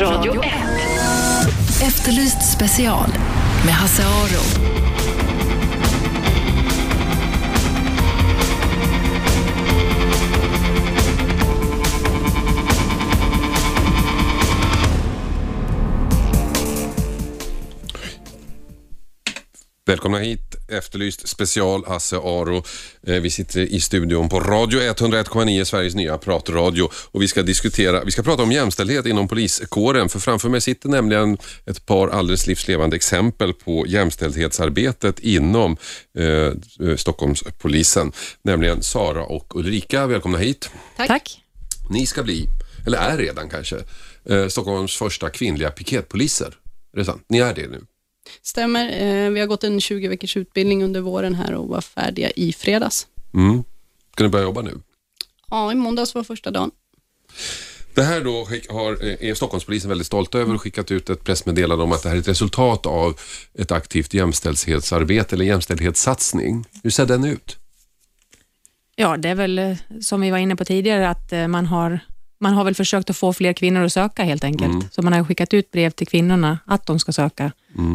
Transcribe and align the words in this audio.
Radio 0.00 0.42
1. 0.42 0.50
Efterlyst 1.82 2.52
special 2.52 3.08
med 3.64 3.74
Hasse 3.74 4.02
Aro. 4.02 4.66
Välkomna 19.86 20.18
hit, 20.18 20.45
Efterlyst 20.68 21.28
special, 21.28 21.84
Hasse 21.86 22.16
Aro. 22.16 22.64
Eh, 23.06 23.20
Vi 23.20 23.30
sitter 23.30 23.60
i 23.60 23.80
studion 23.80 24.28
på 24.28 24.40
Radio 24.40 24.80
101,9, 24.80 25.64
Sveriges 25.64 25.94
nya 25.94 26.18
pratradio. 26.18 26.90
Och 27.10 27.22
vi 27.22 27.28
ska 27.28 27.42
diskutera, 27.42 28.04
vi 28.04 28.10
ska 28.10 28.22
prata 28.22 28.42
om 28.42 28.52
jämställdhet 28.52 29.06
inom 29.06 29.28
poliskåren. 29.28 30.08
För 30.08 30.18
framför 30.18 30.48
mig 30.48 30.60
sitter 30.60 30.88
nämligen 30.88 31.38
ett 31.66 31.86
par 31.86 32.08
alldeles 32.08 32.46
livslevande 32.46 32.96
exempel 32.96 33.52
på 33.54 33.86
jämställdhetsarbetet 33.86 35.18
inom 35.18 35.76
eh, 36.18 36.96
Stockholmspolisen. 36.96 38.12
Nämligen 38.42 38.82
Sara 38.82 39.24
och 39.24 39.56
Ulrika. 39.56 40.06
Välkomna 40.06 40.38
hit. 40.38 40.70
Tack. 40.96 41.40
Ni 41.90 42.06
ska 42.06 42.22
bli, 42.22 42.46
eller 42.86 42.98
är 42.98 43.18
redan 43.18 43.48
kanske, 43.48 43.76
eh, 44.30 44.46
Stockholms 44.48 44.96
första 44.96 45.30
kvinnliga 45.30 45.70
piketpoliser. 45.70 46.54
Är 46.92 46.98
det 46.98 47.04
sant? 47.04 47.24
Ni 47.28 47.38
är 47.38 47.54
det 47.54 47.66
nu? 47.68 47.80
Stämmer. 48.42 48.88
Eh, 48.88 49.30
Vi 49.30 49.40
har 49.40 49.46
gått 49.46 49.64
en 49.64 49.80
20 49.80 50.08
veckors 50.08 50.36
utbildning 50.36 50.84
under 50.84 51.00
våren 51.00 51.34
här 51.34 51.54
och 51.54 51.68
var 51.68 51.80
färdiga 51.80 52.30
i 52.30 52.52
fredags. 52.52 53.06
Mm. 53.34 53.64
Ska 54.12 54.24
ni 54.24 54.30
börja 54.30 54.44
jobba 54.44 54.62
nu? 54.62 54.80
Ja, 55.50 55.72
i 55.72 55.74
måndags 55.74 56.14
var 56.14 56.24
första 56.24 56.50
dagen. 56.50 56.70
Det 57.94 58.02
här 58.02 58.20
då 58.20 58.48
har, 58.74 58.92
eh, 59.04 59.28
är 59.30 59.34
Stockholmspolisen 59.34 59.88
väldigt 59.88 60.06
stolt 60.06 60.34
över 60.34 60.54
och 60.54 60.62
skickat 60.62 60.90
ut 60.90 61.10
ett 61.10 61.24
pressmeddelande 61.24 61.84
om 61.84 61.92
att 61.92 62.02
det 62.02 62.08
här 62.08 62.16
är 62.16 62.20
ett 62.20 62.28
resultat 62.28 62.86
av 62.86 63.20
ett 63.54 63.72
aktivt 63.72 64.14
jämställdhetsarbete 64.14 65.34
eller 65.36 65.44
jämställdhetssatsning. 65.44 66.64
Hur 66.82 66.90
ser 66.90 67.06
den 67.06 67.24
ut? 67.24 67.56
Ja, 68.96 69.16
det 69.16 69.28
är 69.28 69.34
väl 69.34 69.58
eh, 69.58 69.76
som 70.00 70.20
vi 70.20 70.30
var 70.30 70.38
inne 70.38 70.56
på 70.56 70.64
tidigare, 70.64 71.08
att 71.08 71.32
man 71.50 71.66
har, 71.66 72.00
man 72.38 72.52
har 72.54 72.64
väl 72.64 72.74
försökt 72.74 73.10
att 73.10 73.16
få 73.16 73.32
fler 73.32 73.52
kvinnor 73.52 73.82
att 73.82 73.92
söka 73.92 74.24
helt 74.24 74.44
enkelt. 74.44 74.94
Så 74.94 75.02
man 75.02 75.12
har 75.12 75.24
skickat 75.24 75.54
ut 75.54 75.70
brev 75.70 75.90
till 75.90 76.06
kvinnorna 76.06 76.58
att 76.66 76.86
de 76.86 76.98
ska 76.98 77.12
söka, 77.12 77.52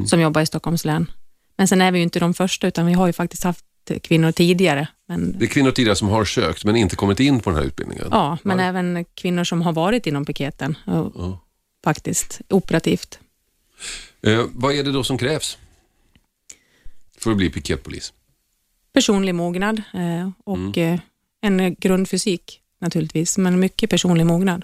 som 0.08 0.22
jobbar 0.22 0.42
i 0.42 0.45
Stockholms 0.45 0.86
län. 0.86 1.11
Men 1.58 1.67
sen 1.67 1.81
är 1.81 1.92
vi 1.92 1.98
ju 2.00 2.03
inte 2.03 2.20
de 2.20 2.33
första, 2.33 2.67
utan 2.67 2.86
vi 2.86 2.94
har 2.94 3.08
ju 3.08 3.14
faktiskt 3.14 3.44
haft 3.44 3.66
kvinnor 4.03 4.31
tidigare. 4.31 4.88
Men, 5.08 5.39
Det 5.39 5.45
är 5.45 5.48
kvinnor 5.50 5.72
tidigare 5.72 5.95
som 5.95 6.08
har 6.08 6.25
sökt 6.25 6.66
men 6.66 6.75
inte 6.75 6.95
kommit 6.95 7.20
in 7.20 7.39
på 7.39 7.50
den 7.50 7.59
här 7.59 7.66
utbildningen. 7.66 8.08
ja, 8.11 8.38
men 8.44 8.59
även 8.59 9.06
kvinnor 9.16 9.44
som 9.44 9.61
har 9.61 9.73
varit 9.73 10.08
inom 10.08 10.25
piketen, 10.25 10.78
och, 10.86 11.11
Ja. 11.16 11.39
faktiskt, 11.83 12.42
operativt. 12.50 13.20
Eh, 14.22 14.45
vad 14.53 14.73
är 14.76 14.83
det 14.83 14.92
då 14.92 15.03
som 15.03 15.17
krävs 15.17 15.58
för 17.17 17.31
att 17.31 17.38
bli 17.38 17.50
piketpolis? 17.50 18.14
Personlig 18.94 19.36
mognad 19.36 19.81
eh, 19.94 20.30
och 20.44 20.78
eh, 20.78 21.00
en 21.42 21.76
grundfysik 21.76 22.61
naturligtvis, 22.81 23.37
men 23.37 23.59
mycket 23.59 23.89
personlig 23.89 24.25
mognad. 24.25 24.63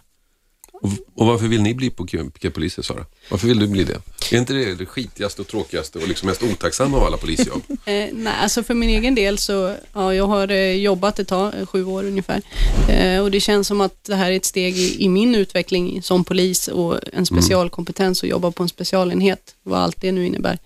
Och, 0.82 0.90
och 1.16 1.26
varför 1.26 1.48
vill 1.48 1.62
ni 1.62 1.74
bli 1.74 1.90
piketpoliser, 1.90 2.82
Sara? 2.82 3.06
Varför 3.30 3.48
vill 3.48 3.60
du 3.60 3.68
bli 3.68 3.84
det? 3.84 4.02
Är 4.32 4.40
inte 4.40 4.54
det 4.54 4.76
det 4.76 4.86
skitigaste 4.86 5.42
och 5.42 5.48
tråkigaste 5.48 6.00
och 6.00 6.08
liksom 6.08 6.30
mest 6.30 6.44
otacksamma 6.44 6.98
av 6.98 7.04
alla 7.04 7.18
polisjobb? 7.18 7.62
Eh, 7.86 8.10
nej, 8.14 8.34
alltså 8.42 8.64
för 8.64 8.74
min 8.74 8.90
egen 8.90 9.16
del 9.16 9.38
så, 9.38 9.76
ja, 9.94 10.14
jag 10.14 10.28
har 10.28 10.52
eh, 10.52 10.72
jobbat 10.72 11.20
ett 11.20 11.28
tag, 11.28 11.70
sju 11.70 11.86
år 11.86 12.04
ungefär. 12.04 12.42
Eh, 12.90 13.22
och 13.22 13.32
det 13.32 13.40
känns 13.40 13.68
som 13.68 13.82
att 13.82 14.04
det 14.04 14.16
här 14.16 14.32
är 14.32 14.36
ett 14.36 14.46
steg 14.46 14.78
i, 14.78 15.04
i 15.04 15.10
min 15.10 15.36
utveckling 15.36 16.02
som 16.02 16.24
polis 16.24 16.68
och 16.68 17.00
en 17.14 17.26
specialkompetens 17.26 18.24
och 18.24 18.30
jobba 18.30 18.52
på 18.52 18.64
en 18.64 18.70
specialenhet, 18.70 19.56
vad 19.64 19.80
allt 19.80 20.02
det 20.02 20.12
nu 20.12 20.26
innebär. 20.26 20.60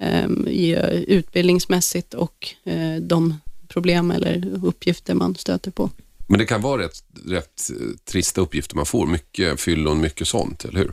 Eh, 0.00 0.28
i, 0.46 0.76
utbildningsmässigt 1.08 2.14
och 2.14 2.48
eh, 2.64 2.96
de 3.00 3.34
problem 3.68 4.10
eller 4.10 4.50
uppgifter 4.64 5.14
man 5.14 5.34
stöter 5.34 5.70
på. 5.70 5.90
Men 6.26 6.38
det 6.38 6.46
kan 6.46 6.60
vara 6.60 6.82
rätt, 6.82 7.04
rätt 7.26 7.70
eh, 7.70 7.96
trista 8.04 8.40
uppgifter 8.40 8.76
man 8.76 8.86
får. 8.86 9.06
Mycket 9.06 9.60
fyllon, 9.60 10.00
mycket 10.00 10.28
sånt, 10.28 10.64
eller 10.64 10.78
hur? 10.78 10.92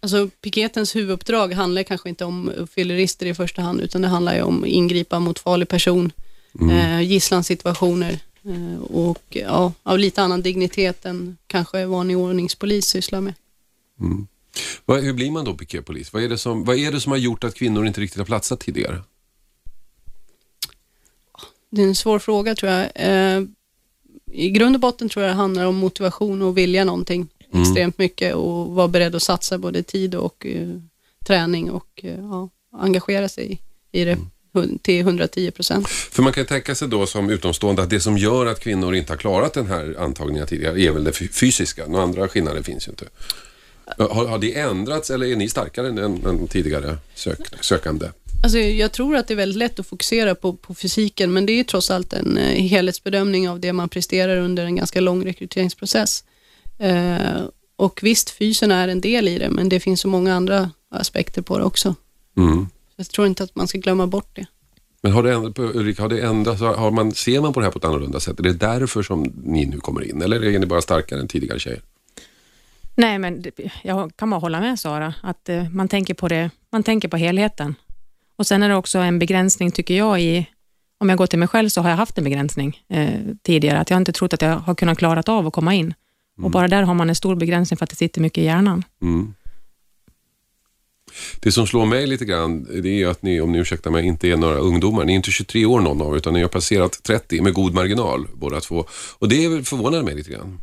Alltså 0.00 0.28
piketens 0.40 0.96
huvuduppdrag 0.96 1.52
handlar 1.52 1.82
kanske 1.82 2.08
inte 2.08 2.24
om 2.24 2.66
fyllerister 2.74 3.26
i 3.26 3.34
första 3.34 3.62
hand, 3.62 3.80
utan 3.80 4.02
det 4.02 4.08
handlar 4.08 4.34
ju 4.34 4.42
om 4.42 4.64
ingripa 4.66 5.18
mot 5.18 5.38
farlig 5.38 5.68
person, 5.68 6.12
eh, 6.70 7.00
gisslansituationer 7.00 8.18
eh, 8.44 8.82
och 8.82 9.22
ja, 9.28 9.72
av 9.82 9.98
lite 9.98 10.22
annan 10.22 10.42
dignitet 10.42 11.04
än 11.04 11.36
kanske 11.46 11.86
vanlig 11.86 12.18
ordningspolis 12.18 12.86
sysslar 12.86 13.20
med. 13.20 13.34
Vad, 14.84 15.04
hur 15.04 15.12
blir 15.12 15.30
man 15.30 15.44
då 15.44 15.54
piketpolis? 15.54 16.12
Vad 16.12 16.22
är, 16.22 16.28
det 16.28 16.38
som, 16.38 16.64
vad 16.64 16.76
är 16.76 16.92
det 16.92 17.00
som 17.00 17.12
har 17.12 17.18
gjort 17.18 17.44
att 17.44 17.54
kvinnor 17.54 17.86
inte 17.86 18.00
riktigt 18.00 18.18
har 18.18 18.24
platsat 18.24 18.60
tidigare? 18.60 19.02
Det 21.70 21.82
är 21.82 21.86
en 21.86 21.94
svår 21.94 22.18
fråga 22.18 22.54
tror 22.54 22.72
jag. 22.72 22.90
Eh, 22.94 23.42
I 24.38 24.50
grund 24.50 24.76
och 24.76 24.80
botten 24.80 25.08
tror 25.08 25.24
jag 25.24 25.30
det 25.32 25.36
handlar 25.36 25.66
om 25.66 25.76
motivation 25.76 26.42
och 26.42 26.58
vilja 26.58 26.84
någonting 26.84 27.28
extremt 27.62 27.98
mycket 27.98 28.34
och 28.34 28.66
vara 28.74 28.88
beredd 28.88 29.14
att 29.14 29.22
satsa 29.22 29.58
både 29.58 29.82
tid 29.82 30.14
och 30.14 30.46
eh, 30.46 30.68
träning 31.26 31.70
och 31.70 32.00
eh, 32.02 32.18
ja, 32.18 32.48
engagera 32.78 33.28
sig 33.28 33.62
i 33.92 34.04
det 34.04 34.18
hun- 34.52 34.78
till 34.82 35.00
110 35.00 35.50
procent. 35.50 35.88
För 35.88 36.22
man 36.22 36.32
kan 36.32 36.46
tänka 36.46 36.74
sig 36.74 36.88
då 36.88 37.06
som 37.06 37.30
utomstående 37.30 37.82
att 37.82 37.90
det 37.90 38.00
som 38.00 38.18
gör 38.18 38.46
att 38.46 38.60
kvinnor 38.60 38.94
inte 38.94 39.12
har 39.12 39.16
klarat 39.18 39.52
den 39.54 39.66
här 39.66 39.96
antagningen 39.98 40.46
tidigare 40.46 40.80
är 40.80 40.90
väl 40.90 41.04
det 41.04 41.12
fy- 41.12 41.28
fysiska. 41.28 41.86
Några 41.86 42.02
andra 42.04 42.28
skillnader 42.28 42.62
finns 42.62 42.88
ju 42.88 42.90
inte. 42.90 43.04
Har, 43.98 44.26
har 44.26 44.38
det 44.38 44.58
ändrats 44.58 45.10
eller 45.10 45.26
är 45.26 45.36
ni 45.36 45.48
starkare 45.48 45.88
än, 45.88 45.98
än 46.26 46.48
tidigare 46.48 46.98
sök, 47.14 47.38
sökande? 47.64 48.06
Alltså, 48.46 48.58
jag 48.58 48.92
tror 48.92 49.16
att 49.16 49.28
det 49.28 49.34
är 49.34 49.36
väldigt 49.36 49.58
lätt 49.58 49.78
att 49.78 49.86
fokusera 49.86 50.34
på, 50.34 50.52
på 50.52 50.74
fysiken, 50.74 51.32
men 51.32 51.46
det 51.46 51.52
är 51.52 51.56
ju 51.56 51.64
trots 51.64 51.90
allt 51.90 52.12
en 52.12 52.38
eh, 52.38 52.62
helhetsbedömning 52.62 53.48
av 53.48 53.60
det 53.60 53.72
man 53.72 53.88
presterar 53.88 54.36
under 54.36 54.64
en 54.64 54.76
ganska 54.76 55.00
lång 55.00 55.24
rekryteringsprocess. 55.24 56.24
Eh, 56.78 57.42
och 57.76 58.00
visst, 58.02 58.30
fysen 58.30 58.70
är 58.70 58.88
en 58.88 59.00
del 59.00 59.28
i 59.28 59.38
det, 59.38 59.50
men 59.50 59.68
det 59.68 59.80
finns 59.80 60.00
så 60.00 60.08
många 60.08 60.34
andra 60.34 60.70
aspekter 60.90 61.42
på 61.42 61.58
det 61.58 61.64
också. 61.64 61.94
Mm. 62.36 62.66
Jag 62.96 63.08
tror 63.08 63.26
inte 63.26 63.42
att 63.44 63.54
man 63.54 63.68
ska 63.68 63.78
glömma 63.78 64.06
bort 64.06 64.36
det. 64.36 64.46
Men 65.02 65.12
har 65.12 65.22
det, 65.22 65.34
änd- 65.34 65.76
Ulrika, 65.76 66.02
har 66.02 66.08
det 66.08 66.20
ändrats? 66.20 66.60
Har 66.60 66.90
man, 66.90 67.14
ser 67.14 67.40
man 67.40 67.52
på 67.52 67.60
det 67.60 67.66
här 67.66 67.70
på 67.72 67.78
ett 67.78 67.84
annorlunda 67.84 68.20
sätt? 68.20 68.38
Är 68.38 68.42
det 68.42 68.52
därför 68.52 69.02
som 69.02 69.32
ni 69.44 69.66
nu 69.66 69.78
kommer 69.78 70.10
in? 70.10 70.22
Eller 70.22 70.44
är 70.44 70.58
ni 70.58 70.66
bara 70.66 70.82
starkare 70.82 71.20
än 71.20 71.28
tidigare 71.28 71.58
tjejer? 71.58 71.80
Nej, 72.94 73.18
men 73.18 73.44
jag 73.82 74.16
kan 74.16 74.30
bara 74.30 74.40
hålla 74.40 74.60
med 74.60 74.80
Sara, 74.80 75.14
att 75.22 75.48
eh, 75.48 75.68
man 75.70 75.88
tänker 75.88 76.14
på 76.14 76.28
det, 76.28 76.50
man 76.72 76.82
tänker 76.82 77.08
på 77.08 77.16
helheten. 77.16 77.74
Och 78.36 78.46
sen 78.46 78.62
är 78.62 78.68
det 78.68 78.74
också 78.74 78.98
en 78.98 79.18
begränsning, 79.18 79.70
tycker 79.70 79.94
jag, 79.94 80.20
i, 80.20 80.46
om 80.98 81.08
jag 81.08 81.18
går 81.18 81.26
till 81.26 81.38
mig 81.38 81.48
själv 81.48 81.68
så 81.68 81.80
har 81.80 81.90
jag 81.90 81.96
haft 81.96 82.18
en 82.18 82.24
begränsning 82.24 82.80
eh, 82.88 83.20
tidigare, 83.42 83.78
att 83.78 83.90
jag 83.90 83.96
inte 83.96 84.12
trott 84.12 84.32
att 84.32 84.42
jag 84.42 84.56
har 84.56 84.74
kunnat 84.74 84.98
klarat 84.98 85.28
av 85.28 85.46
att 85.46 85.52
komma 85.52 85.74
in. 85.74 85.94
Och 86.42 86.50
bara 86.50 86.68
där 86.68 86.82
har 86.82 86.94
man 86.94 87.08
en 87.08 87.14
stor 87.14 87.34
begränsning 87.34 87.78
för 87.78 87.84
att 87.84 87.90
det 87.90 87.96
sitter 87.96 88.20
mycket 88.20 88.38
i 88.38 88.44
hjärnan. 88.44 88.84
Mm. 89.02 89.34
Det 91.40 91.52
som 91.52 91.66
slår 91.66 91.86
mig 91.86 92.06
lite 92.06 92.24
grann, 92.24 92.82
det 92.82 93.02
är 93.02 93.08
att 93.08 93.22
ni, 93.22 93.40
om 93.40 93.52
ni 93.52 93.58
ursäktar 93.58 93.90
mig, 93.90 94.06
inte 94.06 94.28
är 94.28 94.36
några 94.36 94.58
ungdomar. 94.58 95.04
Ni 95.04 95.12
är 95.12 95.16
inte 95.16 95.30
23 95.30 95.66
år 95.66 95.80
någon 95.80 96.02
av 96.02 96.12
er, 96.12 96.16
utan 96.16 96.34
ni 96.34 96.42
har 96.42 96.48
passerat 96.48 97.02
30 97.02 97.40
med 97.40 97.54
god 97.54 97.74
marginal 97.74 98.28
båda 98.34 98.60
två. 98.60 98.84
Och 99.18 99.28
det 99.28 99.68
förvånar 99.68 100.02
mig 100.02 100.14
lite 100.14 100.30
grann. 100.30 100.60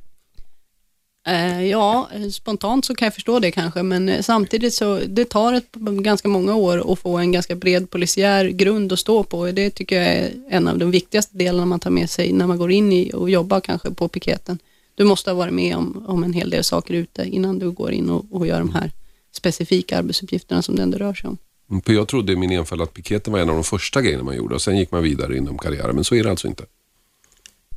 Eh, 1.28 1.66
ja, 1.66 2.10
eh, 2.14 2.30
spontant 2.30 2.86
så 2.86 2.96
kan 2.96 3.06
jag 3.06 3.14
förstå 3.14 3.40
det 3.40 3.52
kanske, 3.52 3.84
men 3.84 4.10
eh, 4.10 4.22
samtidigt 4.22 4.74
så 4.74 5.00
det 5.08 5.26
tar 5.26 5.54
ett, 5.54 5.72
ganska 5.76 6.28
många 6.28 6.56
år 6.56 6.94
att 6.94 7.00
få 7.00 7.18
en 7.18 7.32
ganska 7.32 7.56
bred 7.56 7.90
polisiär 7.90 8.46
grund 8.46 8.94
att 8.94 9.00
stå 9.00 9.24
på. 9.24 9.52
Det 9.52 9.70
tycker 9.70 10.02
jag 10.02 10.06
är 10.06 10.32
en 10.50 10.68
av 10.68 10.78
de 10.78 10.92
viktigaste 10.92 11.38
delarna 11.38 11.66
man 11.66 11.80
tar 11.80 11.90
med 11.90 12.10
sig 12.10 12.34
när 12.34 12.48
man 12.48 12.58
går 12.58 12.72
in 12.72 12.92
i 12.92 13.12
och 13.14 13.30
jobbar 13.30 13.60
kanske 13.60 13.92
på 13.92 14.08
piketen. 14.08 14.60
Du 14.96 15.04
måste 15.04 15.30
ha 15.30 15.36
varit 15.36 15.54
med 15.54 15.76
om, 15.76 16.06
om 16.08 16.24
en 16.24 16.34
hel 16.34 16.50
del 16.50 16.64
saker 16.64 16.94
ute 16.94 17.24
innan 17.24 17.60
du 17.60 17.72
går 17.72 17.92
in 17.92 18.10
och, 18.10 18.26
och 18.32 18.48
gör 18.48 18.60
de 18.60 18.74
här 18.74 18.92
specifika 19.32 19.98
arbetsuppgifterna 19.98 20.62
som 20.62 20.76
det 20.76 20.84
ändå 20.84 20.98
rör 20.98 21.14
sig 21.14 21.28
om. 21.28 21.38
Mm, 21.70 21.82
för 21.82 21.94
jag 21.94 22.08
trodde 22.08 22.34
i 22.34 22.36
min 22.36 22.52
enfald 22.52 22.82
att 22.82 22.94
piketen 22.94 23.34
var 23.34 23.40
en 23.40 23.50
av 23.50 23.56
de 23.56 23.64
första 23.64 24.02
grejerna 24.02 24.24
man 24.24 24.36
gjorde 24.36 24.56
och 24.56 24.62
sen 24.62 24.78
gick 24.78 24.92
man 24.92 25.04
vidare 25.04 25.38
inom 25.38 25.58
karriären, 25.58 25.96
men 25.96 26.04
så 26.04 26.16
är 26.16 26.24
det 26.24 26.30
alltså 26.30 26.48
inte. 26.48 26.66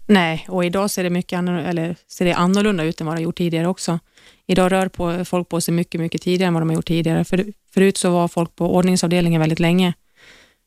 Nej, 0.06 0.47
och 0.49 0.64
idag 0.64 0.91
ser 0.91 1.05
det, 1.05 1.11
mycket 1.11 1.38
annorlunda, 1.38 1.70
eller 1.70 1.97
ser 2.08 2.25
det 2.25 2.32
annorlunda 2.32 2.85
ut 2.85 3.00
än 3.00 3.06
vad 3.06 3.17
det 3.17 3.19
har 3.19 3.25
gjort 3.25 3.38
tidigare 3.38 3.69
också. 3.69 3.99
Idag 4.47 4.73
rör 4.73 4.88
på, 4.88 5.25
folk 5.25 5.49
på 5.49 5.61
sig 5.61 5.75
mycket, 5.75 6.00
mycket 6.00 6.23
tidigare 6.23 6.49
än 6.49 6.55
vad 6.55 6.61
de 6.62 6.69
har 6.69 6.76
gjort 6.76 6.87
tidigare. 6.87 7.25
För, 7.25 7.44
förut 7.75 7.97
så 7.97 8.11
var 8.11 8.29
folk 8.29 8.56
på 8.56 8.75
ordningsavdelningen 8.75 9.41
väldigt 9.41 9.61
länge, 9.61 9.94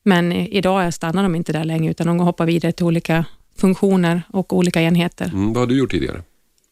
men 0.02 0.32
idag 0.32 0.94
stannar 0.94 1.22
de 1.22 1.34
inte 1.34 1.52
där 1.52 1.64
länge, 1.64 1.90
utan 1.90 2.06
de 2.06 2.18
hoppar 2.18 2.46
vidare 2.46 2.72
till 2.72 2.86
olika 2.86 3.24
funktioner 3.56 4.22
och 4.28 4.52
olika 4.52 4.82
enheter. 4.82 5.26
Mm, 5.26 5.52
vad 5.52 5.56
har 5.56 5.66
du 5.66 5.78
gjort 5.78 5.90
tidigare? 5.90 6.22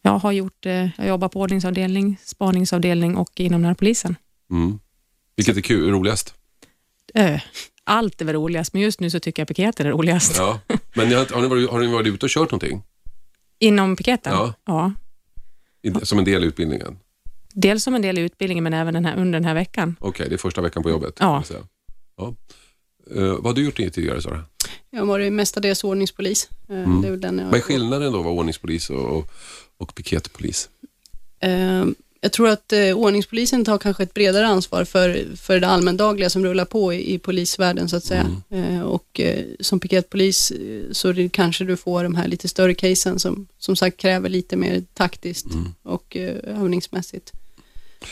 Jag 0.03 0.19
har 0.19 0.33
gjort, 0.33 0.67
eh, 0.67 0.89
jag 0.97 1.09
jobbar 1.09 1.29
på 1.29 1.41
ordningsavdelning, 1.41 2.17
spaningsavdelning 2.25 3.17
och 3.17 3.41
inom 3.41 3.63
närpolisen. 3.63 4.17
Mm. 4.51 4.79
Vilket 5.37 5.57
är 5.57 5.61
kul, 5.61 5.91
roligast? 5.91 6.35
Eh, 7.15 7.41
Allt 7.89 8.21
är 8.21 8.25
väl 8.25 8.35
roligast, 8.35 8.73
men 8.73 8.83
just 8.83 9.01
nu 9.01 9.11
så 9.11 9.21
tycker 9.21 9.43
jag 9.43 9.49
piketen 9.49 9.87
är 9.87 9.91
roligast. 9.91 10.37
Ja. 10.39 10.61
Men 10.95 11.13
har, 11.13 11.35
har, 11.35 11.43
ni 11.43 11.49
varit, 11.49 11.71
har 11.71 11.81
ni 11.81 11.87
varit 11.87 12.07
ute 12.07 12.27
och 12.27 12.31
kört 12.31 12.51
någonting? 12.51 12.83
Inom 13.59 13.97
piketen? 13.97 14.33
Ja. 14.33 14.55
ja. 14.65 14.93
I- 15.83 16.07
Som 16.07 16.19
en 16.19 16.25
del 16.25 16.45
i 16.45 16.47
utbildningen? 16.47 16.99
Dels 17.55 17.85
som 17.85 17.95
en 17.95 18.03
del 18.03 18.19
i 18.19 18.21
utbildningen, 18.21 18.65
men 18.65 18.75
även 18.75 18.95
den 18.95 19.05
här, 19.05 19.17
under 19.17 19.39
den 19.39 19.45
här 19.45 19.55
veckan. 19.55 19.97
Okej, 20.01 20.27
det 20.29 20.35
är 20.35 20.39
första 20.39 20.61
veckan 20.61 20.83
på 20.83 20.91
jobbet. 20.91 21.17
Ja. 21.21 21.43
ja. 22.17 22.35
Eh, 23.17 23.23
vad 23.33 23.45
har 23.47 23.53
du 23.55 23.65
gjort 23.65 23.77
tidigare 23.77 24.23
Sara? 24.23 24.45
Jag 24.91 24.99
har 25.01 25.07
varit 25.07 25.33
mestadels 25.33 25.85
ordningspolis. 25.85 26.49
Eh, 26.69 26.77
Mm. 26.79 27.03
Det 27.03 27.09
är 27.09 27.11
väl 27.11 27.21
den 27.21 27.39
jag 27.39 27.45
Vad 27.47 27.55
är 27.55 27.61
skillnaden 27.61 28.13
då 28.13 28.23
vara 28.23 28.35
ordningspolis 28.35 28.91
och, 28.91 29.31
och, 29.77 29.95
piketpolis? 29.95 30.69
Eh, 31.41 31.85
jag 32.21 32.33
tror 32.33 32.49
att 32.49 32.73
eh, 32.73 32.99
ordningspolisen 32.99 33.65
tar 33.65 33.79
kanske 33.79 34.03
ett 34.03 34.15
bredare 34.15 34.47
ansvar 34.47 34.85
för, 34.85 35.27
för 35.37 35.61
det 35.61 35.67
allmändagliga 35.67 36.31
som 36.31 36.45
rullar 36.45 36.65
på 36.65 36.93
i, 36.93 37.15
i 37.15 37.19
polisvärlden 37.19 37.89
så 37.89 37.97
att 37.97 38.05
säga. 38.05 38.43
Eh, 38.51 38.83
och 38.83 39.21
eh, 39.21 39.45
som 39.61 39.81
piketpolis 39.81 40.51
eh, 40.51 40.93
så 40.93 41.13
det, 41.13 41.29
kanske 41.29 41.65
du 41.65 41.77
får 41.77 42.03
de 42.03 42.15
här 42.15 42.29
lite 42.29 42.49
större 42.49 42.75
casen 42.75 43.19
som 43.19 43.47
som 43.59 43.77
sagt 43.77 43.97
kräver 43.97 44.29
lite 44.29 44.57
mer 44.57 44.85
taktiskt 44.95 45.47
och 45.83 46.17
eh, 46.17 46.61
övningsmässigt. 46.63 47.33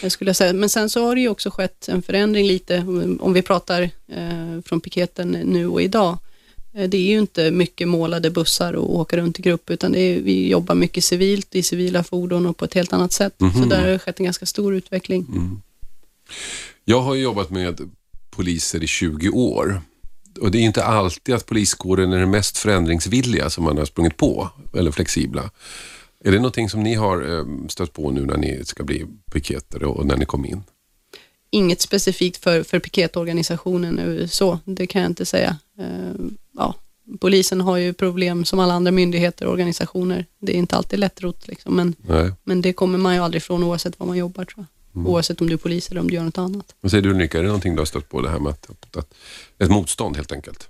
Jag 0.03 0.12
skulle 0.12 0.35
säga. 0.35 0.53
Men 0.53 0.69
sen 0.69 0.91
så 0.91 1.06
har 1.06 1.14
det 1.14 1.20
ju 1.20 1.29
också 1.29 1.50
skett 1.50 1.88
en 1.88 2.03
förändring 2.03 2.47
lite, 2.47 2.79
om 2.79 3.19
om 3.23 3.32
vi 3.32 3.43
pratar 3.43 3.82
eh, 4.08 4.61
från 4.64 4.81
piketen 4.81 5.31
nu 5.31 5.67
och 5.67 5.82
idag. 5.82 6.19
Eh, 6.76 6.88
Det 6.88 6.96
är 6.96 7.11
ju 7.11 7.19
inte 7.19 7.50
mycket 7.50 7.88
målade 7.88 8.31
bussar 8.31 8.73
och 8.73 8.96
åka 8.96 9.17
runt 9.17 9.38
i 9.38 9.43
grupp, 9.43 9.70
utan 9.70 9.94
är, 9.94 10.20
vi 10.20 10.49
jobbar 10.49 10.75
mycket 10.75 11.05
civilt 11.05 11.55
i 11.55 11.62
civila 11.62 12.05
fordon 12.05 12.46
och 12.46 12.56
på 12.56 12.64
ett 12.64 12.75
helt 12.75 12.93
annat 12.93 13.12
sätt. 13.12 13.34
Så 13.38 13.64
där 13.69 13.81
har 13.81 13.87
det 13.88 13.99
skett 13.99 14.19
en 14.20 14.25
ganska 14.25 14.46
stor 14.46 14.75
utveckling. 14.75 15.26
Jag 16.84 17.00
har 17.00 17.14
ju 17.14 17.23
jobbat 17.23 17.50
med 17.50 17.81
poliser 18.31 18.82
i 18.82 18.87
20 18.87 19.28
år. 19.28 19.81
Och 20.40 20.50
det 20.50 20.58
är 20.58 20.62
inte 20.62 20.84
alltid 20.84 21.34
att 21.34 21.46
poliskåren 21.46 22.12
är 22.12 22.19
den 22.19 22.31
mest 22.31 22.58
förändringsvilliga 22.58 23.50
som 23.50 23.64
man 23.64 23.79
har 23.79 23.84
sprungit 23.84 24.17
på, 24.17 24.50
eller 24.75 24.90
flexibla. 24.90 25.50
Är 26.25 26.31
det 26.31 26.37
någonting 26.37 26.70
som 26.70 26.82
ni 26.82 26.94
har 26.94 27.38
eh, 27.38 27.44
stött 27.69 27.93
på 27.93 28.11
nu 28.11 28.26
när 28.26 28.37
ni 28.37 28.64
ska 28.64 28.84
bli 28.84 29.06
piketer 29.32 29.84
och 29.84 30.06
när 30.06 30.17
ni 30.17 30.25
kom 30.26 30.44
in? 30.44 30.62
Inget 31.56 31.81
specifikt 31.81 32.37
för, 32.37 32.62
för 32.62 32.79
piketorganisationen 32.79 34.29
så, 34.29 34.58
det 34.64 34.87
kan 34.87 35.03
jag 35.03 35.11
inte 35.11 35.26
säga. 35.26 35.56
Eh, 35.79 36.12
Ja, 36.58 36.75
polisen 37.20 37.61
har 37.61 37.76
ju 37.76 37.93
problem 37.93 38.44
som 38.44 38.58
alla 38.58 38.75
andra 38.75 38.91
myndigheter 38.91 39.47
och 39.47 39.53
organisationer. 39.53 40.26
Det 40.38 40.53
är 40.53 40.56
inte 40.56 40.76
alltid 40.76 40.99
lättrott, 40.99 41.49
liksom, 41.49 41.76
men, 41.76 41.94
Nej. 41.99 42.32
men 42.44 42.62
det 42.62 42.73
kommer 42.73 42.99
man 42.99 43.14
ju 43.14 43.20
aldrig 43.20 43.43
ifrån 43.43 43.64
oavsett 43.64 43.99
var 43.99 44.06
man 44.06 44.17
jobbar 44.17 44.44
tror 44.44 44.67
jag. 44.93 45.06
Oavsett 45.06 45.41
om 45.41 45.47
du 45.47 45.53
är 45.53 45.58
polis 45.58 45.91
eller 45.91 46.00
om 46.00 46.08
du 46.08 46.14
gör 46.14 46.25
något 46.25 46.38
annat. 46.38 46.75
Vad 46.81 46.91
säger 46.91 47.03
du 47.03 47.11
Ulrika, 47.11 47.38
är 47.38 47.43
det 47.43 47.49
någonting 47.49 47.75
du 47.75 47.81
har 47.81 47.87
stött 47.87 48.08
på 48.08 48.20
det 48.20 48.31
här 48.31 48.38
med 48.38 48.50
att, 48.53 48.70
att, 48.70 48.97
att 48.97 49.14
ett 49.58 49.70
motstånd 49.70 50.17
helt 50.17 50.32
enkelt? 50.32 50.69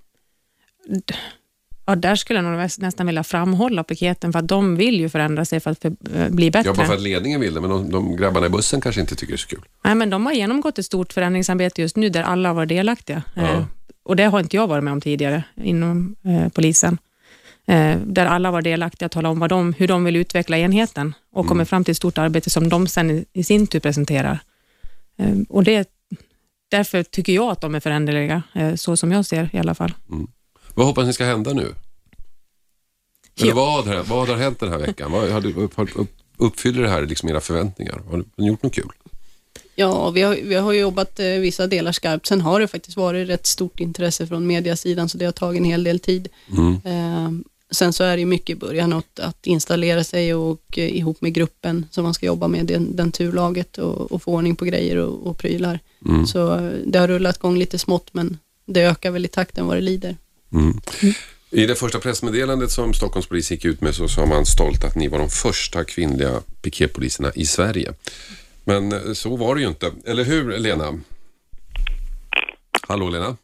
Ja, 1.88 1.97
där 1.97 2.17
skulle 2.17 2.38
jag 2.38 2.44
nog 2.44 2.61
näs- 2.61 2.81
nästan 2.81 3.06
vilja 3.06 3.25
framhålla 3.25 3.85
piketen, 3.85 4.33
för 4.33 4.38
att 4.38 4.49
de 4.49 4.77
vill 4.77 5.00
ju 5.00 5.09
förändra 5.09 5.44
sig 5.44 5.61
för 5.61 5.71
att 5.71 5.85
eh, 5.85 5.93
bli 6.31 6.50
bättre. 6.50 6.71
Ja, 6.71 6.75
bara 6.75 6.87
för 6.87 6.94
att 6.94 7.03
ledningen 7.03 7.41
vill 7.41 7.55
det, 7.55 7.61
men 7.61 7.71
de, 7.71 7.91
de 7.91 8.17
grabbarna 8.17 8.47
i 8.47 8.50
bussen 8.50 8.81
kanske 8.81 9.00
inte 9.00 9.15
tycker 9.17 9.33
det 9.33 9.37
är 9.37 9.38
så 9.38 9.49
kul. 9.49 9.62
Nej, 9.85 9.94
men 9.94 10.11
de 10.11 10.27
har 10.27 10.33
genomgått 10.33 10.79
ett 10.79 10.87
stort 10.87 11.12
förändringsarbete 11.12 11.83
just 11.83 11.97
nu, 11.97 12.09
där 12.09 12.23
alla 12.23 12.49
har 12.49 12.55
varit 12.55 12.69
delaktiga. 12.69 13.23
Ja. 13.35 13.43
Eh, 13.43 13.65
och 14.05 14.17
det 14.17 14.25
har 14.25 14.41
inte 14.41 14.56
jag 14.56 14.67
varit 14.67 14.85
med 14.85 14.93
om 14.93 15.00
tidigare 15.00 15.43
inom 15.56 16.17
eh, 16.25 16.49
polisen. 16.49 16.99
Eh, 17.67 17.97
där 18.06 18.27
alla 18.27 18.50
var 18.50 18.62
delaktiga, 18.62 19.09
talar 19.09 19.31
om 19.31 19.38
vad 19.38 19.50
de, 19.50 19.73
hur 19.73 19.88
de 19.88 20.05
vill 20.05 20.17
utveckla 20.17 20.59
enheten 20.59 21.15
och 21.33 21.47
kommer 21.47 21.65
fram 21.65 21.85
till 21.85 21.93
ett 21.93 21.97
stort 21.97 22.19
arbete 22.19 22.50
som 22.50 22.69
de 22.69 22.87
sen 22.87 23.11
i, 23.11 23.25
i 23.33 23.44
sin 23.44 23.67
tur 23.67 23.81
presenterar. 23.81 24.38
Eh, 25.19 25.35
och 25.49 25.65
det, 25.65 25.88
därför 26.71 27.03
tycker 27.03 27.33
jag 27.33 27.50
att 27.50 27.61
de 27.61 27.75
är 27.75 27.81
föränderliga, 27.81 28.43
eh, 28.55 28.75
så 28.75 28.97
som 28.97 29.12
jag 29.12 29.27
ser 29.27 29.50
i 29.53 29.59
alla 29.59 29.75
fall. 29.75 29.94
Vad 30.76 30.87
hoppas 30.87 31.06
ni 31.06 31.12
ska 31.12 31.25
hända 31.25 31.52
nu? 31.52 31.75
Eller 33.40 33.52
vad, 33.52 33.87
har- 33.87 34.02
vad 34.02 34.28
har 34.28 34.37
hänt 34.37 34.61
den 34.61 34.69
här 34.73 34.78
veckan? 34.78 35.12
Vad, 35.12 35.31
har 35.31 35.99
upp, 35.99 36.17
uppfyller 36.37 36.82
det 36.82 36.88
här 36.88 37.06
liksom 37.06 37.28
era 37.28 37.40
förväntningar? 37.40 38.02
Har 38.11 38.25
ni 38.37 38.46
gjort 38.46 38.62
något 38.62 38.75
kul? 38.75 38.88
Ja, 39.75 40.11
vi 40.11 40.23
har, 40.23 40.34
vi 40.34 40.55
har 40.55 40.73
jobbat 40.73 41.20
eh, 41.20 41.26
vissa 41.26 41.67
delar 41.67 41.93
skarpt. 41.93 42.26
Sen 42.26 42.40
har 42.40 42.61
det 42.61 42.69
faktiskt 42.69 42.96
varit 42.96 43.28
rätt 43.28 43.46
stort 43.46 43.81
intresse 43.81 44.26
från 44.26 44.46
mediasidan, 44.46 45.08
så 45.08 45.19
det 45.19 45.25
har 45.25 45.32
tagit 45.32 45.58
en 45.58 45.64
hel 45.64 45.84
del 45.84 46.00
tid. 46.00 46.28
Eh, 46.84 47.31
sen 47.70 47.93
så 47.93 48.05
är 48.05 48.17
det 48.17 48.25
mycket 48.26 48.50
i 48.50 48.58
början 48.58 48.93
att, 48.93 49.20
att 49.20 49.46
installera 49.46 50.05
sig 50.05 50.34
och 50.34 50.78
eh, 50.78 50.96
ihop 50.96 51.20
med 51.20 51.32
gruppen 51.34 51.87
som 51.90 52.05
man 52.05 52.14
ska 52.14 52.26
jobba 52.26 52.49
med, 52.49 52.67
den, 52.67 52.96
den 52.96 53.12
turlaget 53.12 53.78
och, 53.78 54.12
och 54.12 54.23
få 54.23 54.32
ordning 54.32 54.56
på 54.56 54.64
grejer 54.64 54.96
och, 54.96 55.26
och 55.26 55.38
prylar. 55.38 55.81
Så 56.26 56.55
eh, 56.55 56.73
det 56.87 56.99
har 56.99 57.08
rullat 57.08 57.37
igång 57.37 57.58
lite 57.58 57.78
smått, 57.78 58.08
men 58.14 58.38
det 58.67 58.81
ökar 58.82 59.11
väl 59.11 59.25
i 59.25 59.28
takten 59.28 59.67
vad 59.67 59.76
det 59.76 59.81
lider. 59.81 60.17
I 61.50 61.67
det 61.67 61.75
första 61.75 61.99
pressmeddelandet 61.99 62.70
som 62.70 62.94
Stockholmspolis 62.94 63.50
gick 63.50 63.64
ut 63.64 63.81
med 63.81 63.94
så 63.94 64.08
sa 64.08 64.26
man 64.26 64.47
stolt 64.47 64.85
att 64.85 64.97
ni 64.97 65.08
var 65.08 65.19
de 65.19 65.29
första 65.29 65.85
kvinnliga 65.85 66.43
piketpoliserna 66.62 67.32
i 67.35 67.44
Sverige. 67.44 67.93
Men 68.64 68.93
eh, 68.93 69.12
så 69.12 69.37
var 69.37 69.55
det 69.55 69.61
ju 69.61 69.69
inte. 69.69 69.93
Eller 70.06 70.25
hur 70.25 70.58
Lena? 70.58 70.99
Hallå 72.88 73.08
Lena? 73.08 73.37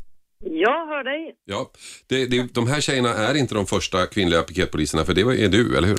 Jag 0.44 0.86
hör 0.86 1.04
dig. 1.04 1.34
Ja, 1.44 1.70
det, 2.06 2.26
det, 2.26 2.54
de 2.54 2.66
här 2.66 2.80
tjejerna 2.80 3.14
är 3.14 3.34
inte 3.34 3.54
de 3.54 3.66
första 3.66 4.06
kvinnliga 4.06 4.42
piketpoliserna 4.42 5.04
för 5.04 5.14
det 5.14 5.20
är 5.20 5.48
du, 5.48 5.76
eller 5.76 5.88
hur? 5.88 5.98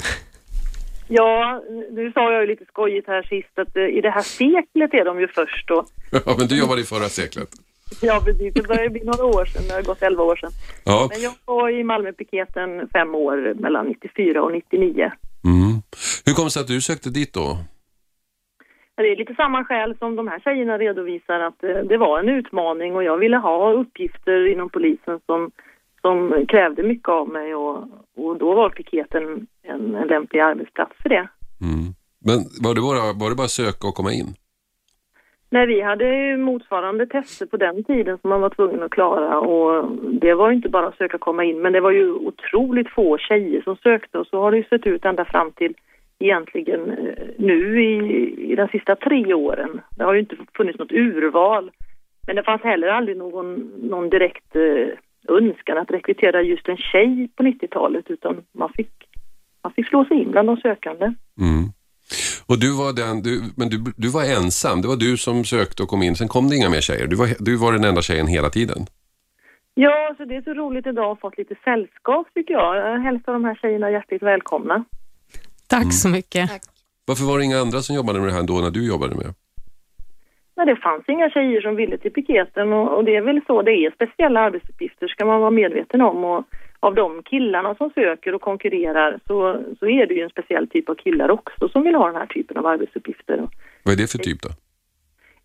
Ja, 1.08 1.64
nu 1.92 2.12
sa 2.12 2.32
jag 2.32 2.42
ju 2.42 2.48
lite 2.48 2.66
skojigt 2.66 3.08
här 3.08 3.24
sist 3.24 3.60
att 3.60 3.78
eh, 3.78 3.84
i 3.84 4.02
det 4.02 4.10
här 4.10 4.22
seklet 4.22 4.94
är 4.94 5.06
de 5.06 5.20
ju 5.20 5.28
först 5.28 5.68
då. 5.68 5.86
Ja, 6.26 6.36
men 6.38 6.48
du 6.48 6.58
jobbade 6.60 6.82
i 6.82 6.84
förra 6.84 7.10
seklet. 7.10 7.50
Ja, 8.02 8.22
precis. 8.26 8.54
Det 8.54 8.68
börjar 8.68 8.90
bli 8.90 9.04
några 9.04 9.26
år 9.26 9.46
sedan. 9.46 9.64
Det 9.68 9.74
har 9.74 9.82
gått 9.82 10.02
11 10.02 10.24
år 10.24 10.36
sedan. 10.36 10.52
Ja. 10.86 11.08
Men 11.12 11.22
jag 11.22 11.34
var 11.46 11.70
i 11.70 11.84
Malmöpiketen 11.84 12.90
fem 12.94 13.16
år 13.16 13.54
mellan 13.54 13.88
94 13.88 14.44
och 14.44 14.52
99. 14.52 15.12
Mm. 15.46 15.82
Hur 16.26 16.34
kom 16.34 16.46
det 16.46 16.52
sig 16.52 16.62
att 16.62 16.68
du 16.68 16.82
sökte 16.82 17.10
dit 17.10 17.34
då? 17.34 17.58
Det 18.96 19.12
är 19.12 19.16
lite 19.16 19.36
samma 19.36 19.66
skäl 19.66 19.96
som 20.00 20.16
de 20.16 20.28
här 20.28 20.40
tjejerna 20.40 20.78
redovisar 20.78 21.40
att 21.40 21.64
eh, 21.64 21.70
det 21.90 21.98
var 21.98 22.20
en 22.20 22.30
utmaning 22.30 22.96
och 22.96 23.04
jag 23.04 23.18
ville 23.18 23.38
ha 23.38 23.74
uppgifter 23.74 24.52
inom 24.52 24.70
polisen 24.70 25.20
som, 25.26 25.52
som 26.02 26.46
krävde 26.48 26.84
mycket 26.84 27.10
av 27.10 27.30
mig 27.30 27.56
och, 27.56 27.78
och 28.18 28.38
då 28.38 28.56
var 28.56 28.70
piketen 28.70 29.48
en, 29.64 29.96
en 29.96 30.08
lämplig 30.08 30.40
arbetsplats 30.40 30.92
för 31.02 31.10
det. 31.10 31.28
Mm. 31.62 31.94
Men 32.26 32.38
var 32.62 32.76
det, 32.76 32.82
bara, 32.82 33.14
var 33.14 33.30
det 33.30 33.36
bara 33.36 33.48
söka 33.48 33.88
och 33.88 33.96
komma 33.96 34.12
in? 34.12 34.36
Nej, 35.54 35.66
vi 35.68 35.82
hade 35.82 36.06
ju 36.06 36.38
motsvarande 36.38 37.06
tester 37.06 37.46
på 37.46 37.58
den 37.58 37.84
tiden 37.84 38.18
som 38.18 38.30
man 38.30 38.42
var 38.42 38.50
tvungen 38.50 38.84
att 38.84 38.92
klara 38.92 39.40
och 39.40 39.92
det 40.22 40.34
var 40.34 40.50
ju 40.50 40.56
inte 40.56 40.70
bara 40.70 40.88
att 40.88 40.98
söka 40.98 41.18
komma 41.18 41.44
in 41.44 41.62
men 41.62 41.74
det 41.74 41.82
var 41.82 41.92
ju 41.92 42.12
otroligt 42.12 42.90
få 42.90 43.18
tjejer 43.18 43.62
som 43.62 43.76
sökte 43.76 44.20
och 44.20 44.28
så 44.28 44.42
har 44.42 44.52
det 44.52 44.58
ju 44.58 44.64
sett 44.64 44.88
ut 44.88 45.06
ända 45.06 45.26
fram 45.26 45.52
till 45.52 45.74
egentligen 46.20 46.90
eh, 46.92 47.28
nu 47.38 47.84
i, 47.84 47.96
i 48.52 48.56
de 48.56 48.68
sista 48.68 48.96
tre 48.96 49.34
åren. 49.34 49.82
Det 49.98 50.04
har 50.04 50.14
ju 50.14 50.20
inte 50.20 50.36
funnits 50.58 50.80
något 50.80 50.92
urval 50.92 51.72
men 52.28 52.36
det 52.36 52.44
fanns 52.44 52.62
heller 52.62 52.88
aldrig 52.88 53.18
någon, 53.18 53.72
någon 53.90 54.10
direkt 54.10 54.56
eh, 54.56 54.88
önskan 55.36 55.78
att 55.78 55.92
rekrytera 55.92 56.42
just 56.42 56.70
en 56.70 56.78
tjej 56.78 57.30
på 57.36 57.44
90-talet 57.44 58.10
utan 58.10 58.44
man 58.52 58.70
fick, 58.70 58.92
man 59.64 59.74
fick 59.74 59.88
slå 59.88 60.06
sig 60.06 60.22
in 60.22 60.32
bland 60.32 60.48
de 60.48 60.58
sökande. 60.58 61.06
Mm. 61.06 61.70
Och 62.46 62.60
du 62.60 62.78
var 62.78 62.94
den, 62.94 63.22
du, 63.22 63.42
men 63.58 63.70
du, 63.70 63.84
du 63.98 64.08
var 64.08 64.24
ensam, 64.24 64.82
det 64.82 64.88
var 64.88 64.96
du 64.96 65.18
som 65.18 65.46
sökte 65.46 65.84
och 65.84 65.90
kom 65.90 66.04
in, 66.04 66.16
sen 66.16 66.28
kom 66.28 66.50
det 66.50 66.56
inga 66.56 66.70
mer 66.70 66.82
tjejer. 66.82 67.08
Du 67.08 67.16
var, 67.16 67.28
du 67.40 67.56
var 67.56 67.72
den 67.74 67.84
enda 67.84 68.02
tjejen 68.02 68.28
hela 68.28 68.50
tiden. 68.50 68.86
Ja, 69.76 70.14
så 70.18 70.26
det 70.26 70.36
är 70.36 70.42
så 70.42 70.54
roligt 70.54 70.88
idag 70.88 71.04
att 71.04 71.22
ha 71.22 71.30
fått 71.30 71.38
lite 71.38 71.56
sällskap 71.64 72.28
tycker 72.34 72.54
jag. 72.54 72.76
Jag 72.78 73.00
hälsar 73.00 73.34
de 73.34 73.44
här 73.44 73.56
tjejerna 73.56 73.92
hjärtligt 73.92 74.24
välkomna. 74.24 74.84
Tack 75.68 75.94
så 75.94 76.10
mycket. 76.10 76.50
Varför 77.06 77.26
var 77.26 77.38
det 77.38 77.44
inga 77.44 77.60
andra 77.60 77.80
som 77.80 77.96
jobbade 77.96 78.20
med 78.20 78.30
det 78.30 78.34
här 78.34 78.44
då 78.44 78.54
när 78.54 78.72
du 78.72 78.88
jobbade 78.88 79.16
med 79.16 79.26
det? 79.26 79.34
Men 80.56 80.68
det 80.68 80.76
fanns 80.76 81.04
inga 81.08 81.30
tjejer 81.30 81.62
som 81.62 81.76
ville 81.76 81.98
till 81.98 82.12
piketen 82.12 82.74
och, 82.74 82.98
och 82.98 83.04
det 83.06 83.16
är 83.16 83.22
väl 83.22 83.42
så 83.48 83.62
det 83.62 83.72
är. 83.72 83.92
Speciella 83.92 84.40
arbetsuppgifter 84.40 85.08
ska 85.08 85.26
man 85.26 85.40
vara 85.40 85.52
medveten 85.52 86.02
om 86.02 86.24
och 86.24 86.46
av 86.84 86.96
de 86.96 87.24
killarna 87.24 87.76
som 87.76 87.90
söker 87.90 88.36
och 88.36 88.42
konkurrerar 88.42 89.20
så, 89.28 89.62
så 89.80 89.86
är 89.88 90.08
det 90.08 90.14
ju 90.14 90.22
en 90.22 90.30
speciell 90.30 90.68
typ 90.68 90.90
av 90.90 90.96
killar 90.96 91.32
också 91.32 91.70
som 91.70 91.84
vill 91.84 91.96
ha 91.96 92.08
den 92.08 92.16
här 92.16 92.26
typen 92.26 92.58
av 92.58 92.66
arbetsuppgifter. 92.66 93.48
Vad 93.84 93.94
är 93.94 93.98
det 93.98 94.12
för 94.12 94.18
typ 94.18 94.42
då? 94.42 94.50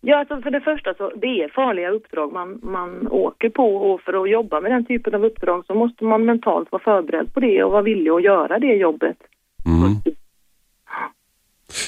Ja, 0.01 0.17
alltså 0.19 0.41
för 0.41 0.51
det 0.51 0.61
första 0.61 0.93
så 0.93 1.11
det 1.15 1.43
är 1.43 1.49
farliga 1.49 1.89
uppdrag 1.89 2.33
man, 2.33 2.59
man 2.63 3.07
åker 3.07 3.49
på 3.49 3.75
och 3.75 4.01
för 4.01 4.23
att 4.23 4.29
jobba 4.29 4.61
med 4.61 4.71
den 4.71 4.85
typen 4.85 5.15
av 5.15 5.25
uppdrag 5.25 5.65
så 5.65 5.73
måste 5.73 6.03
man 6.03 6.25
mentalt 6.25 6.71
vara 6.71 6.83
förberedd 6.83 7.33
på 7.33 7.39
det 7.39 7.63
och 7.63 7.71
vara 7.71 7.81
villig 7.81 8.11
att 8.11 8.23
göra 8.23 8.59
det 8.59 8.73
jobbet. 8.75 9.17
Mm. 9.65 10.15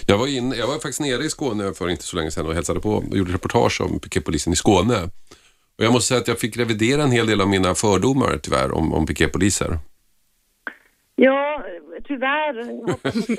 Jag 0.08 0.18
var, 0.18 0.28
in, 0.38 0.52
jag 0.52 0.68
var 0.68 0.74
faktiskt 0.74 1.02
nere 1.02 1.24
i 1.24 1.30
Skåne 1.30 1.74
för 1.74 1.90
inte 1.90 2.04
så 2.04 2.18
länge 2.18 2.32
sedan 2.32 2.48
och 2.48 2.54
hälsade 2.54 2.80
på 2.80 2.90
och 2.90 3.18
gjorde 3.18 3.34
reportage 3.34 3.82
om 3.82 4.00
piketpolisen 4.00 4.54
i 4.54 4.56
Skåne. 4.56 4.96
Och 5.82 5.86
jag 5.86 5.94
måste 5.94 6.08
säga 6.08 6.22
att 6.22 6.28
jag 6.28 6.40
fick 6.40 6.58
revidera 6.58 7.04
en 7.04 7.12
hel 7.12 7.28
del 7.28 7.42
av 7.42 7.48
mina 7.50 7.76
fördomar 7.76 8.38
tyvärr 8.44 8.72
om, 8.72 8.94
om 8.94 9.06
piketpoliser. 9.06 9.78
Ja, 11.16 11.64
tyvärr. 12.08 12.54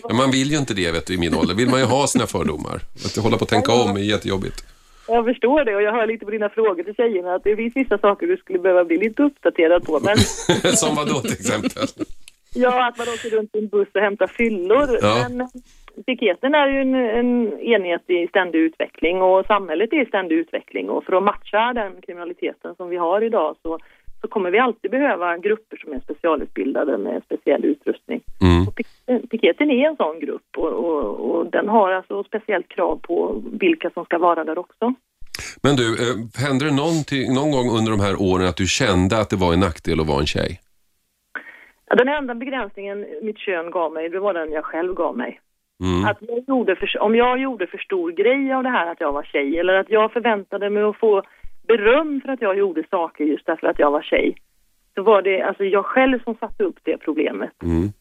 Men 0.08 0.16
man 0.22 0.30
vill 0.30 0.50
ju 0.50 0.58
inte 0.58 0.74
det 0.74 0.92
vet 0.92 1.06
du, 1.06 1.14
i 1.14 1.18
min 1.18 1.34
ålder. 1.34 1.54
vill 1.54 1.68
man 1.68 1.80
ju 1.80 1.86
ha 1.86 2.06
sina 2.06 2.26
fördomar. 2.26 2.80
Att 3.04 3.16
hålla 3.16 3.36
på 3.38 3.44
att 3.44 3.50
tänka 3.50 3.72
om 3.72 3.96
är 3.96 4.00
jättejobbigt. 4.00 4.64
Jag 5.08 5.24
förstår 5.24 5.64
det 5.64 5.76
och 5.76 5.82
jag 5.82 5.92
hör 5.92 6.06
lite 6.06 6.24
på 6.24 6.30
dina 6.30 6.48
frågor 6.48 6.82
till 6.82 6.94
tjejerna 6.94 7.34
att 7.34 7.44
det 7.44 7.56
finns 7.56 7.76
vissa 7.76 7.98
saker 7.98 8.26
du 8.26 8.36
skulle 8.36 8.58
behöva 8.58 8.84
bli 8.84 8.98
lite 8.98 9.22
uppdaterad 9.22 9.84
på. 9.84 10.00
Men 10.00 10.18
Som 10.76 10.94
vad 10.96 11.08
då 11.08 11.20
till 11.20 11.32
exempel? 11.32 11.86
ja, 12.54 12.88
att 12.88 12.98
man 12.98 13.08
åker 13.08 13.30
runt 13.36 13.54
i 13.54 13.58
en 13.58 13.68
buss 13.68 13.88
och 13.94 14.00
hämtar 14.00 14.26
fyllor. 14.26 14.98
Ja. 15.02 15.26
Men 15.28 15.48
piketen 16.06 16.54
är 16.54 16.68
ju 16.68 16.80
en, 16.80 16.94
en 16.94 17.60
enhet 17.60 18.10
i 18.10 18.26
ständig 18.26 18.58
utveckling 18.58 19.22
och 19.22 19.46
samhället 19.46 19.92
är 19.92 20.02
i 20.02 20.06
ständig 20.06 20.36
utveckling 20.36 20.90
och 20.90 21.04
för 21.04 21.12
att 21.12 21.22
matcha 21.22 21.72
den 21.72 21.92
kriminaliteten 22.02 22.74
som 22.74 22.88
vi 22.88 22.96
har 22.96 23.22
idag 23.22 23.56
så, 23.62 23.78
så 24.20 24.28
kommer 24.28 24.50
vi 24.50 24.58
alltid 24.58 24.90
behöva 24.90 25.38
grupper 25.38 25.76
som 25.76 25.92
är 25.92 26.00
specialutbildade 26.00 26.98
med 26.98 27.22
speciell 27.24 27.64
utrustning. 27.64 28.20
Mm. 28.40 28.66
Piketen 29.30 29.70
är 29.70 29.88
en 29.88 29.96
sån 29.96 30.20
grupp 30.20 30.56
och, 30.56 30.72
och, 30.72 31.30
och 31.30 31.46
den 31.46 31.68
har 31.68 31.92
alltså 31.92 32.24
speciellt 32.24 32.68
krav 32.68 32.96
på 32.96 33.42
vilka 33.52 33.90
som 33.90 34.04
ska 34.04 34.18
vara 34.18 34.44
där 34.44 34.58
också. 34.58 34.94
Men 35.62 35.76
du, 35.76 35.86
eh, 36.02 36.44
hände 36.46 36.64
det 36.64 36.74
någonting, 36.74 37.34
någon 37.34 37.50
gång 37.50 37.68
under 37.78 37.90
de 37.90 38.00
här 38.00 38.22
åren 38.22 38.46
att 38.48 38.56
du 38.56 38.66
kände 38.66 39.20
att 39.20 39.30
det 39.30 39.36
var 39.36 39.52
en 39.52 39.60
nackdel 39.60 40.00
att 40.00 40.06
vara 40.06 40.20
en 40.20 40.26
tjej? 40.26 40.60
Ja, 41.86 41.94
Den 41.96 42.08
enda 42.08 42.34
begränsningen 42.34 43.06
mitt 43.22 43.38
kön 43.38 43.70
gav 43.70 43.92
mig, 43.92 44.08
det 44.08 44.20
var 44.20 44.34
den 44.34 44.52
jag 44.52 44.64
själv 44.64 44.94
gav 44.94 45.16
mig. 45.16 45.40
Mm. 45.82 46.04
Att 46.04 46.18
jag 46.20 46.44
gjorde 46.48 46.76
för, 46.76 47.02
om 47.02 47.14
jag 47.14 47.40
gjorde 47.40 47.66
för 47.66 47.78
stor 47.78 48.12
grej 48.12 48.52
av 48.52 48.62
det 48.62 48.68
här 48.68 48.86
att 48.92 49.00
jag 49.00 49.12
var 49.12 49.22
tjej 49.22 49.58
eller 49.58 49.74
att 49.74 49.90
jag 49.90 50.12
förväntade 50.12 50.70
mig 50.70 50.82
att 50.82 50.96
få 50.96 51.22
beröm 51.68 52.20
för 52.20 52.32
att 52.32 52.42
jag 52.42 52.58
gjorde 52.58 52.84
saker 52.90 53.24
just 53.24 53.46
därför 53.46 53.66
att 53.66 53.78
jag 53.78 53.90
var 53.90 54.02
tjej. 54.02 54.36
Så 54.94 55.02
var 55.02 55.22
det 55.22 55.42
alltså 55.42 55.64
jag 55.64 55.84
själv 55.84 56.22
som 56.24 56.34
satte 56.34 56.64
upp 56.64 56.78
det 56.82 56.98
problemet. 56.98 57.50
Mm. 57.62 57.92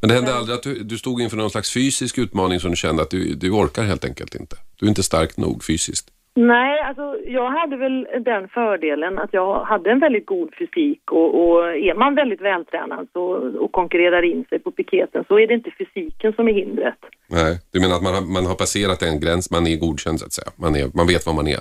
Men 0.00 0.08
det 0.08 0.14
hände 0.14 0.34
aldrig 0.34 0.56
att 0.56 0.62
du, 0.62 0.82
du 0.82 0.98
stod 0.98 1.20
inför 1.20 1.36
någon 1.36 1.50
slags 1.50 1.74
fysisk 1.74 2.18
utmaning 2.18 2.60
som 2.60 2.70
du 2.70 2.76
kände 2.76 3.02
att 3.02 3.10
du, 3.10 3.34
du 3.34 3.50
orkar 3.50 3.82
helt 3.82 4.04
enkelt 4.04 4.34
inte? 4.34 4.56
Du 4.76 4.86
är 4.86 4.88
inte 4.88 5.02
stark 5.02 5.36
nog 5.36 5.64
fysiskt? 5.64 6.10
Nej, 6.34 6.80
alltså 6.80 7.16
jag 7.26 7.50
hade 7.50 7.76
väl 7.76 8.08
den 8.20 8.48
fördelen 8.48 9.18
att 9.18 9.32
jag 9.32 9.64
hade 9.64 9.90
en 9.90 9.98
väldigt 9.98 10.26
god 10.26 10.54
fysik 10.58 11.12
och, 11.12 11.40
och 11.42 11.76
är 11.76 11.94
man 11.94 12.14
väldigt 12.14 12.40
vältränad 12.40 13.08
så, 13.12 13.22
och 13.58 13.72
konkurrerar 13.72 14.22
in 14.22 14.44
sig 14.48 14.58
på 14.58 14.70
piketen 14.70 15.24
så 15.28 15.38
är 15.38 15.46
det 15.46 15.54
inte 15.54 15.70
fysiken 15.70 16.32
som 16.32 16.48
är 16.48 16.52
hindret. 16.52 16.98
Nej, 17.26 17.58
du 17.72 17.80
menar 17.80 17.96
att 17.96 18.02
man 18.02 18.14
har, 18.14 18.34
man 18.34 18.46
har 18.46 18.54
passerat 18.54 19.02
en 19.02 19.20
gräns, 19.20 19.50
man 19.50 19.66
är 19.66 19.76
godkänd 19.76 20.20
så 20.20 20.26
att 20.26 20.32
säga. 20.32 20.50
Man, 20.56 20.76
är, 20.76 20.96
man 20.96 21.06
vet 21.06 21.26
vad 21.26 21.34
man 21.34 21.48
är. 21.48 21.60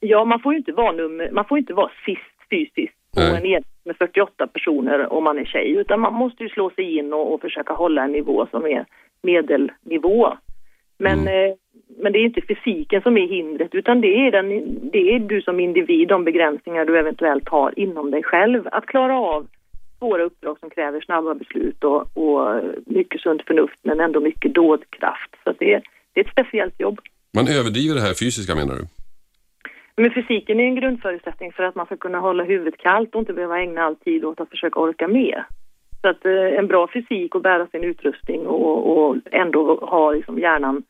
Ja, 0.00 0.24
man 0.24 0.40
får 0.40 0.52
ju 0.52 0.58
inte 0.58 0.72
vara, 0.72 0.92
nummer, 0.92 1.30
man 1.32 1.44
får 1.44 1.58
inte 1.58 1.74
vara 1.74 1.90
sist 2.04 2.32
fysiskt 2.50 2.98
på 3.14 3.20
Nej. 3.20 3.30
en 3.30 3.36
enhet 3.36 3.64
med 3.84 3.96
48 3.96 4.46
personer 4.46 5.12
om 5.12 5.24
man 5.24 5.38
är 5.38 5.44
tjej, 5.44 5.70
utan 5.70 6.00
man 6.00 6.14
måste 6.14 6.42
ju 6.42 6.48
slå 6.48 6.70
sig 6.70 6.98
in 6.98 7.12
och, 7.12 7.34
och 7.34 7.40
försöka 7.40 7.72
hålla 7.72 8.04
en 8.04 8.12
nivå 8.12 8.46
som 8.50 8.66
är 8.66 8.86
medelnivå. 9.22 10.36
Men, 11.02 11.18
eh, 11.28 11.54
men 12.02 12.12
det 12.12 12.18
är 12.18 12.24
inte 12.24 12.40
fysiken 12.48 13.02
som 13.02 13.16
är 13.16 13.26
hindret, 13.28 13.74
utan 13.74 14.00
det 14.00 14.06
är, 14.26 14.30
den, 14.32 14.48
det 14.92 15.14
är 15.14 15.18
du 15.18 15.42
som 15.42 15.60
individ, 15.60 16.08
de 16.08 16.24
begränsningar 16.24 16.84
du 16.84 16.98
eventuellt 16.98 17.48
har 17.48 17.78
inom 17.78 18.10
dig 18.10 18.22
själv. 18.22 18.68
Att 18.72 18.86
klara 18.86 19.18
av 19.18 19.46
svåra 19.98 20.22
uppdrag 20.22 20.58
som 20.60 20.70
kräver 20.70 21.00
snabba 21.00 21.34
beslut 21.34 21.84
och, 21.84 22.16
och 22.16 22.60
mycket 22.86 23.20
sunt 23.20 23.42
förnuft, 23.46 23.78
men 23.82 24.00
ändå 24.00 24.20
mycket 24.20 24.54
dådkraft. 24.54 25.34
Så 25.44 25.52
det, 25.58 25.72
är- 25.74 25.82
det 26.12 26.20
är 26.20 26.24
ett 26.24 26.30
speciellt 26.32 26.80
jobb. 26.80 27.00
Man 27.34 27.48
överdriver 27.48 27.94
det 27.94 28.00
här 28.00 28.14
fysiska 28.24 28.54
menar 28.54 28.74
du? 28.74 28.84
Men 29.96 30.10
fysiken 30.10 30.60
är 30.60 30.64
en 30.64 30.74
grundförutsättning 30.74 31.52
för 31.52 31.62
att 31.62 31.74
man 31.74 31.86
ska 31.86 31.96
kunna 31.96 32.18
hålla 32.18 32.44
huvudet 32.44 32.76
kallt 32.76 33.14
och 33.14 33.20
inte 33.20 33.32
behöva 33.32 33.60
ägna 33.60 33.82
all 33.82 33.96
tid 33.96 34.24
åt 34.24 34.40
att 34.40 34.50
försöka 34.50 34.80
orka 34.80 35.08
med. 35.08 35.42
Så 36.02 36.08
att 36.08 36.24
eh, 36.24 36.58
en 36.58 36.66
bra 36.66 36.88
fysik 36.94 37.34
och 37.34 37.42
bära 37.42 37.66
sin 37.66 37.84
utrustning 37.84 38.46
och, 38.46 38.98
och 38.98 39.16
ändå 39.30 39.74
ha 39.76 40.12
liksom 40.12 40.38
hjärnan 40.38 40.82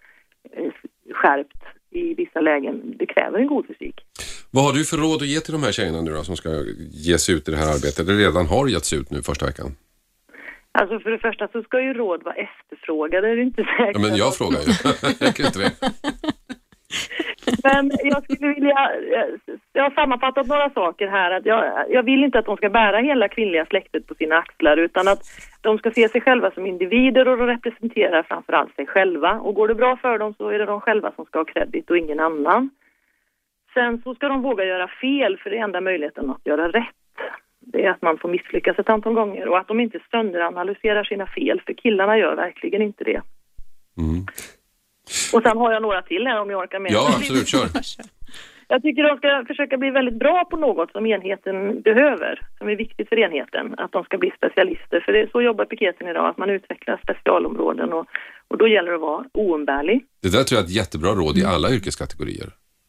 eh, 0.52 0.72
skärpt 1.14 1.62
i 1.90 2.14
vissa 2.14 2.40
lägen, 2.40 2.94
det 2.98 3.06
kräver 3.06 3.38
en 3.38 3.46
god 3.46 3.66
fysik. 3.66 3.94
Vad 4.50 4.64
har 4.64 4.72
du 4.72 4.84
för 4.84 4.96
råd 4.96 5.22
att 5.22 5.28
ge 5.28 5.40
till 5.40 5.52
de 5.52 5.62
här 5.62 5.72
tjejerna 5.72 6.00
nu 6.00 6.10
då 6.12 6.22
som 6.22 6.36
ska 6.36 6.48
ge 7.08 7.18
sig 7.18 7.34
ut 7.34 7.48
i 7.48 7.50
det 7.50 7.56
här 7.56 7.68
arbetet? 7.76 7.98
Eller 7.98 8.18
redan 8.18 8.46
har 8.46 8.68
getts 8.68 8.92
ut 8.92 9.10
nu 9.10 9.22
första 9.22 9.46
veckan? 9.46 9.66
Alltså 10.72 10.98
för 11.00 11.10
det 11.10 11.18
första 11.18 11.48
så 11.48 11.62
ska 11.62 11.82
ju 11.82 11.94
råd 11.94 12.22
vara 12.22 12.34
efterfrågade, 12.34 13.34
det 13.34 13.40
är 13.40 13.44
inte 13.44 13.64
säkert. 13.64 13.96
Ja, 13.96 14.00
men 14.00 14.16
jag 14.16 14.34
frågar 14.34 14.60
ju. 14.60 14.72
Räcker 15.26 15.44
inte 15.48 15.58
det? 15.58 15.72
Men 17.64 17.90
jag 18.04 18.24
skulle 18.24 18.54
vilja, 18.54 18.90
eh, 19.16 19.54
jag 19.72 19.82
har 19.82 19.90
sammanfattat 19.90 20.46
några 20.46 20.70
saker 20.70 21.08
här. 21.08 21.30
Att 21.30 21.46
jag, 21.46 21.84
jag 21.88 22.02
vill 22.02 22.24
inte 22.24 22.38
att 22.38 22.46
de 22.46 22.56
ska 22.56 22.70
bära 22.70 22.98
hela 22.98 23.28
kvinnliga 23.28 23.66
släktet 23.66 24.06
på 24.06 24.14
sina 24.14 24.36
axlar 24.36 24.76
utan 24.76 25.08
att 25.08 25.20
de 25.60 25.78
ska 25.78 25.90
se 25.90 26.08
sig 26.08 26.20
själva 26.20 26.50
som 26.50 26.66
individer 26.66 27.28
och 27.28 27.38
de 27.38 27.46
representerar 27.46 28.22
framförallt 28.22 28.74
sig 28.76 28.86
själva. 28.86 29.40
Och 29.40 29.54
går 29.54 29.68
det 29.68 29.74
bra 29.74 29.96
för 29.96 30.18
dem 30.18 30.34
så 30.34 30.48
är 30.48 30.58
det 30.58 30.66
de 30.66 30.80
själva 30.80 31.12
som 31.16 31.24
ska 31.24 31.38
ha 31.38 31.44
kredit 31.44 31.90
och 31.90 31.98
ingen 31.98 32.20
annan. 32.20 32.70
Sen 33.74 34.02
så 34.02 34.14
ska 34.14 34.28
de 34.28 34.42
våga 34.42 34.64
göra 34.64 34.88
fel 34.88 35.38
för 35.38 35.50
det 35.50 35.58
är 35.58 35.64
enda 35.64 35.80
möjligheten 35.80 36.30
att 36.30 36.46
göra 36.46 36.68
rätt. 36.68 36.86
Det 37.60 37.84
är 37.84 37.90
att 37.90 38.02
man 38.02 38.18
får 38.18 38.28
misslyckas 38.28 38.78
ett 38.78 38.88
antal 38.88 39.14
gånger 39.14 39.48
och 39.48 39.58
att 39.58 39.68
de 39.68 39.80
inte 39.80 39.98
sönderanalyserar 40.10 41.04
sina 41.04 41.26
fel 41.26 41.60
för 41.66 41.72
killarna 41.72 42.18
gör 42.18 42.36
verkligen 42.36 42.82
inte 42.82 43.04
det. 43.04 43.20
Mm. 43.98 44.26
Och 45.34 45.42
sen 45.42 45.56
har 45.58 45.72
jag 45.72 45.82
några 45.82 46.02
till 46.02 46.26
här 46.26 46.40
om 46.40 46.50
jag 46.50 46.60
orkar 46.60 46.78
med. 46.78 46.92
Ja, 46.92 47.12
absolut. 47.16 47.48
Kör. 47.48 47.66
Jag 48.72 48.82
tycker 48.82 49.02
de 49.02 49.16
ska 49.16 49.44
försöka 49.46 49.76
bli 49.76 49.90
väldigt 49.90 50.18
bra 50.18 50.44
på 50.50 50.56
något 50.56 50.92
som 50.92 51.06
enheten 51.06 51.80
behöver, 51.80 52.40
som 52.58 52.68
är 52.68 52.76
viktigt 52.76 53.08
för 53.08 53.18
enheten, 53.18 53.74
att 53.78 53.92
de 53.92 54.04
ska 54.04 54.18
bli 54.18 54.32
specialister. 54.36 55.00
För 55.00 55.12
det 55.12 55.20
är 55.20 55.28
så 55.32 55.42
jobbar 55.42 55.64
piketen 55.64 56.08
idag, 56.08 56.28
att 56.28 56.38
man 56.38 56.50
utvecklar 56.50 57.00
specialområden 57.02 57.92
och, 57.92 58.06
och 58.48 58.58
då 58.58 58.68
gäller 58.68 58.90
det 58.90 58.94
att 58.94 59.00
vara 59.00 59.24
oumbärlig. 59.32 60.04
Det 60.22 60.32
där 60.32 60.44
tror 60.44 60.56
jag 60.56 60.64
är 60.64 60.68
ett 60.68 60.76
jättebra 60.76 61.10
råd 61.10 61.38
i 61.38 61.44
alla 61.44 61.70
yrkeskategorier. 61.70 62.48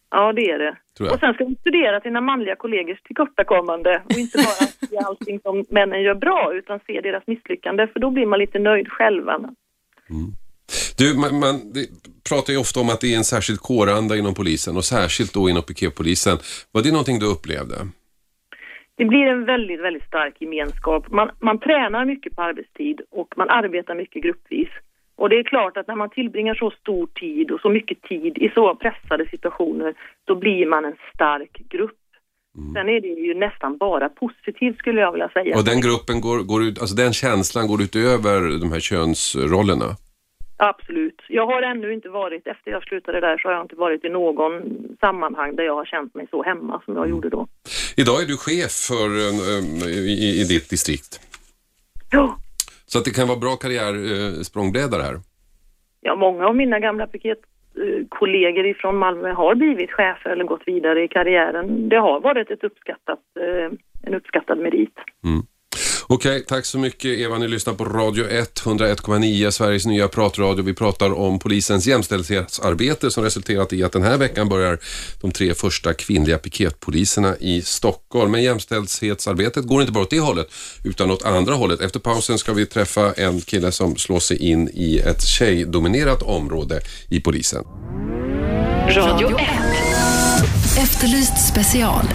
Ja, 0.10 0.34
det 0.34 0.52
är 0.52 0.60
det. 0.60 0.76
Och 1.12 1.20
sen 1.20 1.34
ska 1.34 1.44
de 1.44 1.56
studera 1.56 2.02
sina 2.02 2.22
manliga 2.22 2.56
kollegors 2.56 3.02
tillkortakommande 3.02 4.02
och 4.06 4.18
inte 4.18 4.38
bara 4.38 4.68
se 4.90 4.98
allting 4.98 5.40
som 5.40 5.66
männen 5.70 6.02
gör 6.02 6.16
bra, 6.16 6.52
utan 6.54 6.80
se 6.88 7.02
deras 7.02 7.28
misslyckande, 7.28 7.88
för 7.88 8.00
då 8.00 8.10
blir 8.12 8.26
man 8.26 8.40
lite 8.40 8.60
nöjd 8.60 8.92
själva. 8.92 9.40
Du, 10.98 11.18
man, 11.18 11.40
man 11.40 11.56
pratar 12.30 12.54
ju 12.54 12.60
ofta 12.60 12.80
om 12.80 12.90
att 12.90 13.02
det 13.02 13.14
är 13.14 13.18
en 13.18 13.24
särskild 13.24 13.60
kåranda 13.60 14.16
inom 14.16 14.34
polisen 14.34 14.78
och 14.78 14.86
särskilt 14.86 15.34
då 15.34 15.50
inom 15.50 15.64
piketpolisen. 15.64 16.38
Var 16.72 16.82
det 16.82 16.92
någonting 16.92 17.20
du 17.20 17.26
upplevde? 17.26 17.76
Det 18.96 19.06
blir 19.06 19.26
en 19.28 19.46
väldigt, 19.46 19.82
väldigt 19.82 20.08
stark 20.08 20.36
gemenskap. 20.42 21.12
Man, 21.12 21.30
man 21.40 21.60
tränar 21.60 22.06
mycket 22.06 22.36
på 22.36 22.42
arbetstid 22.42 23.02
och 23.12 23.34
man 23.36 23.50
arbetar 23.50 23.96
mycket 23.96 24.24
gruppvis. 24.24 24.70
Och 25.16 25.30
det 25.30 25.40
är 25.40 25.44
klart 25.44 25.78
att 25.78 25.88
när 25.88 25.96
man 25.96 26.10
tillbringar 26.10 26.56
så 26.56 26.72
stor 26.72 27.08
tid 27.08 27.52
och 27.52 27.60
så 27.60 27.70
mycket 27.70 28.02
tid 28.02 28.38
i 28.38 28.52
så 28.56 28.76
pressade 28.76 29.30
situationer, 29.30 29.94
då 30.26 30.36
blir 30.36 30.66
man 30.66 30.86
en 30.86 30.96
stark 31.16 31.62
grupp. 31.70 32.00
Sen 32.74 32.90
är 32.90 33.02
det 33.02 33.08
ju 33.08 33.34
nästan 33.34 33.78
bara 33.78 34.10
positivt 34.10 34.78
skulle 34.78 35.02
jag 35.02 35.12
vilja 35.12 35.30
säga. 35.30 35.58
Och 35.58 35.66
den 35.66 35.82
gruppen 35.82 36.22
går, 36.22 36.40
går 36.44 36.64
ut, 36.64 36.80
alltså 36.80 36.96
den 36.96 37.14
känslan 37.14 37.68
går 37.68 37.82
utöver 37.82 38.60
de 38.60 38.72
här 38.72 38.80
könsrollerna? 38.80 39.86
Absolut. 40.70 41.22
Jag 41.28 41.46
har 41.46 41.62
ännu 41.62 41.94
inte 41.94 42.10
varit, 42.10 42.48
efter 42.48 42.72
jag 42.72 42.84
slutade 42.84 43.20
där 43.20 43.38
så 43.38 43.48
har 43.48 43.56
jag 43.56 43.64
inte 43.64 43.76
varit 43.76 44.06
i 44.06 44.10
någon 44.10 44.54
sammanhang 45.00 45.56
där 45.56 45.64
jag 45.64 45.76
har 45.76 45.86
känt 45.86 46.16
mig 46.16 46.28
så 46.32 46.44
hemma 46.44 46.82
som 46.86 46.96
jag 46.96 47.10
gjorde 47.10 47.30
då. 47.30 47.48
Idag 47.98 48.22
är 48.22 48.28
du 48.28 48.38
chef 48.38 48.72
för, 48.90 49.08
eh, 49.24 49.88
i, 49.88 50.42
i 50.42 50.44
ditt 50.44 50.70
distrikt. 50.70 51.20
Ja. 52.12 52.38
Så 52.86 53.00
att 53.00 53.06
det 53.06 53.12
kan 53.12 53.28
vara 53.28 53.40
bra 53.40 53.56
karriärsprångbrädare 53.56 55.02
här. 55.02 55.16
Ja, 56.02 56.16
många 56.16 56.48
av 56.48 56.56
mina 56.56 56.80
gamla 56.80 57.08
piketkollegor 57.08 58.66
ifrån 58.66 58.98
Malmö 58.98 59.34
har 59.34 59.56
blivit 59.56 59.92
chefer 59.92 60.30
eller 60.30 60.44
gått 60.44 60.64
vidare 60.66 61.04
i 61.04 61.08
karriären. 61.08 61.90
Det 61.90 61.98
har 61.98 62.20
varit 62.20 62.52
ett 62.52 62.64
uppskattat, 62.64 63.20
eh, 63.40 63.72
en 64.08 64.14
uppskattad 64.14 64.58
merit. 64.58 64.98
Okej, 66.08 66.44
tack 66.48 66.66
så 66.66 66.78
mycket 66.78 67.20
Eva. 67.20 67.38
Ni 67.38 67.48
lyssnar 67.48 67.74
på 67.74 67.86
Radio 67.86 68.30
1, 68.30 68.62
101,9, 68.64 69.52
Sveriges 69.52 69.86
nya 69.86 70.08
pratradio. 70.08 70.64
Vi 70.64 70.74
pratar 70.74 71.14
om 71.20 71.40
polisens 71.40 71.88
jämställdhetsarbete 71.88 73.12
som 73.12 73.24
resulterat 73.24 73.74
i 73.74 73.84
att 73.84 73.92
den 73.92 74.04
här 74.04 74.18
veckan 74.18 74.50
börjar 74.50 74.80
de 75.22 75.32
tre 75.32 75.54
första 75.54 75.94
kvinnliga 75.94 76.38
piketpoliserna 76.38 77.36
i 77.40 77.62
Stockholm. 77.62 78.32
Men 78.32 78.44
jämställdhetsarbetet 78.44 79.66
går 79.66 79.82
inte 79.82 79.94
bara 79.94 80.04
åt 80.04 80.10
det 80.10 80.20
hållet 80.20 80.48
utan 80.84 81.12
åt 81.12 81.26
andra 81.26 81.54
hållet. 81.54 81.82
Efter 81.82 82.00
pausen 82.00 82.38
ska 82.38 82.54
vi 82.54 82.66
träffa 82.66 83.14
en 83.14 83.42
kille 83.42 83.72
som 83.72 83.96
slår 83.96 84.20
sig 84.20 84.38
in 84.38 84.70
i 84.74 85.00
ett 85.00 85.22
tjejdominerat 85.22 86.22
område 86.22 86.82
i 87.10 87.20
polisen. 87.20 87.64
Radio 88.90 89.40
1. 89.40 89.48
Efterlyst 90.78 91.48
special 91.48 92.06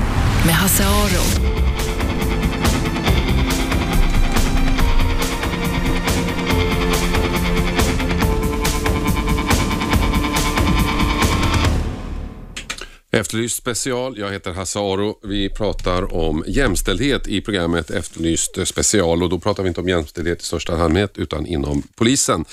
med 0.46 0.54
Hasse 0.54 0.84
Aro. 0.84 1.57
Efterlyst 13.18 13.56
special. 13.56 14.18
Jag 14.18 14.30
heter 14.30 14.52
Hasse 14.52 14.78
Aro. 14.78 15.18
Vi 15.22 15.48
pratar 15.48 16.14
om 16.14 16.44
jämställdhet 16.46 17.28
i 17.28 17.40
programmet 17.40 17.90
Efterlyst 17.90 18.68
special 18.68 19.22
och 19.22 19.28
då 19.28 19.38
pratar 19.38 19.62
vi 19.62 19.68
inte 19.68 19.80
om 19.80 19.88
jämställdhet 19.88 20.42
i 20.42 20.44
största 20.44 20.76
allmänhet 20.76 21.18
utan 21.18 21.46
inom 21.46 21.82
polisen. 21.96 22.44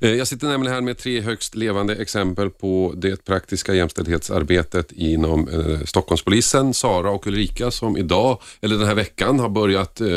Eh, 0.00 0.14
jag 0.14 0.28
sitter 0.28 0.46
nämligen 0.46 0.74
här 0.74 0.80
med 0.80 0.98
tre 0.98 1.20
högst 1.20 1.54
levande 1.54 1.96
exempel 1.96 2.50
på 2.50 2.94
det 2.96 3.24
praktiska 3.24 3.74
jämställdhetsarbetet 3.74 4.92
inom 4.92 5.48
eh, 5.48 5.84
Stockholmspolisen. 5.84 6.74
Sara 6.74 7.10
och 7.10 7.26
Ulrika 7.26 7.70
som 7.70 7.96
idag, 7.96 8.38
eller 8.60 8.76
den 8.76 8.86
här 8.86 8.94
veckan, 8.94 9.40
har 9.40 9.48
börjat 9.48 10.00
eh, 10.00 10.08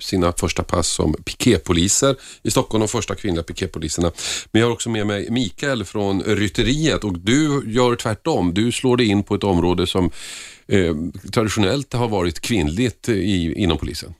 sina 0.00 0.32
första 0.32 0.62
pass 0.62 0.88
som 0.88 1.14
piketpoliser 1.24 2.16
i 2.42 2.50
Stockholm, 2.50 2.80
de 2.80 2.88
första 2.88 3.14
kvinnliga 3.14 3.42
piketpoliserna. 3.42 4.12
Men 4.50 4.60
jag 4.60 4.68
har 4.68 4.72
också 4.72 4.90
med 4.90 5.06
mig 5.06 5.30
Mikael 5.30 5.84
från 5.84 6.22
Rytteriet 6.22 7.04
och 7.04 7.18
du 7.18 7.62
gör 7.66 7.96
tvärtom. 7.96 8.54
Du 8.54 8.72
slår 8.72 8.96
dig 8.96 9.06
in 9.06 9.22
på 9.22 9.35
ett 9.36 9.44
område 9.44 9.86
som 9.86 10.10
eh, 10.66 10.96
traditionellt 11.32 11.92
har 11.92 12.08
varit 12.08 12.40
kvinnligt 12.40 13.08
i, 13.08 13.52
inom 13.62 13.78
polisen. 13.78 14.14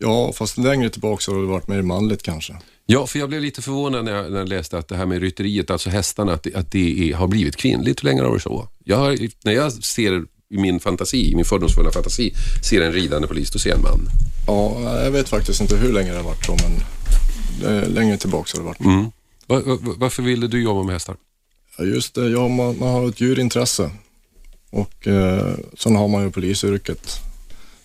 Ja, 0.00 0.32
fast 0.32 0.58
längre 0.58 0.90
tillbaka 0.90 1.32
har 1.32 1.40
det 1.40 1.46
varit 1.46 1.68
mer 1.68 1.82
manligt 1.82 2.22
kanske. 2.22 2.56
Ja, 2.86 3.06
för 3.06 3.18
jag 3.18 3.28
blev 3.28 3.40
lite 3.40 3.62
förvånad 3.62 4.04
när 4.04 4.12
jag, 4.12 4.32
när 4.32 4.38
jag 4.38 4.48
läste 4.48 4.78
att 4.78 4.88
det 4.88 4.96
här 4.96 5.06
med 5.06 5.20
rytteriet, 5.20 5.70
alltså 5.70 5.90
hästarna, 5.90 6.32
att 6.32 6.42
det, 6.42 6.54
att 6.54 6.70
det 6.70 7.10
är, 7.10 7.14
har 7.14 7.28
blivit 7.28 7.56
kvinnligt. 7.56 8.02
Hur 8.02 8.08
länge 8.08 8.20
har 8.20 8.24
det 8.24 8.30
varit 8.30 8.42
så? 8.42 8.68
Jag 8.84 9.28
när 9.44 9.52
jag 9.52 9.72
ser 9.72 10.24
i 10.50 10.58
min 10.58 10.80
fantasi, 10.80 11.30
i 11.32 11.34
min 11.34 11.44
fördomsfulla 11.44 11.90
fantasi, 11.90 12.32
ser 12.68 12.80
en 12.80 12.92
ridande 12.92 13.28
polis, 13.28 13.50
då 13.50 13.58
ser 13.58 13.70
jag 13.70 13.78
en 13.78 13.84
man. 13.84 14.08
Ja, 14.46 15.02
jag 15.04 15.10
vet 15.10 15.28
faktiskt 15.28 15.60
inte 15.60 15.76
hur 15.76 15.92
länge 15.92 16.10
det 16.10 16.16
har 16.16 16.24
varit 16.24 16.44
så, 16.44 16.56
men 16.62 16.80
det, 17.60 17.88
längre 17.88 18.16
tillbaka 18.16 18.50
har 18.54 18.58
det 18.58 18.66
varit. 18.66 18.80
Mm. 18.80 19.10
Var, 19.46 19.60
var, 19.60 19.78
varför 19.96 20.22
ville 20.22 20.46
du 20.46 20.62
jobba 20.62 20.82
med 20.82 20.92
hästar? 20.92 21.16
Ja, 21.78 21.84
just 21.84 22.14
det, 22.14 22.28
ja, 22.28 22.48
man, 22.48 22.78
man 22.78 22.88
har 22.88 23.08
ett 23.08 23.20
djurintresse 23.20 23.90
och 24.72 25.06
eh, 25.08 25.54
sen 25.78 25.96
har 25.96 26.08
man 26.08 26.22
ju 26.22 26.30
polisyrket. 26.30 27.10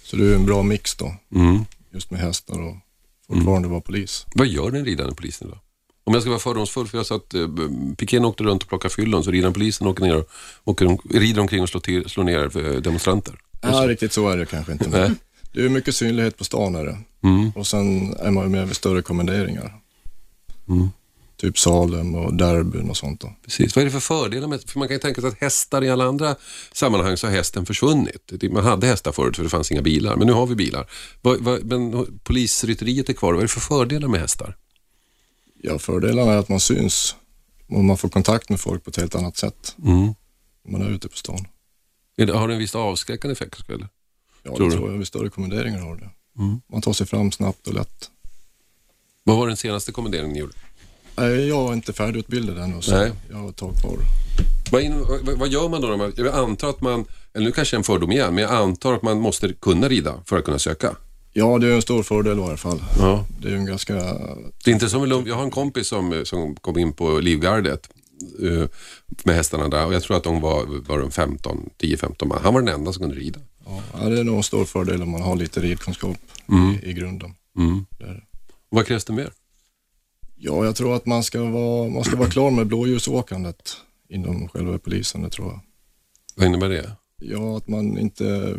Så 0.03 0.15
det 0.15 0.25
är 0.32 0.36
en 0.36 0.46
bra 0.46 0.63
mix 0.63 0.96
då, 0.96 1.15
Mm. 1.36 1.65
just 1.94 2.12
med 2.12 2.20
hästar 2.20 2.62
och 2.62 2.75
fortfarande 3.27 3.67
vara 3.67 3.82
polis. 3.82 4.25
Vad 4.36 4.48
gör 4.48 4.72
den 4.72 4.86
ridande 4.86 5.15
polisen 5.15 5.48
då? 5.50 5.58
Om 6.03 6.13
jag 6.13 6.22
ska 6.24 6.29
vara 6.29 6.39
fördomsfull, 6.39 6.88
för 6.88 6.98
jag 6.98 7.06
sa 7.06 7.15
att 7.15 7.34
eh, 7.34 7.48
pikén 7.98 8.25
åkte 8.25 8.44
runt 8.44 8.63
och 8.63 8.70
plockade 8.70 8.94
fyllon, 8.94 9.24
så 9.24 9.32
ridande 9.32 9.53
polisen 9.53 9.88
åker 9.88 10.03
ner 10.03 10.15
och 10.17 10.27
åker, 10.63 10.98
rider 11.20 11.41
omkring 11.41 11.62
och 11.62 11.70
slår, 11.70 11.82
till, 11.82 12.10
slår 12.10 12.24
ner 12.24 12.58
eh, 12.58 12.82
demonstranter. 12.82 13.36
Ja, 13.62 13.88
riktigt 13.88 14.13
så 14.13 14.29
är 14.29 14.38
det 14.38 14.46
kanske 14.46 14.72
inte. 14.72 14.89
Nej. 14.89 15.12
Det 15.53 15.65
är 15.65 15.70
mycket 15.70 15.96
synlighet 15.96 16.38
på 16.38 16.44
stan 16.44 16.75
är 16.75 16.86
det. 16.86 16.98
Mm. 17.24 17.50
Och 17.56 17.67
sen 17.67 18.13
är 18.20 18.32
man 18.32 18.44
ju 18.44 18.50
med 18.50 18.67
vid 18.67 18.75
större 18.75 19.01
kommenderingar. 19.01 19.75
Mm. 20.70 20.89
Typ 21.38 21.60
Salem 21.60 22.15
och 22.15 22.34
Derbyn 22.34 22.89
och 22.89 22.98
sånt 22.98 23.22
då. 23.22 23.34
Precis. 23.44 23.75
Vad 23.75 23.82
är 23.82 23.86
det 23.86 23.91
för 23.91 24.00
fördelar 24.00 24.48
med 24.48 24.62
För 24.70 24.79
man 24.79 24.88
kan 24.88 24.96
ju 24.96 25.00
tänka 25.00 25.22
sig 25.22 25.27
att 25.27 25.41
hästar 25.41 25.84
i 25.84 25.89
alla 25.89 26.06
andra 26.06 26.36
sammanhang 26.72 27.17
så 27.17 27.27
har 27.27 27.32
hästen 27.32 27.65
försvunnit. 27.65 28.22
Det- 28.39 28.50
Man 28.51 28.63
hade 28.63 28.88
hästar 28.88 29.12
förut 29.12 29.36
för 29.36 29.44
det 29.44 29.50
fanns 29.50 29.72
inga 29.72 29.82
bilar, 29.82 30.15
men 30.15 30.27
nu 30.27 30.34
har 30.34 30.46
vi 30.48 30.56
bilar. 30.56 30.89
Men 31.63 32.06
polisrytteriet 32.24 33.10
är 33.10 33.13
kvar. 33.13 33.34
Vad 33.34 33.39
är 33.39 33.44
det 33.44 33.48
för 33.48 33.60
fördelar 33.60 34.08
med 34.08 34.20
hästar? 34.20 34.58
Ja, 35.62 35.79
fördelarna 35.79 36.32
är 36.34 36.38
att 36.38 36.50
man 36.50 36.60
syns 36.60 37.15
och 37.70 37.84
man 37.84 37.98
får 37.98 38.10
kontakt 38.10 38.50
med 38.50 38.60
folk 38.60 38.84
på 38.84 38.89
ett 38.89 38.98
helt 38.98 39.15
annat 39.15 39.38
sätt. 39.38 39.75
Mm. 39.86 40.13
Man 40.70 40.82
är 40.82 40.89
ute 40.89 41.08
på 41.10 41.17
stan. 41.17 41.48
Det, 42.17 42.32
har 42.34 42.48
det 42.48 42.53
en 42.53 42.60
viss 42.60 42.75
avskräckande 42.75 43.32
effekt? 43.32 43.70
Eller? 43.70 43.88
Ja, 44.44 44.56
Tror 44.56 44.70
det 44.70 44.75
tror 44.75 44.91
jag. 44.91 44.98
Vid 44.98 45.08
större 45.08 45.29
kommenderingar 45.29 45.79
har 45.79 45.96
det. 45.96 46.10
Mm. 46.44 46.62
Man 46.72 46.82
tar 46.82 46.94
sig 46.94 47.08
fram 47.08 47.32
snabbt 47.32 47.67
och 47.67 47.74
lätt. 47.74 48.10
Vad 49.24 49.38
var 49.38 49.48
den 49.48 49.58
senaste 49.58 49.91
kommenderingen 49.91 50.34
ni 50.34 50.39
gjorde? 50.39 50.53
Nej, 51.18 51.48
Jag 51.48 51.70
är 51.70 51.74
inte 51.74 51.94
färdigutbildad 51.94 52.58
ännu, 52.58 52.82
så 52.82 52.92
Nej. 52.98 53.12
jag 53.30 53.38
har 53.38 53.50
ett 53.50 53.56
tag 53.56 53.74
kvar. 53.82 53.98
Vad, 54.72 54.82
in, 54.82 55.00
vad, 55.24 55.38
vad 55.40 55.50
gör 55.50 55.70
man 55.70 55.82
då? 55.82 56.12
Jag 56.18 56.28
antar 56.28 56.70
att 56.70 56.82
man, 56.82 57.06
eller 57.34 57.46
nu 57.46 57.52
kanske 57.52 57.76
är 57.76 57.78
en 57.78 57.84
fördom 57.84 58.12
igen, 58.12 58.36
men 58.36 58.44
jag 58.44 58.52
antar 58.54 58.94
att 58.94 59.02
man 59.02 59.20
måste 59.20 59.54
kunna 59.54 59.88
rida 59.90 60.14
för 60.26 60.38
att 60.38 60.46
kunna 60.46 60.60
söka. 60.60 60.96
Ja, 61.34 61.58
det 61.58 61.68
är 61.68 61.72
en 61.76 61.82
stor 61.82 62.04
fördel 62.04 62.38
i 62.38 62.42
varje 62.42 62.58
fall. 62.58 62.84
Ja. 63.00 63.26
Det 63.42 63.50
är 63.50 63.56
en 63.56 63.66
ganska... 63.66 63.94
Det 64.64 64.72
är 64.72 64.74
inte 64.74 64.90
som, 64.90 65.24
jag 65.28 65.36
har 65.36 65.44
en 65.44 65.52
kompis 65.52 65.88
som, 65.88 66.22
som 66.26 66.56
kom 66.56 66.78
in 66.78 66.94
på 66.94 67.20
Livgardet 67.20 67.90
eh, 68.44 68.68
med 69.24 69.36
hästarna 69.36 69.68
där 69.68 69.86
och 69.86 69.94
jag 69.94 70.04
tror 70.04 70.18
att 70.18 70.24
de 70.24 70.42
var, 70.42 70.66
var 70.88 71.00
de 71.00 71.12
15, 71.12 71.70
10-15 71.82 72.26
man. 72.26 72.40
Han 72.44 72.54
var 72.54 72.62
den 72.62 72.74
enda 72.76 72.94
som 72.94 73.02
kunde 73.02 73.16
rida. 73.16 73.40
Ja, 73.94 74.10
det 74.10 74.20
är 74.20 74.24
nog 74.24 74.38
en 74.38 74.44
stor 74.44 74.66
fördel 74.66 75.02
om 75.02 75.10
man 75.10 75.22
har 75.22 75.36
lite 75.36 75.60
ridkunskap 75.60 76.18
Mm. 76.50 76.72
i, 76.84 76.90
i 76.90 76.94
grunden. 76.94 77.34
Mm. 77.58 77.86
Vad 78.70 78.88
krävs 78.88 79.06
det 79.06 79.14
mer? 79.14 79.30
Ja, 80.39 80.65
jag 80.65 80.75
tror 80.75 80.96
att 80.96 81.06
man 81.06 81.24
ska 81.24 81.44
vara, 81.44 81.89
man 81.89 82.03
ska 82.03 82.15
vara 82.15 82.29
klar 82.29 82.51
med 82.51 82.67
blåljusåkandet 82.67 83.77
inom 84.10 84.48
själva 84.48 84.77
polisen, 84.77 85.22
det 85.22 85.29
tror 85.29 85.48
jag. 85.48 85.60
Vad 86.36 86.46
innebär 86.48 86.70
det? 86.70 86.91
Ja, 87.22 87.58
att 87.58 87.67
man 87.67 87.98
inte 87.98 88.58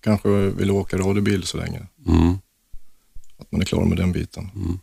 kanske 0.00 0.28
vill 0.28 0.70
åka 0.70 0.98
radiobil 0.98 1.42
så 1.42 1.56
länge. 1.56 1.86
Mm. 2.06 2.38
Att 3.38 3.52
man 3.52 3.60
är 3.60 3.64
klar 3.64 3.84
med 3.84 3.96
den 3.98 4.12
biten. 4.12 4.50
Mm. 4.54 4.78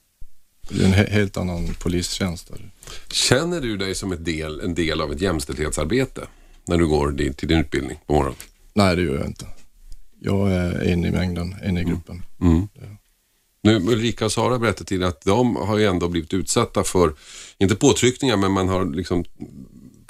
Det 0.69 0.81
är 0.83 0.85
en 0.87 0.93
he- 0.93 1.09
helt 1.09 1.37
annan 1.37 1.67
polistjänst. 1.79 2.47
Där. 2.47 2.71
Känner 3.11 3.61
du 3.61 3.77
dig 3.77 3.95
som 3.95 4.23
del, 4.23 4.59
en 4.59 4.75
del 4.75 5.01
av 5.01 5.11
ett 5.11 5.21
jämställdhetsarbete 5.21 6.27
när 6.65 6.77
du 6.77 6.87
går 6.87 7.11
din, 7.11 7.33
till 7.33 7.47
din 7.47 7.57
utbildning 7.59 7.97
på 8.07 8.13
morgonen? 8.13 8.35
Nej, 8.73 8.95
det 8.95 9.01
gör 9.01 9.15
jag 9.17 9.25
inte. 9.27 9.47
Jag 10.19 10.51
är 10.51 10.79
en 10.81 11.05
i 11.05 11.11
mängden, 11.11 11.55
en 11.61 11.77
i 11.77 11.83
gruppen. 11.83 12.23
Mm. 12.41 12.67
Nu, 13.61 13.75
Ulrika 13.75 14.25
och 14.25 14.31
Sara 14.31 14.59
berättade 14.59 14.85
till 14.85 15.03
att 15.03 15.21
de 15.21 15.55
har 15.55 15.77
ju 15.77 15.85
ändå 15.85 16.07
blivit 16.07 16.33
utsatta 16.33 16.83
för, 16.83 17.13
inte 17.57 17.75
påtryckningar, 17.75 18.37
men 18.37 18.51
man 18.51 18.69
har 18.69 18.85
liksom 18.85 19.25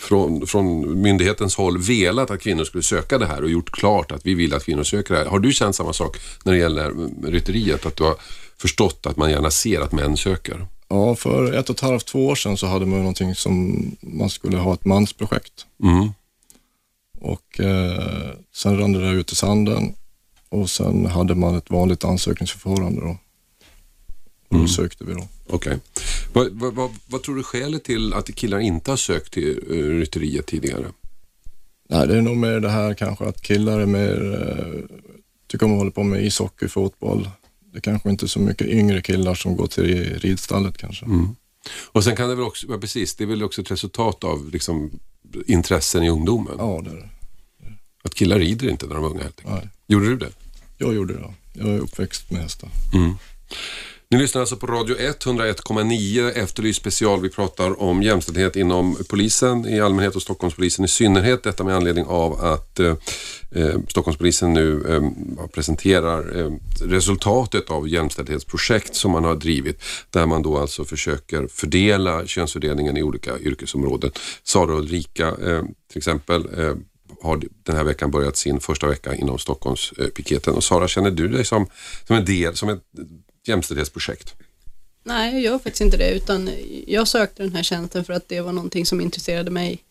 från, 0.01 0.47
från 0.47 1.01
myndighetens 1.01 1.55
håll 1.55 1.77
velat 1.77 2.31
att 2.31 2.41
kvinnor 2.41 2.63
skulle 2.63 2.83
söka 2.83 3.17
det 3.17 3.25
här 3.25 3.43
och 3.43 3.49
gjort 3.49 3.71
klart 3.71 4.11
att 4.11 4.25
vi 4.25 4.33
vill 4.33 4.53
att 4.53 4.65
kvinnor 4.65 4.83
söker 4.83 5.13
det 5.13 5.19
här. 5.19 5.27
Har 5.27 5.39
du 5.39 5.53
känt 5.53 5.75
samma 5.75 5.93
sak 5.93 6.17
när 6.43 6.53
det 6.53 6.59
gäller 6.59 6.93
rytteriet? 7.31 7.85
Att 7.85 7.95
du 7.95 8.03
har 8.03 8.15
förstått 8.57 9.05
att 9.05 9.17
man 9.17 9.31
gärna 9.31 9.51
ser 9.51 9.81
att 9.81 9.91
män 9.91 10.17
söker? 10.17 10.67
Ja, 10.87 11.15
för 11.15 11.53
ett 11.53 11.69
och 11.69 11.75
ett 11.75 11.81
halvt, 11.81 12.05
två 12.05 12.27
år 12.27 12.35
sedan 12.35 12.57
så 12.57 12.67
hade 12.67 12.85
man 12.85 12.99
någonting 12.99 13.35
som 13.35 13.85
man 14.01 14.29
skulle 14.29 14.57
ha 14.57 14.73
ett 14.73 14.85
mansprojekt. 14.85 15.65
Mm. 15.83 16.09
Och 17.19 17.59
eh, 17.59 18.31
sen 18.53 18.79
rann 18.79 18.93
det 18.93 19.01
där 19.01 19.13
ut 19.13 19.31
i 19.31 19.35
sanden 19.35 19.93
och 20.49 20.69
sen 20.69 21.05
hade 21.05 21.35
man 21.35 21.55
ett 21.55 21.69
vanligt 21.69 22.03
ansökningsförfarande 22.03 23.01
då. 23.01 23.17
Och 24.47 24.53
då 24.53 24.55
Mm. 24.55 24.67
sökte 24.67 25.03
vi 25.03 25.13
då. 25.13 25.27
Okej. 25.49 25.77
Vad, 26.33 26.51
vad, 26.51 26.73
vad, 26.73 26.91
vad 27.07 27.23
tror 27.23 27.35
du 27.35 27.43
skälet 27.43 27.83
till 27.83 28.13
att 28.13 28.35
killar 28.35 28.59
inte 28.59 28.91
har 28.91 28.97
sökt 28.97 29.33
till 29.33 29.59
uh, 29.71 29.99
rytteriet 29.99 30.45
tidigare? 30.45 30.85
Nej, 31.89 32.07
det 32.07 32.17
är 32.17 32.21
nog 32.21 32.37
mer 32.37 32.59
det 32.59 32.69
här 32.69 32.93
kanske 32.93 33.25
att 33.25 33.41
killar 33.41 33.79
är 33.79 33.85
mer, 33.85 34.33
eh, 34.41 34.97
tycker 35.47 35.65
om 35.65 35.71
att 35.71 35.77
hålla 35.77 35.91
på 35.91 36.03
med 36.03 36.25
ishockey, 36.25 36.67
fotboll. 36.67 37.29
Det 37.71 37.77
är 37.77 37.81
kanske 37.81 38.09
inte 38.09 38.27
så 38.27 38.39
mycket 38.39 38.67
yngre 38.67 39.01
killar 39.01 39.35
som 39.35 39.55
går 39.55 39.67
till 39.67 40.19
ridstallet 40.19 40.77
kanske. 40.77 41.05
Mm. 41.05 41.35
Och 41.91 42.03
sen 42.03 42.15
kan 42.15 42.29
det 42.29 42.35
väl 42.35 42.45
också, 42.45 42.67
ja, 42.69 42.77
precis, 42.77 43.15
det 43.15 43.23
är 43.23 43.25
väl 43.27 43.43
också 43.43 43.61
ett 43.61 43.71
resultat 43.71 44.23
av 44.23 44.49
liksom, 44.51 44.91
intressen 45.45 46.03
i 46.03 46.09
ungdomen. 46.09 46.53
Ja, 46.57 46.81
det 46.85 46.89
är 46.89 46.95
det. 46.95 47.09
Att 48.03 48.13
killar 48.15 48.39
rider 48.39 48.69
inte 48.69 48.87
när 48.87 48.95
de 48.95 49.03
är 49.03 49.09
unga 49.09 49.23
helt 49.23 49.39
enkelt. 49.39 49.63
Nej, 49.63 49.69
Gjorde 49.87 50.05
du 50.07 50.17
det? 50.17 50.29
jag 50.77 50.95
gjorde 50.95 51.13
det. 51.13 51.33
Jag 51.53 51.67
är 51.67 51.79
uppväxt 51.79 52.31
med 52.31 52.41
hästar. 52.41 52.69
Mm. 52.93 53.13
Ni 54.09 54.17
lyssnar 54.17 54.41
alltså 54.41 54.55
på 54.57 54.67
Radio 54.67 54.95
101,9 54.95 56.31
Efterlyst 56.31 56.79
special. 56.79 57.21
Vi 57.21 57.29
pratar 57.29 57.81
om 57.81 58.03
jämställdhet 58.03 58.55
inom 58.55 58.97
polisen 59.09 59.67
i 59.67 59.79
allmänhet 59.79 60.15
och 60.15 60.21
Stockholmspolisen 60.21 60.85
i 60.85 60.87
synnerhet. 60.87 61.43
Detta 61.43 61.63
med 61.63 61.75
anledning 61.75 62.05
av 62.05 62.33
att 62.45 62.79
eh, 62.79 62.95
eh 63.51 63.75
Stockholmspolisen 63.87 64.53
nu 64.53 64.85
eh, 64.89 65.47
presenterar 65.47 66.39
eh, 66.39 66.51
resultatet 66.81 67.69
av 67.69 67.89
jämställdhetsprojekt 67.89 68.95
som 68.95 69.11
man 69.11 69.23
har 69.23 69.35
drivit 69.35 69.81
där 70.09 70.25
man 70.25 70.41
då 70.41 70.57
alltså 70.57 70.85
försöker 70.85 71.47
fördela 71.47 72.25
könsfördelningen 72.25 72.97
i 72.97 73.03
olika 73.03 73.39
yrkesområden. 73.39 74.11
Sara 74.43 74.73
och 74.73 74.79
Ulrika 74.79 75.27
eh, 75.27 75.61
till 75.91 75.97
exempel 75.97 76.47
eh, 76.57 76.75
har 77.21 77.41
den 77.63 77.75
här 77.75 77.83
veckan 77.83 78.11
börjat 78.11 78.37
sin 78.37 78.59
första 78.59 78.87
vecka 78.87 79.15
inom 79.15 79.37
Stockholmspiketen. 79.37 80.53
Och 80.53 80.63
Sara, 80.63 80.87
känner 80.87 81.11
du 81.11 81.27
dig 81.27 81.45
som, 81.45 81.67
som 82.07 82.15
en 82.15 82.25
del, 82.25 82.55
som 82.55 82.69
ett 82.69 82.83
jämställdhetsprojekt? 83.47 84.35
Nej, 85.03 85.33
jag 85.33 85.41
gör 85.41 85.59
faktiskt 85.59 85.81
inte 85.81 85.97
det, 85.97 86.11
utan 86.11 86.49
jag 86.87 87.07
sökte 87.07 87.43
den 87.43 87.55
här 87.55 87.63
tjänsten 87.63 88.05
för 88.05 88.13
att 88.13 88.29
det 88.29 88.41
var 88.41 88.51
någonting 88.51 88.85
som 88.85 89.01
intresserade 89.01 89.51
mig 89.51 89.83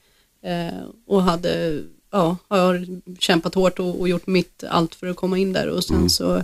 eh, 0.42 0.84
och 1.06 1.22
hade, 1.22 1.82
ja, 2.10 2.36
har 2.48 2.86
kämpat 3.18 3.54
hårt 3.54 3.78
och, 3.78 4.00
och 4.00 4.08
gjort 4.08 4.26
mitt 4.26 4.64
allt 4.68 4.94
för 4.94 5.06
att 5.06 5.16
komma 5.16 5.38
in 5.38 5.52
där 5.52 5.68
och 5.68 5.84
sen 5.84 5.96
Mm. 5.96 6.08
så, 6.08 6.42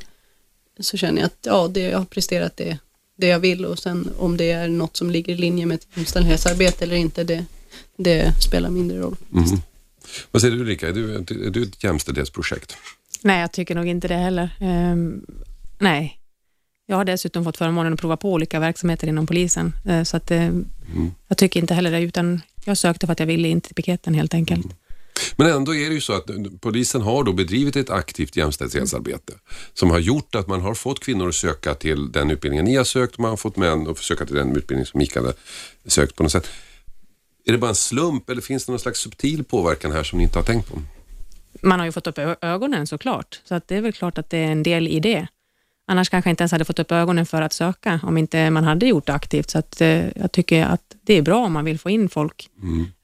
så 0.81 0.97
känner 0.97 1.21
jag 1.23 1.27
att 1.27 1.39
ja, 1.43 1.69
det, 1.69 1.81
jag 1.81 1.99
har 1.99 2.05
presterat 2.05 2.57
det, 2.57 2.79
det 3.17 3.27
jag 3.27 3.39
vill 3.39 3.65
och 3.65 3.79
sen 3.79 4.11
om 4.19 4.37
det 4.37 4.51
är 4.51 4.69
något 4.69 4.97
som 4.97 5.11
ligger 5.11 5.33
i 5.33 5.37
linje 5.37 5.67
med 5.67 5.75
ett 5.75 5.87
jämställdhetsarbete 5.95 6.85
eller 6.85 6.97
inte, 6.97 7.25
det, 7.25 7.45
det 7.97 8.33
spelar 8.43 8.71
mindre 8.71 8.99
roll. 8.99 9.17
Mm. 9.35 9.45
Vad 10.31 10.43
säger 10.43 10.55
du 10.55 10.61
Ulrika, 10.61 10.89
är 10.89 10.93
du, 10.93 11.15
är 11.15 11.51
du 11.51 11.63
ett 11.63 11.85
jämställdhetsprojekt? 11.85 12.77
Nej, 13.23 13.41
jag 13.41 13.53
tycker 13.53 13.75
nog 13.75 13.89
inte 13.89 14.09
det 14.09 14.15
heller. 14.17 14.57
Ehm, 14.61 15.27
nej. 15.79 16.19
Jag 16.93 16.97
har 16.97 17.05
dessutom 17.05 17.45
fått 17.45 17.57
förmånen 17.57 17.93
att 17.93 18.01
prova 18.01 18.17
på 18.17 18.33
olika 18.33 18.61
verksamheter 18.61 19.07
inom 19.07 19.27
polisen, 19.27 19.73
eh, 19.89 20.03
så 20.03 20.17
att, 20.17 20.31
eh, 20.31 20.39
Mm. 20.43 21.11
jag 21.29 21.39
tycker 21.39 21.61
inte 21.61 21.75
heller 21.75 21.91
det, 21.91 22.01
utan 22.01 22.41
jag 22.65 22.79
sökte 22.79 23.07
för 23.07 23.13
att 23.13 23.19
jag 23.19 23.27
ville 23.27 23.49
in 23.49 23.61
till 23.61 23.75
piketen 23.75 24.15
helt 24.15 24.35
enkelt. 24.35 24.67
Men 25.37 25.47
ändå 25.47 25.75
är 25.75 25.89
det 25.89 25.95
ju 25.95 26.01
så 26.01 26.13
att 26.13 26.31
polisen 26.61 27.01
har 27.01 27.25
då 27.25 27.33
bedrivit 27.33 27.77
ett 27.77 27.91
aktivt 27.91 28.37
jämställdhetsarbete 28.37 29.33
som 29.75 29.91
har 29.91 29.99
gjort 29.99 30.35
att 30.35 30.47
man 30.47 30.61
har 30.61 30.75
fått 30.75 31.01
kvinnor 31.01 31.29
att 31.29 31.35
söka 31.35 31.75
till 31.75 32.13
den 32.13 32.31
utbildningen 32.31 32.65
ni 32.65 32.77
har 32.77 32.85
sökt 32.85 33.15
och 33.15 33.21
man 33.21 33.31
har 33.31 33.37
fått 33.37 33.57
män 33.57 33.89
att 33.89 33.99
söka 33.99 34.27
till 34.27 34.35
den 34.35 34.57
utbildning 34.57 34.87
som 34.87 34.99
Mikael 34.99 35.25
har 35.25 35.35
sökt 35.87 36.17
på 36.17 36.23
något 36.23 36.33
sätt. 36.33 36.49
Är 37.45 37.53
det 37.53 37.59
bara 37.59 37.69
en 37.69 37.75
slump 37.75 38.31
eller 38.31 38.43
finns 38.43 38.67
det 38.67 38.73
någon 38.73 38.79
slags 38.79 39.01
subtil 39.01 39.45
påverkan 39.45 39.93
här 39.93 40.03
som 40.03 40.19
ni 40.19 40.25
inte 40.25 40.39
har 40.39 40.45
tänkt 40.45 40.69
på? 40.69 40.83
Man 41.63 41.79
har 41.79 41.87
ju 41.87 41.93
fått 41.93 42.07
upp 42.07 42.19
ögonen 42.41 42.87
såklart, 42.87 43.41
så 43.45 43.55
att 43.55 43.69
det 43.69 43.77
är 43.77 43.81
väl 43.81 43.93
klart 43.93 44.19
att 44.19 44.31
det 44.31 44.39
är 44.39 44.53
en 44.53 44.63
del 44.63 44.89
i 44.89 45.01
det. 45.01 45.27
Annars 45.93 46.09
kanske 46.09 46.29
jag 46.29 46.33
inte 46.33 46.43
ens 46.43 46.53
hade 46.53 46.65
fått 46.65 46.79
upp 46.79 46.93
ögonen 46.93 47.27
för 47.27 47.43
att 47.43 47.53
söka, 47.53 48.01
om 48.03 48.19
inte 48.19 48.51
man 48.51 48.65
hade 48.65 48.87
gjort 48.87 49.07
det 49.07 49.13
aktivt. 49.13 49.51
Så 49.51 49.59
att, 49.59 49.81
eh, 49.81 50.07
jag 50.17 50.33
tycker 50.33 50.65
att 50.65 50.97
det 51.03 51.15
är 51.15 51.23
bra 51.23 51.45
om 51.45 51.53
man 51.53 51.65
vill 51.65 51.79
få 51.79 51.91
in 51.91 52.09
folk, 52.09 52.49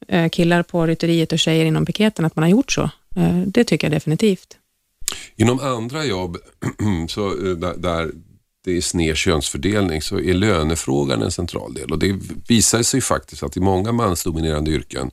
eh, 0.09 0.29
killar 0.29 0.63
på 0.63 0.87
rytteriet 0.87 1.33
och 1.33 1.39
tjejer 1.39 1.65
inom 1.65 1.87
piketen, 1.87 2.25
att 2.25 2.37
man 2.37 2.43
har 2.43 2.51
gjort 2.51 2.73
så. 2.73 2.83
Eh, 3.17 3.39
det 3.47 3.65
tycker 3.65 3.87
jag 3.87 3.93
definitivt. 3.93 4.57
Inom 5.37 5.61
andra 5.61 6.05
jobb 6.05 6.37
så, 7.09 7.27
eh, 7.29 7.57
där, 7.57 7.75
där 7.77 8.11
det 8.65 8.77
är 8.77 8.81
sned 8.81 9.17
könsfördelning 9.17 10.03
så 10.03 10.21
är 10.21 10.35
lönefrågan 10.35 11.23
en 11.23 11.31
central 11.33 11.75
del 11.75 11.93
och 11.93 11.99
det 11.99 12.21
visar 12.49 12.83
sig 12.83 13.01
faktiskt 13.01 13.43
att 13.43 13.57
i 13.57 13.61
många 13.61 13.93
mansdominerande 13.93 14.71
yrken 14.71 15.11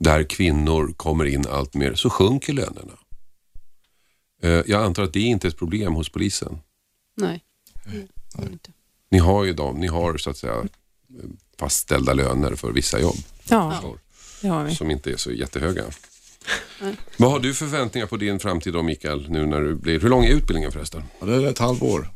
där 0.00 0.22
kvinnor 0.22 0.92
kommer 0.96 1.24
in 1.24 1.44
allt 1.50 1.74
mer 1.74 1.94
så 1.94 2.10
sjunker 2.10 2.52
lönerna. 2.52 2.92
Eh, 4.42 4.50
Jag 4.66 4.84
antar 4.84 5.02
att 5.02 5.12
det 5.12 5.20
inte 5.20 5.46
är 5.46 5.48
ett 5.48 5.58
problem 5.58 5.94
hos 5.94 6.08
polisen. 6.08 6.58
Nej. 7.14 7.44
Inte. 8.52 8.72
Ni 9.10 9.18
har 9.18 9.44
ju 9.44 9.52
dem, 9.52 9.76
ni 9.80 9.86
har 9.86 10.16
så 10.16 10.30
att 10.30 10.36
säga 10.36 10.64
fastställda 11.58 12.12
löner 12.14 12.54
för 12.54 12.72
vissa 12.72 13.00
jobb 13.00 13.16
Ja, 13.48 13.82
det 14.42 14.48
har 14.48 14.64
vi. 14.64 14.74
som 14.74 14.90
inte 14.90 15.12
är 15.12 15.16
så 15.16 15.32
jättehöga. 15.32 15.84
Vad 17.16 17.30
har 17.30 17.40
du 17.40 17.54
för 17.54 17.66
förväntningar 17.66 18.06
på 18.06 18.16
din 18.16 18.40
framtid 18.40 18.72
då 18.72 18.82
Mikael, 18.82 19.30
nu 19.30 19.46
när 19.46 19.60
du 19.60 19.74
blir, 19.74 20.00
hur 20.00 20.08
lång 20.08 20.24
är 20.24 20.30
utbildningen 20.30 20.72
förresten? 20.72 21.02
Ja, 21.20 21.26
det 21.26 21.34
är 21.34 21.46
ett 21.46 21.58
halvår. 21.58 22.08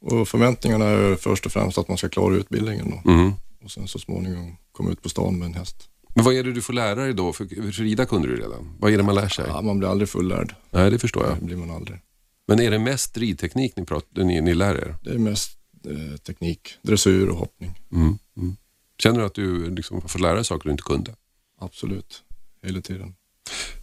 Och 0.00 0.28
förväntningarna 0.28 0.84
är 0.84 1.16
först 1.16 1.46
och 1.46 1.52
främst 1.52 1.78
att 1.78 1.88
man 1.88 1.98
ska 1.98 2.08
klara 2.08 2.34
utbildningen 2.34 2.90
då. 3.04 3.10
Mm. 3.10 3.32
och 3.64 3.70
sen 3.70 3.88
så 3.88 3.98
småningom 3.98 4.56
komma 4.72 4.90
ut 4.90 5.02
på 5.02 5.08
stan 5.08 5.38
med 5.38 5.46
en 5.46 5.54
häst. 5.54 5.88
Men 6.14 6.24
vad 6.24 6.34
är 6.34 6.44
det 6.44 6.52
du 6.52 6.62
får 6.62 6.72
lära 6.72 6.94
dig 6.94 7.14
då? 7.14 7.32
För 7.32 7.46
för 7.72 7.82
rida 7.82 8.06
kunde 8.06 8.28
du 8.28 8.36
redan. 8.36 8.76
Vad 8.78 8.92
är 8.92 8.96
det 8.96 9.02
man 9.02 9.14
lär 9.14 9.28
sig? 9.28 9.44
Ja, 9.48 9.60
man 9.60 9.78
blir 9.78 9.88
aldrig 9.88 10.08
fullärd. 10.08 10.54
Nej, 10.70 10.90
det 10.90 10.98
förstår 10.98 11.26
jag. 11.26 11.36
Det 11.38 11.44
blir 11.44 11.56
man 11.56 11.70
aldrig. 11.70 11.98
Men 12.46 12.60
är 12.60 12.70
det 12.70 12.78
mest 12.78 13.16
ridteknik 13.16 13.76
ni, 13.76 13.84
pratar, 13.84 14.24
ni, 14.24 14.40
ni 14.40 14.54
lär 14.54 14.74
er? 14.74 14.96
Det 15.02 15.10
är 15.10 15.18
mest 15.18 15.58
eh, 15.86 16.16
teknik, 16.16 16.78
dressyr 16.82 17.28
och 17.28 17.36
hoppning. 17.36 17.80
Mm. 17.92 18.18
Mm. 18.36 18.56
Känner 18.98 19.20
du 19.20 19.26
att 19.26 19.34
du 19.34 19.70
liksom 19.70 20.00
har 20.00 20.08
fått 20.08 20.20
lära 20.20 20.34
dig 20.34 20.44
saker 20.44 20.64
du 20.64 20.70
inte 20.70 20.82
kunde? 20.82 21.14
Absolut, 21.60 22.22
hela 22.62 22.80
tiden. 22.80 23.14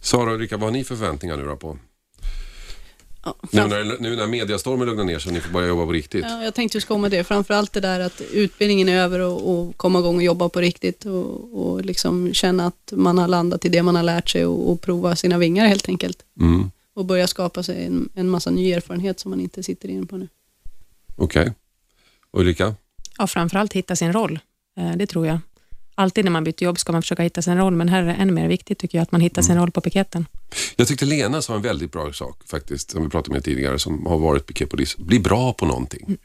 Sara 0.00 0.30
och 0.30 0.34
Ulrika, 0.34 0.56
vad 0.56 0.64
har 0.64 0.70
ni 0.70 0.84
för 0.84 0.96
förväntningar 0.96 1.36
nu 1.36 1.44
då 1.44 1.56
på? 1.56 1.78
Ja, 3.24 3.36
Nu 3.50 3.66
när, 3.66 4.00
nu 4.00 4.16
när 4.16 4.26
mediastormen 4.26 4.86
lugnar 4.86 5.04
ner 5.04 5.18
så 5.18 5.30
ni 5.30 5.40
får 5.40 5.52
börja 5.52 5.68
jobba 5.68 5.86
på 5.86 5.92
riktigt. 5.92 6.24
Ja, 6.28 6.44
jag 6.44 6.54
tänkte 6.54 6.76
just 6.76 6.88
komma 6.88 7.08
det. 7.08 7.24
Framförallt 7.24 7.72
det 7.72 7.80
där 7.80 8.00
att 8.00 8.20
utbildningen 8.20 8.88
är 8.88 8.96
över 8.96 9.20
och, 9.20 9.50
och 9.50 9.76
komma 9.76 9.98
igång 9.98 10.16
och 10.16 10.22
jobba 10.22 10.48
på 10.48 10.60
riktigt 10.60 11.04
och, 11.04 11.62
och 11.62 11.84
liksom 11.84 12.34
känna 12.34 12.66
att 12.66 12.92
man 12.92 13.18
har 13.18 13.28
landat 13.28 13.64
i 13.64 13.68
det 13.68 13.82
man 13.82 13.96
har 13.96 14.02
lärt 14.02 14.28
sig 14.28 14.46
och, 14.46 14.70
och 14.70 14.80
prova 14.80 15.16
sina 15.16 15.38
vingar 15.38 15.66
helt 15.66 15.88
enkelt. 15.88 16.24
Mm. 16.40 16.70
Och 16.94 17.04
börja 17.04 17.26
skapa 17.26 17.62
sig 17.62 17.84
en, 17.86 18.08
en 18.14 18.28
massa 18.28 18.50
ny 18.50 18.72
erfarenhet 18.72 19.20
som 19.20 19.30
man 19.30 19.40
inte 19.40 19.62
sitter 19.62 19.88
in 19.88 20.06
på 20.06 20.16
nu. 20.16 20.28
Okej. 21.16 21.52
Och 22.30 22.40
Ulrika? 22.40 22.74
Ja, 23.18 23.26
framförallt 23.26 23.72
hitta 23.72 23.96
sin 23.96 24.12
roll. 24.12 24.38
Eh, 24.76 24.96
Det 24.96 25.06
tror 25.06 25.26
jag. 25.26 25.38
Alltid 25.94 26.24
när 26.24 26.32
man 26.32 26.44
byter 26.44 26.62
jobb 26.62 26.78
ska 26.78 26.92
man 26.92 27.02
försöka 27.02 27.22
hitta 27.22 27.42
sin 27.42 27.56
roll, 27.56 27.74
men 27.76 27.88
här 27.88 28.02
är 28.02 28.06
det 28.06 28.12
ännu 28.12 28.32
mer 28.32 28.48
viktigt 28.48 28.78
tycker 28.78 28.98
jag, 28.98 29.02
att 29.02 29.12
man 29.12 29.20
hittar 29.20 29.42
sin 29.42 29.56
roll 29.56 29.70
på 29.70 29.80
piketen. 29.80 30.26
Jag 30.76 30.88
tyckte 30.88 31.04
Lena 31.04 31.42
sa 31.42 31.54
en 31.54 31.62
väldigt 31.62 31.92
bra 31.92 32.12
sak 32.12 32.42
faktiskt, 32.46 32.90
som 32.90 33.02
vi 33.02 33.08
pratade 33.08 33.32
med 33.34 33.44
tidigare, 33.44 33.78
som 33.78 34.06
har 34.06 34.18
varit 34.18 34.46
piketpolis. 34.46 34.96
Bli 34.96 35.18
bra 35.20 35.52
på 35.52 35.66
någonting. 35.66 36.16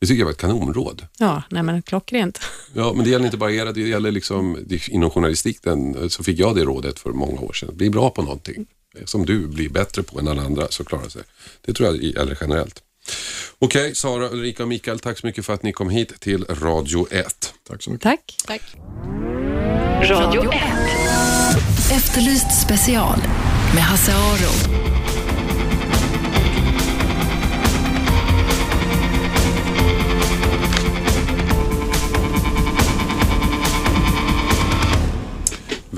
Det 0.00 0.06
tycker 0.06 0.18
jag 0.18 0.24
var 0.24 0.32
ett 0.32 0.38
kanonråd. 0.38 1.06
Ja, 1.18 1.42
nej 1.50 1.62
men 1.62 1.82
klockrent. 1.82 2.40
Ja, 2.74 2.92
men 2.92 3.04
det 3.04 3.10
gäller 3.10 3.24
inte 3.24 3.36
bara 3.36 3.52
er, 3.52 3.72
det 3.72 3.80
gäller 3.80 4.12
liksom, 4.12 4.66
inom 4.88 5.10
journalistiken 5.10 6.10
så 6.10 6.24
fick 6.24 6.38
jag 6.38 6.54
det 6.56 6.64
rådet 6.64 6.98
för 6.98 7.10
många 7.10 7.40
år 7.40 7.52
sedan. 7.52 7.76
Bli 7.76 7.90
bra 7.90 8.10
på 8.10 8.22
någonting 8.22 8.66
som 9.04 9.26
du 9.26 9.46
blir 9.46 9.68
bättre 9.68 10.02
på 10.02 10.18
än 10.18 10.28
alla 10.28 10.42
andra 10.42 10.68
så 10.70 10.84
klarar 10.84 11.08
sig. 11.08 11.22
Det 11.60 11.72
tror 11.72 11.88
jag 11.88 12.02
gäller 12.02 12.38
generellt. 12.40 12.82
Okej, 13.58 13.94
Sara, 13.94 14.30
Ulrika 14.30 14.62
och 14.62 14.68
Mikael, 14.68 14.98
tack 14.98 15.18
så 15.18 15.26
mycket 15.26 15.46
för 15.46 15.52
att 15.52 15.62
ni 15.62 15.72
kom 15.72 15.90
hit 15.90 16.20
till 16.20 16.44
Radio 16.44 17.06
1. 17.10 17.54
Tack 17.68 17.82
så 17.82 17.90
mycket. 17.90 18.02
Tack. 18.02 18.36
Tack. 18.46 18.62
Radio 20.10 20.52
1. 20.52 20.62
Efterlyst 21.92 22.62
special 22.62 23.18
med 23.74 23.82
Hasse 23.82 24.12
Aro. 24.12 24.87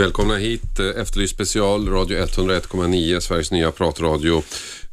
Välkomna 0.00 0.36
hit, 0.36 0.78
eh, 0.78 1.02
Efterlyst 1.02 1.34
special, 1.34 1.88
Radio 1.88 2.18
101,9, 2.18 3.20
Sveriges 3.20 3.50
nya 3.50 3.70
pratradio. 3.70 4.42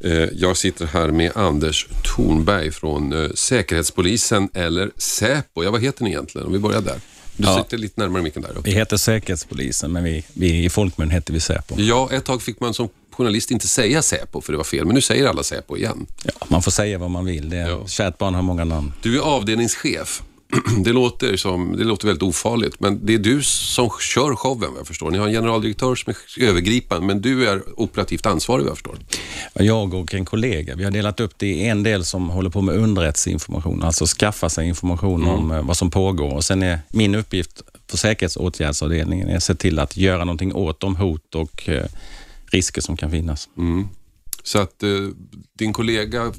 Eh, 0.00 0.12
Jag 0.12 0.56
sitter 0.56 0.86
här 0.86 1.08
med 1.08 1.32
Anders 1.36 1.86
Thornberg 2.04 2.70
från 2.70 3.12
eh, 3.24 3.30
Säkerhetspolisen, 3.34 4.48
eller 4.54 4.90
Säpo. 4.96 5.64
Ja, 5.64 5.70
vad 5.70 5.82
heter 5.82 6.04
ni 6.04 6.10
egentligen? 6.10 6.46
Om 6.46 6.52
vi 6.52 6.58
börjar 6.58 6.80
där. 6.80 7.00
Du 7.36 7.44
Ja. 7.44 7.58
sitter 7.64 7.78
lite 7.78 8.00
närmare 8.00 8.22
micken 8.22 8.42
där. 8.42 8.50
Vi 8.64 8.70
heter 8.70 8.96
Säkerhetspolisen, 8.96 9.92
men 9.92 10.04
vi, 10.04 10.24
vi 10.32 10.64
i 10.64 10.68
folkmun 10.70 11.10
heter 11.10 11.32
vi 11.32 11.40
Säpo. 11.40 11.74
Ja, 11.80 12.08
ett 12.12 12.24
tag 12.24 12.42
fick 12.42 12.60
man 12.60 12.74
som 12.74 12.88
journalist 13.10 13.50
inte 13.50 13.68
säga 13.68 14.02
Säpo 14.02 14.40
för 14.40 14.52
det 14.52 14.56
var 14.56 14.64
fel, 14.64 14.84
men 14.86 14.94
nu 14.94 15.00
säger 15.00 15.26
alla 15.28 15.42
Säpo 15.42 15.76
igen. 15.76 16.06
Ja, 16.24 16.32
man 16.48 16.62
får 16.62 16.70
säga 16.70 16.98
vad 16.98 17.10
man 17.10 17.24
vill. 17.24 17.48
Det 17.50 17.56
är, 17.56 17.68
Ja. 17.68 17.86
Kärt 17.86 18.18
barn 18.18 18.34
har 18.34 18.42
många 18.42 18.64
namn. 18.64 18.92
Du 19.02 19.16
är 19.16 19.20
avdelningschef. 19.22 20.22
Det 20.84 20.92
låter, 20.92 21.36
som, 21.36 21.76
det 21.76 21.84
låter 21.84 22.06
väldigt 22.06 22.22
ofarligt, 22.22 22.80
men 22.80 23.06
det 23.06 23.14
är 23.14 23.18
du 23.18 23.42
som 23.42 23.90
kör 24.00 24.36
showen 24.36 24.70
vad 24.70 24.78
jag 24.78 24.86
förstår. 24.86 25.10
Ni 25.10 25.18
har 25.18 25.26
en 25.26 25.32
generaldirektör 25.32 25.94
som 25.94 26.10
är 26.10 26.42
övergripande, 26.42 27.06
men 27.06 27.20
du 27.20 27.48
är 27.48 27.80
operativt 27.80 28.26
ansvarig 28.26 28.62
vad 28.62 28.70
jag 28.70 28.76
förstår. 28.76 28.98
Jag 29.52 29.94
och 29.94 30.14
en 30.14 30.24
kollega, 30.24 30.74
vi 30.76 30.84
har 30.84 30.90
delat 30.90 31.20
upp 31.20 31.32
det 31.36 31.46
i 31.46 31.68
en 31.68 31.82
del 31.82 32.04
som 32.04 32.30
håller 32.30 32.50
på 32.50 32.60
med 32.60 32.74
underrättelseinformation, 32.74 33.82
alltså 33.82 34.06
skaffa 34.06 34.48
sig 34.48 34.68
information 34.68 35.24
om 35.24 35.50
eh, 35.50 35.62
vad 35.62 35.76
som 35.76 35.90
pågår. 35.90 36.34
Och 36.34 36.44
Sen 36.44 36.62
är 36.62 36.80
min 36.88 37.14
uppgift 37.14 37.62
på 37.86 37.96
säkerhetsåtgärdsavdelningen 37.96 39.28
är 39.28 39.36
att 39.36 39.42
se 39.42 39.54
till 39.54 39.78
att 39.78 39.96
göra 39.96 40.24
någonting 40.24 40.54
åt 40.54 40.80
de 40.80 40.96
hot 40.96 41.34
och 41.34 41.68
eh, 41.68 41.86
risker 42.46 42.80
som 42.80 42.96
kan 42.96 43.10
finnas. 43.10 43.48
Så 44.42 44.58
att 44.58 44.82
eh, 44.82 44.90
din 45.58 45.72
kollega 45.72 46.32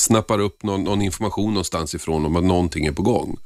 snappar 0.00 0.38
upp 0.38 0.62
någon, 0.62 0.84
någon 0.84 1.02
information 1.02 1.54
någonstans 1.54 1.94
ifrån 1.94 2.26
om 2.26 2.36
att 2.36 2.44
någonting 2.44 2.86
är 2.86 2.92
på 2.92 3.02
gång. 3.02 3.36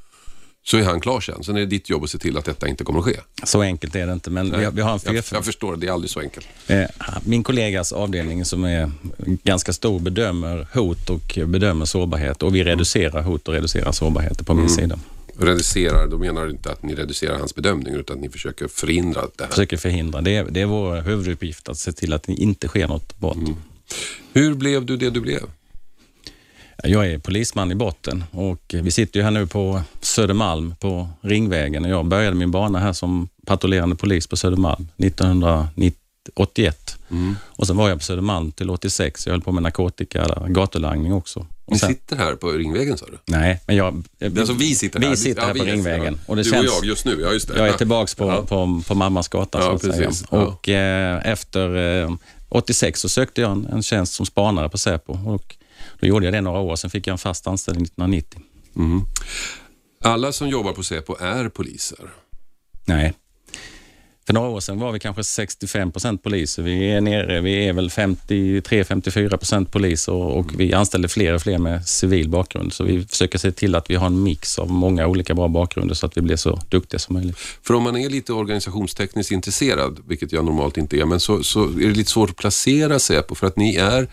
Så 0.67 0.77
är 0.77 0.83
han 0.83 0.99
klar 0.99 1.21
sen. 1.21 1.43
Sen 1.43 1.55
är 1.55 1.59
det 1.59 1.65
ditt 1.65 1.89
jobb 1.89 2.03
att 2.03 2.09
se 2.09 2.17
till 2.17 2.37
att 2.37 2.45
detta 2.45 2.67
inte 2.67 2.83
kommer 2.83 2.99
att 2.99 3.05
ske. 3.05 3.19
Så 3.43 3.61
enkelt 3.61 3.95
är 3.95 4.07
det 4.07 4.13
inte, 4.13 4.29
men 4.29 4.57
vi 4.59 4.65
har, 4.65 4.71
vi 4.71 4.81
har 4.81 4.91
en 4.93 4.99
jag, 5.05 5.15
fyrf- 5.15 5.33
jag 5.33 5.45
förstår, 5.45 5.75
det 5.75 5.87
är 5.87 5.91
aldrig 5.91 6.09
så 6.11 6.19
enkelt. 6.19 6.47
Eh, 6.67 6.83
Min 7.25 7.43
kollegas 7.43 7.91
avdelning 7.93 8.45
som 8.45 8.63
är 8.63 8.91
ganska 9.43 9.73
stor 9.73 9.99
bedömer 9.99 10.67
hot 10.73 11.09
och 11.09 11.39
bedömer 11.47 11.85
sårbarhet 11.85 12.43
och 12.43 12.55
vi 12.55 12.63
reducerar 12.63 13.21
hot 13.21 13.47
och 13.47 13.53
reducerar 13.53 13.91
sårbarheter 13.91 14.43
på 14.45 14.53
min 14.53 14.69
sida. 14.69 14.99
Reducerar, 15.39 16.07
då 16.07 16.17
menar 16.17 16.45
du 16.45 16.51
inte 16.51 16.71
att 16.71 16.83
ni 16.83 16.95
reducerar 16.95 17.37
hans 17.37 17.55
bedömning 17.55 17.93
utan 17.95 18.15
att 18.15 18.21
ni 18.21 18.29
försöker 18.29 18.67
förhindra 18.67 19.21
det 19.35 19.43
här. 19.43 19.49
Försöker 19.51 19.77
förhindra. 19.77 20.21
Det 20.21 20.35
är, 20.35 20.45
det 20.49 20.61
är 20.61 20.65
vår 20.65 21.01
huvuduppgift 21.01 21.69
att 21.69 21.77
se 21.77 21.91
till 21.91 22.13
att 22.13 22.23
det 22.23 22.33
inte 22.33 22.67
sker 22.67 22.87
något 22.87 23.19
brott. 23.19 23.37
Hur 24.33 24.53
blev 24.53 24.85
du 24.85 24.97
det 24.97 25.09
du 25.09 25.21
blev? 25.21 25.41
Jag 26.83 27.07
är 27.11 27.17
polisman 27.19 27.71
i 27.71 27.75
botten 27.75 28.23
och 28.31 28.75
vi 28.81 28.91
sitter 28.91 29.19
ju 29.19 29.23
här 29.23 29.31
nu 29.31 29.47
på 29.47 29.81
Södermalm 30.01 30.75
på 30.79 31.09
Ringvägen. 31.21 31.83
Jag 31.83 32.05
började 32.05 32.35
min 32.35 32.51
bana 32.51 32.79
här 32.79 32.93
som 32.93 33.29
patrullerande 33.45 33.95
polis 33.95 34.27
på 34.27 34.37
Södermalm 34.37 34.87
1981. 34.97 36.97
Och 37.45 37.67
sen 37.67 37.77
var 37.77 37.89
jag 37.89 37.97
på 37.97 38.03
Södermalm 38.03 38.51
till 38.51 38.69
86. 38.69 39.25
Jag 39.25 39.33
höll 39.33 39.41
på 39.41 39.51
med 39.51 39.63
narkotika, 39.63 40.27
gatulangning 40.47 41.13
också. 41.13 41.39
Och 41.65 41.71
Ni 41.73 41.79
sen, 41.79 41.89
sitter 41.89 42.15
här 42.15 42.35
på 42.35 42.51
Ringvägen 42.51 42.97
sa 42.97 43.05
du? 43.05 43.17
Nej, 43.25 43.61
men 43.67 43.75
jag... 43.75 44.03
Alltså 44.37 44.53
vi 44.53 44.75
sitter 44.75 44.99
här. 44.99 45.09
Vi 45.09 45.17
sitter 45.17 45.41
här 45.41 45.47
Ja, 45.47 45.53
på 45.55 45.63
Ringvägen. 45.63 46.19
Och 46.25 46.35
det 46.35 46.43
du 46.43 46.49
känns, 46.49 46.67
och 46.67 46.73
jag 46.75 46.85
just 46.85 47.05
nu, 47.05 47.21
ja 47.21 47.33
just 47.33 47.47
det. 47.47 47.57
Jag 47.57 47.67
är 47.67 47.73
tillbaks 47.73 48.15
på, 48.15 48.25
Ja. 48.25 48.41
på, 48.45 48.81
på 48.87 48.95
mammas 48.95 49.27
gata 49.27 49.57
Ja, 49.59 49.63
så 49.65 49.71
att 49.71 49.81
precis. 49.81 50.27
säga. 50.29 50.41
Och 50.41 50.69
eh, 50.69 51.31
efter 51.31 51.75
eh, 52.03 52.11
86 52.49 52.99
så 53.01 53.09
sökte 53.09 53.41
jag 53.41 53.51
en, 53.51 53.65
en 53.65 53.83
tjänst 53.83 54.13
som 54.13 54.25
spanare 54.25 54.69
på 54.69 54.77
Säpo. 54.77 55.17
Och 55.25 55.55
då 55.99 56.07
gjorde 56.07 56.25
jag 56.25 56.33
det 56.33 56.41
några 56.41 56.59
år, 56.59 56.75
sen 56.75 56.89
fick 56.89 57.07
jag 57.07 57.11
en 57.11 57.17
fast 57.17 57.47
anställning 57.47 57.83
1990. 57.83 58.39
Alla 60.03 60.31
som 60.31 60.49
jobbar 60.49 60.73
på 60.73 60.83
Säpo 60.83 61.15
är 61.19 61.49
poliser. 61.49 62.09
Nej. 62.85 63.13
För 64.25 64.33
några 64.33 64.49
år 64.49 64.59
sedan 64.59 64.79
var 64.79 64.91
vi 64.91 64.99
kanske 64.99 65.23
65 65.23 65.91
procent 65.91 66.23
poliser. 66.23 66.63
Vi 66.63 66.91
är 66.91 67.01
nere, 67.01 67.41
vi 67.41 67.67
är 67.67 67.73
väl 67.73 67.89
53-54 67.89 69.37
procent 69.37 69.71
poliser 69.71 70.13
och, 70.13 70.59
vi 70.59 70.73
anställer 70.73 71.07
fler 71.07 71.33
och 71.33 71.41
fler 71.41 71.57
med 71.57 71.87
civil 71.87 72.29
bakgrund. 72.29 72.73
Så 72.73 72.83
vi 72.83 73.05
försöker 73.05 73.37
se 73.37 73.51
till 73.51 73.75
att 73.75 73.89
vi 73.89 73.95
har 73.95 74.07
en 74.07 74.23
mix 74.23 74.59
av 74.59 74.71
många 74.71 75.07
olika 75.07 75.33
bra 75.33 75.47
bakgrunder 75.47 75.95
så 75.95 76.05
att 76.05 76.17
vi 76.17 76.21
blir 76.21 76.35
så 76.35 76.59
duktiga 76.69 76.99
som 76.99 77.13
möjligt. 77.13 77.37
För 77.37 77.73
om 77.73 77.83
man 77.83 77.97
är 77.97 78.09
lite 78.09 78.33
organisationstekniskt 78.33 79.31
intresserad, 79.31 79.99
vilket 80.07 80.31
jag 80.31 80.45
normalt 80.45 80.77
inte 80.77 80.97
är, 80.97 81.05
men 81.05 81.19
så, 81.19 81.43
så 81.43 81.63
är 81.63 81.87
det 81.87 81.95
lite 81.95 82.11
svårt 82.11 82.29
att 82.29 82.35
placera 82.35 82.99
Säpo 82.99 83.35
för 83.35 83.47
att 83.47 83.57
ni 83.57 83.75
är 83.75 84.07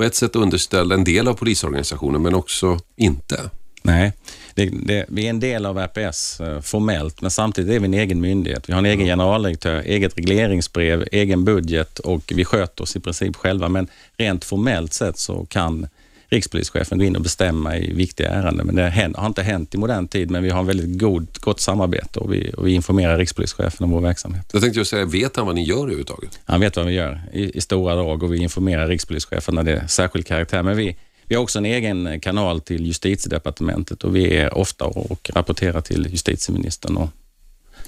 på 0.00 0.04
ett 0.04 0.14
sätt 0.14 0.36
underställda 0.36 0.94
en 0.94 1.04
del 1.04 1.28
av 1.28 1.34
polisorganisationen 1.34 2.22
men 2.22 2.34
också 2.34 2.78
inte. 2.96 3.50
Nej, 3.82 4.12
det, 4.54 4.70
det, 4.72 5.06
vi 5.08 5.26
är 5.26 5.30
en 5.30 5.40
del 5.40 5.66
av 5.66 5.78
RPS 5.78 6.40
eh, 6.40 6.60
formellt, 6.60 7.20
men 7.20 7.30
samtidigt 7.30 7.74
är 7.74 7.78
vi 7.78 7.84
en 7.84 7.94
egen 7.94 8.20
myndighet. 8.20 8.68
Vi 8.68 8.72
har 8.72 8.78
en 8.78 8.86
egen 8.86 9.06
generaldirektör, 9.06 9.80
eget 9.80 10.18
regleringsbrev, 10.18 11.08
egen 11.12 11.44
budget 11.44 11.98
och 11.98 12.32
vi 12.34 12.44
sköter 12.44 12.82
oss 12.82 12.96
i 12.96 13.00
princip 13.00 13.36
själva. 13.36 13.68
Men 13.68 13.88
rent 14.16 14.44
formellt 14.44 14.92
sett 14.92 15.18
så 15.18 15.46
kan 15.46 15.86
rikspolischefen 16.30 16.98
gå 16.98 17.04
in 17.04 17.16
och 17.16 17.22
bestämma 17.22 17.76
i 17.76 17.92
viktiga 17.92 18.28
ärenden. 18.28 18.66
Men 18.66 18.76
det 18.76 19.12
har 19.16 19.26
inte 19.26 19.42
hänt 19.42 19.74
i 19.74 19.78
modern 19.78 20.08
tid, 20.08 20.30
men 20.30 20.42
vi 20.42 20.50
har 20.50 20.60
en 20.60 20.66
väldigt 20.66 20.98
god, 21.00 21.40
gott 21.40 21.60
samarbete 21.60 22.20
och 22.20 22.32
vi, 22.32 22.52
och 22.56 22.66
vi 22.66 22.72
informerar 22.72 23.18
rikspolischefen 23.18 23.84
om 23.84 23.90
vår 23.90 24.00
verksamhet. 24.00 24.50
Jag 24.52 24.62
tänkte 24.62 24.78
just 24.78 24.90
säga, 24.90 25.04
vet 25.04 25.36
han 25.36 25.46
vad 25.46 25.54
ni 25.54 25.64
gör 25.64 25.82
överhuvudtaget? 25.82 26.40
Han 26.44 26.60
vet 26.60 26.76
vad 26.76 26.86
vi 26.86 26.92
gör 26.92 27.22
i, 27.32 27.56
i 27.56 27.60
stora 27.60 27.94
drag 27.94 28.22
och 28.22 28.34
vi 28.34 28.38
informerar 28.38 28.88
rikspolischefen 28.88 29.54
när 29.54 29.62
det 29.62 29.72
är 29.72 29.86
särskild 29.86 30.26
karaktär. 30.26 30.62
Men 30.62 30.76
vi, 30.76 30.96
vi 31.24 31.34
har 31.34 31.42
också 31.42 31.58
en 31.58 31.66
egen 31.66 32.20
kanal 32.20 32.60
till 32.60 32.86
justitiedepartementet 32.86 34.04
och 34.04 34.16
vi 34.16 34.36
är 34.36 34.54
ofta 34.54 34.84
och 34.84 35.30
rapporterar 35.34 35.80
till 35.80 36.06
justitieministern 36.10 36.96
och 36.96 37.08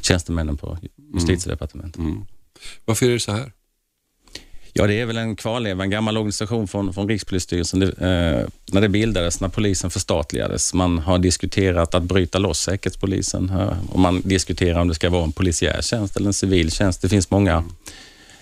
tjänstemännen 0.01 0.57
på 0.57 0.79
justitiedepartementet. 1.15 1.99
Mm. 1.99 2.25
Varför 2.85 3.07
är 3.07 3.11
det 3.11 3.21
så 3.21 3.33
här? 3.33 3.53
Ja, 4.75 4.87
det 4.87 5.01
är 5.01 5.07
väl 5.07 5.17
en 5.17 5.37
kvarleva, 5.37 5.85
en 5.85 5.91
gammal 5.91 6.17
organisation 6.17 6.69
från, 6.69 6.95
från 6.95 7.09
Rikspolisstyrelsen. 7.09 7.81
Det, 7.81 7.87
eh, 7.87 8.49
när 8.73 8.81
det 8.81 8.89
bildades, 8.89 9.41
när 9.41 9.49
polisen 9.49 9.91
förstatligades. 9.91 10.75
Man 10.75 10.99
har 10.99 11.19
diskuterat 11.19 11.95
att 11.95 12.03
bryta 12.03 12.39
loss 12.39 12.61
Säkerhetspolisen 12.61 13.51
eh, 13.51 13.93
och 13.93 13.99
man 13.99 14.21
diskuterar 14.25 14.81
om 14.81 14.89
det 14.89 14.95
ska 14.95 15.11
vara 15.11 15.25
en 15.25 15.33
polisiär 15.33 15.83
tjänst 15.83 16.17
eller 16.17 16.27
en 16.27 16.33
civil 16.33 16.71
tjänst. 16.71 17.03
Det 17.03 17.09
finns 17.09 17.31
många 17.31 17.65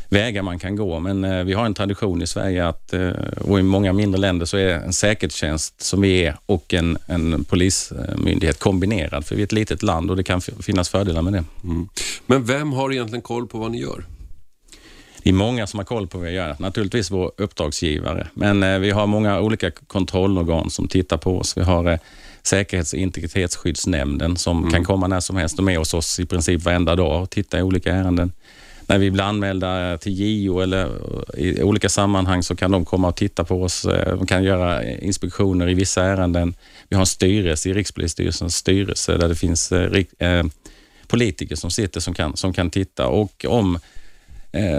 vägar 0.08 0.42
man 0.42 0.58
kan 0.58 0.76
gå, 0.76 1.00
men 1.00 1.24
eh, 1.24 1.44
vi 1.44 1.52
har 1.52 1.66
en 1.66 1.74
tradition 1.74 2.22
i 2.22 2.26
Sverige 2.26 2.66
att, 2.68 2.92
eh, 2.92 3.10
och 3.40 3.58
i 3.58 3.62
många 3.62 3.92
mindre 3.92 4.20
länder 4.20 4.46
så 4.46 4.56
är 4.56 4.68
en 4.68 4.92
säkerhetstjänst 4.92 5.82
som 5.82 6.00
vi 6.00 6.24
är 6.24 6.36
och 6.46 6.74
en, 6.74 6.98
en 7.06 7.44
polismyndighet 7.44 8.58
kombinerad, 8.58 9.24
för 9.24 9.34
vi 9.34 9.42
är 9.42 9.46
ett 9.46 9.52
litet 9.52 9.82
land 9.82 10.10
och 10.10 10.16
det 10.16 10.22
kan 10.22 10.40
finnas 10.40 10.88
fördelar 10.88 11.22
med 11.22 11.32
det. 11.32 11.44
Mm. 11.64 11.88
Men 12.26 12.44
vem 12.44 12.72
har 12.72 12.92
egentligen 12.92 13.22
koll 13.22 13.46
på 13.46 13.58
vad 13.58 13.70
ni 13.70 13.80
gör? 13.80 14.04
Det 15.22 15.30
är 15.30 15.34
många 15.34 15.66
som 15.66 15.78
har 15.78 15.84
koll 15.84 16.06
på 16.06 16.18
vad 16.18 16.26
vi 16.26 16.32
gör. 16.32 16.56
Naturligtvis 16.58 17.10
vår 17.10 17.32
uppdragsgivare, 17.36 18.26
men 18.34 18.62
eh, 18.62 18.78
vi 18.78 18.90
har 18.90 19.06
många 19.06 19.40
olika 19.40 19.70
kontrollorgan 19.70 20.70
som 20.70 20.88
tittar 20.88 21.16
på 21.16 21.38
oss. 21.38 21.56
Vi 21.56 21.62
har 21.62 21.98
Säkerhets 22.42 22.92
och 22.92 22.98
integritetsskyddsnämnden 22.98 24.36
som 24.36 24.58
mm. 24.58 24.70
kan 24.70 24.84
komma 24.84 25.06
när 25.06 25.20
som 25.20 25.36
helst. 25.36 25.56
De 25.56 25.68
är 25.68 25.78
hos 25.78 25.94
oss 25.94 26.20
i 26.20 26.26
princip 26.26 26.62
varenda 26.62 26.96
dag 26.96 27.22
och 27.22 27.30
tittar 27.30 27.58
i 27.58 27.62
olika 27.62 27.92
ärenden 27.92 28.32
när 28.86 28.98
vi 28.98 29.10
blir 29.10 29.24
anmälda 29.24 29.98
till 29.98 30.20
JO 30.20 30.60
eller 30.60 30.88
i 31.36 31.62
olika 31.62 31.88
sammanhang 31.88 32.42
så 32.42 32.56
kan 32.56 32.70
de 32.70 32.84
komma 32.84 33.08
och 33.08 33.16
titta 33.16 33.44
på 33.44 33.62
oss. 33.62 33.84
Eh, 33.84 34.16
de 34.16 34.26
kan 34.26 34.44
göra 34.44 34.84
inspektioner 34.84 35.68
i 35.68 35.74
vissa 35.74 36.04
ärenden. 36.04 36.54
Vi 36.88 36.96
har 36.96 37.02
en 37.02 37.06
styrelse 37.06 37.68
i 37.68 37.72
Rikspolisstyrelsens 37.72 38.56
styrelse 38.56 39.16
där 39.16 39.28
det 39.28 39.34
finns 39.34 39.72
eh, 39.72 40.04
eh, 40.18 40.44
politiker 41.06 41.56
som 41.56 41.70
sitter 41.70 42.00
som 42.00 42.14
kan, 42.14 42.36
som 42.36 42.52
kan 42.52 42.70
titta 42.70 43.06
och 43.06 43.44
om 43.48 43.74
Eh, 43.74 43.80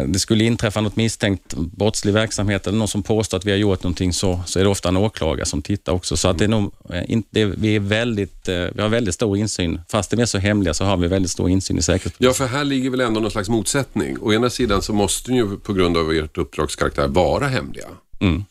det 0.07 0.19
skulle 0.19 0.43
inträffa 0.43 0.81
något 0.81 0.95
misstänkt 0.95 1.53
brottslig 1.53 2.13
verksamhet 2.13 2.67
eller 2.67 2.77
någon 2.77 2.87
som 2.87 3.03
påstår 3.03 3.37
att 3.37 3.45
vi 3.45 3.51
har 3.51 3.57
gjort 3.57 3.83
någonting 3.83 4.13
så, 4.13 4.41
så 4.45 4.59
är 4.59 4.63
det 4.63 4.69
ofta 4.69 4.89
en 4.89 4.97
åklagare 4.97 5.45
som 5.45 5.61
tittar 5.61 5.93
också. 5.93 6.17
Så 6.17 6.27
att 6.27 6.37
det 6.37 6.43
är 6.43 6.47
nog, 6.47 6.71
eh, 6.89 7.19
det, 7.29 7.45
vi, 7.45 7.75
är 7.75 7.79
väldigt, 7.79 8.47
eh, 8.47 8.55
vi 8.75 8.81
har 8.81 8.89
väldigt 8.89 9.15
stor 9.15 9.37
insyn. 9.37 9.81
Fast 9.89 10.13
vi 10.13 10.21
är 10.21 10.25
så 10.25 10.37
hemliga 10.37 10.73
så 10.73 10.85
har 10.85 10.97
vi 10.97 11.07
väldigt 11.07 11.31
stor 11.31 11.49
insyn 11.49 11.77
i 11.77 11.81
säkerhetspolisen. 11.81 12.27
Ja, 12.27 12.33
för 12.33 12.57
här 12.57 12.63
ligger 12.63 12.89
väl 12.89 13.01
ändå 13.01 13.19
någon 13.19 13.31
slags 13.31 13.49
motsättning. 13.49 14.17
Å 14.21 14.33
ena 14.33 14.49
sidan 14.49 14.81
så 14.81 14.93
måste 14.93 15.31
ni 15.31 15.37
ju 15.37 15.57
på 15.57 15.73
grund 15.73 15.97
av 15.97 16.11
ert 16.11 16.37
uppdragskaraktär 16.37 17.07
vara 17.07 17.47
hemliga. 17.47 17.87
Mm. 18.19 18.43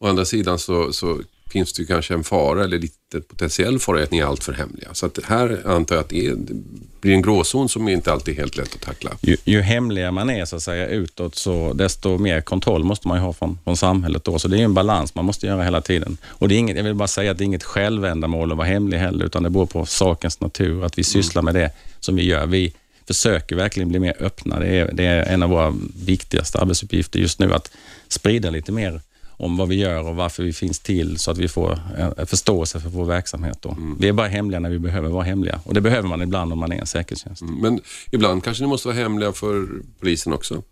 Å 0.00 0.06
andra 0.06 0.24
sidan 0.24 0.58
så, 0.58 0.92
så 0.92 1.20
finns 1.54 1.72
det 1.72 1.84
kanske 1.84 2.14
en 2.14 2.24
fara 2.24 2.64
eller 2.64 2.78
lite 2.78 3.20
potentiell 3.28 3.78
fara 3.78 4.02
att 4.02 4.10
ni 4.10 4.18
är 4.18 4.24
alltför 4.24 4.52
hemliga. 4.52 4.88
Så 4.92 5.06
att 5.06 5.18
här 5.24 5.62
antar 5.66 5.94
jag 5.94 6.02
att 6.02 6.08
det, 6.08 6.26
är, 6.26 6.34
det 6.34 6.54
blir 7.00 7.12
en 7.12 7.22
gråzon 7.22 7.68
som 7.68 7.88
inte 7.88 8.12
alltid 8.12 8.34
är 8.34 8.38
helt 8.38 8.56
lätt 8.56 8.74
att 8.74 8.80
tackla. 8.80 9.10
Ju, 9.20 9.36
ju 9.44 9.60
hemligare 9.60 10.10
man 10.10 10.30
är 10.30 10.44
så 10.44 10.56
att 10.56 10.62
säga 10.62 10.88
utåt, 10.88 11.34
så 11.34 11.72
desto 11.72 12.18
mer 12.18 12.40
kontroll 12.40 12.84
måste 12.84 13.08
man 13.08 13.18
ha 13.18 13.32
från, 13.32 13.58
från 13.64 13.76
samhället 13.76 14.24
då. 14.24 14.38
Så 14.38 14.48
det 14.48 14.60
är 14.60 14.64
en 14.64 14.74
balans 14.74 15.14
man 15.14 15.24
måste 15.24 15.46
göra 15.46 15.62
hela 15.62 15.80
tiden. 15.80 16.16
Och 16.24 16.48
det 16.48 16.54
är 16.54 16.58
inget, 16.58 16.76
jag 16.76 16.84
vill 16.84 16.94
bara 16.94 17.08
säga 17.08 17.30
att 17.30 17.38
det 17.38 17.44
är 17.44 17.46
inget 17.46 17.64
självändamål 17.64 18.52
att 18.52 18.58
vara 18.58 18.68
hemlig 18.68 18.98
heller, 18.98 19.26
utan 19.26 19.42
det 19.42 19.50
beror 19.50 19.66
på 19.66 19.86
sakens 19.86 20.40
natur, 20.40 20.84
att 20.84 20.98
vi 20.98 21.04
sysslar 21.04 21.42
med 21.42 21.54
det 21.54 21.70
som 22.00 22.16
vi 22.16 22.24
gör. 22.24 22.46
Vi 22.46 22.74
försöker 23.06 23.56
verkligen 23.56 23.88
bli 23.88 23.98
mer 23.98 24.16
öppna. 24.20 24.58
Det 24.60 24.66
är, 24.66 24.90
det 24.92 25.04
är 25.04 25.22
en 25.34 25.42
av 25.42 25.50
våra 25.50 25.74
viktigaste 26.04 26.58
arbetsuppgifter 26.58 27.18
just 27.18 27.38
nu, 27.38 27.54
att 27.54 27.70
sprida 28.08 28.50
lite 28.50 28.72
mer 28.72 29.00
om 29.36 29.56
vad 29.56 29.68
vi 29.68 29.74
gör 29.74 30.08
och 30.08 30.16
varför 30.16 30.42
vi 30.42 30.52
finns 30.52 30.80
till 30.80 31.18
så 31.18 31.30
att 31.30 31.38
vi 31.38 31.48
får 31.48 31.78
en 32.16 32.26
förståelse 32.26 32.80
för 32.80 32.88
vår 32.88 33.04
verksamhet. 33.04 33.58
Då. 33.60 33.70
Mm. 33.70 33.96
Vi 34.00 34.08
är 34.08 34.12
bara 34.12 34.28
hemliga 34.28 34.60
när 34.60 34.70
vi 34.70 34.78
behöver 34.78 35.08
vara 35.08 35.24
hemliga 35.24 35.60
och 35.64 35.74
det 35.74 35.80
behöver 35.80 36.08
man 36.08 36.22
ibland 36.22 36.52
om 36.52 36.58
man 36.58 36.72
är 36.72 36.80
en 36.80 36.86
säkerhetstjänst. 36.86 37.42
Mm. 37.42 37.54
Men 37.54 37.80
ibland 38.10 38.44
kanske 38.44 38.62
ni 38.62 38.68
måste 38.68 38.88
vara 38.88 38.96
hemliga 38.96 39.32
för 39.32 39.68
polisen 40.00 40.32
också? 40.32 40.62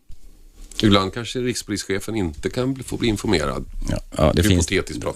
Ibland 0.82 1.14
kanske 1.14 1.38
rikspolischefen 1.38 2.16
inte 2.16 2.50
kan 2.50 2.82
få 2.84 2.96
bli 2.96 3.08
informerad. 3.08 3.64
Ja, 3.90 3.98
ja 4.16 4.32
det 4.34 4.42
finns, 4.42 4.66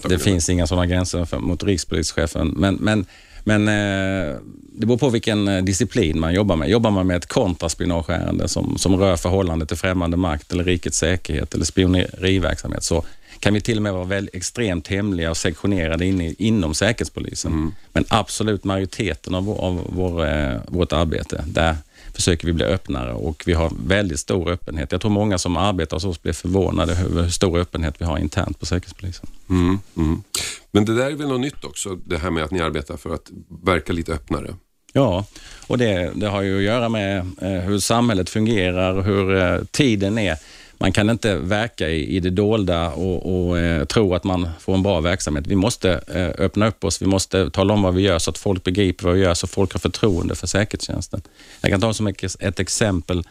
det 0.03 0.19
finns 0.19 0.49
inga 0.49 0.67
sådana 0.67 0.85
gränser 0.85 1.25
för, 1.25 1.39
mot 1.39 1.63
rikspolischefen. 1.63 2.47
Men, 2.47 2.75
men, 2.75 3.05
men 3.43 3.67
eh, 3.67 4.35
det 4.73 4.85
beror 4.85 4.97
på 4.97 5.09
vilken 5.09 5.47
eh, 5.47 5.63
disciplin 5.63 6.19
man 6.19 6.33
jobbar 6.33 6.55
med. 6.55 6.69
Jobbar 6.69 6.91
man 6.91 7.07
med 7.07 7.17
ett 7.17 7.25
kontraspionageärende 7.25 8.47
som, 8.47 8.77
som 8.77 8.95
rör 8.95 9.15
förhållande 9.15 9.65
till 9.65 9.77
främmande 9.77 10.17
makt 10.17 10.51
eller 10.51 10.63
rikets 10.63 10.97
säkerhet 10.97 11.53
eller 11.53 11.65
spioneriverksamhet 11.65 12.83
så 12.83 13.05
kan 13.39 13.53
vi 13.53 13.61
till 13.61 13.77
och 13.77 13.83
med 13.83 13.93
vara 13.93 14.03
väldigt 14.03 14.35
extremt 14.35 14.87
hemliga 14.87 15.29
och 15.29 15.37
sektionerade 15.37 16.05
in 16.05 16.35
inom 16.37 16.73
Säkerhetspolisen. 16.73 17.51
Mm. 17.51 17.73
Men 17.93 18.05
absolut 18.07 18.63
majoriteten 18.63 19.35
av, 19.35 19.45
vår, 19.45 19.61
av 19.61 19.87
vår, 19.89 20.25
eh, 20.25 20.59
vårt 20.67 20.93
arbete, 20.93 21.43
där 21.47 21.75
försöker 22.13 22.47
vi 22.47 22.53
bli 22.53 22.65
öppnare 22.65 23.13
och 23.13 23.43
vi 23.45 23.53
har 23.53 23.71
väldigt 23.87 24.19
stor 24.19 24.49
öppenhet. 24.49 24.91
Jag 24.91 25.01
tror 25.01 25.11
många 25.11 25.37
som 25.37 25.57
arbetar 25.57 25.95
hos 25.95 26.05
oss 26.05 26.21
blir 26.21 26.33
förvånade 26.33 26.91
över 26.91 27.23
hur 27.23 27.29
stor 27.29 27.59
öppenhet 27.59 27.95
vi 27.97 28.05
har 28.05 28.17
internt 28.17 28.59
på 28.59 28.65
Säkerhetspolisen. 28.65 29.29
Mm, 29.49 29.79
mm. 29.97 30.23
Men 30.71 30.85
det 30.85 30.95
där 30.95 31.05
är 31.05 31.15
väl 31.15 31.27
något 31.27 31.41
nytt 31.41 31.63
också, 31.63 31.95
det 31.95 32.17
här 32.17 32.29
med 32.29 32.43
att 32.43 32.51
ni 32.51 32.61
arbetar 32.61 32.97
för 32.97 33.13
att 33.13 33.31
verka 33.63 33.93
lite 33.93 34.13
öppnare? 34.13 34.55
Ja, 34.93 35.25
och 35.67 35.77
det, 35.77 36.11
det 36.15 36.27
har 36.27 36.41
ju 36.41 36.57
att 36.57 36.63
göra 36.63 36.89
med 36.89 37.17
eh, 37.41 37.49
hur 37.49 37.79
samhället 37.79 38.29
fungerar 38.29 38.95
och 38.95 39.03
hur 39.03 39.35
eh, 39.35 39.63
tiden 39.71 40.17
är 40.17 40.37
man 40.79 40.91
kan 40.91 41.09
inte 41.09 41.35
verka 41.37 41.89
i, 41.89 42.15
i 42.15 42.19
det 42.19 42.29
dolda 42.29 42.89
och, 42.89 43.47
och 43.49 43.59
eh, 43.59 43.85
tro 43.85 44.15
att 44.15 44.23
man 44.23 44.49
får 44.59 44.73
en 44.73 44.83
bra 44.83 45.01
verksamhet. 45.01 45.47
Vi 45.47 45.55
måste 45.55 45.91
eh, 46.07 46.45
öppna 46.45 46.67
upp 46.67 46.83
oss. 46.83 47.01
Vi 47.01 47.05
måste 47.05 47.49
tala 47.49 47.73
om 47.73 47.81
vad 47.81 47.93
vi 47.93 48.01
gör 48.01 48.19
så 48.19 48.29
att 48.29 48.37
folk 48.37 48.63
begriper 48.63 49.05
vad 49.05 49.15
vi 49.15 49.21
gör, 49.21 49.33
så 49.33 49.47
folk 49.47 49.73
har 49.73 49.79
förtroende 49.79 50.35
för 50.35 50.47
säkerhetstjänsten. 50.47 51.21
Jag 51.61 51.71
kan 51.71 51.81
ta 51.81 51.93
som 51.93 52.07
ett, 52.07 52.35
ett 52.39 52.59
exempel. 52.59 53.23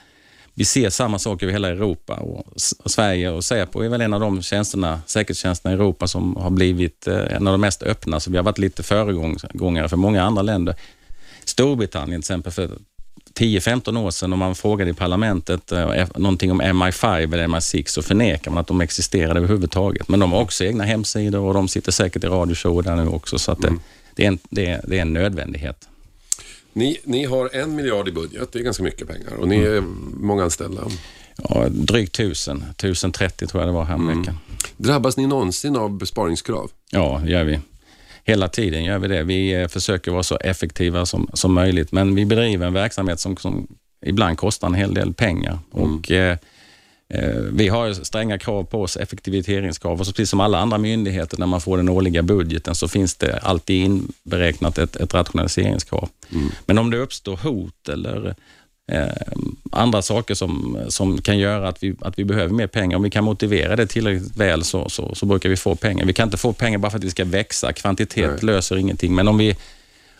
Vi 0.54 0.64
ser 0.64 0.90
samma 0.90 1.18
sak 1.18 1.42
över 1.42 1.52
hela 1.52 1.68
Europa 1.68 2.14
och, 2.14 2.46
och 2.84 2.90
Sverige 2.90 3.30
och 3.30 3.44
Säpo 3.44 3.80
är 3.80 3.88
väl 3.88 4.00
en 4.00 4.14
av 4.14 4.20
de 4.20 4.42
tjänsterna, 4.42 5.00
säkerhetstjänsterna 5.06 5.72
i 5.72 5.74
Europa 5.74 6.06
som 6.06 6.36
har 6.36 6.50
blivit 6.50 7.06
eh, 7.06 7.36
en 7.36 7.46
av 7.46 7.52
de 7.52 7.60
mest 7.60 7.82
öppna, 7.82 8.20
så 8.20 8.30
vi 8.30 8.36
har 8.36 8.44
varit 8.44 8.58
lite 8.58 8.82
föregångare 8.82 9.88
för 9.88 9.96
många 9.96 10.22
andra 10.22 10.42
länder. 10.42 10.74
Storbritannien 11.44 12.22
till 12.22 12.26
exempel, 12.26 12.52
för 12.52 12.70
10-15 13.36 13.98
år 13.98 14.10
sedan 14.10 14.32
om 14.32 14.38
man 14.38 14.54
frågade 14.54 14.90
i 14.90 14.94
parlamentet 14.94 15.72
eh, 15.72 16.06
någonting 16.16 16.50
om 16.50 16.62
MI5 16.62 17.34
eller 17.34 17.46
MI6 17.46 17.86
så 17.86 18.02
förnekar 18.02 18.50
man 18.50 18.60
att 18.60 18.66
de 18.66 18.80
existerade 18.80 19.40
överhuvudtaget. 19.40 20.08
Men 20.08 20.20
de 20.20 20.32
har 20.32 20.40
också 20.40 20.64
egna 20.64 20.84
hemsidor 20.84 21.40
och 21.40 21.54
de 21.54 21.68
sitter 21.68 21.92
säkert 21.92 22.24
i 22.24 22.26
radioshow 22.26 22.82
där 22.82 22.96
nu 22.96 23.08
också. 23.08 23.38
Så 23.38 23.52
att 23.52 23.62
det, 23.62 23.68
mm. 23.68 23.80
det, 24.14 24.24
är 24.24 24.28
en, 24.28 24.38
det, 24.50 24.66
är, 24.66 24.80
det 24.88 24.98
är 24.98 25.02
en 25.02 25.12
nödvändighet. 25.12 25.88
Ni, 26.72 26.98
ni 27.04 27.24
har 27.24 27.50
en 27.56 27.74
miljard 27.74 28.08
i 28.08 28.12
budget, 28.12 28.52
det 28.52 28.58
är 28.58 28.62
ganska 28.62 28.82
mycket 28.82 29.08
pengar 29.08 29.34
och 29.38 29.48
ni 29.48 29.56
är 29.56 29.80
många 30.20 30.44
anställda. 30.44 30.82
Ja, 31.48 31.66
drygt 31.68 32.12
tusen, 32.12 32.64
1030 32.70 33.46
tror 33.46 33.62
jag 33.62 33.68
det 33.68 33.72
var 33.72 33.84
häromveckan. 33.84 34.24
Mm. 34.24 34.36
Drabbas 34.76 35.16
ni 35.16 35.26
någonsin 35.26 35.76
av 35.76 35.98
besparingskrav? 35.98 36.70
Ja, 36.90 37.20
det 37.24 37.30
gör 37.30 37.44
vi. 37.44 37.60
Hela 38.26 38.48
tiden 38.48 38.84
gör 38.84 38.98
vi 38.98 39.08
det. 39.08 39.22
Vi 39.22 39.54
eh, 39.54 39.68
försöker 39.68 40.10
vara 40.10 40.22
så 40.22 40.36
effektiva 40.36 41.06
som, 41.06 41.30
som 41.32 41.54
möjligt, 41.54 41.92
men 41.92 42.14
vi 42.14 42.24
bedriver 42.24 42.66
en 42.66 42.72
verksamhet 42.72 43.20
som, 43.20 43.36
som 43.36 43.66
ibland 44.06 44.38
kostar 44.38 44.66
en 44.66 44.74
hel 44.74 44.94
del 44.94 45.14
pengar. 45.14 45.58
Mm. 45.74 45.94
Och, 45.94 46.10
eh, 46.10 46.38
eh, 47.14 47.34
vi 47.52 47.68
har 47.68 47.92
stränga 47.92 48.38
krav 48.38 48.64
på 48.64 48.82
oss, 48.82 48.96
effektiviseringskrav. 48.96 50.00
Och 50.00 50.06
så 50.06 50.12
precis 50.12 50.30
som 50.30 50.40
alla 50.40 50.58
andra 50.58 50.78
myndigheter, 50.78 51.38
när 51.38 51.46
man 51.46 51.60
får 51.60 51.76
den 51.76 51.88
årliga 51.88 52.22
budgeten, 52.22 52.74
så 52.74 52.88
finns 52.88 53.14
det 53.14 53.38
alltid 53.38 53.84
inberäknat 53.84 54.78
ett, 54.78 54.96
ett 54.96 55.14
rationaliseringskrav. 55.14 56.08
Mm. 56.32 56.48
Men 56.66 56.78
om 56.78 56.90
det 56.90 56.98
uppstår 56.98 57.36
hot 57.36 57.88
eller 57.88 58.34
eh, 58.92 59.06
andra 59.72 60.02
saker 60.02 60.34
som, 60.34 60.78
som 60.88 61.18
kan 61.22 61.38
göra 61.38 61.68
att 61.68 61.82
vi, 61.82 61.94
att 62.00 62.18
vi 62.18 62.24
behöver 62.24 62.54
mer 62.54 62.66
pengar. 62.66 62.96
Om 62.96 63.02
vi 63.02 63.10
kan 63.10 63.24
motivera 63.24 63.76
det 63.76 63.86
tillräckligt 63.86 64.36
väl 64.36 64.64
så, 64.64 64.88
så, 64.88 65.14
så 65.14 65.26
brukar 65.26 65.48
vi 65.48 65.56
få 65.56 65.74
pengar. 65.74 66.04
Vi 66.04 66.12
kan 66.12 66.26
inte 66.26 66.36
få 66.36 66.52
pengar 66.52 66.78
bara 66.78 66.90
för 66.90 66.98
att 66.98 67.04
vi 67.04 67.10
ska 67.10 67.24
växa. 67.24 67.72
Kvantitet 67.72 68.30
Nej. 68.30 68.54
löser 68.54 68.76
ingenting, 68.76 69.14
men 69.14 69.28
om 69.28 69.38
vi 69.38 69.56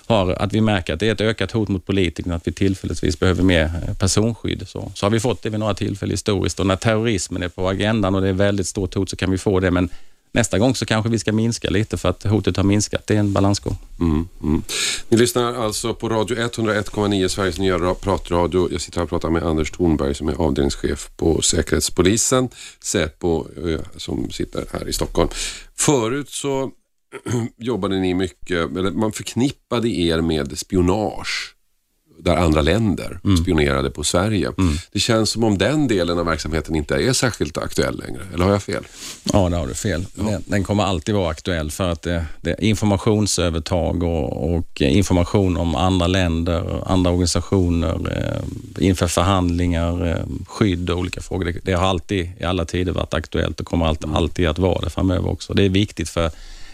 har, 0.06 0.32
att 0.32 0.52
vi 0.52 0.60
märker 0.60 0.94
att 0.94 1.00
det 1.00 1.08
är 1.08 1.12
ett 1.12 1.20
ökat 1.20 1.52
hot 1.52 1.68
mot 1.68 1.86
politikerna, 1.86 2.34
att 2.34 2.48
vi 2.48 2.52
tillfälligtvis 2.52 3.18
behöver 3.18 3.42
mer 3.42 3.64
eh, 3.64 3.94
personskydd, 3.94 4.68
så, 4.68 4.92
så 4.94 5.06
har 5.06 5.10
vi 5.10 5.20
fått 5.20 5.42
det 5.42 5.50
vid 5.50 5.60
några 5.60 5.74
tillfällen 5.74 6.12
historiskt. 6.12 6.60
Och 6.60 6.66
när 6.66 6.76
terrorismen 6.76 7.42
är 7.42 7.48
på 7.48 7.68
agendan 7.68 8.14
och 8.14 8.20
det 8.20 8.28
är 8.28 8.32
väldigt 8.32 8.66
stort 8.66 8.94
hot 8.94 9.10
så 9.10 9.16
kan 9.16 9.30
vi 9.30 9.38
få 9.38 9.60
det, 9.60 9.70
men 9.70 9.88
nästa 10.36 10.58
gång 10.58 10.74
så 10.74 10.86
kanske 10.86 11.10
vi 11.10 11.18
ska 11.18 11.32
minska 11.32 11.70
lite 11.70 11.96
för 11.96 12.08
att 12.08 12.22
hotet 12.22 12.56
har 12.56 12.64
minskat. 12.64 13.06
Det 13.06 13.14
är 13.14 13.18
en 13.18 13.32
balansgång. 13.32 13.76
Mm, 14.00 14.28
mm. 14.42 14.62
Ni 15.08 15.16
lyssnar 15.16 15.54
alltså 15.54 15.94
på 15.94 16.08
Radio 16.08 16.36
101,9, 16.36 17.28
Sveriges 17.28 17.58
nya 17.58 17.94
pratradio. 17.94 18.68
Jag 18.72 18.80
sitter 18.80 18.98
här 18.98 19.04
och 19.04 19.10
pratar 19.10 19.30
med 19.30 19.42
Anders 19.42 19.70
Thornberg 19.70 20.14
som 20.14 20.28
är 20.28 20.34
avdelningschef 20.34 21.10
på 21.16 21.42
Säkerhetspolisen, 21.42 22.48
Säpo, 22.80 23.46
eh, 23.68 23.80
som 23.96 24.30
sitter 24.30 24.64
här 24.72 24.88
i 24.88 24.92
Stockholm. 24.92 25.28
Förut 25.74 26.30
så 26.30 26.70
jobbade 27.56 28.00
ni 28.00 28.14
mycket, 28.14 28.76
eller 28.76 28.90
man 28.90 29.12
förknippade 29.12 29.88
er 29.88 30.20
med 30.20 30.58
spionage 30.58 31.55
där 32.18 32.36
andra 32.36 32.62
länder 32.62 33.20
spionerade 33.42 33.90
på 33.90 34.04
Sverige. 34.04 34.52
Det 34.92 34.98
känns 34.98 35.30
som 35.30 35.44
om 35.44 35.58
den 35.58 35.88
delen 35.88 36.18
av 36.18 36.26
verksamheten 36.26 36.76
inte 36.76 36.94
är 36.94 37.12
särskilt 37.12 37.58
aktuell 37.58 37.98
längre, 37.98 38.22
eller 38.34 38.44
har 38.44 38.52
jag 38.52 38.62
fel? 38.62 38.84
Ja, 39.32 39.48
det 39.48 39.56
har 39.56 39.66
du 39.66 39.74
fel. 39.74 40.06
Den, 40.14 40.42
den 40.46 40.64
kommer 40.64 40.84
alltid 40.84 41.14
vara 41.14 41.30
aktuell 41.30 41.70
för 41.70 41.88
att 41.88 42.02
det, 42.02 42.26
det 42.40 42.56
informationsövertag 42.58 44.02
och, 44.02 44.54
och 44.54 44.80
information 44.80 45.56
om 45.56 45.74
andra 45.74 46.06
länder, 46.06 46.82
andra 46.86 47.10
organisationer, 47.10 47.94
eh, 48.12 48.86
inför 48.86 49.06
förhandlingar, 49.06 50.06
eh, 50.08 50.24
skydd 50.46 50.90
och 50.90 50.98
olika 50.98 51.20
frågor. 51.20 51.44
Det, 51.44 51.60
det 51.62 51.72
har 51.72 51.86
alltid 51.86 52.30
i 52.38 52.44
alla 52.44 52.64
tider 52.64 52.92
varit 52.92 53.14
aktuellt 53.14 53.60
och 53.60 53.66
kommer 53.66 53.86
alltid, 53.86 54.10
alltid 54.10 54.48
att 54.48 54.58
vara 54.58 54.80
det 54.80 54.90
framöver 54.90 55.30
också. 55.30 55.54
Det 55.54 55.62
är 55.62 55.68
viktigt 55.68 56.08
för 56.08 56.30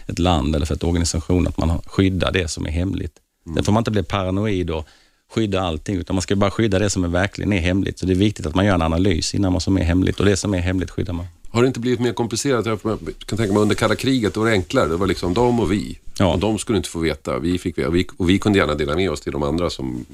ett 0.07 0.19
land 0.19 0.55
eller 0.55 0.65
för 0.65 0.75
ett 0.75 0.83
organisation 0.83 1.47
att 1.47 1.57
man 1.57 1.81
skyddar 1.85 2.31
det 2.31 2.47
som 2.47 2.65
är 2.65 2.71
hemligt. 2.71 3.13
Sen 3.55 3.63
får 3.63 3.71
man 3.71 3.81
inte 3.81 3.91
bli 3.91 4.03
paranoid 4.03 4.69
och 4.69 4.87
skydda 5.33 5.61
allting, 5.61 5.95
utan 5.95 6.15
man 6.15 6.21
ska 6.21 6.35
bara 6.35 6.51
skydda 6.51 6.79
det 6.79 6.89
som 6.89 7.03
är 7.03 7.07
verkligen 7.07 7.53
är 7.53 7.59
hemligt. 7.59 7.99
Så 7.99 8.05
det 8.05 8.13
är 8.13 8.15
viktigt 8.15 8.45
att 8.45 8.55
man 8.55 8.65
gör 8.65 8.75
en 8.75 8.81
analys 8.81 9.35
innan 9.35 9.53
vad 9.53 9.61
som 9.61 9.77
är 9.77 9.83
hemligt 9.83 10.19
och 10.19 10.25
det 10.25 10.37
som 10.37 10.53
är 10.53 10.59
hemligt 10.59 10.91
skyddar 10.91 11.13
man. 11.13 11.25
Har 11.49 11.61
det 11.61 11.67
inte 11.67 11.79
blivit 11.79 11.99
mer 11.99 12.13
komplicerat? 12.13 12.65
Jag 12.65 12.81
kan 12.81 13.37
tänka 13.37 13.53
mig 13.53 13.61
under 13.61 13.75
kalla 13.75 13.95
kriget, 13.95 14.33
då 14.33 14.39
var 14.39 14.47
det 14.47 14.53
enklare. 14.53 14.87
Det 14.87 14.97
var 14.97 15.07
liksom 15.07 15.33
de 15.33 15.59
och 15.59 15.71
vi. 15.71 15.99
Ja. 16.19 16.33
Och 16.33 16.39
de 16.39 16.57
skulle 16.57 16.77
inte 16.77 16.89
få 16.89 16.99
veta. 16.99 17.39
Vi 17.39 17.57
fick, 17.57 17.77
och, 17.77 17.95
vi, 17.95 18.07
och 18.17 18.29
vi 18.29 18.39
kunde 18.39 18.59
gärna 18.59 18.75
dela 18.75 18.95
med 18.95 19.11
oss 19.11 19.21
till 19.21 19.31
de 19.31 19.43
andra 19.43 19.69
som 19.69 20.05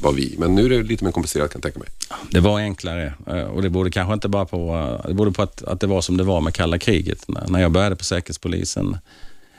var 0.00 0.12
vi. 0.12 0.34
Men 0.38 0.54
nu 0.54 0.64
är 0.64 0.68
det 0.68 0.82
lite 0.82 1.04
mer 1.04 1.12
komplicerat 1.12 1.52
kan 1.52 1.58
jag 1.58 1.62
tänka 1.62 1.78
mig. 1.78 1.88
Det 2.30 2.40
var 2.40 2.58
enklare 2.58 3.14
eh, 3.26 3.42
och 3.42 3.62
det 3.62 3.70
berodde 3.70 3.90
kanske 3.90 4.14
inte 4.14 4.28
bara 4.28 4.44
på, 4.44 4.74
eh, 5.02 5.08
det 5.08 5.14
berodde 5.14 5.32
på 5.32 5.42
att, 5.42 5.62
att 5.62 5.80
det 5.80 5.86
var 5.86 6.00
som 6.00 6.16
det 6.16 6.24
var 6.24 6.40
med 6.40 6.54
kalla 6.54 6.78
kriget. 6.78 7.28
När 7.28 7.48
när 7.48 7.60
jag 7.60 7.70
började 7.70 7.96
på 7.96 8.04
Säkerhetspolisen 8.04 8.96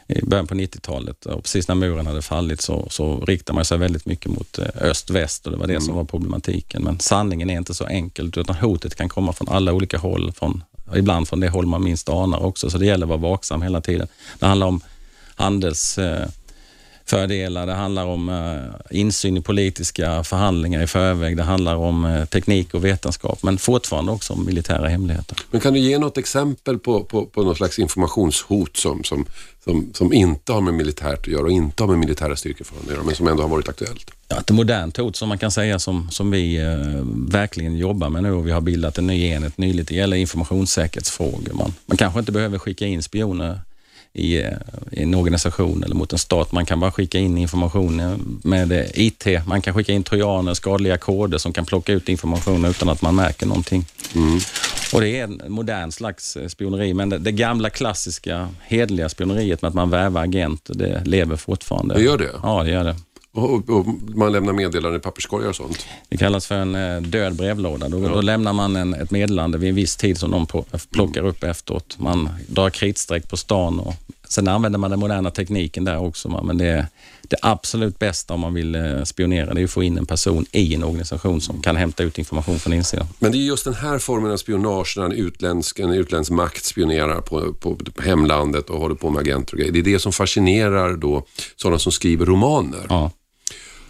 i 0.08 0.26
början 0.26 0.48
på 0.48 0.56
90-talet 0.56 1.26
och 1.26 1.44
precis 1.44 1.68
när 1.68 1.76
muren 1.76 2.08
hade 2.08 2.22
fallit 2.22 2.62
så, 2.62 2.88
så 2.90 3.20
riktade 3.20 3.56
man 3.56 3.66
sig 3.66 3.78
väldigt 3.78 4.06
mycket 4.06 4.32
mot 4.32 4.60
eh, 4.60 4.66
öst-väst 4.82 5.46
och 5.46 5.52
det 5.52 5.58
var 5.58 5.68
det 5.68 5.82
som 5.82 5.96
var 5.96 6.04
problematiken. 6.04 6.84
Men 6.84 7.00
sanningen 7.00 7.50
är 7.50 7.58
inte 7.58 7.74
så 7.74 7.86
enkelt 7.86 8.38
utan 8.38 8.56
hotet 8.56 8.96
kan 8.96 9.10
komma 9.10 9.34
från 9.34 9.50
alla 9.50 9.74
olika 9.74 9.98
håll, 9.98 10.32
från, 10.32 10.64
ibland 10.96 11.28
från 11.28 11.40
det 11.40 11.50
håll 11.50 11.66
man 11.66 11.84
minst 11.84 12.10
anar 12.10 12.44
också. 12.44 12.70
Så 12.70 12.78
det 12.78 12.86
gäller 12.86 13.06
att 13.06 13.10
vara 13.10 13.32
vaksam 13.32 13.62
hela 13.62 13.82
tiden. 13.82 14.08
Det 14.40 14.46
handlar 14.46 14.68
om 14.68 14.82
handels 15.36 15.98
eh, 15.98 16.28
fördelar, 17.06 17.68
det 17.68 17.74
handlar 17.74 18.06
om 18.06 18.30
eh, 18.30 18.98
insyn 19.00 19.38
i 19.38 19.42
politiska 19.42 20.24
förhandlingar 20.24 20.82
i 20.84 20.88
förväg, 20.88 21.38
det 21.38 21.44
handlar 21.44 21.76
om 21.76 22.26
teknik 22.30 22.74
och 22.74 22.86
vetenskap, 22.86 23.44
men 23.44 23.58
fortfarande 23.58 24.12
också 24.12 24.34
om 24.34 24.46
militära 24.46 24.88
hemligheter. 24.88 25.38
Men 25.52 25.62
kan 25.62 25.74
du 25.74 25.80
ge 25.80 25.98
något 25.98 26.18
exempel 26.18 26.80
på, 26.80 27.04
på, 27.04 27.26
på 27.26 27.44
något 27.44 27.58
slags 27.58 27.80
informationshot 27.80 28.78
som, 28.78 29.04
som, 29.04 29.26
som, 29.64 29.90
som 29.94 30.14
inte 30.14 30.54
har 30.54 30.62
med 30.62 30.74
militärt 30.74 31.20
att 31.20 31.28
göra 31.28 31.44
och 31.44 31.52
inte 31.52 31.84
har 31.84 31.88
med 31.88 32.00
militära 32.00 32.36
styrkor 32.36 32.68
att 32.84 32.92
göra, 32.92 33.04
men 33.04 33.16
som 33.16 33.28
ändå 33.28 33.44
har 33.44 33.50
varit 33.50 33.70
aktuellt? 33.70 34.12
Ja, 34.28 34.40
ett 34.40 34.52
modernt 34.52 34.98
hot 34.98 35.16
som 35.16 35.30
man 35.30 35.38
kan 35.38 35.52
säga 35.52 35.80
som, 35.80 36.12
som 36.12 36.32
vi 36.32 36.58
eh, 36.58 37.06
verkligen 37.32 37.78
jobbar 37.78 38.10
med 38.10 38.24
nu 38.24 38.32
och 38.32 38.48
vi 38.48 38.52
har 38.52 38.62
bildat 38.62 38.98
en 38.98 39.08
ny 39.08 39.26
enhet 39.28 39.58
nyligen. 39.58 39.86
Det 39.86 39.96
gäller 39.96 40.18
informationssäkerhetsfrågor. 40.18 41.54
Man, 41.54 41.74
man 41.86 41.98
kanske 41.98 42.20
inte 42.20 42.32
behöver 42.32 42.58
skicka 42.58 42.86
in 42.86 43.04
spioner 43.04 43.60
i, 44.14 44.42
eh, 44.42 44.52
i 44.92 45.04
en 45.04 45.14
organisation 45.14 45.84
eller 45.84 45.96
mot 45.96 46.14
en 46.14 46.20
stat. 46.20 46.52
Man 46.52 46.66
kan 46.66 46.80
bara 46.80 46.92
skicka 46.92 47.20
in 47.20 47.38
information 47.38 48.00
eh, 48.00 48.16
med 48.44 48.92
IT. 48.94 49.26
Man 49.48 49.62
kan 49.62 49.74
skicka 49.74 49.92
in 49.92 50.04
trojaner, 50.04 50.54
skadliga 50.54 50.98
koder 50.98 51.38
som 51.38 51.54
kan 51.54 51.66
plocka 51.66 51.94
ut 51.94 52.10
information 52.10 52.66
utan 52.66 52.90
att 52.90 53.02
man 53.02 53.16
märker 53.16 53.46
någonting. 53.46 53.86
Och 54.94 55.02
Det 55.02 55.20
är 55.20 55.24
en 55.24 55.42
modern 55.48 55.92
slags 55.92 56.36
eh, 56.36 56.48
spioneri, 56.48 56.94
men 56.94 57.10
det, 57.10 57.18
det 57.18 57.32
gamla 57.32 57.70
klassiska 57.70 58.50
hedliga 58.62 59.10
spioneriet 59.10 59.62
med 59.62 59.70
att 59.70 59.76
man 59.76 59.90
värvar 59.90 60.24
agenter, 60.24 60.74
det 60.74 61.06
lever 61.06 61.36
fortfarande. 61.36 61.96
Det 61.96 62.02
gör 62.02 62.18
det? 62.18 62.30
Ja, 62.44 62.64
det 62.64 62.70
gör 62.72 62.84
det. 62.84 62.96
Och, 63.36 63.70
och, 63.70 63.86
man 64.16 64.32
lämnar 64.32 64.54
meddelanden 64.54 65.00
i 65.00 65.04
papperskorgar 65.04 65.50
och 65.50 65.56
sånt? 65.56 65.86
Det 66.10 66.18
kallas 66.18 66.48
för 66.48 66.56
en 66.56 66.76
eh, 66.76 67.02
död 67.02 67.36
brevlåda. 67.36 67.90
Då, 67.90 68.08
då 68.08 68.22
lämnar 68.22 68.54
man 68.54 68.76
en, 68.76 68.94
ett 68.94 69.12
meddelande 69.12 69.58
vid 69.58 69.70
en 69.70 69.76
viss 69.76 69.96
tid 69.96 70.18
som 70.18 70.32
de 70.32 70.46
på, 70.46 70.66
plockar 70.92 71.26
upp 71.26 71.44
efteråt. 71.44 72.00
Man 72.00 72.30
drar 72.48 72.70
kritstreck 72.70 73.30
på 73.30 73.38
stan 73.38 73.80
och 73.80 73.94
sen 74.30 74.48
använder 74.48 74.80
man 74.80 74.92
den 74.92 75.00
moderna 75.00 75.32
tekniken 75.32 75.86
där 75.86 76.00
också. 76.00 76.42
Men 76.44 76.58
det, 76.58 76.88
det 77.22 77.38
absolut 77.42 78.00
bästa 78.00 78.34
om 78.34 78.40
man 78.40 78.54
vill 78.54 78.76
eh, 78.76 79.04
spionera 79.04 79.54
det 79.54 79.62
är 79.62 79.64
att 79.64 79.72
få 79.72 79.84
in 79.84 79.98
en 79.98 80.06
person 80.06 80.46
i 80.52 80.76
en 80.76 80.84
organisation 80.84 81.42
som 81.42 81.62
kan 81.62 81.76
hämta 81.76 82.04
ut 82.04 82.18
information 82.18 82.60
från 82.60 82.74
insidan. 82.74 83.08
Men 83.20 83.32
det 83.32 83.38
är 83.38 83.40
just 83.40 83.66
den 83.66 83.74
här 83.74 84.00
formen 84.00 84.32
av 84.32 84.38
spionage 84.38 84.94
när 84.98 85.06
en 85.06 85.12
utländsk, 85.12 85.80
en 85.80 85.92
utländsk 85.92 86.32
makt 86.32 86.66
spionerar 86.66 87.22
på, 87.22 87.54
på, 87.54 87.76
på 87.76 88.02
hemlandet 88.02 88.70
och 88.70 88.80
håller 88.80 88.96
på 88.96 89.10
med 89.10 89.20
agenter 89.20 89.54
och 89.54 89.58
grejer. 89.58 89.72
Det 89.72 89.80
är 89.80 89.84
det 89.84 90.00
som 90.00 90.12
fascinerar 90.12 90.98
då 90.98 91.26
sådana 91.56 91.80
som 91.80 91.92
skriver 91.92 92.26
romaner. 92.26 92.86
Ja. 92.90 93.12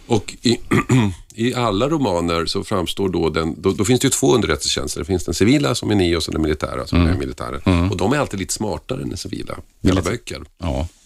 Och 0.06 0.34
i, 0.42 0.60
i 1.34 1.54
alla 1.54 1.88
romaner 1.88 2.46
så 2.46 2.64
framstår 2.64 3.08
då 3.08 3.28
den, 3.30 3.62
då, 3.62 3.72
då 3.72 3.84
finns 3.84 4.00
det 4.00 4.06
ju 4.06 4.10
två 4.10 4.34
underrättelsetjänster. 4.34 5.00
Det 5.00 5.04
finns 5.04 5.24
den 5.24 5.34
civila 5.34 5.74
som 5.74 5.90
är 5.90 5.94
ni 5.94 6.16
och 6.16 6.22
så 6.22 6.30
den 6.30 6.42
militära 6.42 6.86
som 6.86 7.06
är 7.06 7.14
militären. 7.14 7.90
Och 7.90 7.96
de 7.96 8.12
är 8.12 8.18
alltid 8.18 8.40
lite 8.40 8.54
smartare 8.54 9.02
än 9.02 9.08
den 9.08 9.18
civila 9.18 9.58
i 9.82 9.90
alla 9.90 10.02
böcker. 10.02 10.42
ja. 10.58 10.88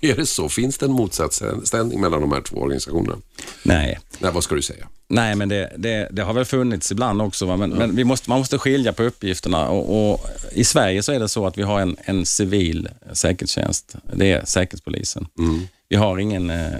Är 0.00 0.16
det 0.16 0.26
så? 0.26 0.48
Finns 0.48 0.78
det 0.78 0.86
en 0.86 0.92
motsatsställning 0.92 2.00
mellan 2.00 2.20
de 2.20 2.32
här 2.32 2.40
två 2.40 2.56
organisationerna? 2.56 3.16
Nej. 3.62 3.98
Nej, 4.18 4.32
vad 4.32 4.44
ska 4.44 4.54
du 4.54 4.62
säga? 4.62 4.88
Nej, 5.08 5.34
men 5.34 5.48
det, 5.48 5.72
det, 5.76 6.08
det 6.12 6.22
har 6.22 6.32
väl 6.32 6.44
funnits 6.44 6.92
ibland 6.92 7.22
också. 7.22 7.46
Va? 7.46 7.56
Men, 7.56 7.70
men 7.70 7.96
vi 7.96 8.04
måste, 8.04 8.30
man 8.30 8.38
måste 8.38 8.58
skilja 8.58 8.92
på 8.92 9.02
uppgifterna. 9.02 9.68
Och, 9.68 10.12
och 10.12 10.26
I 10.52 10.64
Sverige 10.64 11.02
så 11.02 11.12
är 11.12 11.20
det 11.20 11.28
så 11.28 11.46
att 11.46 11.58
vi 11.58 11.62
har 11.62 11.80
en, 11.80 11.96
en 12.04 12.26
civil 12.26 12.88
säkerhetstjänst. 13.12 13.94
Det 14.14 14.32
är 14.32 14.44
Säkerhetspolisen. 14.44 15.26
Vi 15.88 15.96
har 15.96 16.18
ingen, 16.18 16.50
eh, 16.50 16.72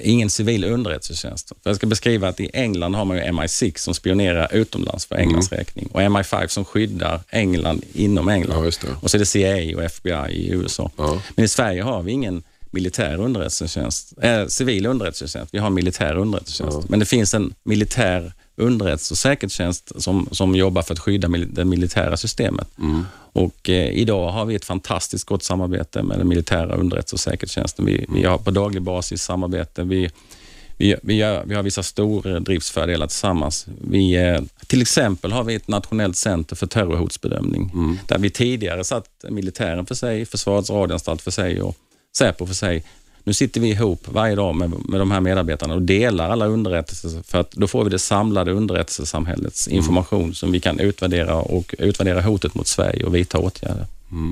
ingen 0.00 0.30
civil 0.30 0.64
underrättelsetjänst. 0.64 1.52
Jag 1.62 1.76
ska 1.76 1.86
beskriva 1.86 2.28
att 2.28 2.40
i 2.40 2.50
England 2.52 2.94
har 2.94 3.04
man 3.04 3.16
ju 3.16 3.22
MI6 3.22 3.78
som 3.78 3.94
spionerar 3.94 4.54
utomlands 4.54 5.06
för 5.06 5.16
Englands 5.16 5.52
räkning 5.52 5.88
och 5.92 6.00
MI5 6.00 6.46
som 6.46 6.64
skyddar 6.64 7.20
England 7.30 7.84
inom 7.92 8.28
England. 8.28 8.72
Ja. 8.82 8.88
Och 9.00 9.10
så 9.10 9.16
är 9.16 9.18
det 9.18 9.26
CIA 9.26 9.76
och 9.76 9.84
FBI 9.84 10.30
i 10.30 10.50
USA. 10.50 10.90
Ja. 10.96 11.22
Men 11.34 11.44
i 11.44 11.48
Sverige 11.48 11.82
har 11.82 12.02
vi 12.02 12.12
ingen 12.12 12.42
militär 12.72 13.20
underrättelsetjänst, 13.20 14.12
äh, 14.22 14.46
civil 14.46 14.86
underrättelsetjänst. 14.86 15.54
Vi 15.54 15.58
har 15.58 15.66
en 15.66 15.74
militär 15.74 16.16
underrättelsetjänst. 16.16 16.88
Men 16.88 17.00
det 17.00 17.06
finns 17.06 17.34
en 17.34 17.54
militär 17.62 18.32
underrättelse 18.56 19.14
och 19.14 19.18
säkerhetstjänst 19.18 20.02
som, 20.02 20.28
som 20.32 20.54
jobbar 20.54 20.82
för 20.82 20.94
att 20.94 21.00
skydda 21.00 21.28
mil, 21.28 21.54
det 21.54 21.64
militära 21.64 22.16
systemet. 22.16 22.68
Och 23.32 23.70
eh, 23.70 23.90
idag 23.90 24.30
har 24.30 24.44
vi 24.44 24.54
ett 24.54 24.64
fantastiskt 24.64 25.24
gott 25.24 25.42
samarbete 25.42 26.02
med 26.02 26.18
den 26.18 26.28
militära 26.28 26.74
underrättelse 26.74 27.14
och 27.16 27.20
säkerhetstjänsten. 27.20 27.86
Vi, 27.86 28.06
vi 28.08 28.24
har 28.24 28.38
på 28.38 28.50
daglig 28.50 28.82
basis 28.82 29.22
samarbete. 29.22 29.82
Vi, 29.82 30.10
vi, 30.76 30.96
vi, 31.02 31.14
gör, 31.14 31.44
vi 31.46 31.54
har 31.54 31.62
vissa 31.62 31.82
stordriftsfördelar 31.82 33.06
tillsammans. 33.06 33.66
Vi, 33.80 34.14
eh, 34.14 34.40
till 34.66 34.82
exempel 34.82 35.32
har 35.32 35.44
vi 35.44 35.54
ett 35.54 35.68
nationellt 35.68 36.16
center 36.16 36.56
för 36.56 36.66
terrorhotsbedömning 36.66 37.70
där 38.06 38.18
vi 38.18 38.30
tidigare 38.30 38.84
satt 38.84 39.08
militären 39.28 39.86
för 39.86 39.94
sig, 39.94 40.26
Försvarets 40.26 40.70
radioanstalt 40.70 41.22
för 41.22 41.30
sig 41.30 41.62
och 41.62 41.76
Säpo 42.16 42.46
för 42.46 42.54
sig. 42.54 42.84
Nu 43.24 43.34
sitter 43.34 43.60
vi 43.60 43.68
ihop 43.68 44.08
varje 44.08 44.34
dag 44.34 44.54
med, 44.54 44.72
med 44.88 45.00
de 45.00 45.10
här 45.10 45.20
medarbetarna 45.20 45.74
och 45.74 45.82
delar 45.82 46.30
alla 46.30 46.46
underrättelser 46.46 47.22
för 47.22 47.40
att 47.40 47.50
då 47.52 47.66
får 47.66 47.84
vi 47.84 47.90
det 47.90 47.98
samlade 47.98 48.52
underrättelsesamhällets 48.52 49.68
information 49.68 50.34
som 50.34 50.52
vi 50.52 50.60
kan 50.60 50.80
utvärdera 50.80 51.36
och 51.36 51.74
utvärdera 51.78 52.20
hotet 52.20 52.54
mot 52.54 52.66
Sverige 52.66 53.04
och 53.04 53.14
vidta 53.14 53.38
åtgärder. 53.38 53.86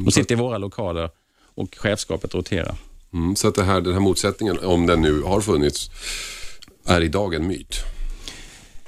De 0.05 0.13
sitter 0.13 0.35
i 0.35 0.39
våra 0.39 0.59
lokaler 0.59 1.11
och 1.55 1.77
chefskapet 1.79 2.35
roterar. 2.35 2.75
Mm, 3.13 3.37
så 3.37 3.49
att 3.49 3.55
det 3.55 3.65
här, 3.65 3.81
den 3.81 3.93
här 3.93 4.01
motsättningen, 4.01 4.59
om 4.59 4.87
den 4.87 5.01
nu 5.01 5.23
har 5.23 5.41
funnits, 5.41 5.91
är 6.87 7.01
idag 7.01 7.35
en 7.35 7.47
myt. 7.47 7.85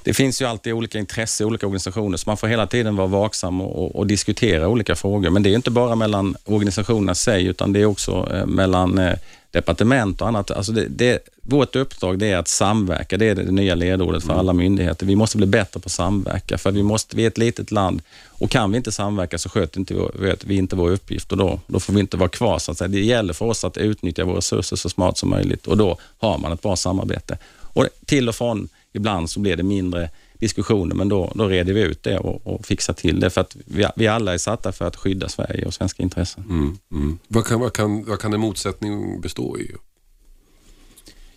Det 0.05 0.15
finns 0.15 0.43
ju 0.43 0.47
alltid 0.47 0.73
olika 0.73 0.99
intressen, 0.99 1.47
olika 1.47 1.67
organisationer, 1.67 2.17
så 2.17 2.31
man 2.31 2.37
får 2.37 2.47
hela 2.47 2.67
tiden 2.67 2.97
vara 2.97 3.07
vaksam 3.07 3.61
och, 3.61 3.97
och, 3.97 4.07
diskutera 4.07 4.69
olika 4.69 4.95
frågor. 4.95 5.31
Men 5.31 5.43
det 5.43 5.51
är 5.51 5.55
inte 5.55 5.71
bara 5.71 5.95
mellan 5.95 6.37
organisationerna 6.45 7.15
sig, 7.15 7.47
utan 7.47 7.73
det 7.73 7.81
är 7.81 7.87
också 7.87 8.29
eh, 8.33 8.47
mellan 8.47 8.99
eh, 8.99 9.15
departement 9.51 10.21
och 10.21 10.29
annat. 10.29 10.51
Alltså 10.51 10.73
det, 10.73 10.87
det, 10.89 11.19
vårt 11.43 11.77
uppdrag 11.77 12.19
det 12.19 12.27
är 12.27 12.37
att 12.37 12.49
samverka. 12.49 13.17
Det 13.17 13.27
är 13.27 13.35
det 13.35 13.51
nya 13.51 13.75
ledordet 13.75 14.25
för 14.25 14.33
alla 14.33 14.53
myndigheter. 14.53 15.07
Vi 15.07 15.17
måste 15.17 15.37
bli 15.37 15.47
bättre 15.47 15.81
på 15.81 15.87
att 15.87 15.93
samverka, 15.93 16.59
för 16.59 16.71
vi, 16.71 16.83
måste, 16.83 17.17
vi 17.17 17.23
är 17.23 17.29
ett 17.29 17.39
litet 17.39 17.71
land 17.71 18.03
och 18.29 18.51
kan 18.51 18.71
vi 18.71 18.77
inte 18.77 18.93
samverka 18.93 19.39
så 19.39 19.49
sköter 19.49 19.81
inte 19.81 19.95
vi, 19.95 20.35
vi 20.45 20.57
inte 20.57 20.77
vår 20.77 20.91
uppgift 20.91 21.33
och 21.33 21.39
då, 21.39 21.61
då 21.67 21.81
får 21.81 21.93
vi 21.93 22.01
inte 22.01 22.17
vara 22.17 22.29
kvar. 22.29 22.59
Så 22.59 22.73
att 22.73 22.79
säga. 22.79 22.89
Det 22.89 23.01
gäller 23.01 23.33
för 23.33 23.47
oss 23.47 23.65
att 23.65 23.77
utnyttja 23.77 24.25
våra 24.25 24.37
resurser 24.37 24.77
så 24.77 24.89
smart 24.89 25.19
som 25.19 25.31
möjligt 25.31 25.67
och 25.67 25.77
då 25.77 25.99
har 26.19 26.39
man 26.39 26.53
ett 26.53 26.63
bra 26.63 26.77
samarbete. 26.77 27.39
Och 27.75 27.89
till 28.07 28.29
och 28.29 28.35
från 28.35 28.69
ibland 28.93 29.31
så 29.31 29.41
blir 29.41 29.57
det 29.57 29.63
mindre 29.63 30.11
diskussioner, 30.43 30.95
men 30.95 31.09
då, 31.09 31.33
då 31.35 31.49
reder 31.49 31.73
vi 31.73 31.81
ut 31.81 32.03
det 32.03 32.19
och, 32.19 32.47
och 32.47 32.67
fixar 32.67 32.95
till 32.95 33.21
det. 33.21 33.31
För 33.31 33.41
att 33.41 33.57
vi, 33.65 33.87
vi 33.97 34.07
alla 34.07 34.35
är 34.35 34.39
satta 34.39 34.73
för 34.73 34.85
att 34.85 34.97
skydda 34.97 35.29
Sverige 35.29 35.67
och 35.67 35.75
svenska 35.75 36.03
intressen. 36.03 36.45
Mm, 36.45 36.79
mm. 36.93 37.19
Vad, 37.29 37.47
kan, 37.47 37.61
vad, 37.61 37.73
kan, 37.73 38.05
vad 38.05 38.21
kan 38.21 38.33
en 38.33 38.41
motsättning 38.41 39.21
bestå 39.21 39.59
i? 39.59 39.71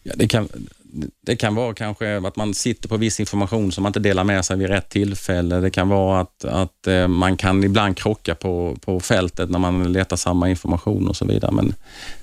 Ja, 0.03 0.13
det, 0.15 0.27
kan, 0.27 0.49
det 1.21 1.35
kan 1.35 1.55
vara 1.55 1.73
kanske 1.73 2.17
att 2.17 2.35
man 2.35 2.53
sitter 2.53 2.89
på 2.89 2.97
viss 2.97 3.19
information 3.19 3.71
som 3.71 3.83
man 3.83 3.89
inte 3.89 3.99
delar 3.99 4.23
med 4.23 4.45
sig 4.45 4.57
vid 4.57 4.67
rätt 4.67 4.89
tillfälle. 4.89 5.59
Det 5.59 5.69
kan 5.69 5.89
vara 5.89 6.21
att, 6.21 6.45
att 6.45 6.87
eh, 6.87 7.07
man 7.07 7.37
kan 7.37 7.63
ibland 7.63 7.97
krocka 7.97 8.35
på, 8.35 8.77
på 8.81 8.99
fältet 8.99 9.49
när 9.49 9.59
man 9.59 9.91
letar 9.91 10.15
samma 10.15 10.49
information 10.49 11.07
och 11.07 11.15
så 11.15 11.25
vidare. 11.25 11.51
Men 11.51 11.73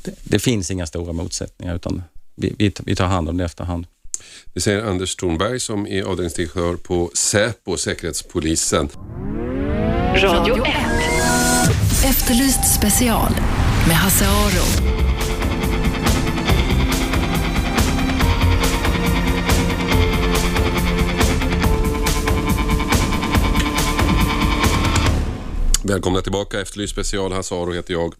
det, 0.03 0.15
det 0.25 0.39
finns 0.39 0.71
inga 0.71 0.87
stora 0.87 1.13
motsättningar 1.13 1.75
utan 1.75 2.03
vi, 2.35 2.55
vi, 2.59 2.73
vi 2.85 2.97
tar 2.97 3.07
hand 3.07 3.29
om 3.29 3.37
det 3.37 3.45
efterhand. 3.45 3.87
Det 4.55 4.61
säger 4.61 4.83
Anders 4.83 5.17
Thornberg 5.17 5.61
som 5.61 5.87
är 5.87 6.03
avdelningsdirektör 6.03 6.77
på 6.77 7.11
Säpo, 7.15 7.77
Säkerhetspolisen. 7.77 8.89
Radio 10.17 10.67
1. 10.67 10.75
Efterlyst 12.05 12.75
special 12.75 13.33
med 13.87 13.97
Hasse 13.97 14.25
Aro. 14.29 14.93
Välkomna 25.85 26.21
tillbaka, 26.21 26.61
Efterlyst 26.61 26.93
special. 26.93 27.33
Hasse 27.33 27.55
Aro 27.55 27.73
heter 27.73 27.95
jag. 27.95 28.15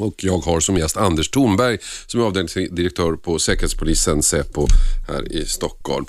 Och 0.00 0.24
jag 0.24 0.38
har 0.38 0.60
som 0.60 0.76
gäst 0.76 0.96
Anders 0.96 1.30
Thornberg 1.30 1.78
som 2.06 2.20
är 2.20 2.24
avdelningsdirektör 2.24 3.16
på 3.16 3.38
Säkerhetspolisen 3.38 4.22
Säpo 4.22 4.66
här 5.08 5.32
i 5.32 5.46
Stockholm. 5.46 6.06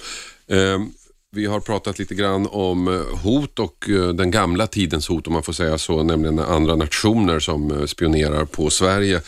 Ehm, 0.48 0.92
vi 1.36 1.46
har 1.46 1.60
pratat 1.60 2.00
lite 2.00 2.16
grann 2.16 2.48
om 2.48 2.88
eh, 2.88 3.18
hot 3.24 3.60
och 3.60 3.89
eh, 3.89 4.10
den 4.10 4.32
gamla 4.32 4.68
tidens 4.68 5.08
hot 5.08 5.28
om 5.28 5.34
man 5.34 5.44
får 5.44 5.54
säga 5.54 5.78
så, 5.78 6.04
nämligen 6.04 6.39
andra 6.39 6.76
nationer 6.76 7.39
som 7.39 7.72
eh, 7.72 7.86
spionerar 7.86 8.46
på 8.46 8.70
Sverige. 8.70 9.22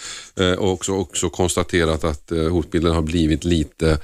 Och 0.58 0.72
också, 0.72 0.92
också 0.92 1.30
konstaterat 1.30 2.04
att 2.04 2.30
hotbilden 2.30 2.94
har 2.94 3.02
blivit 3.02 3.44
lite 3.44 4.00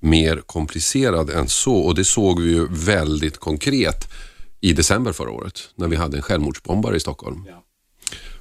mer 0.00 0.36
komplicerad 0.46 1.30
än 1.30 1.48
så 1.48 1.74
och 1.74 1.94
det 1.94 2.04
såg 2.04 2.40
vi 2.40 2.48
ju 2.50 2.66
väldigt 2.70 3.38
konkret 3.38 4.12
i 4.60 4.72
december 4.72 5.12
förra 5.12 5.30
året 5.30 5.60
när 5.74 5.88
vi 5.88 5.96
hade 5.96 6.16
en 6.16 6.22
självmordsbombare 6.22 6.96
i 6.96 7.00
Stockholm. 7.00 7.44
Ja. 7.48 7.64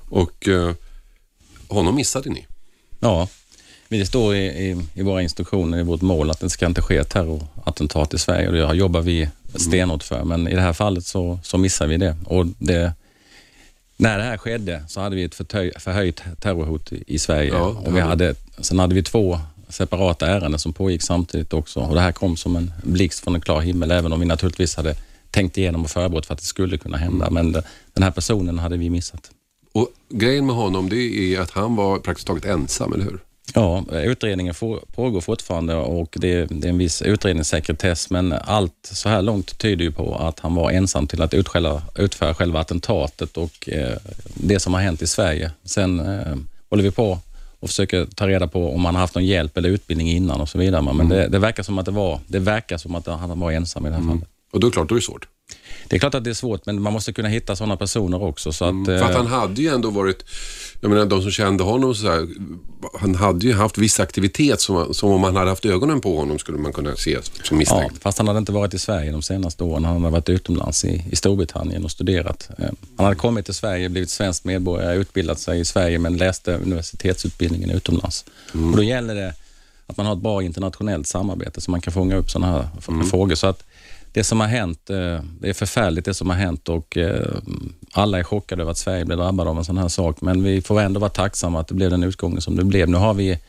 Och 0.10 0.50
honom 1.70 1.96
missade 1.96 2.30
ni. 2.30 2.46
Ja, 3.00 3.28
det 3.90 4.06
står 4.06 4.36
i, 4.36 4.46
i, 4.46 4.86
i, 4.94 5.02
våra 5.02 5.22
instruktioner, 5.22 5.80
i 5.80 5.84
vårt 5.84 6.02
mål, 6.02 6.32
att 6.32 6.40
det 6.40 6.50
ska 6.50 6.66
inte 6.66 6.82
ske 6.82 7.04
terrorattentat 7.04 8.14
i 8.14 8.18
Sverige 8.18 8.48
och 8.48 8.54
det 8.54 8.76
jobbar 8.76 9.02
vi 9.02 9.30
stenhårt 9.56 10.04
för. 10.04 10.24
Men 10.24 10.48
i 10.48 10.56
det 10.56 10.62
här 10.62 10.74
fallet 10.74 11.06
så, 11.06 11.40
så 11.44 11.58
missar 11.58 11.88
vi 11.88 11.98
det. 11.98 12.16
Och 12.26 12.46
det. 12.58 12.94
När 13.98 14.18
det 14.18 14.24
här 14.24 14.38
skedde 14.38 14.84
så 14.88 15.02
hade 15.02 15.16
vi 15.16 15.24
ett 15.24 15.36
förtöj, 15.36 15.72
förhöjt 15.80 16.24
terrorhot 16.40 16.92
i, 16.92 17.04
i 17.08 17.20
Sverige. 17.20 17.50
Ja, 17.50 17.66
och 17.66 17.96
vi 17.96 18.00
hade, 18.00 18.36
sen 18.60 18.80
hade 18.80 18.96
vi 18.96 19.04
två 19.04 19.40
separata 19.70 20.28
ärenden 20.28 20.60
som 20.60 20.74
pågick 20.74 21.02
samtidigt 21.02 21.54
också. 21.54 21.80
Och 21.80 21.96
det 21.96 22.02
här 22.02 22.12
kom 22.12 22.38
som 22.38 22.56
en 22.56 22.74
blixt 22.84 23.24
från 23.24 23.36
en 23.36 23.42
klar 23.42 23.62
himmel, 23.62 23.92
även 23.92 24.14
om 24.14 24.20
vi 24.20 24.26
naturligtvis 24.26 24.76
hade 24.76 24.96
tänkt 25.32 25.58
igenom 25.58 25.84
och 25.84 25.90
förberett 25.90 26.26
för 26.26 26.34
att 26.34 26.40
det 26.40 26.46
skulle 26.46 26.78
kunna 26.78 26.98
hända. 26.98 27.30
Men 27.30 27.52
den 27.94 28.04
här 28.04 28.12
personen 28.12 28.60
hade 28.60 28.78
vi 28.78 28.90
missat. 28.90 29.32
Och 29.78 29.90
Grejen 30.10 30.46
med 30.46 30.56
honom 30.56 30.90
det 30.90 31.36
är 31.36 31.40
att 31.40 31.52
han 31.52 31.76
var 31.76 32.00
praktiskt 32.00 32.28
taget 32.28 32.46
ensam, 32.46 32.94
eller 32.94 33.04
hur? 33.04 33.20
Ja, 33.54 33.86
utredningen 33.92 34.54
pågår 34.96 35.22
fortfarande 35.22 35.76
och 35.76 36.18
det, 36.20 36.46
det 36.46 36.68
är 36.68 36.70
en 36.70 36.78
viss 36.78 37.02
utredningssekretess 37.02 38.10
men 38.10 38.34
allt 38.34 38.90
så 38.92 39.10
här 39.10 39.22
långt 39.22 39.58
tyder 39.58 39.86
ju 39.86 39.92
på 39.92 40.16
att 40.16 40.40
han 40.40 40.56
var 40.56 40.72
ensam 40.72 41.08
till 41.08 41.22
att 41.22 41.34
utskälla, 41.34 41.82
utföra 41.96 42.34
själva 42.34 42.60
attentatet 42.60 43.38
och 43.38 43.70
eh, 43.70 43.98
det 44.34 44.60
som 44.60 44.74
har 44.74 44.82
hänt 44.82 45.02
i 45.02 45.08
Sverige. 45.08 45.52
Sen 45.64 46.00
eh, 46.00 46.36
håller 46.70 46.84
vi 46.84 46.92
på 46.92 47.20
och 47.60 47.70
försöker 47.70 48.06
ta 48.06 48.28
reda 48.28 48.48
på 48.48 48.74
om 48.74 48.86
han 48.86 48.96
har 48.96 49.02
haft 49.02 49.16
någon 49.16 49.26
hjälp 49.26 49.58
eller 49.58 49.70
utbildning 49.70 50.10
innan 50.10 50.42
och 50.42 50.50
så 50.50 50.58
vidare. 50.58 50.82
Men 50.82 50.96
mm. 50.96 51.10
det, 51.10 51.28
det, 51.28 51.40
verkar 51.40 51.64
som 51.64 51.78
att 51.78 51.86
det 51.86 51.92
var, 51.92 52.20
det 52.28 52.40
verkar 52.40 52.78
som 52.78 52.96
att 52.96 53.08
han 53.08 53.40
var 53.40 53.52
ensam 53.52 53.86
i 53.86 53.90
det 53.90 53.96
här 53.96 54.02
mm. 54.02 54.16
fallet. 54.16 54.30
Och 54.52 54.60
då 54.60 54.68
är 54.68 54.72
det 54.72 54.74
klart, 54.74 54.90
då 54.90 54.96
är 54.96 55.00
det 55.00 55.06
svårt. 55.06 55.28
Det 55.90 55.96
är 55.96 56.00
klart 56.00 56.16
att 56.16 56.24
det 56.24 56.30
är 56.30 56.34
svårt, 56.34 56.66
men 56.66 56.82
man 56.82 56.94
måste 56.94 57.14
kunna 57.14 57.30
hitta 57.30 57.56
sådana 57.56 57.78
personer 57.78 58.24
också. 58.24 58.52
Så 58.52 58.66
att, 58.66 58.72
mm, 58.72 58.86
för 58.86 59.02
att 59.02 59.16
han 59.16 59.28
hade 59.28 59.62
ju 59.62 59.68
ändå 59.68 59.90
varit, 59.90 60.26
jag 60.82 60.90
menar 60.90 61.06
de 61.06 61.22
som 61.22 61.32
kände 61.32 61.64
honom, 61.64 61.96
så 61.96 62.12
här, 62.12 62.28
han 63.00 63.16
hade 63.16 63.46
ju 63.46 63.54
haft 63.54 63.78
viss 63.78 64.00
aktivitet 64.00 64.62
som, 64.62 64.94
som 64.94 65.12
om 65.12 65.22
man 65.22 65.36
hade 65.36 65.50
haft 65.50 65.66
ögonen 65.66 66.02
på 66.02 66.18
honom 66.18 66.40
skulle 66.40 66.58
man 66.58 66.74
kunna 66.74 66.96
se 66.96 67.18
som 67.44 67.58
misstänkt. 67.58 67.94
Ja, 67.94 68.00
fast 68.02 68.18
han 68.18 68.28
hade 68.28 68.40
inte 68.40 68.52
varit 68.52 68.74
i 68.74 68.80
Sverige 68.80 69.12
de 69.12 69.22
senaste 69.22 69.64
åren. 69.64 69.86
Han 69.86 70.02
hade 70.02 70.12
varit 70.12 70.30
utomlands 70.30 70.86
i, 70.86 71.04
i 71.12 71.16
Storbritannien 71.16 71.84
och 71.84 71.92
studerat. 71.92 72.50
Eh, 72.58 72.66
han 72.98 73.06
hade 73.06 73.16
kommit 73.16 73.46
till 73.46 73.54
Sverige, 73.54 73.90
blivit 73.90 74.10
svensk 74.10 74.44
medborgare, 74.44 74.96
utbildat 74.96 75.40
sig 75.40 75.60
i 75.60 75.66
Sverige 75.66 76.00
men 76.00 76.18
läste 76.18 76.54
universitetsutbildningen 76.54 77.72
utomlands. 77.72 78.26
Mm. 78.54 78.72
Och 78.72 78.78
då 78.78 78.84
gäller 78.84 79.16
det 79.16 79.34
att 79.88 79.98
man 79.98 80.06
har 80.06 80.14
ett 80.14 80.22
bra 80.22 80.44
internationellt 80.44 81.08
samarbete 81.08 81.62
så 81.62 81.72
man 81.72 81.82
kan 81.82 81.94
fånga 81.94 82.16
upp 82.16 82.32
sådana 82.32 82.52
här 82.52 82.68
mm. 82.88 83.08
frågor. 83.08 83.36
Så 83.36 83.48
att 83.48 83.64
det 84.12 84.24
som 84.24 84.40
har 84.40 84.48
hänt, 84.48 84.90
eh, 84.90 85.20
det 85.40 85.50
är 85.50 85.54
förfärligt 85.54 86.06
det 86.06 86.14
som 86.14 86.30
har 86.30 86.38
hänt 86.38 86.70
och 86.70 86.98
eh, 86.98 87.36
alla 87.92 88.20
är 88.20 88.24
chockade 88.24 88.62
över 88.62 88.72
att 88.72 88.78
Sverige 88.78 89.06
blev 89.06 89.18
drabbade 89.18 89.50
av 89.50 89.58
en 89.58 89.66
sån 89.66 89.78
här 89.78 89.88
sak. 89.88 90.22
Men 90.22 90.44
vi 90.44 90.62
får 90.62 90.82
ändå 90.82 91.00
vara 91.00 91.10
tacksamma 91.10 91.60
att 91.60 91.68
det 91.68 91.74
blev 91.74 91.90
den 91.90 92.04
utgången 92.04 92.42
som 92.42 92.56
det 92.56 92.64
blev. 92.64 92.90
Nu 92.90 92.98
har 92.98 93.14
vi 93.14 93.40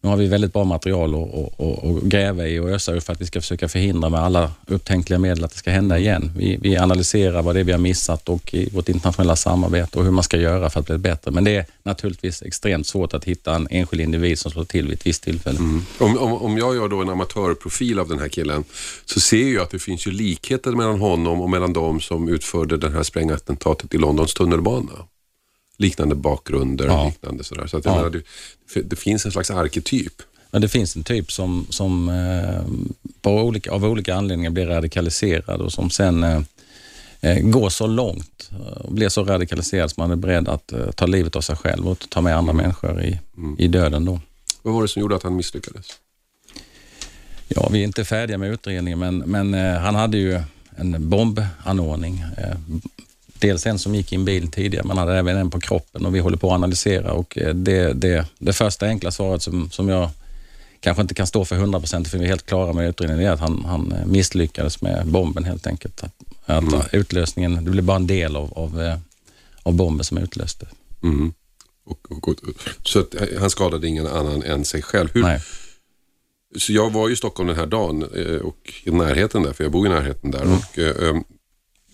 nu 0.00 0.08
har 0.08 0.16
vi 0.16 0.26
väldigt 0.26 0.52
bra 0.52 0.64
material 0.64 1.14
att 1.14 2.02
gräva 2.02 2.46
i 2.46 2.58
och 2.58 2.70
ösa 2.70 2.92
ur 2.92 3.00
för 3.00 3.12
att 3.12 3.20
vi 3.20 3.26
ska 3.26 3.40
försöka 3.40 3.68
förhindra 3.68 4.08
med 4.08 4.20
alla 4.20 4.52
upptänkliga 4.66 5.18
medel 5.18 5.44
att 5.44 5.50
det 5.50 5.56
ska 5.56 5.70
hända 5.70 5.98
igen. 5.98 6.32
Vi, 6.36 6.58
vi 6.62 6.76
analyserar 6.76 7.42
vad 7.42 7.56
det 7.56 7.60
är 7.60 7.64
vi 7.64 7.72
har 7.72 7.78
missat 7.78 8.28
och 8.28 8.54
i 8.54 8.70
vårt 8.70 8.88
internationella 8.88 9.36
samarbete 9.36 9.98
och 9.98 10.04
hur 10.04 10.10
man 10.10 10.24
ska 10.24 10.36
göra 10.36 10.70
för 10.70 10.80
att 10.80 10.86
bli 10.86 10.98
bättre. 10.98 11.30
Men 11.30 11.44
det 11.44 11.56
är 11.56 11.66
naturligtvis 11.82 12.42
extremt 12.42 12.86
svårt 12.86 13.14
att 13.14 13.24
hitta 13.24 13.54
en 13.54 13.68
enskild 13.70 14.02
individ 14.02 14.38
som 14.38 14.50
slår 14.50 14.64
till 14.64 14.86
vid 14.86 14.94
ett 14.94 15.06
visst 15.06 15.22
tillfälle. 15.22 15.58
Mm. 15.58 15.82
Om, 15.98 16.18
om, 16.18 16.32
om 16.32 16.58
jag 16.58 16.74
gör 16.74 16.88
då 16.88 17.02
en 17.02 17.08
amatörprofil 17.08 17.98
av 17.98 18.08
den 18.08 18.18
här 18.18 18.28
killen 18.28 18.64
så 19.04 19.20
ser 19.20 19.54
jag 19.54 19.62
att 19.62 19.70
det 19.70 19.78
finns 19.78 20.06
ju 20.06 20.10
likheter 20.10 20.70
mellan 20.70 21.00
honom 21.00 21.40
och 21.40 21.50
mellan 21.50 21.72
de 21.72 22.00
som 22.00 22.28
utförde 22.28 22.76
det 22.76 22.90
här 22.90 23.02
sprängattentatet 23.02 23.94
i 23.94 23.98
Londons 23.98 24.34
tunnelbana 24.34 24.92
liknande 25.78 26.14
bakgrunder. 26.14 26.86
Ja. 26.86 27.06
Liknande 27.06 27.44
sådär. 27.44 27.66
Så 27.66 27.76
att 27.76 27.84
ja. 27.84 27.96
menar, 27.96 28.10
det, 28.10 28.82
det, 28.82 28.96
finns 28.96 29.26
en 29.26 29.32
slags 29.32 29.50
arketyp. 29.50 30.22
Men 30.50 30.62
det 30.62 30.68
finns 30.68 30.96
en 30.96 31.04
typ 31.04 31.32
som, 31.32 31.66
som 31.70 32.08
eh, 32.08 33.32
olika, 33.32 33.72
av 33.72 33.84
olika 33.84 34.14
anledningar 34.14 34.50
blir 34.50 34.66
radikaliserad 34.66 35.60
och 35.60 35.72
som 35.72 35.90
sen 35.90 36.24
eh, 36.24 36.40
eh 37.20 37.38
går 37.38 37.70
så 37.70 37.86
långt 37.86 38.50
och 38.80 38.92
blir 38.92 39.08
så 39.08 39.24
radikaliserad 39.24 39.86
att 39.86 39.96
man 39.96 40.10
är 40.10 40.16
beredd 40.16 40.48
att 40.48 40.72
eh, 40.72 40.90
ta 40.90 41.06
livet 41.06 41.36
av 41.36 41.40
sig 41.40 41.56
själv 41.56 41.88
och 41.88 42.08
ta 42.08 42.20
med 42.20 42.36
andra 42.36 42.52
mm. 42.52 42.62
människor 42.62 43.02
i, 43.02 43.18
mm. 43.36 43.56
i 43.58 43.68
döden. 43.68 44.04
Då. 44.04 44.20
Vad 44.62 44.74
var 44.74 44.82
det 44.82 44.88
som 44.88 45.00
gjorde 45.00 45.16
att 45.16 45.22
han 45.22 45.36
misslyckades? 45.36 45.86
Ja, 47.48 47.68
vi 47.72 47.80
är 47.80 47.84
inte 47.84 48.04
färdiga 48.04 48.38
med 48.38 48.50
utredningen, 48.50 48.98
men, 48.98 49.18
men 49.18 49.54
eh, 49.54 49.80
han 49.80 49.94
hade 49.94 50.18
ju 50.18 50.40
en 50.76 51.08
bombanordning. 51.08 52.24
Eh, 52.36 52.56
dels 53.40 53.66
en 53.66 53.78
som 53.78 53.94
gick 53.94 54.12
i 54.12 54.14
en 54.14 54.24
bil 54.24 54.50
tidigare, 54.50 54.86
man 54.86 54.98
hade 54.98 55.18
även 55.18 55.36
en 55.36 55.50
på 55.50 55.60
kroppen 55.60 56.06
och 56.06 56.14
vi 56.14 56.18
håller 56.18 56.36
på 56.36 56.48
att 56.48 56.54
analysera 56.54 57.12
och 57.12 57.38
eh, 57.38 57.54
det, 57.54 57.92
det, 57.92 58.26
det 58.38 58.52
första 58.52 58.86
enkla 58.86 59.10
svaret 59.10 59.42
som, 59.42 59.70
som 59.70 59.88
jag 59.88 60.10
kanske 60.80 61.02
inte 61.02 61.14
kan 61.14 61.26
stå 61.26 61.44
för 61.44 61.56
100 61.56 61.80
procent, 61.80 62.08
för 62.08 62.18
vi 62.18 62.24
är 62.24 62.28
helt 62.28 62.46
klara 62.46 62.72
med 62.72 62.88
utredningen, 62.88 63.26
är 63.26 63.30
att 63.30 63.40
han, 63.40 63.64
han 63.64 63.92
eh, 63.92 64.06
misslyckades 64.06 64.82
med 64.82 65.06
bomben 65.06 65.44
helt 65.44 65.66
enkelt. 65.66 66.02
Att, 66.02 66.12
mm. 66.46 66.80
utlösningen, 66.92 67.64
det 67.64 67.70
blev 67.70 67.84
bara 67.84 67.96
en 67.96 68.06
del 68.06 68.36
av, 68.36 68.52
av, 68.58 68.82
eh, 68.82 68.98
av 69.62 69.74
bomben 69.74 70.04
som 70.04 70.18
utlöste. 70.18 70.66
Mm. 71.02 71.32
Och, 71.84 72.12
och, 72.12 72.28
och, 72.28 72.36
så 72.84 73.00
att 73.00 73.14
han 73.40 73.50
skadade 73.50 73.88
ingen 73.88 74.06
annan 74.06 74.42
än 74.42 74.64
sig 74.64 74.82
själv. 74.82 75.08
Hur, 75.14 75.22
Nej. 75.22 75.40
Så 76.56 76.72
jag 76.72 76.92
var 76.92 77.10
i 77.10 77.16
Stockholm 77.16 77.46
den 77.46 77.56
här 77.56 77.66
dagen 77.66 78.02
och 78.42 78.72
i 78.84 78.90
närheten 78.90 79.42
där, 79.42 79.52
för 79.52 79.64
jag 79.64 79.72
bor 79.72 79.86
i 79.86 79.90
närheten 79.90 80.30
där. 80.30 80.42
Mm. 80.42 80.54
Och, 80.54 80.78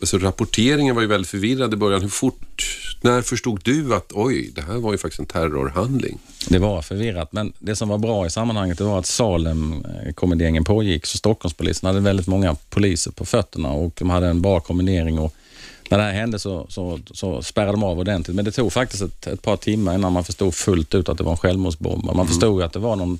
Alltså 0.05 0.19
rapporteringen 0.19 0.95
var 0.95 1.03
ju 1.03 1.09
väldigt 1.09 1.31
förvirrad 1.31 1.75
i 1.75 1.77
början. 1.77 2.03
Hur 2.03 2.09
fort 2.09 2.79
När 3.01 3.23
förstod 3.23 3.61
du 3.65 3.95
att 3.95 4.13
oj, 4.13 4.53
det 4.55 4.63
här 4.63 4.75
var 4.75 4.93
ju 4.93 4.99
faktiskt 4.99 5.21
en 5.21 5.27
terrorhandling? 5.27 6.19
Det 6.49 6.59
var 6.59 6.83
förvirrat, 6.83 7.33
men 7.33 7.53
det 7.59 7.77
som 7.77 7.89
var 7.89 7.99
bra 7.99 8.27
i 8.27 8.31
sammanhanget 8.31 8.79
det 8.79 8.85
var 8.85 8.99
att 8.99 9.07
Salem-kommenderingen 9.07 10.65
pågick, 10.65 11.07
så 11.07 11.19
Stockholmspolisen 11.19 11.87
hade 11.87 12.01
väldigt 12.01 12.27
många 12.27 12.57
poliser 12.71 13.11
på 13.11 13.25
fötterna 13.25 13.71
och 13.71 13.93
de 13.99 14.11
hade 14.11 14.27
en 14.27 14.43
bra 14.43 14.61
kommendering. 14.61 15.19
Och 15.19 15.35
när 15.91 15.99
det 15.99 16.05
här 16.05 16.13
hände 16.13 16.39
så, 16.39 16.67
så, 16.69 17.01
så 17.13 17.43
spärrade 17.43 17.73
de 17.73 17.83
av 17.83 17.99
ordentligt, 17.99 18.37
men 18.37 18.45
det 18.45 18.53
tog 18.53 18.73
faktiskt 18.73 19.03
ett, 19.03 19.27
ett 19.27 19.43
par 19.43 19.57
timmar 19.57 19.95
innan 19.95 20.13
man 20.13 20.25
förstod 20.25 20.55
fullt 20.55 20.95
ut 20.95 21.09
att 21.09 21.19
det 21.19 21.25
var 21.25 21.33
en 21.33 21.39
självmordsbomb. 21.39 22.05
Man 22.15 22.29
förstod 22.29 22.63
att 22.63 22.73
det 22.73 22.79
var 22.79 22.97
någon 22.97 23.19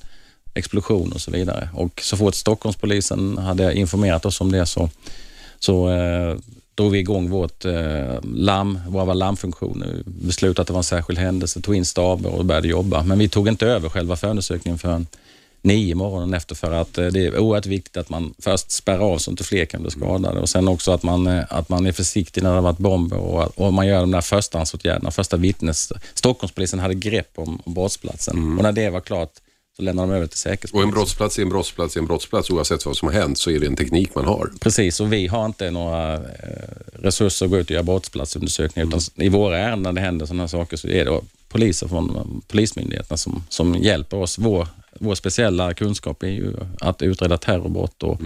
explosion 0.53 1.11
och 1.11 1.21
så 1.21 1.31
vidare. 1.31 1.69
Och 1.73 2.01
så 2.01 2.17
fort 2.17 2.35
Stockholmspolisen 2.35 3.37
hade 3.37 3.73
informerat 3.73 4.25
oss 4.25 4.41
om 4.41 4.51
det 4.51 4.65
så, 4.65 4.89
så 5.59 5.89
eh, 5.89 6.37
drog 6.75 6.91
vi 6.91 6.99
igång 6.99 7.29
vårt 7.29 7.65
eh, 7.65 8.19
larm, 8.23 8.79
våra 8.87 9.13
larmfunktioner. 9.13 10.03
Beslutade 10.05 10.61
att 10.61 10.67
det 10.67 10.73
var 10.73 10.79
en 10.79 10.83
särskild 10.83 11.19
händelse, 11.19 11.61
tog 11.61 11.75
in 11.75 11.85
staber 11.85 12.29
och 12.29 12.45
började 12.45 12.67
jobba. 12.67 13.03
Men 13.03 13.19
vi 13.19 13.29
tog 13.29 13.47
inte 13.47 13.67
över 13.67 13.89
själva 13.89 14.15
förundersökningen 14.15 14.77
förrän 14.77 15.07
nio 15.61 15.95
morgonen 15.95 16.33
efter 16.33 16.55
för 16.55 16.71
att 16.71 16.97
eh, 16.97 17.07
det 17.07 17.25
är 17.25 17.39
oerhört 17.39 17.65
viktigt 17.65 17.97
att 17.97 18.09
man 18.09 18.33
först 18.39 18.71
spärrar 18.71 19.13
av 19.13 19.17
så 19.17 19.31
inte 19.31 19.43
fler 19.43 19.65
kan 19.65 19.81
bli 19.81 19.91
skadade 19.91 20.39
och 20.39 20.49
sen 20.49 20.67
också 20.67 20.91
att 20.91 21.03
man, 21.03 21.27
eh, 21.27 21.43
att 21.49 21.69
man 21.69 21.85
är 21.85 21.91
försiktig 21.91 22.43
när 22.43 22.49
det 22.49 22.55
har 22.55 22.61
varit 22.61 22.77
bomber 22.77 23.17
och, 23.17 23.59
och 23.59 23.73
man 23.73 23.87
gör 23.87 23.99
de 23.99 24.11
där 24.11 24.21
förstahandsåtgärderna, 24.21 25.11
första 25.11 25.37
vittnes... 25.37 25.93
Stockholmspolisen 26.13 26.79
hade 26.79 26.93
grepp 26.93 27.31
om, 27.35 27.61
om 27.65 27.73
brottsplatsen 27.73 28.57
och 28.57 28.63
när 28.63 28.71
det 28.71 28.89
var 28.89 29.01
klart 29.01 29.31
så 29.75 29.81
lämnar 29.81 30.07
de 30.07 30.13
över 30.13 30.27
till 30.27 30.33
Och 30.33 30.37
säkerhetspolisen. 30.37 30.89
en 30.89 30.93
brottsplats 30.93 31.37
är 31.37 31.41
en 31.41 31.49
brottsplats 31.49 31.95
är 31.95 31.99
en 31.99 32.05
brottsplats 32.07 32.49
oavsett 32.49 32.85
vad 32.85 32.97
som 32.97 33.07
har 33.07 33.13
hänt 33.15 33.37
så 33.37 33.51
är 33.51 33.59
det 33.59 33.67
en 33.67 33.75
teknik 33.75 34.15
man 34.15 34.25
har. 34.25 34.51
Precis, 34.59 34.99
och 34.99 35.13
vi 35.13 35.27
har 35.27 35.45
inte 35.45 35.71
några 35.71 36.13
eh, 36.13 36.21
resurser 36.93 37.45
att 37.45 37.49
gå 37.51 37.57
ut 37.57 37.65
och 37.67 37.71
göra 37.71 37.83
brottsplatsundersökningar, 37.83 38.87
utan 38.87 38.99
i 39.15 39.29
våra 39.29 39.57
ärenden 39.57 39.83
när 39.95 40.01
det 40.01 40.05
händer 40.05 40.25
sådana 40.25 40.43
här 40.43 40.47
saker 40.47 40.77
så 40.77 40.87
är 40.87 41.05
det 41.05 41.21
poliser 41.49 41.87
från 41.87 42.15
eh, 42.15 42.23
polismyndigheterna 42.47 43.17
som, 43.17 43.43
som 43.49 43.75
hjälper 43.75 44.17
oss. 44.17 44.37
Vår, 44.37 44.67
vår 44.99 45.15
speciella 45.15 45.73
kunskap 45.73 46.23
är 46.23 46.27
ju 46.27 46.53
att 46.81 47.01
utreda 47.01 47.37
terrorbrott 47.37 48.03
och, 48.03 48.19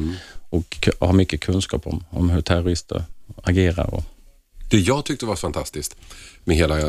och 0.49 0.77
k- 0.85 0.91
ha 1.05 1.13
mycket 1.13 1.41
kunskap 1.41 1.87
om, 1.87 2.03
om 2.09 2.29
hur 2.29 2.41
terrorister 2.41 3.03
agerar. 3.43 3.93
Och, 3.93 4.03
Det 4.71 4.77
jag 4.79 5.05
tyckte 5.05 5.25
var 5.25 5.35
fantastiskt 5.35 5.95
med 6.43 6.55
hela 6.57 6.79
eh, 6.79 6.87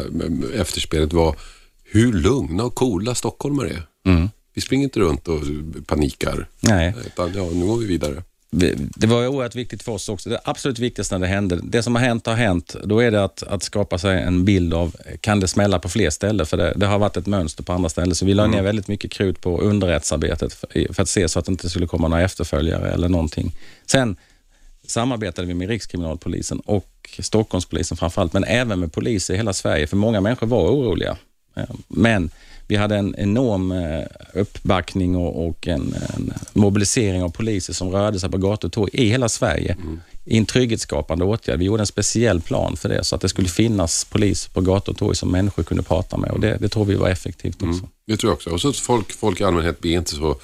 efterspelet 0.55 1.13
var 1.13 1.37
hur 1.85 2.13
lugna 2.13 2.65
och 2.65 2.75
coola 2.75 3.15
stockholmare 3.15 3.69
är. 3.69 4.29
Vi 4.55 4.61
springer 4.61 4.85
inte 4.85 5.01
runt 5.01 5.29
och 5.29 5.41
panikar. 5.87 6.49
nej, 6.61 6.95
Utan, 7.07 7.33
ja, 7.37 7.49
nu 7.53 7.67
går 7.67 7.77
vi 7.79 7.87
vidare. 7.87 8.23
vi- 8.51 8.75
det 8.79 9.07
var 9.07 9.27
oerhört 9.27 9.55
viktigt 9.55 9.83
för 9.83 9.93
oss 9.93 10.09
också. 10.09 10.31
Det 10.31 10.41
absolut 10.45 10.79
viktigaste 10.79 11.19
när 11.19 11.27
det 11.27 11.33
hände, 11.35 11.61
det 11.63 11.83
som 11.83 11.95
har 11.95 12.03
hänt 12.03 12.27
har 12.27 12.35
hänt. 12.35 12.77
Då 12.85 12.99
är 13.01 13.11
det 13.11 13.25
att, 13.25 13.43
att 13.43 13.63
skapa 13.63 13.99
sig 13.99 14.23
en 14.23 14.45
bild 14.45 14.75
av, 14.75 14.97
kan 15.21 15.41
det 15.41 15.49
smälla 15.49 15.79
på 15.79 15.89
fler 15.89 16.11
ställen? 16.11 16.47
För 16.47 16.57
det, 16.57 16.73
det 16.77 16.87
har 16.87 16.99
varit 16.99 17.17
ett 17.17 17.27
mönster 17.27 17.63
på 17.63 17.73
andra 17.73 17.89
ställen. 17.89 18.15
Så 18.15 18.27
vi 18.27 18.35
la 18.35 18.47
ner 18.47 18.63
väldigt 18.63 18.89
mycket 18.89 19.11
krut 19.11 19.41
på 19.41 19.61
underrättsarbetet 19.61 20.53
för, 20.55 20.93
för 20.95 21.03
att 21.03 21.09
se 21.09 21.29
så 21.29 21.39
att 21.39 21.45
det 21.45 21.53
inte 21.53 21.71
skulle 21.71 21.87
komma 21.87 22.09
några 22.09 22.23
efterföljare 22.23 22.91
eller 22.93 23.09
någonting. 23.09 23.53
Sen 23.87 24.17
samarbetade 24.87 25.49
vi 25.49 25.55
med 25.55 25.69
Rikskriminalpolisen 25.69 26.61
och 26.61 26.87
Stockholmspolisen 27.19 27.97
framförallt, 27.97 28.33
men 28.33 28.45
även 28.45 28.81
med 28.81 28.93
poliser 28.93 29.35
i 29.35 29.37
hela 29.37 29.53
Sverige, 29.53 29.87
för 29.87 29.97
många 29.97 30.21
människor 30.21 30.47
var 30.47 30.71
oroliga. 30.71 31.17
Eh, 31.57 31.65
Men 31.89 32.31
vi 32.71 32.77
hade 32.77 32.97
en 32.97 33.15
enorm 33.19 33.73
eh, 33.73 34.07
uppbackning 34.35 35.17
och, 35.17 35.49
och 35.49 35.69
en, 35.69 35.95
en 36.17 36.33
mobilisering 36.53 37.23
av 37.23 37.29
poliser 37.29 37.73
som 37.73 37.91
rörde 37.91 38.21
sig 38.21 38.31
på 38.31 38.39
gator 38.39 38.69
och 38.69 38.73
torg 38.73 38.91
i 38.93 39.09
hela 39.09 39.29
Sverige 39.29 39.77
i 40.25 40.39
en 40.39 40.47
trygghetsskapande 40.47 41.25
åtgärd. 41.25 41.59
Vi 41.59 41.65
gjorde 41.65 41.83
en 41.83 41.87
speciell 41.87 42.41
plan 42.41 42.77
för 42.77 42.89
det, 42.89 43.05
så 43.05 43.15
att 43.15 43.21
det 43.21 43.29
skulle 43.29 43.49
finnas 43.49 44.05
poliser 44.05 44.51
på 44.51 44.61
gator 44.61 44.93
och 44.93 44.99
torg 44.99 45.17
som 45.17 45.31
människor 45.31 45.63
kunde 45.63 45.83
prata 45.83 46.17
med 46.17 46.31
och 46.31 46.41
det, 46.41 46.57
det 46.61 46.69
tror 46.69 46.85
vi 46.85 46.95
var 46.95 47.09
effektivt 47.09 47.63
också. 47.63 47.89
Det 48.07 48.17
tror 48.17 48.31
jag 48.31 48.35
också. 48.35 48.51
Och 48.51 48.61
så 48.61 48.69
att 48.69 48.77
folk, 48.77 49.13
folk 49.13 49.41
i 49.41 49.45
allmänhet 49.45 49.81
blir 49.81 49.93
inte 49.93 50.11
så 50.11 50.37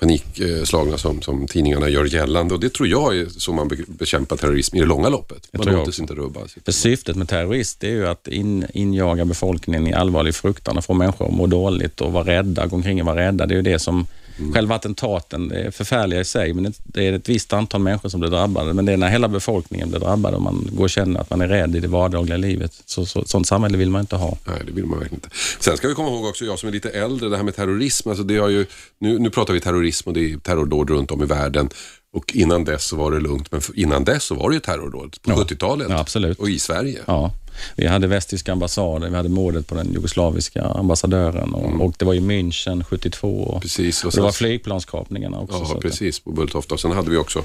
panikslagna 0.00 0.98
som, 0.98 1.22
som 1.22 1.46
tidningarna 1.46 1.88
gör 1.88 2.04
gällande. 2.04 2.54
Och 2.54 2.60
det 2.60 2.72
tror 2.74 2.88
jag 2.88 3.16
är 3.18 3.26
så 3.26 3.52
man 3.52 3.68
be- 3.68 3.76
bekämpar 3.86 4.36
terrorism 4.36 4.76
i 4.76 4.80
det 4.80 4.86
långa 4.86 5.08
loppet. 5.08 5.48
Man 5.52 5.66
jag 5.66 5.76
låter 5.76 5.92
sig 5.92 6.02
inte 6.02 6.14
rubbas. 6.14 6.56
För 6.64 6.72
syftet 6.72 7.16
med 7.16 7.28
terrorist 7.28 7.84
är 7.84 7.88
ju 7.88 8.06
att 8.06 8.28
in, 8.28 8.66
injaga 8.74 9.24
befolkningen 9.24 9.86
i 9.86 9.92
allvarlig 9.92 10.34
fruktan 10.34 10.78
och 10.78 10.84
få 10.84 10.94
människor 10.94 11.26
att 11.28 11.34
må 11.34 11.46
dåligt 11.46 12.00
och 12.00 12.12
vara 12.12 12.24
rädda, 12.26 12.66
gå 12.66 12.76
omkring 12.76 13.00
och 13.00 13.06
vara 13.06 13.16
rädda. 13.16 13.46
Det 13.46 13.54
är 13.54 13.56
ju 13.56 13.62
det 13.62 13.78
som 13.78 14.06
själva 14.54 14.74
attentaten 14.74 15.52
är 15.52 15.70
förfärliga 15.70 16.20
i 16.20 16.24
sig, 16.24 16.52
men 16.54 16.64
det- 16.64 16.72
det 16.84 17.06
är 17.08 17.12
ett 17.12 17.28
visst 17.28 17.52
antal 17.52 17.80
människor 17.80 18.08
som 18.08 18.20
blir 18.20 18.30
drabbade. 18.30 18.72
Men 18.74 18.84
det 18.84 18.92
är 18.92 18.96
när 18.96 19.08
hela 19.08 19.28
befolkningen 19.28 19.90
blir 19.90 20.00
drabbad 20.00 20.34
och 20.34 20.42
man 20.42 20.68
går 20.72 20.84
och 20.84 20.90
känner 20.90 21.20
att 21.20 21.30
man 21.30 21.40
är 21.40 21.48
rädd 21.48 21.76
i 21.76 21.80
det 21.80 21.88
vardagliga 21.88 22.36
livet. 22.36 22.72
Så, 22.86 23.06
så, 23.06 23.24
sånt 23.24 23.46
samhälle 23.46 23.78
vill 23.78 23.90
man 23.90 24.00
inte 24.00 24.16
ha. 24.16 24.36
Nej, 24.44 24.62
det 24.66 24.72
vill 24.72 24.86
man 24.86 24.98
verkligen 24.98 25.16
inte. 25.24 25.28
Sen 25.60 25.76
ska 25.76 25.88
vi 25.88 25.94
komma 25.94 26.08
ihåg 26.08 26.24
också, 26.24 26.44
jag 26.44 26.58
som 26.58 26.68
är 26.68 26.72
lite 26.72 26.90
äldre, 26.90 27.28
det 27.28 27.36
här 27.36 27.44
med 27.44 27.56
terrorism. 27.56 28.08
Alltså 28.08 28.24
det 28.24 28.38
har 28.38 28.48
ju, 28.48 28.66
nu, 28.98 29.18
nu 29.18 29.30
pratar 29.30 29.54
vi 29.54 29.60
terrorism 29.60 30.08
och 30.08 30.14
det 30.14 30.32
är 30.32 30.36
terrordåd 30.38 30.90
runt 30.90 31.10
om 31.10 31.22
i 31.22 31.26
världen. 31.26 31.68
Och 32.12 32.36
innan 32.36 32.64
dess 32.64 32.84
så 32.84 32.96
var 32.96 33.10
det 33.10 33.20
lugnt, 33.20 33.52
men 33.52 33.60
innan 33.74 34.04
dess 34.04 34.24
så 34.24 34.34
var 34.34 34.50
det 34.50 34.54
ju 34.54 34.60
terrordåd 34.60 35.16
på 35.22 35.30
Ja. 35.30 35.36
70-talet. 35.36 35.86
Ja. 36.14 36.34
Och 36.38 36.50
i 36.50 36.58
Sverige. 36.58 36.98
Ja, 37.06 37.32
vi 37.76 37.86
hade 37.86 38.06
västtyska 38.06 38.52
ambassaden, 38.52 39.10
vi 39.10 39.16
hade 39.16 39.28
mordet 39.28 39.66
på 39.66 39.74
den 39.74 39.92
jugoslaviska 39.92 40.62
ambassadören 40.62 41.54
och, 41.54 41.84
och 41.86 41.94
det 41.98 42.04
var 42.04 42.12
ju 42.12 42.20
München 42.20 42.84
72 42.84 43.28
och, 43.42 43.50
Mm. 43.50 43.60
Precis. 43.60 44.00
och 44.04 44.06
Och 44.08 44.12
det 44.14 44.20
var 44.20 44.32
flygplanskapningarna 44.32 45.38
också. 45.40 45.64
så 45.64 45.74
ja, 45.74 45.80
precis, 45.80 46.20
på 46.20 46.32
Bulltofta. 46.32 46.76
Sen 46.76 46.90
hade 46.92 47.10
vi 47.10 47.16
också 47.16 47.38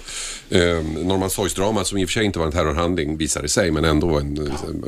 eh, 0.50 0.60
Norrmalmstorgsdramat 1.04 1.88
som 1.88 1.98
i 1.98 2.06
och 2.06 2.10
för 2.10 2.14
sig 2.14 2.26
inte 2.26 2.40
var 2.40 2.46
en 2.46 2.52
terrorhandling 2.52 3.18
visade 3.18 3.50
sig, 3.50 3.72
men 3.72 3.86
ändå 3.86 4.08
var 4.08 4.20
en, 4.20 4.38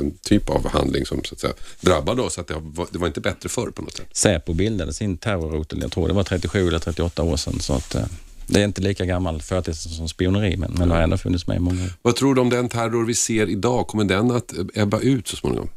en 0.00 0.14
typ 0.22 0.50
av 0.50 0.68
handling 0.68 1.06
som 1.06 1.24
så 1.24 1.34
att 1.34 1.40
säga, 1.40 1.52
drabbade 1.80 2.22
oss. 2.22 2.38
Att 2.38 2.46
det, 2.46 2.54
var, 2.60 2.86
det 2.90 2.98
var 2.98 3.06
inte 3.06 3.20
bättre 3.20 3.48
förr 3.48 3.70
på 3.70 3.82
något 3.82 3.96
sätt. 3.96 4.06
Säpo 4.12 4.52
bildade 4.52 4.92
sin 4.92 5.16
terrorrotel, 5.16 5.78
jag 5.82 5.92
tror 5.92 6.08
det 6.08 6.14
var 6.14 6.24
37 6.24 6.68
eller 6.68 6.78
38 6.78 7.22
år 7.22 7.36
sedan. 7.36 7.60
Så 7.60 7.72
att, 7.72 7.94
eh, 7.94 8.02
det 8.48 8.60
är 8.60 8.64
inte 8.64 8.82
lika 8.82 9.04
gammal 9.04 9.42
företeelse 9.42 9.88
som 9.88 10.08
spioneri, 10.08 10.56
men, 10.56 10.72
men 10.78 10.88
det 10.88 10.94
har 10.94 11.02
ändå 11.02 11.16
funnits 11.16 11.46
med 11.46 11.56
i 11.56 11.60
många 11.60 11.84
år. 11.84 11.90
Vad 12.02 12.16
tror 12.16 12.34
du 12.34 12.40
om 12.40 12.50
den 12.50 12.68
terror 12.68 13.06
vi 13.06 13.14
ser 13.14 13.48
idag? 13.50 13.86
Kommer 13.86 14.04
den 14.04 14.30
att 14.30 14.54
ebba 14.74 15.00
ut 15.00 15.28
så 15.28 15.36
småningom? 15.36 15.68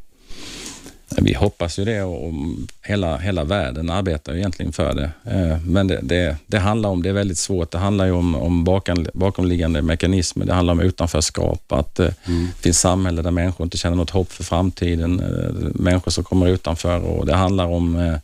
Vi 1.17 1.33
hoppas 1.33 1.79
ju 1.79 1.85
det 1.85 2.03
och 2.03 2.33
hela, 2.81 3.17
hela 3.17 3.43
världen 3.43 3.89
arbetar 3.89 4.35
egentligen 4.35 4.71
för 4.71 4.93
det. 4.93 5.11
Eh, 5.31 5.57
Men 5.65 5.87
det, 5.87 5.99
det, 6.03 6.37
det 6.47 6.59
handlar 6.59 6.89
om, 6.89 7.03
det 7.03 7.09
är 7.09 7.13
väldigt 7.13 7.37
svårt, 7.37 7.71
det 7.71 7.77
handlar 7.77 8.05
ju 8.05 8.11
om, 8.11 8.35
om 8.35 8.63
bakom, 8.63 9.05
bakomliggande 9.13 9.81
mekanismer, 9.81 10.45
det 10.45 10.53
handlar 10.53 10.73
om 10.73 10.79
utanförskap, 10.79 11.71
att 11.71 11.99
eh, 11.99 12.05
det 12.05 12.61
finns 12.61 12.79
samhälle 12.79 13.21
där 13.21 13.31
människor 13.31 13.63
inte 13.63 13.77
känner 13.77 13.97
något 13.97 14.09
hopp 14.09 14.31
för 14.31 14.43
framtiden, 14.43 15.19
eh, 15.19 15.71
människor 15.73 16.11
som 16.11 16.23
kommer 16.23 16.47
utanför 16.47 16.99
och 16.99 17.25
det 17.25 17.35
handlar 17.35 17.65
om 17.65 18.17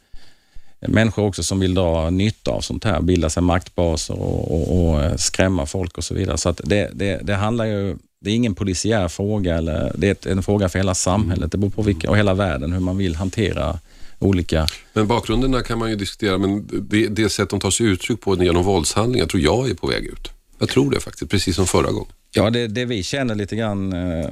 människor 0.79 1.25
också 1.25 1.43
som 1.43 1.59
vill 1.59 1.73
dra 1.73 2.09
nytta 2.09 2.51
av 2.51 2.61
sånt 2.61 2.83
här, 2.83 3.01
bilda 3.01 3.29
sig 3.29 3.43
maktbaser 3.43 4.13
och, 4.13 4.51
och, 4.51 4.89
och 4.89 5.03
eh, 5.03 5.15
skrämma 5.15 5.65
folk 5.65 5.97
och 5.97 6.03
så 6.03 6.13
vidare. 6.13 6.37
Så 6.37 6.51
det, 6.51 6.91
det, 6.93 7.19
det 7.23 7.35
handlar 7.35 7.65
ju, 7.65 7.95
det 8.21 8.29
är 8.29 8.35
ingen 8.35 8.55
polisiär 8.55 9.07
fråga, 9.07 9.57
eller, 9.57 9.91
det 9.97 10.25
är 10.25 10.31
en 10.31 10.43
fråga 10.43 10.69
för 10.69 10.79
hela 10.79 10.95
samhället 10.95 11.51
det 11.51 11.57
beror 11.57 11.71
på 11.71 11.81
vilka, 11.81 12.09
och 12.09 12.17
hela 12.17 12.33
världen, 12.33 12.73
hur 12.73 12.79
man 12.79 12.97
vill 12.97 13.15
hantera 13.15 13.79
olika... 14.19 14.67
Men 14.93 15.07
bakgrunderna 15.07 15.61
kan 15.61 15.79
man 15.79 15.89
ju 15.89 15.95
diskutera, 15.95 16.37
men 16.37 16.67
det, 16.89 17.07
det 17.07 17.29
sätt 17.29 17.49
de 17.49 17.59
tar 17.59 17.71
sig 17.71 17.85
uttryck 17.85 18.21
på 18.21 18.43
genom 18.43 18.63
våldshandlingar 18.63 19.25
tror 19.27 19.43
jag 19.43 19.69
är 19.69 19.73
på 19.73 19.87
väg 19.87 20.05
ut. 20.05 20.31
Jag 20.59 20.69
tror 20.69 20.91
det 20.91 20.99
faktiskt, 20.99 21.31
precis 21.31 21.55
som 21.55 21.67
förra 21.67 21.91
gången. 21.91 22.11
Ja, 22.31 22.49
det, 22.49 22.67
det 22.67 22.85
vi 22.85 23.03
känner 23.03 23.35
lite 23.35 23.55
grann, 23.55 23.93
eh, 23.93 24.29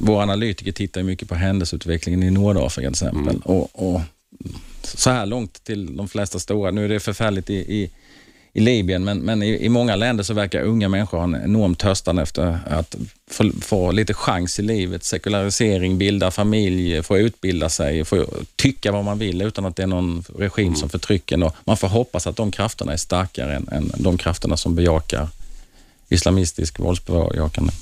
våra 0.00 0.22
analytiker 0.22 0.72
tittar 0.72 1.02
mycket 1.02 1.28
på 1.28 1.34
händelseutvecklingen 1.34 2.22
i 2.22 2.30
Nordafrika 2.30 2.90
till 2.90 3.06
exempel. 3.06 3.40
Och, 3.44 3.94
och 3.94 4.00
så 4.86 5.10
här 5.10 5.26
långt 5.26 5.64
till 5.64 5.96
de 5.96 6.08
flesta 6.08 6.38
stora, 6.38 6.70
nu 6.70 6.84
är 6.84 6.88
det 6.88 7.00
förfärligt 7.00 7.50
i, 7.50 7.54
i, 7.54 7.90
i 8.52 8.60
Libyen, 8.60 9.04
men, 9.04 9.18
men 9.18 9.42
i, 9.42 9.64
i 9.64 9.68
många 9.68 9.96
länder 9.96 10.24
så 10.24 10.34
verkar 10.34 10.62
unga 10.62 10.88
människor 10.88 11.18
ha 11.18 11.24
en 11.24 11.34
enorm 11.34 11.74
törstan 11.74 12.18
efter 12.18 12.58
att 12.66 12.96
få, 13.30 13.50
få 13.60 13.92
lite 13.92 14.14
chans 14.14 14.58
i 14.58 14.62
livet, 14.62 15.04
sekularisering, 15.04 15.98
bilda 15.98 16.30
familj, 16.30 17.02
få 17.02 17.18
utbilda 17.18 17.68
sig, 17.68 18.04
få 18.04 18.26
tycka 18.56 18.92
vad 18.92 19.04
man 19.04 19.18
vill 19.18 19.42
utan 19.42 19.64
att 19.64 19.76
det 19.76 19.82
är 19.82 19.86
någon 19.86 20.24
regim 20.38 20.74
som 20.74 20.88
förtrycker. 20.88 21.36
en. 21.36 21.50
Man 21.64 21.76
får 21.76 21.88
hoppas 21.88 22.26
att 22.26 22.36
de 22.36 22.50
krafterna 22.50 22.92
är 22.92 22.96
starkare 22.96 23.54
än, 23.54 23.68
än 23.72 23.92
de 23.96 24.18
krafterna 24.18 24.56
som 24.56 24.74
bejakar 24.74 25.28
islamistisk 26.08 26.78
våldsbejakande. 26.78 27.72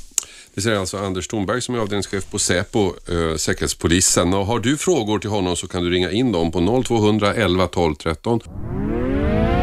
Det 0.54 0.60
säger 0.60 0.78
alltså 0.78 0.98
Anders 0.98 1.28
Thornberg 1.28 1.62
som 1.62 1.74
är 1.74 1.78
avdelningschef 1.78 2.30
på 2.30 2.38
Säpo, 2.38 2.86
eh, 2.86 3.36
Säkerhetspolisen. 3.36 4.34
Och 4.34 4.46
har 4.46 4.58
du 4.58 4.76
frågor 4.76 5.18
till 5.18 5.30
honom 5.30 5.56
så 5.56 5.68
kan 5.68 5.82
du 5.82 5.90
ringa 5.90 6.10
in 6.10 6.32
dem 6.32 6.52
på 6.52 6.82
0200 6.84 7.34
11 7.34 7.66
12 7.66 7.94
13. 7.94 8.40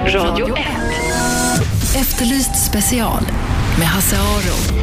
Radio 0.08 0.58
1. 0.58 0.66
Efterlyst 1.96 2.66
special 2.70 3.24
med 3.80 3.88
Hasse 3.88 4.16
Aro. 4.18 4.79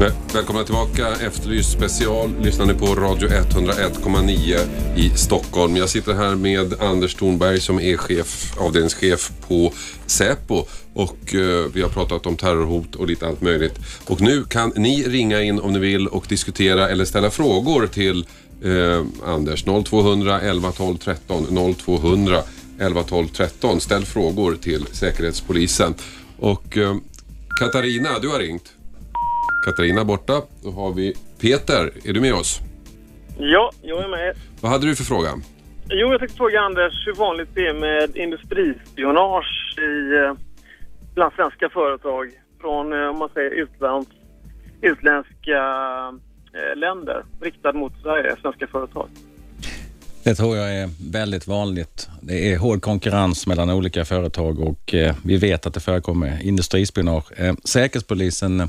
Välkomna 0.00 0.64
tillbaka. 0.64 1.08
Efterlyst 1.08 1.72
special. 1.72 2.30
Lyssnar 2.42 2.66
ni 2.66 2.74
på 2.74 2.86
Radio 2.86 3.28
101,9 3.28 4.58
i 4.96 5.10
Stockholm. 5.10 5.76
Jag 5.76 5.88
sitter 5.88 6.14
här 6.14 6.34
med 6.34 6.82
Anders 6.82 7.14
Thornberg 7.14 7.60
som 7.60 7.80
är 7.80 7.96
chef, 7.96 8.58
avdelningschef 8.58 9.32
på 9.48 9.72
Säpo. 10.06 10.64
Och 10.94 11.34
eh, 11.34 11.66
vi 11.72 11.82
har 11.82 11.88
pratat 11.88 12.26
om 12.26 12.36
terrorhot 12.36 12.94
och 12.94 13.06
lite 13.06 13.26
allt 13.26 13.40
möjligt. 13.40 13.78
Och 14.06 14.20
nu 14.20 14.44
kan 14.44 14.72
ni 14.76 15.02
ringa 15.02 15.42
in 15.42 15.60
om 15.60 15.72
ni 15.72 15.78
vill 15.78 16.08
och 16.08 16.24
diskutera 16.28 16.88
eller 16.88 17.04
ställa 17.04 17.30
frågor 17.30 17.86
till 17.86 18.26
eh, 18.64 19.04
Anders. 19.24 19.64
0200 19.84 20.40
11 20.40 20.72
12 20.72 20.96
13 20.96 21.74
0200 21.76 22.42
11 22.78 23.02
12 23.02 23.28
13. 23.28 23.80
Ställ 23.80 24.04
frågor 24.04 24.56
till 24.60 24.86
Säkerhetspolisen. 24.92 25.94
Och 26.38 26.76
eh, 26.76 26.96
Katarina, 27.60 28.18
du 28.18 28.28
har 28.28 28.38
ringt. 28.38 28.72
Katarina 29.64 30.04
borta. 30.04 30.42
Då 30.62 30.70
har 30.70 30.92
vi 30.92 31.14
Peter. 31.40 31.90
Är 32.04 32.12
du 32.12 32.20
med 32.20 32.34
oss? 32.34 32.60
Ja, 33.38 33.70
jag 33.82 34.04
är 34.04 34.08
med. 34.08 34.36
Vad 34.60 34.72
hade 34.72 34.86
du 34.86 34.96
för 34.96 35.04
fråga? 35.04 35.28
Jo, 35.88 36.08
jag 36.10 36.18
tänkte 36.18 36.36
fråga 36.36 36.60
Anders 36.60 37.06
hur 37.06 37.14
vanligt 37.14 37.48
det 37.54 37.66
är 37.66 37.74
med 37.74 38.16
industrispionage 38.16 39.78
i, 39.78 40.16
eh, 40.16 40.32
bland 41.14 41.32
svenska 41.32 41.68
företag 41.68 42.30
från, 42.60 42.92
eh, 42.92 43.08
om 43.08 43.18
man 43.18 43.28
säger, 43.34 43.50
utlands, 43.50 44.10
utländska 44.80 45.58
eh, 46.54 46.78
länder 46.78 47.24
riktat 47.40 47.74
mot 47.76 47.92
Sverige, 48.02 48.36
svenska 48.42 48.66
företag. 48.66 49.08
Det 50.24 50.34
tror 50.34 50.56
jag 50.56 50.74
är 50.74 50.90
väldigt 51.12 51.46
vanligt. 51.46 52.08
Det 52.20 52.52
är 52.52 52.58
hård 52.58 52.82
konkurrens 52.82 53.46
mellan 53.46 53.70
olika 53.70 54.04
företag 54.04 54.60
och 54.60 54.94
eh, 54.94 55.14
vi 55.24 55.36
vet 55.36 55.66
att 55.66 55.74
det 55.74 55.80
förekommer 55.80 56.42
industrispionage. 56.42 57.32
Eh, 57.36 57.54
Säkerhetspolisen 57.64 58.68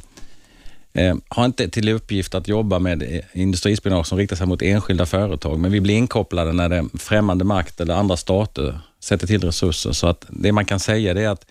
eh, 0.93 1.15
har 1.27 1.45
inte 1.45 1.69
till 1.69 1.89
uppgift 1.89 2.35
att 2.35 2.47
jobba 2.47 2.79
med 2.79 3.03
eh, 3.03 3.21
industrispionage 3.33 4.07
som 4.07 4.17
riktar 4.17 4.35
sig 4.35 4.47
mot 4.47 4.61
enskilda 4.61 5.05
företag, 5.05 5.59
men 5.59 5.71
vi 5.71 5.81
blir 5.81 5.95
inkopplade 5.95 6.53
när 6.53 6.69
det 6.69 6.85
främmande 6.99 7.45
makt 7.45 7.81
eller 7.81 7.93
andra 7.93 8.17
stater 8.17 8.79
sätter 8.99 9.27
till 9.27 9.43
resurser. 9.43 9.91
Så 9.91 10.07
att 10.07 10.25
det 10.29 10.51
man 10.51 10.65
kan 10.65 10.79
säga 10.79 11.13
det 11.13 11.21
är 11.21 11.29
att, 11.29 11.45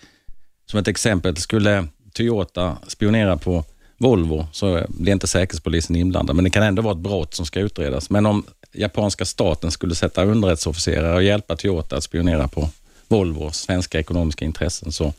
som 0.70 0.80
ett 0.80 0.88
exempel, 0.88 1.36
skulle 1.36 1.86
Toyota 2.12 2.76
spionera 2.86 3.36
på 3.36 3.64
Volvo 3.98 4.46
så 4.52 4.84
blir 4.88 5.12
inte 5.12 5.26
Säkerhetspolisen 5.26 5.96
inblandad, 5.96 6.36
men 6.36 6.44
det 6.44 6.50
kan 6.50 6.62
ändå 6.62 6.82
vara 6.82 6.94
ett 6.94 7.00
brott 7.00 7.34
som 7.34 7.46
ska 7.46 7.60
utredas. 7.60 8.10
Men 8.10 8.26
om 8.26 8.44
japanska 8.72 9.24
staten 9.24 9.70
skulle 9.70 9.94
sätta 9.94 10.24
underrättelseofficerare 10.24 11.14
och 11.14 11.22
hjälpa 11.22 11.56
Toyota 11.56 11.96
att 11.96 12.04
spionera 12.04 12.48
på 12.48 12.68
Volvo, 13.08 13.50
svenska 13.50 13.98
ekonomiska 13.98 14.44
intressen, 14.44 14.92
så 14.92 15.12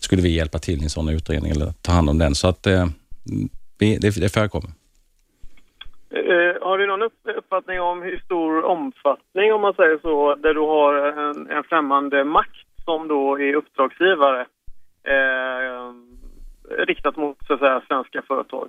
skulle 0.00 0.22
vi 0.22 0.28
hjälpa 0.28 0.58
till 0.58 0.80
i 0.80 0.84
en 0.84 0.90
sån 0.90 1.08
utredning 1.08 1.50
eller 1.50 1.72
ta 1.82 1.92
hand 1.92 2.10
om 2.10 2.18
den. 2.18 2.34
Så 2.34 2.48
att 2.48 2.66
eh, 2.66 2.86
det, 3.78 4.20
det 4.20 4.32
förekommer. 4.32 4.70
Eh, 6.10 6.62
har 6.66 6.78
du 6.78 6.86
någon 6.86 7.02
upp, 7.02 7.18
uppfattning 7.38 7.80
om 7.80 8.02
hur 8.02 8.18
stor 8.24 8.64
omfattning, 8.64 9.52
om 9.52 9.60
man 9.60 9.74
säger 9.74 9.98
så, 10.02 10.34
där 10.34 10.54
du 10.54 10.60
har 10.60 10.94
en, 10.94 11.50
en 11.50 11.64
främmande 11.64 12.24
makt 12.24 12.66
som 12.84 13.08
då 13.08 13.40
är 13.40 13.54
uppdragsgivare 13.54 14.40
eh, 15.14 15.92
riktat 16.86 17.16
mot 17.16 17.36
så 17.46 17.54
att 17.54 17.60
säga, 17.60 17.82
svenska 17.88 18.22
företag? 18.28 18.68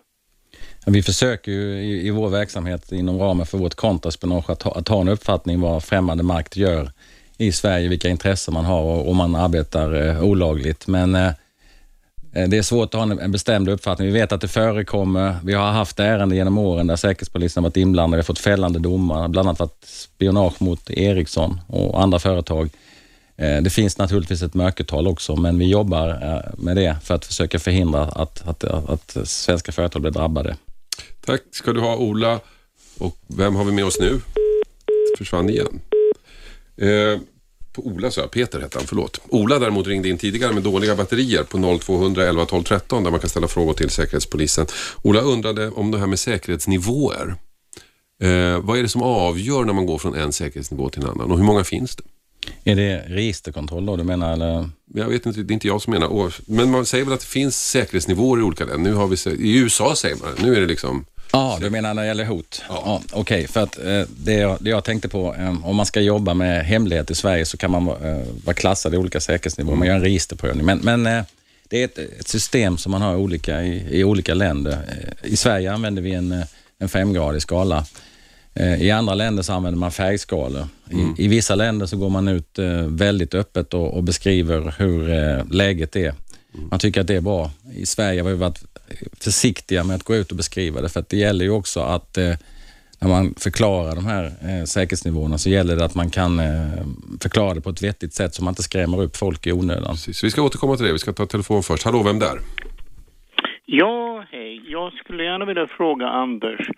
Vi 0.87 1.01
försöker 1.03 1.51
ju 1.51 1.61
i, 1.73 2.07
i 2.07 2.11
vår 2.11 2.29
verksamhet 2.29 2.91
inom 2.91 3.19
ramen 3.19 3.45
för 3.45 3.57
vårt 3.57 3.75
kontraspionage 3.75 4.49
att, 4.49 4.63
ha- 4.63 4.75
att 4.79 4.87
ha 4.87 5.01
en 5.01 5.09
uppfattning 5.09 5.61
vad 5.61 5.83
främmande 5.83 6.23
makt 6.23 6.57
gör 6.57 6.87
i 7.37 7.51
Sverige, 7.51 7.89
vilka 7.89 8.07
intressen 8.09 8.53
man 8.53 8.65
har 8.65 8.81
och 8.83 9.09
om 9.09 9.17
man 9.17 9.35
arbetar 9.35 9.93
eh, 9.93 10.23
olagligt. 10.23 10.87
Men 10.87 11.15
eh, 11.15 11.31
Eh, 12.35 12.49
det 12.49 12.57
är 12.57 12.61
svårt 12.61 12.93
att 12.93 13.01
ha 13.01 13.21
en, 13.21 13.31
bestämd 13.31 13.69
uppfattning. 13.69 14.07
Vi 14.07 14.13
vet 14.13 14.31
att 14.31 14.41
det 14.41 14.47
förekommer. 14.47 15.35
Vi 15.43 15.53
har 15.53 15.71
haft 15.71 15.99
ärenden 15.99 16.37
genom 16.37 16.57
åren 16.57 16.87
där 16.87 16.95
Säkerhetspolisen 16.95 17.63
har 17.63 17.69
varit 17.69 17.77
inblandad. 17.77 18.17
Vi 18.17 18.21
har 18.21 18.23
fått 18.23 18.39
fällande 18.39 18.79
domar, 18.79 19.27
bland 19.27 19.47
annat 19.47 19.59
varit 19.59 19.85
spionage 19.85 20.61
mot 20.61 20.89
Ericsson 20.89 21.59
och 21.67 22.01
andra 22.01 22.19
företag. 22.19 22.69
Eh, 23.37 23.61
det 23.61 23.69
finns 23.69 23.97
naturligtvis 23.97 24.41
ett 24.41 24.53
mörkertal 24.53 25.07
också, 25.07 25.35
men 25.35 25.59
vi 25.59 25.65
jobbar 25.65 26.09
eh, 26.09 26.53
med 26.57 26.75
det 26.75 26.95
för 27.03 27.13
att 27.13 27.25
försöka 27.25 27.59
förhindra 27.59 28.03
att, 28.03 28.47
att, 28.47 28.63
att 28.63 29.17
svenska 29.23 29.71
företag 29.71 30.01
blir 30.01 30.11
drabbade. 30.11 30.55
Tack 31.25 31.41
ska 31.51 31.73
du 31.73 31.79
ha 31.79 31.95
Ola. 31.95 32.39
Och 32.97 33.17
vem 33.27 33.55
har 33.55 33.63
vi 33.63 33.71
med 33.71 33.85
oss 33.85 33.99
nu? 33.99 34.21
Försvann 35.17 35.49
igen. 35.49 35.79
Eh, 36.77 37.19
på 37.75 37.87
Ola 37.87 38.11
sa 38.11 38.21
jag, 38.21 38.31
Peter 38.31 38.59
hette 38.59 38.77
han, 38.77 38.87
förlåt. 38.87 39.21
Ola 39.29 39.59
däremot 39.59 39.87
ringde 39.87 40.09
in 40.09 40.17
tidigare 40.17 40.53
med 40.53 40.63
dåliga 40.63 40.95
batterier 40.95 41.43
på 41.43 41.79
0200 41.79 42.23
11 42.23 42.45
12 42.45 42.63
13 42.63 43.03
där 43.03 43.11
man 43.11 43.19
kan 43.19 43.29
ställa 43.29 43.47
frågor 43.47 43.73
till 43.73 43.89
Säkerhetspolisen. 43.89 44.67
Ola 45.03 45.21
undrade 45.21 45.69
om 45.69 45.91
det 45.91 45.99
här 45.99 46.07
med 46.07 46.19
säkerhetsnivåer. 46.19 47.35
Eh, 48.21 48.59
vad 48.59 48.77
är 48.77 48.81
det 48.81 48.89
som 48.89 49.01
avgör 49.01 49.63
när 49.63 49.73
man 49.73 49.85
går 49.85 49.97
från 49.97 50.15
en 50.15 50.33
säkerhetsnivå 50.33 50.89
till 50.89 51.01
en 51.01 51.09
annan 51.09 51.31
och 51.31 51.37
hur 51.37 51.45
många 51.45 51.63
finns 51.63 51.95
det? 51.95 52.03
Är 52.63 52.75
det 52.75 53.03
registerkontroll 53.07 53.85
då 53.85 53.95
du 53.95 54.03
menar? 54.03 54.33
Eller? 54.33 54.69
Jag 54.93 55.09
vet 55.09 55.25
inte, 55.25 55.43
det 55.43 55.51
är 55.51 55.53
inte 55.53 55.67
jag 55.67 55.81
som 55.81 55.91
menar. 55.91 56.33
Men 56.51 56.71
man 56.71 56.85
säger 56.85 57.05
väl 57.05 57.13
att 57.13 57.19
det 57.19 57.25
finns 57.25 57.69
säkerhetsnivåer 57.69 58.39
i 58.39 58.43
olika 58.43 58.65
länder. 58.65 58.91
Nu 58.91 58.95
har 58.95 59.07
vi, 59.07 59.47
I 59.49 59.57
USA 59.57 59.95
säger 59.95 60.15
man 60.15 60.29
det. 60.35 60.43
Nu 60.43 60.55
är 60.55 60.61
det 60.61 60.67
liksom... 60.67 61.05
Ja, 61.35 61.57
du 61.61 61.69
menar 61.69 61.93
när 61.93 62.01
det 62.01 62.07
gäller 62.07 62.25
hot? 62.25 62.61
Ja. 62.69 63.01
Okej, 63.11 63.47
för 63.47 63.63
att 63.63 63.77
eh, 63.79 64.01
det, 64.17 64.33
jag, 64.33 64.57
det 64.59 64.69
jag 64.69 64.83
tänkte 64.83 65.09
på, 65.09 65.35
eh, 65.35 65.67
om 65.67 65.75
man 65.75 65.85
ska 65.85 66.01
jobba 66.01 66.33
med 66.33 66.65
hemlighet 66.65 67.11
i 67.11 67.15
Sverige 67.15 67.45
så 67.45 67.57
kan 67.57 67.71
man 67.71 67.87
eh, 67.87 68.21
vara 68.45 68.53
klassad 68.53 68.93
i 68.93 68.97
olika 68.97 69.19
säkerhetsnivåer. 69.19 69.75
Man 69.75 69.87
gör 69.87 69.95
en 69.95 70.01
registerprövning. 70.01 70.65
Men, 70.65 70.79
men 70.79 71.05
eh, 71.05 71.23
det 71.69 71.81
är 71.81 71.85
ett, 71.85 71.97
ett 71.97 72.27
system 72.27 72.77
som 72.77 72.91
man 72.91 73.01
har 73.01 73.15
olika 73.15 73.63
i, 73.63 73.99
i 73.99 74.03
olika 74.03 74.33
länder. 74.33 74.71
Eh, 74.71 75.31
I 75.31 75.35
Sverige 75.35 75.73
använder 75.73 76.01
vi 76.01 76.13
en, 76.13 76.31
eh, 76.31 76.45
en 76.79 76.89
femgradig 76.89 77.41
skala. 77.41 77.85
Eh, 78.53 78.81
I 78.81 78.91
andra 78.91 79.15
länder 79.15 79.43
så 79.43 79.53
använder 79.53 79.79
man 79.79 79.91
färgskalor. 79.91 80.67
I, 80.91 81.25
I 81.25 81.27
vissa 81.27 81.55
länder 81.55 81.85
så 81.85 81.97
går 81.97 82.09
man 82.09 82.27
ut 82.27 82.59
väldigt 82.87 83.33
öppet 83.33 83.73
och, 83.73 83.93
och 83.93 84.03
beskriver 84.03 84.75
hur 84.77 85.43
läget 85.53 85.95
är. 85.95 86.13
Man 86.69 86.79
tycker 86.79 87.01
att 87.01 87.07
det 87.07 87.15
är 87.15 87.21
bra. 87.21 87.51
I 87.73 87.85
Sverige 87.85 88.21
har 88.21 88.29
vi 88.29 88.35
varit 88.35 88.63
försiktiga 89.19 89.83
med 89.83 89.95
att 89.95 90.03
gå 90.03 90.15
ut 90.15 90.31
och 90.31 90.37
beskriva 90.37 90.81
det, 90.81 90.89
för 90.89 90.99
att 90.99 91.09
det 91.09 91.17
gäller 91.17 91.45
ju 91.45 91.51
också 91.51 91.79
att 91.79 92.17
eh, 92.17 92.33
när 92.99 93.09
man 93.09 93.35
förklarar 93.37 93.95
de 93.95 94.05
här 94.05 94.25
eh, 94.41 94.65
säkerhetsnivåerna 94.65 95.37
så 95.37 95.49
gäller 95.49 95.75
det 95.75 95.85
att 95.85 95.95
man 95.95 96.09
kan 96.09 96.39
eh, 96.39 96.85
förklara 97.21 97.53
det 97.53 97.61
på 97.61 97.69
ett 97.69 97.81
vettigt 97.81 98.13
sätt 98.13 98.35
så 98.35 98.43
man 98.43 98.51
inte 98.51 98.63
skrämmer 98.63 99.01
upp 99.01 99.17
folk 99.17 99.47
i 99.47 99.51
onödan. 99.51 99.95
Precis. 99.95 100.23
Vi 100.23 100.31
ska 100.31 100.41
återkomma 100.41 100.75
till 100.75 100.85
det. 100.85 100.93
Vi 100.93 100.99
ska 100.99 101.13
ta 101.13 101.25
telefon 101.25 101.63
först. 101.63 101.83
Hallå, 101.83 102.03
vem 102.03 102.19
där? 102.19 102.39
Ja, 103.77 104.23
hej. 104.31 104.61
Jag 104.71 104.93
skulle 104.93 105.23
gärna 105.23 105.45
vilja 105.45 105.67
fråga 105.67 106.07
Anders. 106.07 106.69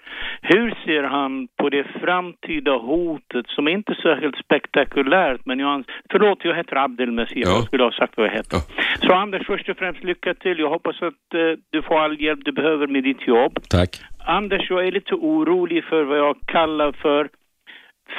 Hur 0.41 0.75
ser 0.85 1.03
han 1.03 1.47
på 1.47 1.69
det 1.69 1.83
framtida 1.83 2.71
hotet 2.71 3.47
som 3.47 3.67
är 3.67 3.71
inte 3.71 3.91
är 3.91 4.01
särskilt 4.01 4.37
spektakulärt, 4.37 5.45
men 5.45 5.59
jag 5.59 5.83
Förlåt, 6.11 6.45
jag 6.45 6.55
heter 6.55 6.75
Abdelmesir. 6.75 7.41
Ja. 7.45 7.49
Jag 7.49 7.63
skulle 7.63 7.83
ha 7.83 7.91
sagt 7.91 8.17
vad 8.17 8.27
jag 8.27 8.33
heter. 8.33 8.57
Ja. 8.57 8.83
Så 9.07 9.13
Anders, 9.13 9.47
först 9.47 9.69
och 9.69 9.77
främst 9.77 10.03
lycka 10.03 10.33
till. 10.33 10.59
Jag 10.59 10.69
hoppas 10.69 11.01
att 11.01 11.33
eh, 11.33 11.59
du 11.71 11.81
får 11.81 11.99
all 11.99 12.21
hjälp 12.21 12.39
du 12.45 12.51
behöver 12.51 12.87
med 12.87 13.03
ditt 13.03 13.27
jobb. 13.27 13.59
Tack. 13.69 13.89
Anders, 14.25 14.69
jag 14.69 14.87
är 14.87 14.91
lite 14.91 15.13
orolig 15.13 15.83
för 15.83 16.03
vad 16.03 16.17
jag 16.17 16.35
kallar 16.45 16.91
för 16.91 17.29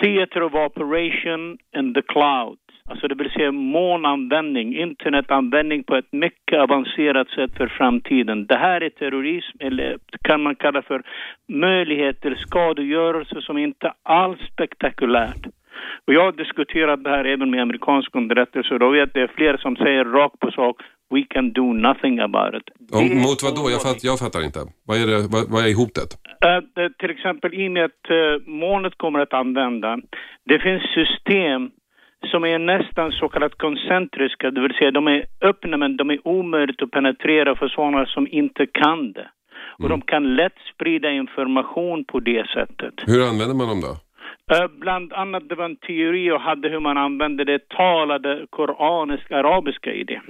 theater 0.01 0.43
of 0.43 0.55
operation 0.55 1.59
in 1.76 1.95
the 1.95 2.03
cloud. 2.03 2.59
Alltså 2.91 3.09
det 3.09 3.14
vill 3.14 3.30
säga 3.30 3.53
molnanvändning, 3.53 4.76
internetanvändning 4.76 5.84
på 5.84 5.97
ett 5.97 6.12
mycket 6.12 6.59
avancerat 6.61 7.28
sätt 7.28 7.57
för 7.57 7.66
framtiden. 7.66 8.47
Det 8.47 8.57
här 8.57 8.80
är 8.80 8.91
terrorism, 8.91 9.57
eller 9.61 9.99
kan 10.22 10.43
man 10.43 10.57
kalla 10.57 10.82
för 10.82 11.03
möjlighet 11.49 12.20
till 12.20 12.36
skadegörelse 12.36 13.41
som 13.41 13.59
inte 13.59 13.93
alls 14.03 14.41
spektakulärt. 14.53 15.47
Och 16.07 16.14
jag 16.14 16.24
har 16.24 16.32
diskuterat 16.32 17.05
det 17.05 17.11
här 17.11 17.24
även 17.24 17.51
med 17.51 17.62
amerikanska 17.62 18.18
underrättelser 18.18 18.82
och 18.82 18.95
vet 18.95 19.14
det 19.14 19.20
är 19.20 19.32
fler 19.36 19.57
som 19.57 19.76
säger 19.76 20.05
rakt 20.05 20.39
på 20.41 20.51
sak, 20.51 20.76
we 21.14 21.22
can 21.30 21.53
do 21.53 21.72
nothing 21.72 22.18
about 22.18 22.55
it. 22.55 22.68
Är 22.93 23.14
mot 23.14 23.43
vad 23.43 23.55
då? 23.57 23.70
Jag, 23.70 23.82
fatt, 23.82 24.05
jag 24.05 24.18
fattar 24.18 24.45
inte. 24.45 24.59
Vad 24.86 24.97
är, 25.03 25.07
det, 25.07 25.28
vad, 25.32 25.45
vad 25.51 25.66
är 25.68 25.74
hotet? 25.74 26.11
Eh, 26.45 26.61
det- 26.74 26.99
till 26.99 27.11
exempel 27.11 27.55
i 27.55 27.68
och 27.68 27.72
med 27.72 27.84
att 27.84 28.11
uh, 28.11 28.49
molnet 28.62 28.95
kommer 28.97 29.20
att 29.20 29.32
använda, 29.34 29.99
det 30.45 30.59
finns 30.59 30.82
system 30.82 31.70
som 32.26 32.44
är 32.44 32.58
nästan 32.58 33.12
så 33.12 33.28
kallat 33.28 33.58
koncentriska, 33.58 34.50
det 34.50 34.60
vill 34.60 34.74
säga 34.74 34.90
de 34.90 35.08
är 35.08 35.24
öppna 35.40 35.76
men 35.76 35.96
de 35.96 36.10
är 36.10 36.28
omöjligt 36.28 36.82
att 36.82 36.90
penetrera 36.90 37.56
för 37.56 37.68
sådana 37.68 38.06
som 38.06 38.26
inte 38.30 38.66
kan 38.66 39.12
det. 39.12 39.28
Och 39.82 39.88
de 39.88 40.00
kan 40.00 40.34
lätt 40.34 40.58
sprida 40.74 41.10
information 41.10 42.04
på 42.04 42.20
det 42.20 42.48
sättet. 42.48 42.94
Hur 43.06 43.28
använder 43.28 43.54
man 43.54 43.68
dem 43.68 43.80
då? 43.80 43.96
Eh, 44.54 44.68
bland 44.80 45.12
annat 45.12 45.48
det 45.48 45.54
var 45.54 45.64
en 45.64 45.76
teori 45.76 46.26
jag 46.26 46.38
hade 46.38 46.68
hur 46.68 46.80
man 46.80 46.96
använde 46.96 47.44
det 47.44 47.68
talade 47.68 48.46
koranisk 48.50 49.30
arabiska 49.30 49.92
i 49.92 50.04
det. 50.04 50.20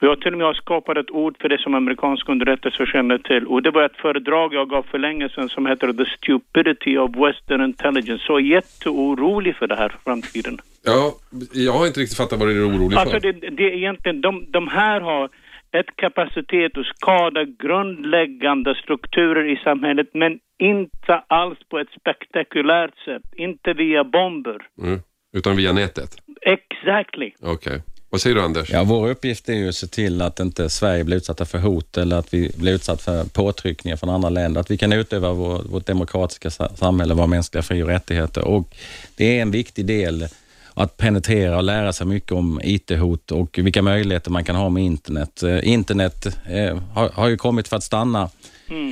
Jag 0.00 0.08
har 0.08 0.16
till 0.16 0.32
och 0.32 0.38
med 0.38 0.56
skapat 0.56 0.96
ett 0.96 1.10
ord 1.10 1.36
för 1.40 1.48
det 1.48 1.58
som 1.60 1.74
amerikanska 1.74 2.32
underrättelser 2.32 2.86
känner 2.86 3.18
till. 3.18 3.46
Och 3.46 3.62
det 3.62 3.70
var 3.70 3.82
ett 3.82 3.96
föredrag 3.96 4.54
jag 4.54 4.70
gav 4.70 4.82
för 4.82 4.98
länge 4.98 5.28
sedan 5.28 5.48
som 5.48 5.66
heter 5.66 5.92
The 5.92 6.04
Stupidity 6.16 6.98
of 6.98 7.10
Western 7.16 7.64
Intelligence. 7.64 8.24
Så 8.26 8.32
jag 8.32 8.40
är 8.40 8.44
jätteorolig 8.44 9.56
för 9.56 9.66
det 9.66 9.76
här 9.76 9.88
för 9.88 9.98
framtiden. 10.04 10.58
Ja, 10.84 11.12
jag 11.52 11.72
har 11.72 11.86
inte 11.86 12.00
riktigt 12.00 12.16
fattat 12.18 12.38
vad 12.38 12.48
du 12.48 12.62
är 12.62 12.68
orolig 12.68 12.96
Alltså 12.96 13.20
för. 13.20 13.32
det, 13.32 13.32
det 13.32 13.62
är 13.62 13.76
egentligen, 13.76 14.20
de, 14.20 14.46
de 14.50 14.68
här 14.68 15.00
har 15.00 15.28
ett 15.72 15.96
kapacitet 15.96 16.78
att 16.78 16.86
skada 16.86 17.44
grundläggande 17.44 18.74
strukturer 18.74 19.44
i 19.52 19.56
samhället, 19.56 20.08
men 20.14 20.38
inte 20.58 21.22
alls 21.26 21.58
på 21.70 21.78
ett 21.78 21.88
spektakulärt 22.00 22.98
sätt, 23.04 23.22
inte 23.36 23.72
via 23.72 24.04
bomber. 24.04 24.58
Mm. 24.82 25.00
Utan 25.32 25.56
via 25.56 25.72
nätet? 25.72 26.10
Exactly. 26.40 27.30
Okej. 27.42 27.82
Vad 28.10 28.20
säger 28.20 28.36
du 28.36 28.42
Anders? 28.42 28.70
Ja, 28.72 28.84
vår 28.84 29.08
uppgift 29.10 29.48
är 29.48 29.54
ju 29.54 29.68
att 29.68 29.74
se 29.74 29.86
till 29.86 30.22
att 30.22 30.40
inte 30.40 30.68
Sverige 30.70 31.04
blir 31.04 31.16
utsatta 31.16 31.44
för 31.44 31.58
hot 31.58 31.96
eller 31.96 32.16
att 32.16 32.34
vi 32.34 32.52
blir 32.56 32.72
utsatta 32.72 33.02
för 33.02 33.24
påtryckningar 33.24 33.96
från 33.96 34.10
andra 34.10 34.28
länder. 34.30 34.60
Att 34.60 34.70
vi 34.70 34.78
kan 34.78 34.92
utöva 34.92 35.32
vår, 35.32 35.62
vårt 35.62 35.86
demokratiska 35.86 36.50
sa- 36.50 36.76
samhälle, 36.76 37.14
våra 37.14 37.26
mänskliga 37.26 37.62
fri 37.62 37.82
och 37.82 37.88
rättigheter. 37.88 38.44
Och 38.44 38.76
det 39.16 39.38
är 39.38 39.42
en 39.42 39.50
viktig 39.50 39.86
del 39.86 40.28
att 40.74 40.96
penetrera 40.96 41.56
och 41.56 41.62
lära 41.62 41.92
sig 41.92 42.06
mycket 42.06 42.32
om 42.32 42.60
IT-hot 42.64 43.30
och 43.32 43.58
vilka 43.58 43.82
möjligheter 43.82 44.30
man 44.30 44.44
kan 44.44 44.56
ha 44.56 44.68
med 44.68 44.84
internet. 44.84 45.42
Eh, 45.42 45.68
Internet 45.68 46.26
eh, 46.48 46.78
har, 46.92 47.08
har 47.08 47.28
ju 47.28 47.36
kommit 47.36 47.68
för 47.68 47.76
att 47.76 47.84
stanna 47.84 48.30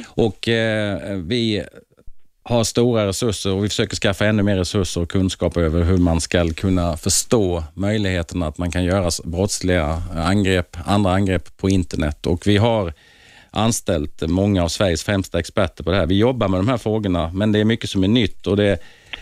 och 0.09 0.49
eh, 0.49 1.17
vi 1.17 1.65
har 2.49 2.65
stora 2.65 3.07
resurser 3.07 3.53
och 3.53 3.65
vi 3.65 3.69
försöker 3.69 3.97
skaffa 3.97 4.27
ännu 4.27 4.43
mer 4.43 4.57
resurser 4.57 5.01
och 5.01 5.11
kunskap 5.11 5.57
över 5.57 5.83
hur 5.83 5.99
man 5.99 6.21
ska 6.21 6.51
kunna 6.51 6.97
förstå 6.97 7.65
möjligheten 7.75 8.43
att 8.43 8.59
man 8.59 8.71
kan 8.71 8.85
göra 8.85 9.11
brottsliga 9.25 10.03
eh, 10.15 10.27
angrepp, 10.27 10.77
andra 10.85 11.13
angrepp 11.13 11.57
på 11.57 11.71
internet. 11.71 12.27
Och 12.27 12.47
vi 12.47 12.57
har 12.57 12.93
anställt 13.51 14.23
många 14.29 14.65
av 14.65 14.69
Sveriges 14.69 15.05
främsta 15.05 15.39
experter 15.39 15.85
på 15.85 15.91
det 15.91 15.97
här. 15.97 16.07
Vi 16.07 16.19
jobbar 16.19 16.49
med 16.49 16.61
de 16.61 16.69
här 16.69 16.79
frågorna, 16.79 17.31
men 17.35 17.53
det 17.53 17.59
är 17.59 17.65
mycket 17.65 17.91
som 17.91 18.05
är 18.05 18.09
nytt 18.09 18.47
och 18.47 18.57
det, 18.57 18.79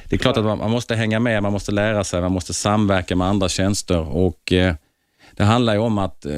det 0.08 0.16
är 0.16 0.18
klart 0.18 0.36
att 0.36 0.44
man, 0.44 0.58
man 0.58 0.70
måste 0.70 0.94
hänga 0.94 1.20
med, 1.20 1.42
man 1.42 1.52
måste 1.52 1.72
lära 1.72 2.04
sig, 2.04 2.20
man 2.20 2.32
måste 2.32 2.54
samverka 2.54 3.16
med 3.16 3.26
andra 3.26 3.48
tjänster 3.48 3.98
och 3.98 4.52
eh, 4.52 4.74
det 5.36 5.44
handlar 5.44 5.72
ju 5.72 5.78
om 5.78 5.98
att 5.98 6.26
eh, 6.26 6.32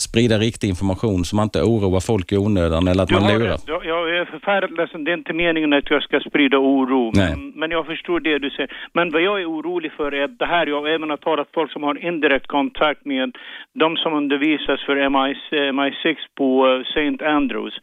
sprida 0.00 0.38
riktig 0.38 0.68
information 0.68 1.24
så 1.24 1.36
man 1.36 1.44
inte 1.44 1.62
oroar 1.62 2.00
folk 2.00 2.32
i 2.32 2.36
onödan 2.36 2.88
eller 2.88 3.02
att 3.02 3.08
Du 3.08 3.14
man 3.14 3.32
lurar. 3.32 3.58
Jag, 3.66 3.84
jag 3.84 4.16
är 4.16 4.24
förfärligt 4.24 4.78
ledsen. 4.78 5.04
Det 5.04 5.10
är 5.10 5.16
inte 5.16 5.32
meningen 5.32 5.72
att 5.72 5.90
jag 5.90 6.02
ska 6.02 6.20
sprida 6.20 6.58
oro. 6.58 7.12
Nej. 7.14 7.30
Men, 7.30 7.52
men 7.56 7.70
jag 7.70 7.86
förstår 7.86 8.20
det 8.20 8.38
du 8.38 8.50
säger. 8.50 8.72
Men 8.92 9.10
vad 9.10 9.22
jag 9.22 9.40
är 9.40 9.50
orolig 9.50 9.92
för 9.92 10.14
är 10.14 10.24
att 10.24 10.38
det 10.38 10.46
här, 10.46 10.66
jag 10.66 10.80
har 10.80 10.88
även 10.88 11.10
har 11.10 11.16
talat 11.16 11.48
folk 11.54 11.72
som 11.72 11.82
har 11.82 12.06
indirekt 12.06 12.46
kontakt 12.46 13.04
med 13.04 13.36
de 13.74 13.96
som 13.96 14.14
undervisas 14.14 14.80
för 14.86 14.96
MI, 15.10 15.34
MI6 15.50 16.16
på 16.38 16.66
uh, 16.66 16.80
St. 16.80 17.24
Andrews. 17.24 17.74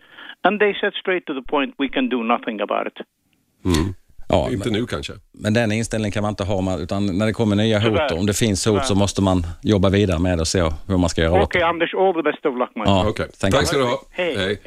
And 0.41 0.59
they 0.59 0.73
said 0.81 0.93
straight 0.93 1.25
to 1.25 1.33
the 1.33 1.47
point, 1.51 1.75
we 1.77 1.89
can 1.89 2.09
do 2.09 2.23
nothing 2.23 2.61
about 2.61 2.87
it. 2.87 2.97
Ja, 4.29 4.51
Inte 4.51 4.69
nu 4.69 4.85
kanske? 4.85 5.13
Men 5.33 5.53
den 5.53 5.71
inställningen 5.71 6.11
kan 6.11 6.21
man 6.21 6.29
inte 6.29 6.43
ha, 6.43 6.77
utan 6.79 7.17
när 7.17 7.25
det 7.25 7.33
kommer 7.33 7.55
nya 7.55 7.79
hot, 7.79 7.85
Tyvärr. 7.85 8.19
om 8.19 8.25
det 8.25 8.33
finns 8.33 8.65
hot 8.65 8.85
så 8.85 8.95
måste 8.95 9.21
man 9.21 9.47
jobba 9.61 9.89
vidare 9.89 10.19
med 10.19 10.37
det 10.37 10.41
och 10.41 10.47
se 10.47 10.71
hur 10.87 10.97
man 10.97 11.09
ska 11.09 11.21
göra 11.21 11.43
Okej 11.43 11.61
det. 11.61 11.67
Anders, 11.67 11.93
all 11.93 12.13
the 12.13 12.21
best 12.21 12.45
of 12.45 12.57
luck 12.57 12.71
man. 12.75 12.87
Ja, 12.87 13.03
thank 13.03 13.39
tack 13.39 13.53
you. 13.53 13.65
ska 13.65 13.77
du 13.77 13.83
ha. 13.83 14.01
Hej. 14.09 14.61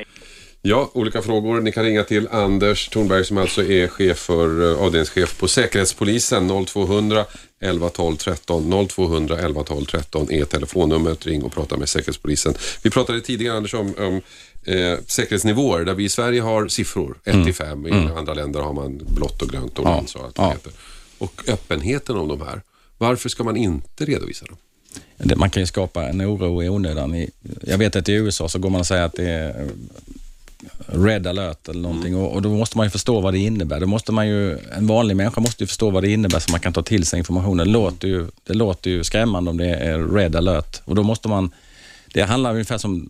Ja, 0.64 0.90
olika 0.94 1.22
frågor. 1.22 1.60
Ni 1.60 1.72
kan 1.72 1.84
ringa 1.84 2.02
till 2.02 2.28
Anders 2.28 2.88
Thornberg 2.88 3.24
som 3.24 3.38
alltså 3.38 3.64
är 3.64 3.88
chef 3.88 4.18
för 4.18 4.72
eh, 4.72 4.82
avdelningschef 4.84 5.38
på 5.40 5.48
Säkerhetspolisen. 5.48 6.66
0200 6.66 7.24
11 7.60 7.88
12 7.88 8.16
13. 8.16 8.88
0200 8.88 9.38
11 9.38 9.62
12 9.62 9.84
13 9.84 10.30
är 10.30 10.44
telefonnumret. 10.44 11.26
Ring 11.26 11.42
och 11.42 11.52
prata 11.52 11.76
med 11.76 11.88
Säkerhetspolisen. 11.88 12.54
Vi 12.82 12.90
pratade 12.90 13.20
tidigare 13.20 13.56
Anders 13.56 13.74
om, 13.74 13.94
om 13.98 14.20
eh, 14.64 14.98
säkerhetsnivåer 15.06 15.84
där 15.84 15.94
vi 15.94 16.04
i 16.04 16.08
Sverige 16.08 16.40
har 16.40 16.68
siffror 16.68 17.18
1 17.24 17.44
till 17.44 17.54
5. 17.54 17.86
I 17.86 17.90
andra 17.92 18.34
länder 18.34 18.60
har 18.60 18.72
man 18.72 19.00
blått 19.14 19.42
och 19.42 19.48
grönt 19.48 19.78
och 19.78 19.84
Ja, 19.86 20.04
och 20.14 20.24
allt 20.24 20.38
ja. 20.38 20.50
heter. 20.50 20.72
Och 21.18 21.42
öppenheten 21.48 22.16
om 22.16 22.28
de 22.28 22.40
här. 22.40 22.62
Varför 22.98 23.28
ska 23.28 23.44
man 23.44 23.56
inte 23.56 24.04
redovisa 24.04 24.46
dem? 24.46 24.56
Man 25.36 25.50
kan 25.50 25.62
ju 25.62 25.66
skapa 25.66 26.08
en 26.08 26.22
oro 26.22 26.62
i 26.62 26.68
onödan. 26.68 27.26
Jag 27.62 27.78
vet 27.78 27.96
att 27.96 28.08
i 28.08 28.12
USA 28.12 28.48
så 28.48 28.58
går 28.58 28.70
man 28.70 28.80
och 28.80 28.86
säger 28.86 29.02
att 29.02 29.14
det 29.14 29.28
är 29.28 29.60
eh, 29.60 29.66
red 30.86 31.26
alert 31.26 31.68
eller 31.68 31.80
någonting 31.80 32.16
och, 32.16 32.32
och 32.32 32.42
då 32.42 32.48
måste 32.48 32.76
man 32.76 32.86
ju 32.86 32.90
förstå 32.90 33.20
vad 33.20 33.34
det 33.34 33.38
innebär. 33.38 33.80
Då 33.80 33.86
måste 33.86 34.12
man 34.12 34.28
ju, 34.28 34.58
en 34.58 34.86
vanlig 34.86 35.16
människa 35.16 35.40
måste 35.40 35.62
ju 35.62 35.66
förstå 35.66 35.90
vad 35.90 36.02
det 36.02 36.10
innebär 36.10 36.38
så 36.38 36.50
man 36.50 36.60
kan 36.60 36.72
ta 36.72 36.82
till 36.82 37.06
sig 37.06 37.18
informationen. 37.18 37.66
Det 37.66 37.72
låter 37.72 38.08
ju, 38.08 38.26
det 38.44 38.54
låter 38.54 38.90
ju 38.90 39.04
skrämmande 39.04 39.50
om 39.50 39.56
det 39.56 39.68
är 39.68 39.98
red 39.98 40.36
alert 40.36 40.80
och 40.84 40.94
då 40.94 41.02
måste 41.02 41.28
man, 41.28 41.50
det 42.14 42.22
handlar 42.22 42.50
ungefär 42.52 42.78
som, 42.78 43.08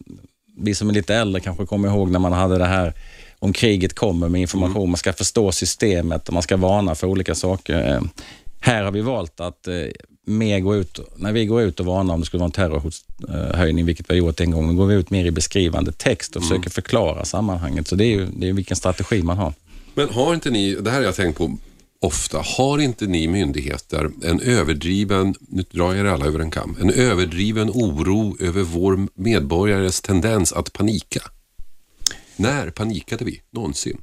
vi 0.59 0.75
som 0.75 0.89
är 0.89 0.93
lite 0.93 1.15
äldre 1.15 1.41
kanske 1.41 1.67
kommer 1.67 1.89
ihåg 1.89 2.11
när 2.11 2.19
man 2.19 2.33
hade 2.33 2.59
det 2.59 2.67
här 2.67 2.93
om 3.39 3.53
kriget 3.53 3.95
kommer 3.95 4.29
med 4.29 4.41
information, 4.41 4.91
man 4.91 4.97
ska 4.97 5.13
förstå 5.13 5.53
systemet 5.53 6.29
och 6.29 6.35
man 6.35 6.43
ska 6.43 6.57
varna 6.57 6.95
för 6.95 7.07
olika 7.07 7.35
saker. 7.35 7.95
Eh, 7.95 8.01
Här 8.61 8.83
har 8.85 8.93
vi 8.93 9.01
valt 9.01 9.41
att 9.41 9.69
eh, 9.69 9.75
mer 10.27 10.61
gå 10.61 10.77
ut, 10.77 11.01
när 11.17 11.33
vi 11.33 11.47
går 11.47 11.63
ut 11.63 11.81
och 11.81 11.87
varnar 11.87 12.15
om 12.15 12.21
det 12.21 12.27
skulle 12.27 12.39
vara 12.39 12.47
en 12.47 12.53
terrorhotshöjning, 12.53 13.87
vilket 13.87 14.11
vi 14.11 14.15
har 14.15 14.27
gjort 14.27 14.41
en 14.41 14.51
gång, 14.51 14.69
då 14.69 14.75
går 14.75 14.87
vi 14.87 14.95
ut 14.95 15.11
mer 15.11 15.25
i 15.25 15.31
beskrivande 15.31 15.93
text 15.93 16.37
och 16.37 16.43
försöker 16.43 16.71
förklara 16.71 17.25
sammanhanget. 17.25 17.89
Så 17.89 17.97
det 17.97 18.05
är 18.05 18.09
ju 18.09 18.27
det 18.37 18.49
är 18.49 18.53
vilken 18.53 18.77
strategi 18.77 19.23
man 19.23 19.39
har. 19.39 19.53
Men 19.95 20.09
har 20.09 20.35
inte 20.35 20.51
ni, 20.51 20.75
det 20.75 20.91
här 20.91 20.99
har 20.99 21.05
jag 21.05 21.15
tänkt 21.15 21.39
på 21.39 21.57
ofta, 22.03 22.39
har 22.57 22.79
inte 22.79 23.07
ni 23.07 23.29
myndigheter 23.29 24.11
en 24.23 24.41
överdriven, 24.41 25.35
nu 25.49 25.65
drar 25.71 25.95
jag 25.95 26.07
er 26.07 26.11
alla 26.11 26.27
över 26.27 26.39
en 26.41 26.51
kam, 26.51 26.77
en 26.81 26.91
överdriven 26.91 27.71
oro 27.71 28.37
över 28.41 28.63
vår 28.63 29.09
medborgares 29.15 30.01
tendens 30.01 30.53
att 30.53 30.73
panika? 30.73 31.23
När 32.37 32.71
panikade 32.71 33.25
vi 33.25 33.41
någonsin? 33.51 34.01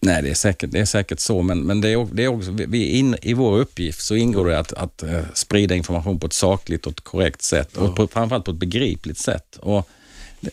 Nej, 0.00 0.22
det 0.22 0.30
är 0.30 0.34
säkert, 0.34 0.70
det 0.72 0.78
är 0.80 0.84
säkert 0.84 1.20
så, 1.20 1.42
men, 1.42 1.60
men 1.62 1.80
det 1.80 1.88
är, 1.88 2.08
det 2.12 2.24
är 2.24 2.28
också, 2.28 2.50
vi- 2.50 2.86
in, 2.98 3.16
i 3.22 3.34
vår 3.34 3.58
uppgift 3.58 4.00
så 4.02 4.14
ingår 4.16 4.46
det 4.46 4.58
att, 4.58 4.72
att 4.72 5.02
eh, 5.02 5.20
sprida 5.34 5.74
information 5.74 6.18
på 6.20 6.26
ett 6.26 6.32
sakligt 6.32 6.86
och 6.86 6.92
ett 6.92 7.00
korrekt 7.00 7.42
sätt 7.42 7.76
och 7.76 7.96
på, 7.96 8.06
framförallt 8.08 8.44
på 8.44 8.50
ett 8.50 8.56
begripligt 8.56 9.18
sätt. 9.18 9.56
Och 9.56 9.88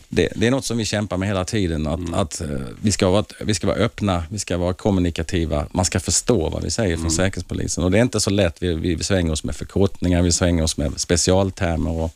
det- 0.10 0.30
det, 0.36 0.48
är 0.48 0.52
något 0.52 0.66
som 0.66 0.78
vi 0.78 0.86
kämpar 0.86 1.18
med 1.18 1.28
hela 1.28 1.46
tiden, 1.46 1.88
att, 1.88 2.14
att 2.14 2.42
eh, 2.42 2.48
vi, 2.82 2.92
ska 2.92 3.10
vara, 3.10 3.26
vi 3.40 3.54
ska 3.54 3.68
vara 3.68 3.78
öppna, 3.78 4.24
vi 4.30 4.40
ska 4.40 4.58
vara 4.58 4.74
kommunikativa, 4.74 5.68
man 5.72 5.86
ska 5.86 6.00
förstå 6.00 6.50
vad 6.50 6.64
vi 6.64 6.72
säger 6.72 6.98
från 6.98 7.12
Säkerhetspolisen. 7.12 7.84
Och 7.84 7.92
det 7.92 7.98
är 7.98 8.02
inte 8.02 8.20
så 8.20 8.30
lätt, 8.30 8.56
vi, 8.64 8.74
vi 8.74 9.04
svänger 9.04 9.32
oss 9.32 9.44
med 9.44 9.56
förkortningar, 9.56 10.22
vi 10.22 10.32
svänger 10.32 10.64
oss 10.64 10.78
med 10.78 10.94
specialtermer 11.00 11.92
och, 11.92 12.12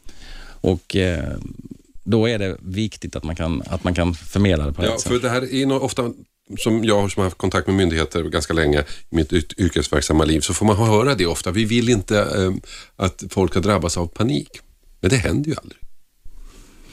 och 0.62 0.96
eh, 0.96 1.34
då 2.04 2.30
är 2.30 2.40
det 2.40 2.58
viktigt 2.62 3.16
att 3.16 3.24
man 3.24 3.36
kan, 3.36 3.64
att 3.68 3.84
man 3.84 3.94
kan 3.94 4.14
förmedla 4.16 4.66
det 4.66 4.74
på 4.74 4.82
rätt 4.82 4.90
Ja, 4.92 4.98
sätt. 5.00 5.08
för 5.12 5.20
det 5.20 5.30
här 5.30 5.54
är 5.54 5.66
nog 5.66 5.84
ofta, 5.84 6.14
som 6.58 6.84
jag 6.86 7.12
som 7.12 7.20
har 7.20 7.26
haft 7.26 7.38
kontakt 7.38 7.68
med 7.68 7.76
myndigheter 7.76 8.24
ganska 8.24 8.54
länge 8.54 8.80
i 8.80 9.16
mitt 9.16 9.32
yr- 9.32 9.54
yrkesverksamma 9.62 10.24
liv, 10.26 10.42
så 10.42 10.54
får 10.54 10.66
man 10.66 10.76
höra 10.78 11.16
det 11.16 11.26
ofta. 11.26 11.52
Vi 11.52 11.66
vill 11.66 11.90
inte 11.90 12.20
eh, 12.20 12.52
att 12.96 13.24
folk 13.30 13.52
ska 13.52 13.60
drabbas 13.60 13.98
av 13.98 14.08
panik. 14.08 14.50
Men 15.00 15.10
det 15.10 15.16
händer 15.18 15.50
ju 15.50 15.56
aldrig. 15.62 15.80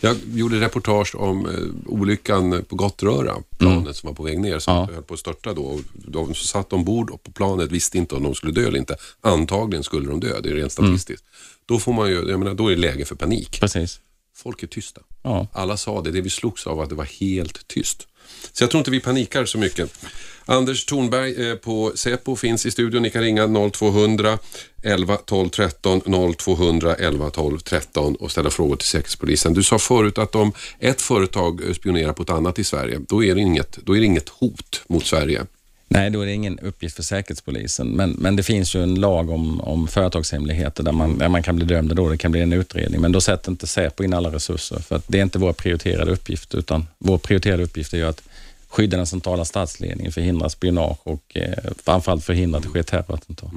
Jag 0.01 0.17
gjorde 0.35 0.61
reportage 0.61 1.15
om 1.15 1.47
eh, 1.47 1.53
olyckan 1.93 2.65
på 2.69 2.77
Gottröra, 2.77 3.37
planet 3.59 3.97
som 3.97 4.07
var 4.07 4.15
på 4.15 4.23
väg 4.23 4.41
ner, 4.41 4.59
som 4.59 4.75
Ja. 4.75 4.89
höll 4.95 5.03
på 5.03 5.15
att 5.15 5.21
störta 5.21 5.55
då. 5.55 5.63
Och 5.63 5.81
De 5.95 6.27
som 6.27 6.35
satt 6.35 6.73
ombord 6.73 7.23
på 7.23 7.33
planet 7.33 7.73
visste 7.73 7.99
inte 7.99 8.15
om 8.15 8.23
de 8.23 8.35
skulle 8.35 8.53
dö 8.53 8.67
eller 8.69 8.79
inte. 8.79 8.97
Antagligen 9.21 9.85
skulle 9.85 10.09
de 10.09 10.21
dö, 10.21 10.41
det 10.41 10.49
är 10.51 10.55
rent 10.55 10.73
statistiskt. 10.73 11.25
Då, 11.67 11.79
får 11.79 11.93
man 11.93 12.09
ju, 12.11 12.15
jag 12.29 12.39
menar, 12.39 12.55
då 12.55 12.67
är 12.67 12.71
det 12.71 12.81
läge 12.81 13.05
för 13.05 13.15
panik. 13.15 13.61
Precis. 13.61 14.01
Folk 14.37 14.63
är 14.63 14.67
tysta. 14.67 15.01
Ja. 15.23 15.47
Alla 15.53 15.77
sa 15.77 16.01
det, 16.03 16.11
det 16.11 16.21
vi 16.21 16.31
slogs 16.31 16.67
av 16.67 16.81
att 16.81 16.89
det 16.89 16.95
var 16.95 17.05
helt 17.05 17.69
tyst. 17.69 18.07
Så 18.53 18.63
jag 18.65 18.71
tror 18.71 18.79
inte 18.79 18.91
vi 18.91 19.01
panikar 19.01 19.45
så 19.45 19.59
mycket. 19.59 20.05
Anders 20.45 20.85
Thornberg 20.85 21.51
eh, 21.51 21.57
på 21.57 21.93
Säpo 21.95 22.37
finns 22.37 22.67
i 22.67 22.71
studion. 22.71 23.03
Ni 23.03 23.11
kan 23.11 23.23
ringa 23.23 23.71
0200 23.73 24.39
11 24.83 25.17
12 25.17 25.49
13 25.49 26.01
0200 26.37 26.95
11 26.95 27.31
12 27.31 27.59
13 27.59 28.15
och 28.15 28.31
ställa 28.31 28.51
frågor 28.51 28.77
till 28.77 28.89
Säkerhetspolisen. 28.89 29.55
Du 29.55 29.63
sa 29.63 29.79
förut 29.79 30.19
att 30.19 30.35
om 30.35 30.53
ett 30.79 31.01
företag 31.01 31.61
eh, 31.69 31.73
spionerar 31.73 32.13
på 32.13 32.23
ett 32.23 32.31
annat 32.31 32.59
i 32.59 32.65
Sverige, 32.65 33.01
då 33.09 33.25
är 33.25 33.35
det 33.35 33.41
inget, 33.41 33.79
då 33.85 33.97
är 33.97 34.01
det 34.01 34.07
inget 34.07 34.29
hot 34.29 34.83
mot 34.89 35.07
Sverige. 35.07 35.47
Nej, 35.93 36.11
då 36.11 36.21
är 36.21 36.27
det 36.27 36.33
ingen 36.33 36.59
uppgift 36.59 36.97
för 36.97 37.03
Säkerhetspolisen. 37.03 37.89
Men, 37.89 38.11
men 38.11 38.37
det 38.37 38.43
finns 38.43 38.75
ju 38.75 38.83
en 38.83 38.95
lag 38.95 39.31
om, 39.31 39.61
om 39.61 39.89
företagshemligheter 39.89 40.83
där 40.83 40.93
man, 40.93 41.19
där 41.19 41.29
man 41.29 41.43
kan 41.43 41.57
bli 41.57 41.65
dömd 41.65 41.97
då 41.97 42.09
det 42.09 42.17
kan 42.17 42.33
bli 42.33 42.41
en 42.41 42.53
utredning. 42.53 43.01
Men 43.01 43.13
då 43.13 43.21
sätter 43.21 43.51
inte 43.51 43.67
Säpo 43.67 44.05
in 44.05 44.15
alla 44.15 44.33
resurser 44.33 44.79
för 44.79 44.97
att 44.97 45.05
det 45.07 45.19
är 45.19 45.23
inte 45.23 45.39
vår 45.39 45.53
prioriterade 45.53 46.13
uppgift 46.13 46.55
utan 46.55 46.87
vår 46.99 47.19
prioriterade 47.19 47.63
uppgift 47.63 47.93
är 47.93 47.97
ju 47.97 48.07
att 48.07 48.23
skydda 48.71 48.97
den 48.97 49.07
centrala 49.07 49.45
statsledningen, 49.45 50.13
förhindra 50.13 50.49
spionage 50.49 50.99
och 51.05 51.37
eh, 51.37 51.73
framförallt 51.85 52.25
förhindra 52.25 52.57
att 52.59 52.63
det 52.63 52.69
sker 52.69 52.83
terrorattentat. 52.83 53.51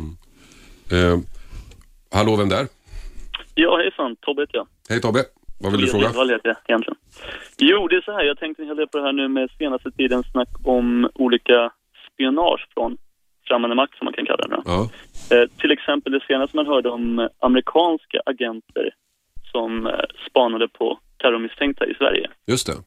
Eh, 0.92 1.20
hallå, 2.12 2.36
vem 2.36 2.50
där? 2.50 2.68
Ja, 3.56 3.78
hejsan. 3.78 4.16
Tobbe 4.16 4.42
heter 4.42 4.58
jag. 4.58 4.68
Hej 4.90 5.02
Tobbe, 5.02 5.24
vad 5.60 5.72
vill 5.72 5.82
du 5.82 5.88
fråga? 5.88 6.10
Edvall 6.10 6.30
heter 6.30 6.50
jag 6.50 6.58
egentligen. 6.68 6.98
Jo, 7.58 7.88
det 7.88 7.96
är 7.96 8.02
så 8.02 8.12
här. 8.12 8.24
Jag 8.24 8.40
tänkte 8.40 8.64
en 8.64 8.68
hel 8.68 8.78
del 8.78 8.88
på 8.88 8.98
det 8.98 9.04
här 9.04 9.14
nu 9.14 9.28
med 9.28 9.50
senaste 9.58 9.92
tidens 9.92 10.32
snack 10.32 10.50
om 10.64 11.10
olika 11.16 11.72
spionage 12.14 12.68
från 12.74 12.98
främmande 13.48 13.76
makt, 13.76 13.98
som 13.98 14.06
man 14.06 14.14
kan 14.14 14.26
kalla 14.26 14.48
det. 14.48 14.62
Ja. 14.66 14.90
Eh, 15.32 15.48
till 15.62 15.72
exempel 15.72 16.12
det 16.12 16.24
senaste 16.28 16.58
man 16.58 16.68
hörde 16.68 16.90
om 16.90 17.30
amerikanska 17.40 18.22
agenter 18.26 18.90
som 19.52 19.88
eh, 19.88 19.94
spanade 20.30 20.68
på 20.68 21.00
terrormisstänkta 21.22 21.86
i 21.86 21.94
Sverige. 21.94 22.30
Just 22.48 22.68
det. 22.68 22.78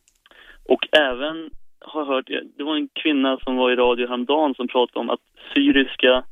Och 0.65 0.89
även 0.93 1.51
har 1.87 2.05
hört, 2.05 2.27
det 2.57 2.65
var 2.65 2.77
en 2.77 2.89
kvinna 2.89 3.39
som 3.39 3.57
var 3.57 3.71
i 3.71 3.77
radio 3.77 4.09
häromdagen 4.09 4.55
som 4.55 4.69
pratade 4.69 4.99
om 5.01 5.11
att 5.11 5.21
syriska 5.55 6.25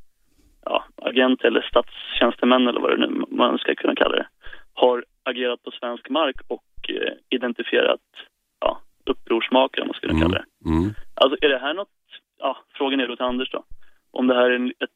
ja, 0.64 0.84
agenter 0.96 1.48
eller 1.48 1.62
statstjänstemän 1.62 2.68
eller 2.68 2.80
vad 2.80 2.90
det 2.90 3.06
nu 3.06 3.24
man 3.28 3.58
ska 3.58 3.74
kunna 3.74 3.94
kalla 3.94 4.16
det, 4.16 4.26
har 4.74 5.04
agerat 5.22 5.62
på 5.62 5.70
svensk 5.70 6.08
mark 6.08 6.36
och 6.48 6.64
eh, 6.88 7.12
identifierat 7.30 8.00
ja, 8.60 8.80
upprorsmakare, 9.04 9.82
om 9.82 9.88
man 9.88 9.94
skulle 9.94 10.20
kalla 10.20 10.38
det. 10.38 10.70
Mm. 10.70 10.94
Alltså 11.14 11.38
är 11.40 11.48
det 11.48 11.58
här 11.58 11.74
något, 11.74 11.88
ja, 12.38 12.56
frågan 12.74 13.00
är 13.00 13.08
då 13.08 13.16
till 13.16 13.24
Anders 13.24 13.50
då, 13.50 13.64
om 14.10 14.26
det 14.26 14.34
här 14.34 14.50
är 14.50 14.66
ett, 14.66 14.90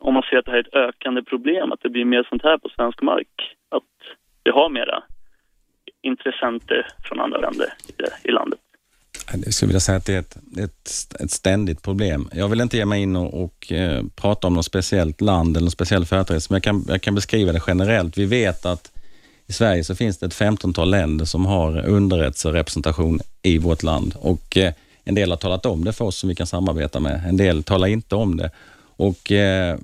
om 0.00 0.14
man 0.14 0.22
ser 0.22 0.36
att 0.36 0.44
det 0.44 0.50
här 0.50 0.58
är 0.58 0.68
ett 0.68 0.74
ökande 0.74 1.22
problem, 1.22 1.72
att 1.72 1.80
det 1.80 1.88
blir 1.88 2.04
mer 2.04 2.26
sånt 2.28 2.42
här 2.42 2.58
på 2.58 2.68
svensk 2.68 3.02
mark, 3.02 3.56
att 3.68 3.82
vi 4.44 4.50
har 4.50 4.68
mera 4.68 5.02
intressenter 6.02 6.86
från 7.04 7.20
andra 7.20 7.38
länder 7.38 7.66
i, 7.88 8.28
i 8.28 8.32
landet. 8.32 8.60
Eh, 9.28 9.40
jag 9.44 9.54
skulle 9.54 9.68
vilja 9.68 9.80
säga 9.80 9.98
att 9.98 10.04
det 10.04 10.14
är 10.14 10.18
ett, 10.18 10.36
ett, 10.58 11.16
ett 11.20 11.30
ständigt 11.30 11.82
problem. 11.82 12.28
Jag 12.32 12.48
vill 12.48 12.60
inte 12.60 12.76
ge 12.76 12.84
mig 12.84 13.02
in 13.02 13.16
och, 13.16 13.44
och 13.44 13.72
eh, 13.72 14.04
prata 14.16 14.46
om 14.46 14.54
något 14.54 14.66
speciellt 14.66 15.20
land 15.20 15.56
eller 15.56 15.64
någon 15.64 15.70
speciell 15.70 16.04
företeelse, 16.04 16.46
men 16.50 16.56
jag 16.56 16.62
kan, 16.62 16.84
jag 16.88 17.02
kan 17.02 17.14
beskriva 17.14 17.52
det 17.52 17.62
generellt. 17.66 18.18
Vi 18.18 18.24
vet 18.24 18.66
att 18.66 18.90
i 19.46 19.52
Sverige 19.52 19.84
så 19.84 19.94
finns 19.94 20.18
det 20.18 20.26
ett 20.26 20.34
femtontal 20.34 20.90
länder 20.90 21.24
som 21.24 21.46
har 21.46 21.86
underrättelserepresentation 21.86 23.20
i 23.42 23.58
vårt 23.58 23.82
land 23.82 24.14
och 24.18 24.56
eh, 24.56 24.72
en 25.04 25.14
del 25.14 25.30
har 25.30 25.36
talat 25.36 25.66
om 25.66 25.84
det 25.84 25.92
för 25.92 26.04
oss 26.04 26.16
som 26.16 26.28
vi 26.28 26.34
kan 26.34 26.46
samarbeta 26.46 27.00
med. 27.00 27.24
En 27.28 27.36
del 27.36 27.62
talar 27.62 27.88
inte 27.88 28.14
om 28.14 28.36
det. 28.36 28.50
Och 28.96 29.32
eh, 29.32 29.78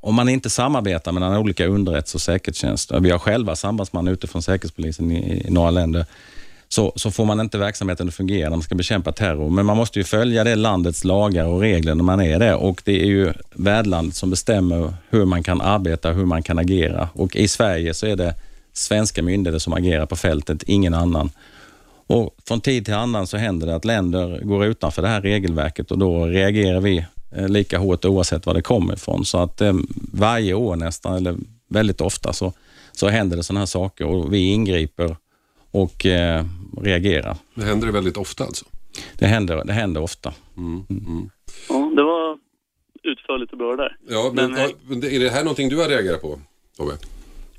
om 0.00 0.14
man 0.14 0.28
inte 0.28 0.50
samarbetar 0.50 1.12
mellan 1.12 1.36
olika 1.36 1.66
underrättelse 1.66 2.16
och 2.16 2.20
säkerhetstjänster, 2.20 3.00
vi 3.00 3.10
har 3.10 3.18
själva 3.18 3.56
sambandsman 3.56 4.08
utifrån 4.08 4.42
Säkerhetspolisen 4.42 5.10
i, 5.10 5.46
i 5.46 5.50
några 5.50 5.70
länder, 5.70 6.06
så, 6.72 6.92
så 6.96 7.10
får 7.10 7.24
man 7.24 7.40
inte 7.40 7.58
verksamheten 7.58 8.08
att 8.08 8.14
fungera 8.14 8.48
när 8.48 8.56
man 8.56 8.62
ska 8.62 8.74
bekämpa 8.74 9.12
terror. 9.12 9.50
Men 9.50 9.66
man 9.66 9.76
måste 9.76 9.98
ju 9.98 10.04
följa 10.04 10.44
det 10.44 10.56
landets 10.56 11.04
lagar 11.04 11.44
och 11.44 11.60
regler 11.60 11.94
när 11.94 12.04
man 12.04 12.20
är 12.20 12.38
det 12.38 12.54
och 12.54 12.82
det 12.84 13.02
är 13.02 13.06
ju 13.06 13.32
värdlandet 13.54 14.14
som 14.14 14.30
bestämmer 14.30 14.94
hur 15.08 15.24
man 15.24 15.42
kan 15.42 15.60
arbeta, 15.60 16.12
hur 16.12 16.24
man 16.24 16.42
kan 16.42 16.58
agera. 16.58 17.08
Och 17.12 17.36
i 17.36 17.48
Sverige 17.48 17.94
så 17.94 18.06
är 18.06 18.16
det 18.16 18.34
svenska 18.72 19.22
myndigheter 19.22 19.58
som 19.58 19.72
agerar 19.72 20.06
på 20.06 20.16
fältet, 20.16 20.62
ingen 20.62 20.94
annan. 20.94 21.30
Och 22.06 22.34
från 22.48 22.60
tid 22.60 22.84
till 22.84 22.94
annan 22.94 23.26
så 23.26 23.36
händer 23.36 23.66
det 23.66 23.74
att 23.74 23.84
länder 23.84 24.40
går 24.42 24.64
utanför 24.64 25.02
det 25.02 25.08
här 25.08 25.20
regelverket 25.20 25.90
och 25.90 25.98
då 25.98 26.26
reagerar 26.26 26.80
vi 26.80 27.04
eh, 27.30 27.48
lika 27.48 27.78
hårt 27.78 28.04
oavsett 28.04 28.46
var 28.46 28.54
det 28.54 28.62
kommer 28.62 28.94
ifrån. 28.94 29.24
Så 29.24 29.38
att 29.38 29.60
eh, 29.60 29.74
varje 30.12 30.54
år 30.54 30.76
nästan, 30.76 31.16
eller 31.16 31.36
väldigt 31.68 32.00
ofta, 32.00 32.32
så, 32.32 32.52
så 32.92 33.08
händer 33.08 33.36
det 33.36 33.42
sådana 33.42 33.60
här 33.60 33.66
saker 33.66 34.06
och 34.06 34.32
vi 34.32 34.52
ingriper 34.52 35.16
och 35.72 36.06
eh, 36.06 36.44
reagerar. 36.82 37.36
Det 37.54 37.64
händer 37.64 37.86
det 37.86 37.92
väldigt 37.92 38.16
ofta 38.16 38.44
alltså? 38.44 38.64
Det 39.18 39.26
händer, 39.26 39.64
det 39.64 39.72
händer 39.72 40.02
ofta. 40.02 40.32
Mm. 40.56 40.82
Mm. 40.90 41.30
Ja, 41.68 41.92
det 41.96 42.02
var 42.02 42.38
utförligt 43.02 43.52
och 43.52 43.58
bra 43.58 43.76
där. 43.76 43.96
Ja, 44.08 44.30
men, 44.34 44.50
Men, 44.52 44.60
eh, 45.02 45.14
är 45.14 45.20
det 45.20 45.30
här 45.30 45.44
någonting 45.44 45.68
du 45.68 45.76
har 45.76 45.88
reagerat 45.88 46.22
på, 46.22 46.38
Tobbe? 46.76 46.92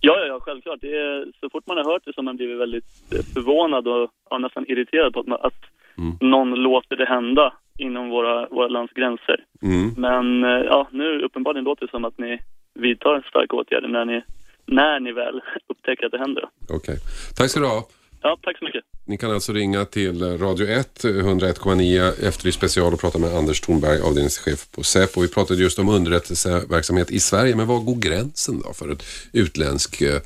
Ja, 0.01 0.13
ja, 0.19 0.25
ja 0.25 0.39
självklart. 0.41 0.81
Det 0.81 0.87
är, 0.97 1.25
så 1.39 1.49
fort 1.49 1.67
man 1.67 1.77
har 1.77 1.83
hört 1.83 2.01
det 2.05 2.13
så 2.13 2.17
har 2.17 2.23
man 2.23 2.35
blivit 2.37 2.59
väldigt 2.59 2.85
eh, 3.13 3.25
förvånad 3.33 3.87
och 3.87 4.09
ja, 4.29 4.37
nästan 4.37 4.65
irriterad 4.67 5.13
på 5.13 5.19
att, 5.19 5.27
man, 5.27 5.39
att 5.41 5.61
Mm. 5.97 6.17
någon 6.21 6.49
låter 6.55 6.95
det 6.95 7.05
hända 7.05 7.53
inom 7.77 8.09
våra, 8.09 8.47
våra 8.49 8.67
lands 8.67 8.93
gränser. 8.93 9.45
Mm. 9.61 9.93
Men 9.97 10.43
eh, 10.43 10.65
ja, 10.65 10.87
nu 10.91 11.21
uppenbarligen 11.21 11.63
låter 11.63 11.85
det 11.85 11.91
som 11.91 12.05
att 12.05 12.17
ni 12.17 12.39
vidtar 12.73 13.25
starka 13.29 13.55
åtgärder 13.55 13.87
när 13.87 14.05
ni, 14.05 14.23
när 14.65 14.99
ni 14.99 15.11
väl 15.11 15.41
upptäcker 15.69 16.05
att 16.05 16.11
det 16.11 16.17
händer. 16.17 16.49
Okej. 16.69 16.95
Tack 17.37 17.49
ska 17.49 17.59
du 17.59 17.65
ha. 17.65 17.83
Ja, 18.21 18.39
tack 18.43 18.57
så 18.57 18.65
mycket. 18.65 18.83
Ni 19.05 19.17
kan 19.17 19.31
alltså 19.31 19.53
ringa 19.53 19.85
till 19.85 20.37
Radio 20.37 20.67
1, 20.67 21.03
101,9 21.03 22.27
Efterlyst 22.27 22.57
special 22.57 22.93
och 22.93 22.99
prata 22.99 23.19
med 23.19 23.35
Anders 23.35 23.61
Thornberg, 23.61 24.01
avdelningschef 24.01 24.71
på 24.71 24.83
Säpo. 24.83 25.21
Vi 25.21 25.27
pratade 25.27 25.61
just 25.61 25.79
om 25.79 25.89
underrättelseverksamhet 25.89 27.11
i 27.11 27.19
Sverige, 27.19 27.55
men 27.55 27.67
var 27.67 27.79
går 27.79 27.95
gränsen 27.95 28.61
då 28.61 28.73
för 28.73 28.97
utländsk, 29.31 30.01
eh, 30.01 30.21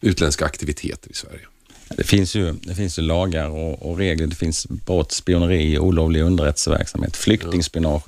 utländska 0.00 0.44
aktiviteter 0.44 1.10
i 1.10 1.14
Sverige? 1.14 1.40
Det 1.96 2.04
finns 2.04 2.34
ju, 2.34 2.52
det 2.52 2.74
finns 2.74 2.98
ju 2.98 3.02
lagar 3.02 3.48
och, 3.48 3.90
och 3.90 3.98
regler. 3.98 4.26
Det 4.26 4.36
finns 4.36 4.66
brott, 4.66 5.12
spioneri, 5.12 5.78
olovlig 5.78 6.22
underrättelseverksamhet, 6.22 7.16
flyktingspionage. 7.16 8.02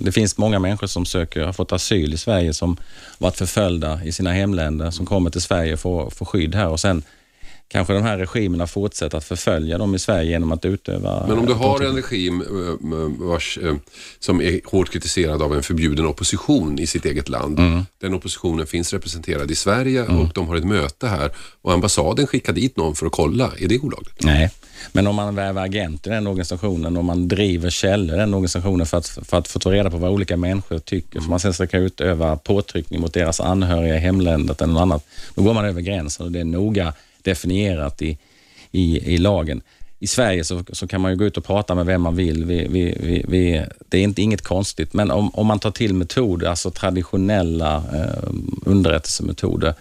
det 0.00 0.12
finns 0.12 0.38
många 0.38 0.58
människor 0.58 0.86
som 0.86 1.06
söker, 1.06 1.42
har 1.42 1.52
fått 1.52 1.72
asyl 1.72 2.14
i 2.14 2.16
Sverige 2.16 2.54
som 2.54 2.76
varit 3.18 3.36
förföljda 3.36 4.04
i 4.04 4.12
sina 4.12 4.32
hemländer, 4.32 4.90
som 4.90 5.06
kommer 5.06 5.30
till 5.30 5.40
Sverige 5.40 5.72
och 5.72 5.80
får, 5.80 6.10
får 6.10 6.26
skydd 6.26 6.54
här 6.54 6.68
och 6.68 6.80
sen 6.80 7.02
kanske 7.68 7.92
de 7.92 8.02
här 8.02 8.18
regimerna 8.18 8.66
fortsätter 8.66 9.18
att 9.18 9.24
förfölja 9.24 9.78
dem 9.78 9.94
i 9.94 9.98
Sverige 9.98 10.30
genom 10.30 10.52
att 10.52 10.64
utöva... 10.64 11.26
Men 11.26 11.38
om 11.38 11.46
du 11.46 11.52
har 11.52 11.80
en 11.80 11.96
regim 11.96 12.40
eh, 12.40 13.26
vars, 13.26 13.58
eh, 13.58 13.74
som 14.18 14.40
är 14.40 14.60
hårt 14.64 14.90
kritiserad 14.90 15.42
av 15.42 15.54
en 15.54 15.62
förbjuden 15.62 16.06
opposition 16.06 16.78
i 16.78 16.86
sitt 16.86 17.04
eget 17.04 17.28
land. 17.28 17.58
Mm. 17.58 17.82
Den 18.00 18.14
oppositionen 18.14 18.66
finns 18.66 18.92
representerad 18.92 19.50
i 19.50 19.54
Sverige 19.54 20.02
och 20.02 20.30
de 20.34 20.48
har 20.48 20.56
ett 20.56 20.64
möte 20.64 21.06
här 21.06 21.30
och 21.62 21.72
ambassaden 21.72 22.26
skickar 22.26 22.52
dit 22.52 22.76
någon 22.76 22.94
för 22.94 23.06
att 23.06 23.12
kolla. 23.12 23.52
Är 23.58 23.68
det 23.68 23.78
olagligt? 23.78 24.24
Nej, 24.24 24.50
men 24.92 25.06
om 25.06 25.16
man 25.16 25.34
värvar 25.34 25.62
agenter 25.62 26.10
i 26.10 26.14
den 26.14 26.26
organisationen, 26.26 26.96
om 26.96 27.06
man 27.06 27.28
driver 27.28 27.70
källor 27.70 28.16
i 28.16 28.18
den 28.18 28.34
organisationen 28.34 28.86
för 28.86 28.98
att, 28.98 29.08
för 29.08 29.38
att 29.38 29.48
få 29.48 29.58
ta 29.58 29.72
reda 29.72 29.90
på 29.90 29.96
vad 29.96 30.10
olika 30.10 30.36
människor 30.36 30.78
tycker, 30.78 31.20
för 31.20 31.30
man 31.30 31.40
sen 31.40 31.54
ska 31.54 31.78
utöva 31.78 32.36
påtryckning 32.36 33.00
mot 33.00 33.14
deras 33.14 33.40
anhöriga 33.40 33.96
i 33.96 33.98
hemlandet 33.98 34.62
eller 34.62 34.72
något 34.72 34.82
annat, 34.82 35.06
då 35.34 35.42
går 35.42 35.54
man 35.54 35.64
över 35.64 35.80
gränsen 35.80 36.26
och 36.26 36.32
det 36.32 36.40
är 36.40 36.44
noga 36.44 36.92
definierat 37.30 38.02
i, 38.02 38.18
i, 38.70 39.14
i 39.14 39.18
lagen. 39.18 39.62
I 39.98 40.06
Sverige 40.06 40.44
så, 40.44 40.64
så 40.72 40.86
kan 40.86 41.00
man 41.00 41.10
ju 41.10 41.16
gå 41.16 41.24
ut 41.24 41.36
och 41.36 41.44
prata 41.44 41.74
med 41.74 41.86
vem 41.86 42.02
man 42.02 42.16
vill. 42.16 42.44
Vi, 42.44 42.66
vi, 42.68 43.24
vi, 43.28 43.64
det 43.88 43.98
är 43.98 44.02
inte, 44.02 44.22
inget 44.22 44.42
konstigt, 44.42 44.94
men 44.94 45.10
om, 45.10 45.30
om 45.34 45.46
man 45.46 45.58
tar 45.58 45.70
till 45.70 45.94
metoder, 45.94 46.48
alltså 46.48 46.70
traditionella 46.70 47.76
eh, 47.76 48.30
underrättelsemetoder, 48.64 49.74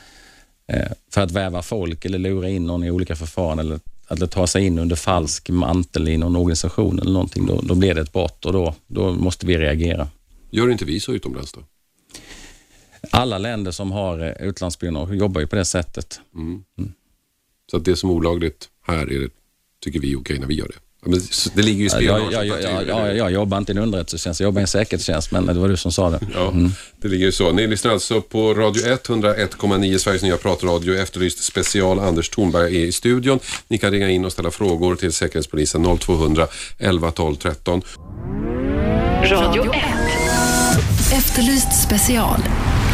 eh, 0.67 0.91
för 1.11 1.21
att 1.21 1.31
väva 1.31 1.61
folk 1.61 2.05
eller 2.05 2.19
lura 2.19 2.49
in 2.49 2.65
någon 2.65 2.83
i 2.83 2.91
olika 2.91 3.15
förfaranden 3.15 3.65
eller, 3.65 3.79
eller 4.09 4.27
ta 4.27 4.47
sig 4.47 4.65
in 4.65 4.79
under 4.79 4.95
falsk 4.95 5.49
mantel 5.49 6.07
i 6.07 6.17
någon 6.17 6.35
organisation 6.35 6.99
eller 6.99 7.11
någonting, 7.11 7.45
då, 7.45 7.61
då 7.61 7.75
blir 7.75 7.93
det 7.93 8.01
ett 8.01 8.13
brott 8.13 8.45
och 8.45 8.53
då, 8.53 8.75
då 8.87 9.13
måste 9.13 9.45
vi 9.45 9.57
reagera. 9.57 10.07
Gör 10.49 10.71
inte 10.71 10.85
vi 10.85 10.99
så 10.99 11.13
utomlands 11.13 11.51
då? 11.51 11.59
Alla 13.11 13.37
länder 13.37 13.71
som 13.71 13.91
har 13.91 14.19
eh, 14.19 14.47
utlandsspionage 14.47 15.13
jobbar 15.13 15.41
ju 15.41 15.47
på 15.47 15.55
det 15.55 15.65
sättet. 15.65 16.19
Mm. 16.35 16.63
Så 17.75 17.79
att 17.79 17.85
det 17.85 17.95
som 17.95 18.09
är 18.09 18.13
olagligt 18.13 18.67
här 18.87 19.13
är 19.13 19.19
det, 19.19 19.29
tycker 19.83 19.99
vi 19.99 20.11
är 20.11 20.19
okej 20.19 20.39
när 20.39 20.47
vi 20.47 20.53
gör 20.53 20.67
det. 20.67 20.73
Ja, 21.03 21.09
men 21.09 21.19
det 21.55 21.61
ligger 21.61 21.79
ju 21.79 21.85
i 21.85 21.85
Jag, 21.85 21.91
spionage. 21.91 22.33
jag, 22.33 22.45
jag, 22.47 22.61
jag, 22.63 22.87
jag, 22.87 23.17
jag 23.17 23.31
jobbar 23.31 23.57
inte 23.57 23.71
i 23.71 23.75
en 23.75 23.83
underrättelsetjänst, 23.83 24.39
jag 24.39 24.47
jobbar 24.47 24.59
i 24.59 24.61
en 24.61 24.67
säkerhetstjänst, 24.67 25.31
men 25.31 25.45
det 25.45 25.53
var 25.53 25.67
du 25.67 25.77
som 25.77 25.91
sa 25.91 26.09
det. 26.09 26.19
Ja, 26.33 26.53
det 27.01 27.07
ligger 27.07 27.25
ju 27.25 27.31
så. 27.31 27.51
Ni 27.51 27.67
lyssnar 27.67 27.91
alltså 27.91 28.21
på 28.21 28.53
Radio 28.53 28.87
1, 28.87 29.09
101,9 29.09 29.97
Sveriges 29.97 30.23
nya 30.23 30.37
pratradio. 30.37 30.95
Efterlyst 30.95 31.43
special. 31.43 31.99
Anders 31.99 32.29
Thornberg 32.29 32.81
är 32.81 32.85
i 32.85 32.91
studion. 32.91 33.39
Ni 33.67 33.77
kan 33.77 33.91
ringa 33.91 34.09
in 34.09 34.25
och 34.25 34.31
ställa 34.31 34.51
frågor 34.51 34.95
till 34.95 35.13
Säkerhetspolisen 35.13 35.97
0200 35.97 36.47
11 36.79 37.11
12 37.11 37.35
13. 37.35 37.81
Radio 39.23 39.73
1. 39.73 39.81
Efterlyst 41.13 41.83
special 41.83 42.39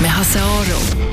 med 0.02 0.10
Hasse 0.12 0.40
Aro. 0.40 1.11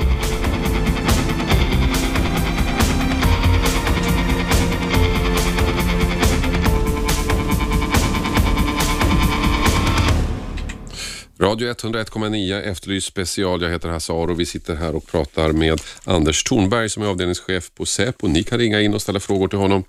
Radio 11.41 11.67
101,9 11.67 12.61
Efterlyst 12.61 13.07
special. 13.07 13.61
Jag 13.61 13.69
heter 13.69 13.89
Hasse 13.89 14.13
Aro. 14.13 14.33
Vi 14.33 14.45
sitter 14.45 14.75
här 14.75 14.95
och 14.95 15.07
pratar 15.11 15.51
med 15.51 15.79
Anders 16.05 16.43
Thornberg 16.43 16.89
som 16.89 17.03
är 17.03 17.07
avdelningschef 17.07 17.75
på 17.75 17.85
Säpo. 17.85 18.27
Ni 18.27 18.43
kan 18.43 18.59
ringa 18.59 18.81
in 18.81 18.93
och 18.93 19.01
ställa 19.01 19.19
frågor 19.19 19.47
till 19.47 19.59
honom. 19.59 19.83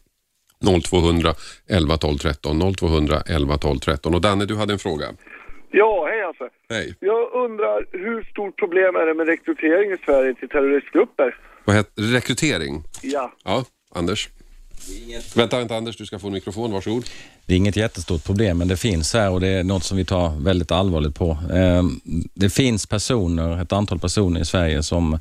0200 0.90 1.34
11 1.68 1.96
12 1.96 2.18
13. 2.18 2.74
0200 2.74 3.22
11 3.26 3.59
12 3.59 3.78
13. 3.78 4.14
Och 4.14 4.20
Danne, 4.20 4.44
du 4.44 4.57
hade 4.57 4.72
en 4.72 4.78
fråga. 4.78 5.07
Ja, 5.70 6.07
hej 6.11 6.22
Hasse. 6.22 6.51
Hej. 6.68 6.94
Jag 7.01 7.32
undrar 7.32 7.86
hur 7.92 8.22
stort 8.22 8.59
problem 8.59 8.96
är 8.96 9.07
det 9.07 9.14
med 9.14 9.26
rekrytering 9.26 9.92
i 9.92 9.96
Sverige 10.05 10.34
till 10.34 10.48
terroristgrupper? 10.48 11.36
Vad 11.64 11.76
heter 11.76 12.03
rekrytering? 12.03 12.82
Ja. 13.03 13.32
Ja, 13.44 13.64
Anders. 13.94 14.28
Vänta, 15.35 15.59
vänta 15.59 15.76
Anders, 15.76 15.97
du 15.97 16.07
ska 16.07 16.18
få 16.18 16.26
en 16.26 16.33
mikrofon. 16.33 16.72
Varsågod. 16.72 17.05
Det 17.47 17.53
är 17.55 17.57
inget 17.57 17.76
jättestort 17.76 18.24
problem, 18.24 18.59
men 18.59 18.68
det 18.68 18.76
finns 18.76 19.14
här 19.14 19.31
och 19.31 19.41
det 19.41 19.49
är 19.49 19.64
något 19.64 19.85
som 19.85 19.97
vi 19.97 20.05
tar 20.05 20.37
väldigt 20.41 20.70
allvarligt 20.70 21.14
på. 21.14 21.39
Eh, 21.53 21.83
Det 22.35 22.51
finns 22.51 22.87
personer, 22.87 23.62
ett 23.62 23.72
antal 23.72 23.99
personer 23.99 24.41
i 24.41 24.45
Sverige 24.45 24.83
som, 24.83 25.18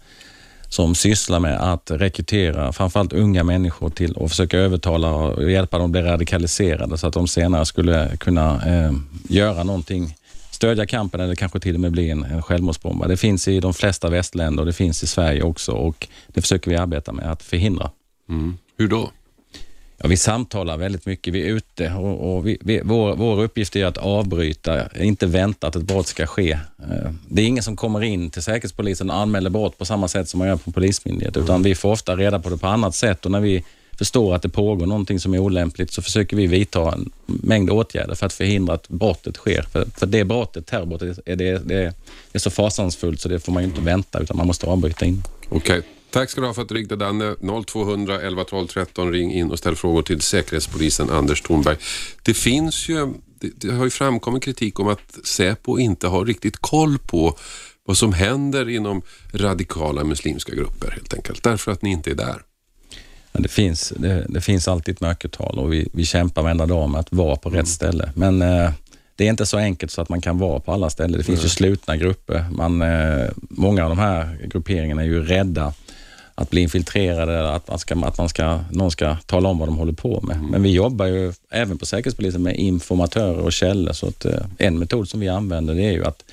som 0.67 0.95
sysslar 0.95 1.39
med 1.39 1.73
att 1.73 1.91
rekrytera 1.91 2.73
framförallt 2.73 3.13
unga 3.13 3.43
människor 3.43 3.89
till 3.89 4.13
och 4.13 4.29
försöka 4.29 4.57
övertala 4.57 5.11
och 5.13 5.51
hjälpa 5.51 5.77
dem 5.77 5.85
att 5.85 5.91
bli 5.91 6.01
radikaliserade 6.01 6.97
så 6.97 7.07
att 7.07 7.13
de 7.13 7.27
senare 7.27 7.65
skulle 7.65 8.17
kunna 8.17 8.61
eh, 8.67 8.91
göra 9.29 9.63
någonting 9.63 10.15
stödja 10.51 10.85
kampen 10.85 11.19
eller 11.21 11.35
kanske 11.35 11.59
till 11.59 11.75
och 11.75 11.81
med 11.81 11.91
bli 11.91 12.09
en, 12.09 12.23
en 12.23 12.41
självmordsbombare. 12.41 13.09
Det 13.09 13.17
finns 13.17 13.47
i 13.47 13.59
de 13.59 13.73
flesta 13.73 14.09
västländer 14.09 14.61
och 14.61 14.65
det 14.65 14.73
finns 14.73 15.03
i 15.03 15.07
Sverige 15.07 15.43
också 15.43 15.71
och 15.71 16.07
det 16.27 16.41
försöker 16.41 16.71
vi 16.71 16.77
arbeta 16.77 17.11
med 17.11 17.31
att 17.31 17.43
förhindra. 17.43 17.91
Mm. 18.29 18.57
Hur 18.77 18.87
då? 18.87 19.11
Ja, 20.01 20.07
vi 20.07 20.17
samtalar 20.17 20.77
väldigt 20.77 21.05
mycket, 21.05 21.33
vi 21.33 21.41
är 21.41 21.53
ute 21.53 21.93
och, 21.93 22.35
och 22.35 22.47
vi, 22.47 22.57
vi, 22.61 22.81
vår, 22.83 23.15
vår 23.15 23.43
uppgift 23.43 23.75
är 23.75 23.85
att 23.85 23.97
avbryta, 23.97 24.89
inte 24.97 25.25
vänta 25.25 25.67
att 25.67 25.75
ett 25.75 25.83
brott 25.83 26.07
ska 26.07 26.27
ske. 26.27 26.51
Eh, 26.51 27.11
det 27.27 27.41
är 27.41 27.45
ingen 27.45 27.63
som 27.63 27.75
kommer 27.75 28.03
in 28.03 28.29
till 28.29 28.41
Säkerhetspolisen 28.41 29.09
och 29.09 29.15
anmäler 29.15 29.49
brott 29.49 29.77
på 29.77 29.85
samma 29.85 30.07
sätt 30.07 30.29
som 30.29 30.37
man 30.37 30.47
gör 30.47 30.55
på 30.55 30.71
Polismyndigheten, 30.71 31.43
utan 31.43 31.63
vi 31.63 31.75
får 31.75 31.91
ofta 31.91 32.15
reda 32.15 32.39
på 32.39 32.49
det 32.49 32.57
på 32.57 32.67
annat 32.67 32.95
sätt 32.95 33.25
och 33.25 33.31
när 33.31 33.39
vi 33.39 33.63
förstår 33.97 34.35
att 34.35 34.41
det 34.41 34.49
pågår 34.49 34.85
någonting 34.85 35.19
som 35.19 35.33
är 35.33 35.39
olämpligt 35.39 35.91
så 35.91 36.01
försöker 36.01 36.37
vi 36.37 36.47
vidta 36.47 36.93
en 36.93 37.11
mängd 37.25 37.69
åtgärder 37.69 38.15
för 38.15 38.25
att 38.25 38.33
förhindra 38.33 38.73
att 38.73 38.89
brottet 38.89 39.35
sker. 39.35 39.61
För, 39.61 39.85
för 39.97 40.05
det 40.05 40.23
brottet, 40.23 40.65
terrorbrottet, 40.65 41.19
är, 41.25 41.35
det, 41.35 41.59
det 41.67 41.93
är 42.33 42.39
så 42.39 42.49
fasansfullt 42.49 43.21
så 43.21 43.29
det 43.29 43.39
får 43.39 43.51
man 43.51 43.63
ju 43.63 43.69
inte 43.69 43.81
vänta 43.81 44.19
utan 44.19 44.37
man 44.37 44.47
måste 44.47 44.67
avbryta 44.67 45.05
in. 45.05 45.23
Okej. 45.49 45.81
Tack 46.11 46.29
ska 46.29 46.41
du 46.41 46.47
ha 46.47 46.53
för 46.53 46.61
att 46.61 46.69
du 46.69 46.75
ringde 46.75 46.95
Danne. 46.95 47.35
0200 47.67 48.21
11 48.21 48.43
12 48.43 48.67
13. 48.67 49.11
Ring 49.11 49.33
in 49.33 49.51
och 49.51 49.59
ställ 49.59 49.75
frågor 49.75 50.01
till 50.01 50.21
Säkerhetspolisen 50.21 51.09
Anders 51.09 51.41
Thornberg. 51.41 51.77
Det 52.23 52.33
finns 52.33 52.89
ju, 52.89 53.13
det, 53.39 53.51
det 53.55 53.73
har 53.73 53.83
ju 53.83 53.89
framkommit 53.89 54.43
kritik 54.43 54.79
om 54.79 54.87
att 54.87 55.17
Säpo 55.23 55.79
inte 55.79 56.07
har 56.07 56.25
riktigt 56.25 56.57
koll 56.57 56.97
på 56.97 57.37
vad 57.85 57.97
som 57.97 58.13
händer 58.13 58.69
inom 58.69 59.01
radikala 59.33 60.03
muslimska 60.03 60.55
grupper 60.55 60.91
helt 60.91 61.13
enkelt. 61.13 61.43
Därför 61.43 61.71
att 61.71 61.81
ni 61.81 61.91
inte 61.91 62.11
är 62.11 62.15
där. 62.15 62.41
Ja, 63.31 63.39
det, 63.39 63.49
finns, 63.49 63.93
det, 63.97 64.25
det 64.29 64.41
finns 64.41 64.67
alltid 64.67 64.95
ett 64.95 65.01
mörkertal 65.01 65.59
och 65.59 65.73
vi, 65.73 65.89
vi 65.93 66.05
kämpar 66.05 66.43
varenda 66.43 66.65
dag 66.65 66.89
med 66.89 66.99
att 66.99 67.13
vara 67.13 67.35
på 67.35 67.49
rätt 67.49 67.67
ställe. 67.67 68.11
Men 68.15 68.41
eh, 68.41 68.71
det 69.15 69.25
är 69.25 69.29
inte 69.29 69.45
så 69.45 69.57
enkelt 69.57 69.91
så 69.91 70.01
att 70.01 70.09
man 70.09 70.21
kan 70.21 70.37
vara 70.37 70.59
på 70.59 70.73
alla 70.73 70.89
ställen. 70.89 71.17
Det 71.17 71.23
finns 71.23 71.45
ju 71.45 71.49
slutna 71.49 71.97
grupper. 71.97 72.45
Man, 72.51 72.81
eh, 72.81 73.29
många 73.39 73.83
av 73.83 73.89
de 73.89 73.99
här 73.99 74.37
grupperingarna 74.47 75.01
är 75.01 75.05
ju 75.05 75.23
rädda 75.23 75.73
att 76.39 76.49
bli 76.49 76.61
infiltrerade, 76.61 77.51
att, 77.51 77.67
man 77.67 77.79
ska, 77.79 77.95
att 78.05 78.17
man 78.17 78.29
ska, 78.29 78.59
någon 78.71 78.91
ska 78.91 79.15
tala 79.25 79.49
om 79.49 79.59
vad 79.59 79.67
de 79.67 79.77
håller 79.77 79.93
på 79.93 80.21
med. 80.21 80.43
Men 80.51 80.63
vi 80.63 80.71
jobbar 80.71 81.05
ju 81.05 81.33
även 81.49 81.77
på 81.77 81.85
Säkerhetspolisen 81.85 82.43
med 82.43 82.55
informatörer 82.55 83.39
och 83.39 83.53
källor. 83.53 83.93
Så 83.93 84.07
att, 84.07 84.25
eh, 84.25 84.39
en 84.57 84.79
metod 84.79 85.09
som 85.09 85.19
vi 85.19 85.29
använder 85.29 85.75
det 85.75 85.83
är 85.83 85.91
ju 85.91 86.05
att 86.05 86.23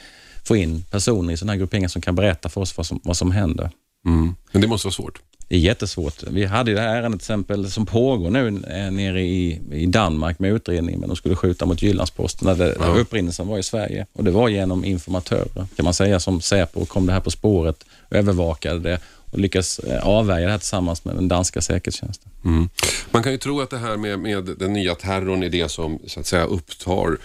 få 0.44 0.56
in 0.56 0.84
personer 0.90 1.34
i 1.34 1.36
sådana 1.36 1.52
här 1.52 1.58
grupperingar 1.58 1.88
som 1.88 2.02
kan 2.02 2.14
berätta 2.14 2.48
för 2.48 2.60
oss 2.60 2.76
vad 2.76 2.86
som, 2.86 3.00
vad 3.04 3.16
som 3.16 3.30
händer. 3.30 3.70
Mm. 4.06 4.34
Men 4.52 4.62
det 4.62 4.68
måste 4.68 4.86
vara 4.86 4.92
svårt. 4.92 5.20
Det 5.48 5.56
är 5.56 5.60
jättesvårt. 5.60 6.22
Vi 6.30 6.44
hade 6.44 6.70
ju 6.70 6.76
det 6.76 6.82
här 6.82 6.96
ärendet 6.96 7.20
till 7.20 7.24
exempel 7.24 7.70
som 7.70 7.86
pågår 7.86 8.30
nu 8.30 8.46
eh, 8.48 8.90
nere 8.92 9.22
i, 9.22 9.60
i 9.72 9.86
Danmark 9.86 10.38
med 10.38 10.52
utredning, 10.52 11.00
men 11.00 11.08
de 11.08 11.16
skulle 11.16 11.36
skjuta 11.36 11.66
mot 11.66 11.82
Jyllandsposten. 11.82 12.48
Där, 12.48 12.54
det, 12.66 12.76
Ja. 12.80 12.86
där 12.86 12.98
upprinnelsen 12.98 13.48
var 13.48 13.58
i 13.58 13.62
Sverige 13.62 14.06
och 14.12 14.24
det 14.24 14.30
var 14.30 14.48
genom 14.48 14.84
informatörer, 14.84 15.66
kan 15.76 15.84
man 15.84 15.94
säga, 15.94 16.20
som 16.20 16.40
Säpo 16.40 16.84
kom 16.84 17.06
det 17.06 17.12
här 17.12 17.20
på 17.20 17.30
spåret, 17.30 17.84
övervakade 18.10 18.80
det 18.80 19.00
och 19.30 19.38
lyckas 19.38 19.78
eh, 19.78 20.06
avvärja 20.06 20.46
det 20.46 20.52
här 20.52 20.58
tillsammans 20.58 21.04
med 21.04 21.14
den 21.14 21.28
danska 21.28 21.62
säkerhetstjänsten. 21.62 22.30
Mm. 22.44 22.68
Man 23.10 23.22
kan 23.22 23.32
ju 23.32 23.38
tro 23.38 23.60
att 23.60 23.70
det 23.70 23.78
här 23.78 23.96
med, 23.96 24.18
med 24.18 24.44
den 24.44 24.72
nya 24.72 24.94
terrorn 24.94 25.42
är 25.42 25.48
det 25.48 25.68
som 25.68 25.98
så 26.06 26.20
att 26.20 26.26
säga 26.26 26.44
upptar 26.44 27.18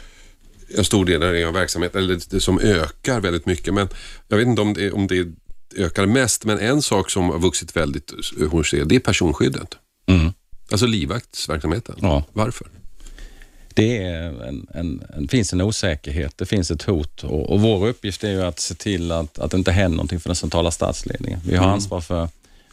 en 0.77 0.85
stor 0.85 1.05
del 1.05 1.23
av 1.23 1.35
er 1.35 1.51
verksamhet, 1.51 1.95
eller 1.95 2.19
det 2.29 2.39
som 2.39 2.59
ökar 2.59 3.19
väldigt 3.19 3.45
mycket. 3.45 3.73
Men 3.73 3.89
jag 4.27 4.37
vet 4.37 4.47
inte 4.47 4.61
om 4.61 4.73
det, 4.73 4.91
om 4.91 5.07
det 5.07 5.27
ökar 5.75 6.05
mest, 6.05 6.45
men 6.45 6.59
en 6.59 6.81
sak 6.81 7.09
som 7.09 7.29
har 7.29 7.39
vuxit 7.39 7.75
väldigt 7.75 8.13
hos 8.51 8.73
er, 8.73 8.85
det 8.85 8.95
är 8.95 8.99
personskyddet. 8.99 9.75
Mm. 10.07 10.33
Alltså 10.71 10.85
livvaktsverksamheten. 10.85 11.95
Ja. 12.01 12.23
Varför? 12.33 12.67
Det 13.75 13.97
en, 13.97 14.67
en, 14.73 15.03
en, 15.15 15.27
finns 15.27 15.53
en 15.53 15.61
osäkerhet, 15.61 16.37
det 16.37 16.45
finns 16.45 16.71
ett 16.71 16.83
hot 16.83 17.23
och, 17.23 17.49
och 17.49 17.61
vår 17.61 17.87
uppgift 17.87 18.23
är 18.23 18.29
ju 18.29 18.43
att 18.43 18.59
se 18.59 18.75
till 18.75 19.11
att, 19.11 19.39
att 19.39 19.51
det 19.51 19.57
inte 19.57 19.71
händer 19.71 19.95
någonting 19.95 20.19
för 20.19 20.29
den 20.29 20.35
centrala 20.35 20.71
statsledningen. 20.71 21.39
Vi 21.45 21.55
har 21.55 21.63
Mm. 21.63 21.73
ansvar 21.73 22.01
för 22.01 22.27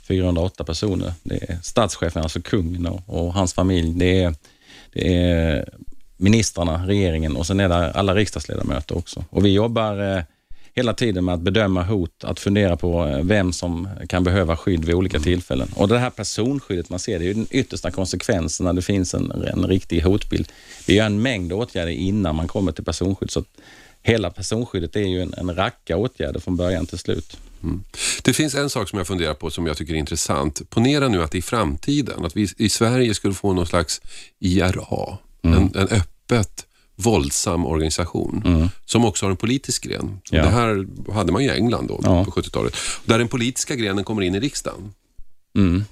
408 0.08 0.64
personer. 0.64 1.12
Det 1.22 1.50
är 1.50 1.58
statschefen, 1.62 2.22
alltså 2.22 2.40
kungen 2.40 2.86
och, 2.86 3.02
och 3.06 3.34
hans 3.34 3.54
familj. 3.54 3.92
Det 3.98 4.22
är, 4.22 4.34
det 4.92 5.16
är 5.16 5.68
ministrarna, 6.16 6.86
regeringen 6.86 7.36
och 7.36 7.46
sen 7.46 7.60
är 7.60 7.68
det 7.68 7.92
alla 7.92 8.14
riksdagsledamöter 8.14 8.98
också. 8.98 9.24
Och 9.30 9.44
vi 9.44 9.52
jobbar 9.52 10.16
eh, 10.16 10.22
hela 10.78 10.94
tiden 10.94 11.24
med 11.24 11.34
att 11.34 11.40
bedöma 11.40 11.82
hot, 11.82 12.24
att 12.24 12.40
fundera 12.40 12.76
på 12.76 13.06
eh, 13.06 13.24
vem 13.24 13.52
som 13.52 13.88
kan 14.08 14.24
behöva 14.24 14.56
skydd 14.56 14.84
vid 14.84 14.94
olika 14.94 15.20
tillfällen. 15.20 15.68
Och 15.74 15.88
det 15.88 15.98
här 15.98 16.10
personskyddet 16.10 16.90
man 16.90 16.98
ser, 16.98 17.18
det 17.18 17.24
är 17.24 17.26
ju 17.26 17.34
den 17.34 17.46
yttersta 17.50 17.90
konsekvensen 17.90 18.66
när 18.66 18.72
det 18.72 18.82
finns 18.82 19.14
en, 19.14 19.30
en 19.30 19.66
riktig 19.66 20.00
hotbild. 20.00 20.48
Vi 20.86 20.94
gör 20.94 21.06
en 21.06 21.22
mängd 21.22 21.52
åtgärder 21.52 21.92
innan 21.92 22.36
man 22.36 22.48
kommer 22.48 22.72
till 22.72 22.84
personskydd. 22.84 23.30
Så 23.30 23.44
hela 24.02 24.30
personskyddet 24.30 24.96
är 24.96 25.00
ju 25.00 25.22
en, 25.22 25.34
en 25.36 25.54
racka 25.54 25.96
åtgärder 25.96 26.40
från 26.40 26.56
början 26.56 26.86
till 26.86 26.98
slut. 26.98 27.36
Det 28.22 28.32
finns 28.32 28.54
en 28.54 28.70
sak 28.70 28.88
som 28.88 28.98
jag 28.98 29.06
funderar 29.06 29.34
på 29.34 29.50
som 29.50 29.66
jag 29.66 29.76
tycker 29.76 29.94
är 29.94 29.98
intressant. 29.98 30.70
Ponera 30.70 31.08
nu 31.08 31.22
att 31.22 31.34
i 31.34 31.42
framtiden, 31.42 32.24
att 32.24 32.36
vi 32.36 32.48
i 32.56 32.68
Sverige 32.68 33.14
skulle 33.14 33.34
få 33.34 33.52
någon 33.52 33.66
slags 33.66 34.00
IRA, 34.38 35.18
en, 35.42 35.52
en 35.54 35.88
öppet 35.88 36.67
våldsam 37.02 37.66
organisation 37.66 38.70
som 38.84 39.04
också 39.04 39.26
har 39.26 39.30
en 39.30 39.36
politisk 39.36 39.84
gren. 39.84 40.20
Ja. 40.30 40.42
Det 40.42 40.48
här 40.50 40.86
hade 41.12 41.32
man 41.32 41.42
ju 41.42 41.48
i 41.48 41.52
England 41.52 41.88
då, 41.88 42.00
Ja. 42.02 42.24
på 42.24 42.30
70-talet. 42.30 42.74
Där 43.04 43.18
den 43.18 43.28
politiska 43.28 43.74
grenen 43.74 44.04
kommer 44.04 44.22
in 44.22 44.34
i 44.34 44.40
riksdagen. 44.40 44.94
Mm. 45.56 45.84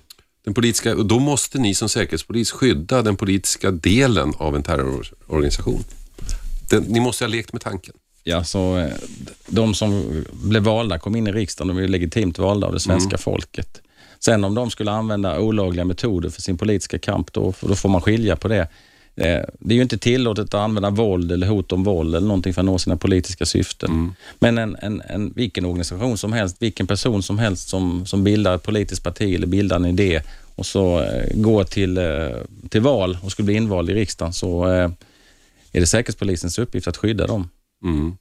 Den 0.45 0.55
politiska, 0.55 0.95
då 0.95 1.19
måste 1.19 1.59
ni 1.59 1.75
som 1.75 1.89
säkerhetspolis 1.89 2.51
skydda 2.51 3.03
den 3.03 3.17
politiska 3.17 3.71
delen 3.71 4.33
av 4.39 4.57
en 4.57 4.63
terrororganisation. 4.63 5.85
Den, 6.71 6.83
ni 6.83 7.01
måste 7.01 7.25
ha 7.25 7.29
lekt 7.29 7.53
med 7.53 7.63
tanken. 7.63 7.95
Ja, 8.25 8.45
så 8.45 8.79
eh, 8.79 8.93
de 9.47 9.75
som 9.75 10.25
blev 10.33 10.63
valda 10.63 10.99
kom 10.99 11.17
in 11.17 11.27
i 11.27 11.33
riksdagen, 11.33 11.69
de 11.69 11.77
är 11.79 11.83
ju 11.83 11.89
legitimt 11.89 12.39
valda 12.39 12.67
av 12.67 12.73
det 12.73 12.81
svenska 12.81 13.19
folket. 13.19 13.81
Sen 14.21 14.45
om 14.45 14.55
de 14.55 14.71
skulle 14.71 14.91
använda 14.91 15.41
olagliga 15.41 15.85
metoder 15.85 16.31
för 16.31 16.43
sin 16.43 16.59
politiska 16.59 16.99
kamp, 16.99 17.33
då, 17.33 17.55
då 17.61 17.75
får 17.75 17.89
man 17.89 18.01
skilja 18.03 18.37
på 18.37 18.49
det. 18.49 18.69
Eh, 19.17 19.43
Det 19.59 19.75
är 19.75 19.77
ju 19.77 19.83
inte 19.83 19.99
tillåtet 19.99 20.45
att 20.45 20.55
använda 20.55 20.91
våld 20.91 21.33
eller 21.33 21.47
hot 21.47 21.73
om 21.73 21.85
våld 21.85 22.15
eller 22.15 22.27
någonting 22.27 22.55
för 22.55 22.61
att 22.61 22.67
nå 22.67 22.79
sina 22.79 22.97
politiska 22.97 23.47
syften. 23.47 24.15
Men 24.39 24.59
en, 24.59 24.77
en, 24.81 25.03
en, 25.07 25.33
vilken 25.37 25.65
organisation 25.65 26.19
som 26.19 26.33
helst, 26.33 26.57
vilken 26.59 26.87
person 26.87 27.23
som 27.23 27.39
helst 27.39 27.69
som, 27.69 28.07
som 28.07 28.25
bildar 28.25 28.55
ett 28.55 28.63
politiskt 28.63 29.03
parti 29.03 29.35
eller 29.35 29.47
bildar 29.47 29.77
en 29.77 29.87
idé 29.87 30.23
och 30.55 30.67
så 30.67 31.01
eh, 31.01 31.35
går 31.35 31.65
till, 31.65 31.99
eh, 31.99 32.05
till 32.69 32.81
val 32.81 33.19
och 33.23 33.33
skulle 33.33 33.47
bli 33.47 33.55
invald 33.55 33.91
i 33.91 33.95
riksdagen 33.95 34.33
så 34.33 34.69
eh, 34.69 34.91
är 35.73 35.81
det 35.81 35.87
Säkerhetspolisens 35.87 36.59
uppgift 36.59 36.89
att 36.89 36.97
skydda 36.97 37.27
dem. 37.27 37.49
Mm. 37.85 38.17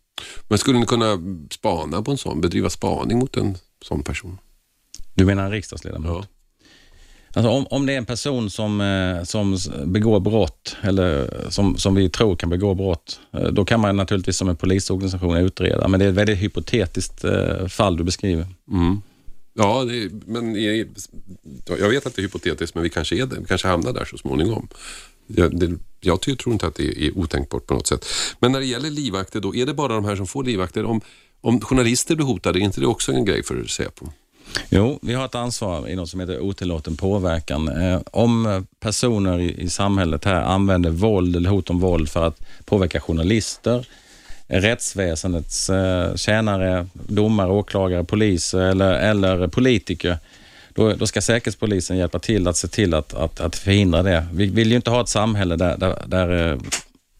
Men 0.47 0.57
skulle 0.57 0.79
ni 0.79 0.85
kunna 0.85 1.17
spana 1.51 2.01
på 2.01 2.11
en 2.11 2.17
sån, 2.17 2.41
bedriva 2.41 2.69
spaning 2.69 3.19
mot 3.19 3.37
en 3.37 3.57
sån 3.81 4.03
person? 4.03 4.37
Du 5.13 5.25
menar 5.25 5.45
en 5.45 5.51
riksdagsledamot? 5.51 6.07
Ja. 6.07 6.34
Alltså 7.36 7.49
om, 7.49 7.67
om 7.69 7.86
det 7.86 7.93
är 7.93 7.97
en 7.97 8.05
person 8.05 8.49
som, 8.49 8.81
eh, 8.81 9.23
som 9.23 9.57
begår 9.86 10.19
brott, 10.19 10.75
eller 10.81 11.29
som, 11.49 11.77
som 11.77 11.95
vi 11.95 12.09
tror 12.09 12.36
kan 12.36 12.49
begå 12.49 12.73
brott, 12.73 13.19
eh, 13.33 13.47
då 13.47 13.65
kan 13.65 13.79
man 13.79 13.97
naturligtvis 13.97 14.38
som 14.38 14.49
en 14.49 14.55
polisorganisation 14.55 15.38
utreda, 15.38 15.88
men 15.88 15.99
det 15.99 16.05
är 16.05 16.09
ett 16.09 16.15
väldigt 16.15 16.38
hypotetiskt 16.38 17.23
eh, 17.23 17.67
fall 17.67 17.97
du 17.97 18.03
beskriver. 18.03 18.47
Mm. 18.71 19.01
Ja, 19.53 19.83
det, 19.83 20.11
men 20.25 20.63
jag 21.79 21.89
vet 21.89 22.05
att 22.05 22.15
det 22.15 22.19
är 22.19 22.23
hypotetiskt, 22.23 22.75
men 22.75 22.83
vi 22.83 22.89
kanske 22.89 23.15
är 23.15 23.25
det. 23.25 23.39
Vi 23.39 23.45
kanske 23.45 23.67
hamnar 23.67 23.93
där 23.93 24.05
så 24.05 24.17
småningom. 24.17 24.67
Jag, 25.27 25.59
det, 25.59 25.77
jag 26.01 26.21
tror 26.21 26.53
inte 26.53 26.67
att 26.67 26.75
det 26.75 27.07
är 27.07 27.17
otänkbart 27.17 27.67
på 27.67 27.73
något 27.73 27.88
sätt. 27.88 28.05
Men 28.39 28.51
när 28.51 28.59
det 28.59 28.65
gäller 28.65 28.89
livvakter, 28.89 29.39
då 29.39 29.55
är 29.55 29.65
det 29.65 29.73
bara 29.73 29.93
de 29.93 30.05
här 30.05 30.15
som 30.15 30.27
får 30.27 30.43
livvakter. 30.43 30.86
Om, 30.86 31.01
om 31.41 31.61
journalister 31.61 32.15
blir 32.15 32.25
hotade, 32.25 32.59
är 32.59 32.61
inte 32.61 32.81
det 32.81 32.88
också 32.88 33.11
en 33.11 33.25
grej 33.25 33.43
för 33.43 33.65
Säpo? 33.65 34.05
Jo, 34.69 34.99
vi 35.01 35.13
har 35.13 35.25
ett 35.25 35.35
ansvar 35.35 35.89
i 35.89 35.95
något 35.95 36.09
som 36.09 36.19
heter 36.19 36.39
otillåten 36.39 36.97
påverkan. 36.97 37.67
Eh, 37.67 37.99
om 38.11 38.65
personer 38.79 39.39
i, 39.39 39.69
samhället 39.69 40.25
här 40.25 40.41
använder 40.41 40.89
våld 40.89 41.35
eller 41.35 41.49
hot 41.49 41.69
om 41.69 41.79
våld 41.79 42.09
för 42.09 42.27
att 42.27 42.41
påverka 42.65 42.99
journalister, 42.99 43.87
rättsväsendets 44.47 45.69
eh, 45.69 46.15
tjänare, 46.15 46.87
domare, 46.93 47.49
åklagare, 47.49 48.03
poliser 48.03 48.59
eller, 48.59 48.93
eller 48.93 49.47
politiker, 49.47 50.17
då, 50.73 50.93
då 50.93 51.07
ska 51.07 51.21
Säkerhetspolisen 51.21 51.97
hjälpa 51.97 52.19
till 52.19 52.47
att 52.47 52.57
se 52.57 52.67
till 52.67 52.93
att, 52.93 53.13
att, 53.13 53.39
att 53.39 53.55
förhindra 53.55 54.03
det. 54.03 54.27
Vi 54.33 54.45
vill 54.45 54.69
ju 54.69 54.75
inte 54.75 54.89
ha 54.89 55.01
ett 55.01 55.09
samhälle 55.09 55.55
där, 55.55 55.77
där, 55.77 56.03
där 56.07 56.51
eh, 56.51 56.57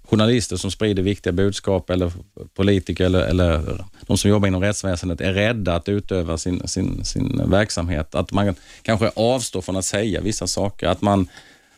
journalister 0.10 0.58
som 0.58 0.72
sprider 0.72 1.03
viktiga 1.03 1.34
budskap 1.34 1.89
eller 1.89 2.12
politiker 2.53 3.06
eller, 3.06 3.20
eller 3.20 3.86
de 4.01 4.18
som 4.18 4.30
jobbar 4.30 4.47
inom 4.47 4.62
rättsväsendet 4.62 5.22
är 5.22 5.34
rädda 5.34 5.76
att 5.76 5.89
utöva 5.89 6.38
sin, 6.38 6.68
sin, 6.68 7.06
sin 7.06 7.41
verksamhet. 7.45 8.16
Att 8.16 8.32
man 8.32 8.56
kanske 8.82 9.12
avstår 9.16 9.62
från 9.62 9.76
att 9.76 9.86
säga 9.86 10.22
vissa 10.22 10.47
saker. 10.47 10.88
Att 10.88 11.01
man, 11.01 11.28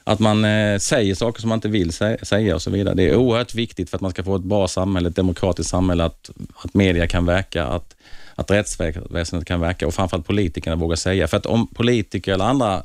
att 0.03 0.19
man 0.19 0.45
eh, 0.45 0.78
säger 0.78 1.15
saker 1.15 1.41
som 1.41 1.49
man 1.49 1.57
inte 1.57 1.69
vill 1.69 1.93
säga 2.23 2.55
och 2.55 2.61
så 2.61 2.71
vidare. 2.71 2.95
Det 2.95 3.09
är 3.09 3.15
oerhört 3.15 3.55
viktigt 3.55 3.89
för 3.89 3.97
att 3.97 4.01
man 4.01 4.11
ska 4.11 4.23
få 4.23 4.36
ett 4.36 4.41
bra 4.41 4.67
samhälle, 4.67 5.09
ett 5.09 5.15
demokratiskt 5.15 5.69
samhälle, 5.69 6.03
att, 6.03 6.30
att 6.55 6.73
media 6.73 7.07
kan 7.07 7.25
verka, 7.25 7.65
att, 7.65 7.95
att 8.36 8.51
rättsväsendet 8.51 9.47
kan 9.47 9.59
verka 9.59 9.88
och 9.88 9.93
framförallt 9.93 10.28
politikerna 10.28 10.75
vågar 10.75 10.95
säga. 10.95 11.28
För 11.28 11.38
att 11.38 11.45
om 11.45 11.67
politiker 11.67 12.34
eller 12.34 12.45
andra 12.45 12.84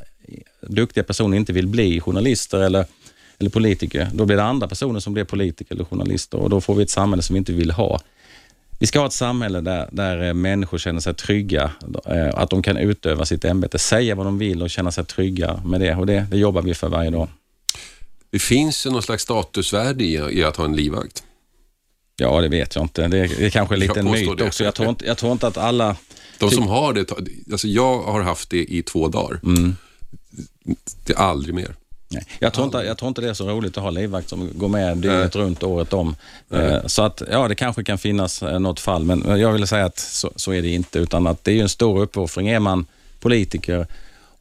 duktiga 0.60 1.04
personer 1.04 1.36
inte 1.36 1.52
vill 1.52 1.66
bli 1.66 2.00
journalister 2.00 2.58
eller 2.58 2.86
eller 3.42 3.50
politiker, 3.50 4.08
då 4.14 4.24
blir 4.24 4.36
det 4.36 4.42
andra 4.42 4.68
personer 4.68 5.00
som 5.00 5.12
blir 5.12 5.24
politiker 5.24 5.74
eller 5.74 5.84
journalister 5.84 6.38
och 6.38 6.50
då 6.50 6.60
får 6.60 6.74
vi 6.74 6.82
ett 6.82 6.90
samhälle 6.90 7.22
som 7.22 7.34
vi 7.34 7.38
inte 7.38 7.52
vill 7.52 7.70
ha. 7.70 8.00
Vi 8.78 8.86
ska 8.86 8.98
ha 8.98 9.06
ett 9.06 9.12
samhälle 9.12 9.60
där, 9.60 9.88
där 9.92 10.28
eh, 10.28 10.34
människor 10.34 10.78
känner 10.78 11.00
sig 11.00 11.14
trygga, 11.14 11.70
eh, 12.06 12.28
att 12.34 12.50
de 12.50 12.62
kan 12.62 12.76
utöva 12.76 13.24
sitt 13.24 13.44
ämbete, 13.44 13.78
säga 13.78 14.14
vad 14.14 14.26
de 14.26 14.38
vill 14.38 14.62
och 14.62 14.70
känna 14.70 14.92
sig 14.92 15.04
trygga 15.04 15.62
med 15.64 15.80
det 15.80 15.94
och 15.94 16.06
det, 16.06 16.26
det 16.30 16.38
jobbar 16.38 16.62
vi 16.62 16.74
för 16.74 16.88
varje 16.88 17.10
dag. 17.10 17.28
Det 18.30 18.38
finns 18.38 18.86
ju 18.86 18.90
någon 18.90 19.02
slags 19.02 19.22
statusvärde 19.22 20.04
i, 20.04 20.14
i 20.14 20.44
att 20.44 20.56
ha 20.56 20.64
en 20.64 20.76
livvakt. 20.76 21.22
Ja, 22.16 22.40
det 22.40 22.48
vet 22.48 22.74
jag 22.74 22.84
inte. 22.84 23.08
Det 23.08 23.18
är, 23.18 23.28
det 23.38 23.46
är 23.46 23.50
kanske 23.50 23.76
lite 23.76 24.00
en 24.00 24.10
myt 24.10 24.38
det. 24.38 24.44
också. 24.44 24.64
Jag 24.64 24.74
tror, 24.74 24.88
inte, 24.88 25.06
jag 25.06 25.18
tror 25.18 25.32
inte 25.32 25.46
att 25.46 25.56
alla... 25.56 25.96
De 26.38 26.50
som 26.50 26.68
har 26.68 26.92
det, 26.92 27.10
alltså 27.52 27.68
jag 27.68 28.02
har 28.02 28.22
haft 28.22 28.50
det 28.50 28.64
i 28.64 28.82
två 28.82 29.08
dagar. 29.08 29.40
Mm. 29.42 29.76
det 31.06 31.12
är 31.12 31.16
aldrig 31.16 31.54
mer. 31.54 31.74
Nej, 32.12 32.26
jag, 32.38 32.52
tror 32.52 32.64
inte, 32.66 32.78
jag 32.78 32.98
tror 32.98 33.08
inte 33.08 33.20
det 33.20 33.28
är 33.28 33.34
så 33.34 33.48
roligt 33.48 33.76
att 33.76 33.82
ha 33.82 33.90
livvakt 33.90 34.28
som 34.28 34.50
går 34.54 34.68
med 34.68 34.96
dygnet 34.96 35.36
runt 35.36 35.62
året 35.62 35.92
om. 35.92 36.16
Eh, 36.50 36.86
Så 36.86 37.02
att, 37.02 37.22
ja, 37.30 37.48
det 37.48 37.54
kanske 37.54 37.84
kan 37.84 37.98
finnas 37.98 38.42
eh, 38.42 38.58
något 38.58 38.80
fall, 38.80 39.04
men 39.04 39.40
jag 39.40 39.52
vill 39.52 39.66
säga 39.66 39.84
att 39.84 39.98
så, 39.98 40.30
så 40.36 40.52
är 40.52 40.62
det 40.62 40.68
inte, 40.68 40.98
utan 40.98 41.26
att 41.26 41.44
det 41.44 41.58
är 41.58 41.62
en 41.62 41.68
stor 41.68 42.02
uppoffring. 42.02 42.48
Är 42.48 42.60
man 42.60 42.86
politiker 43.20 43.86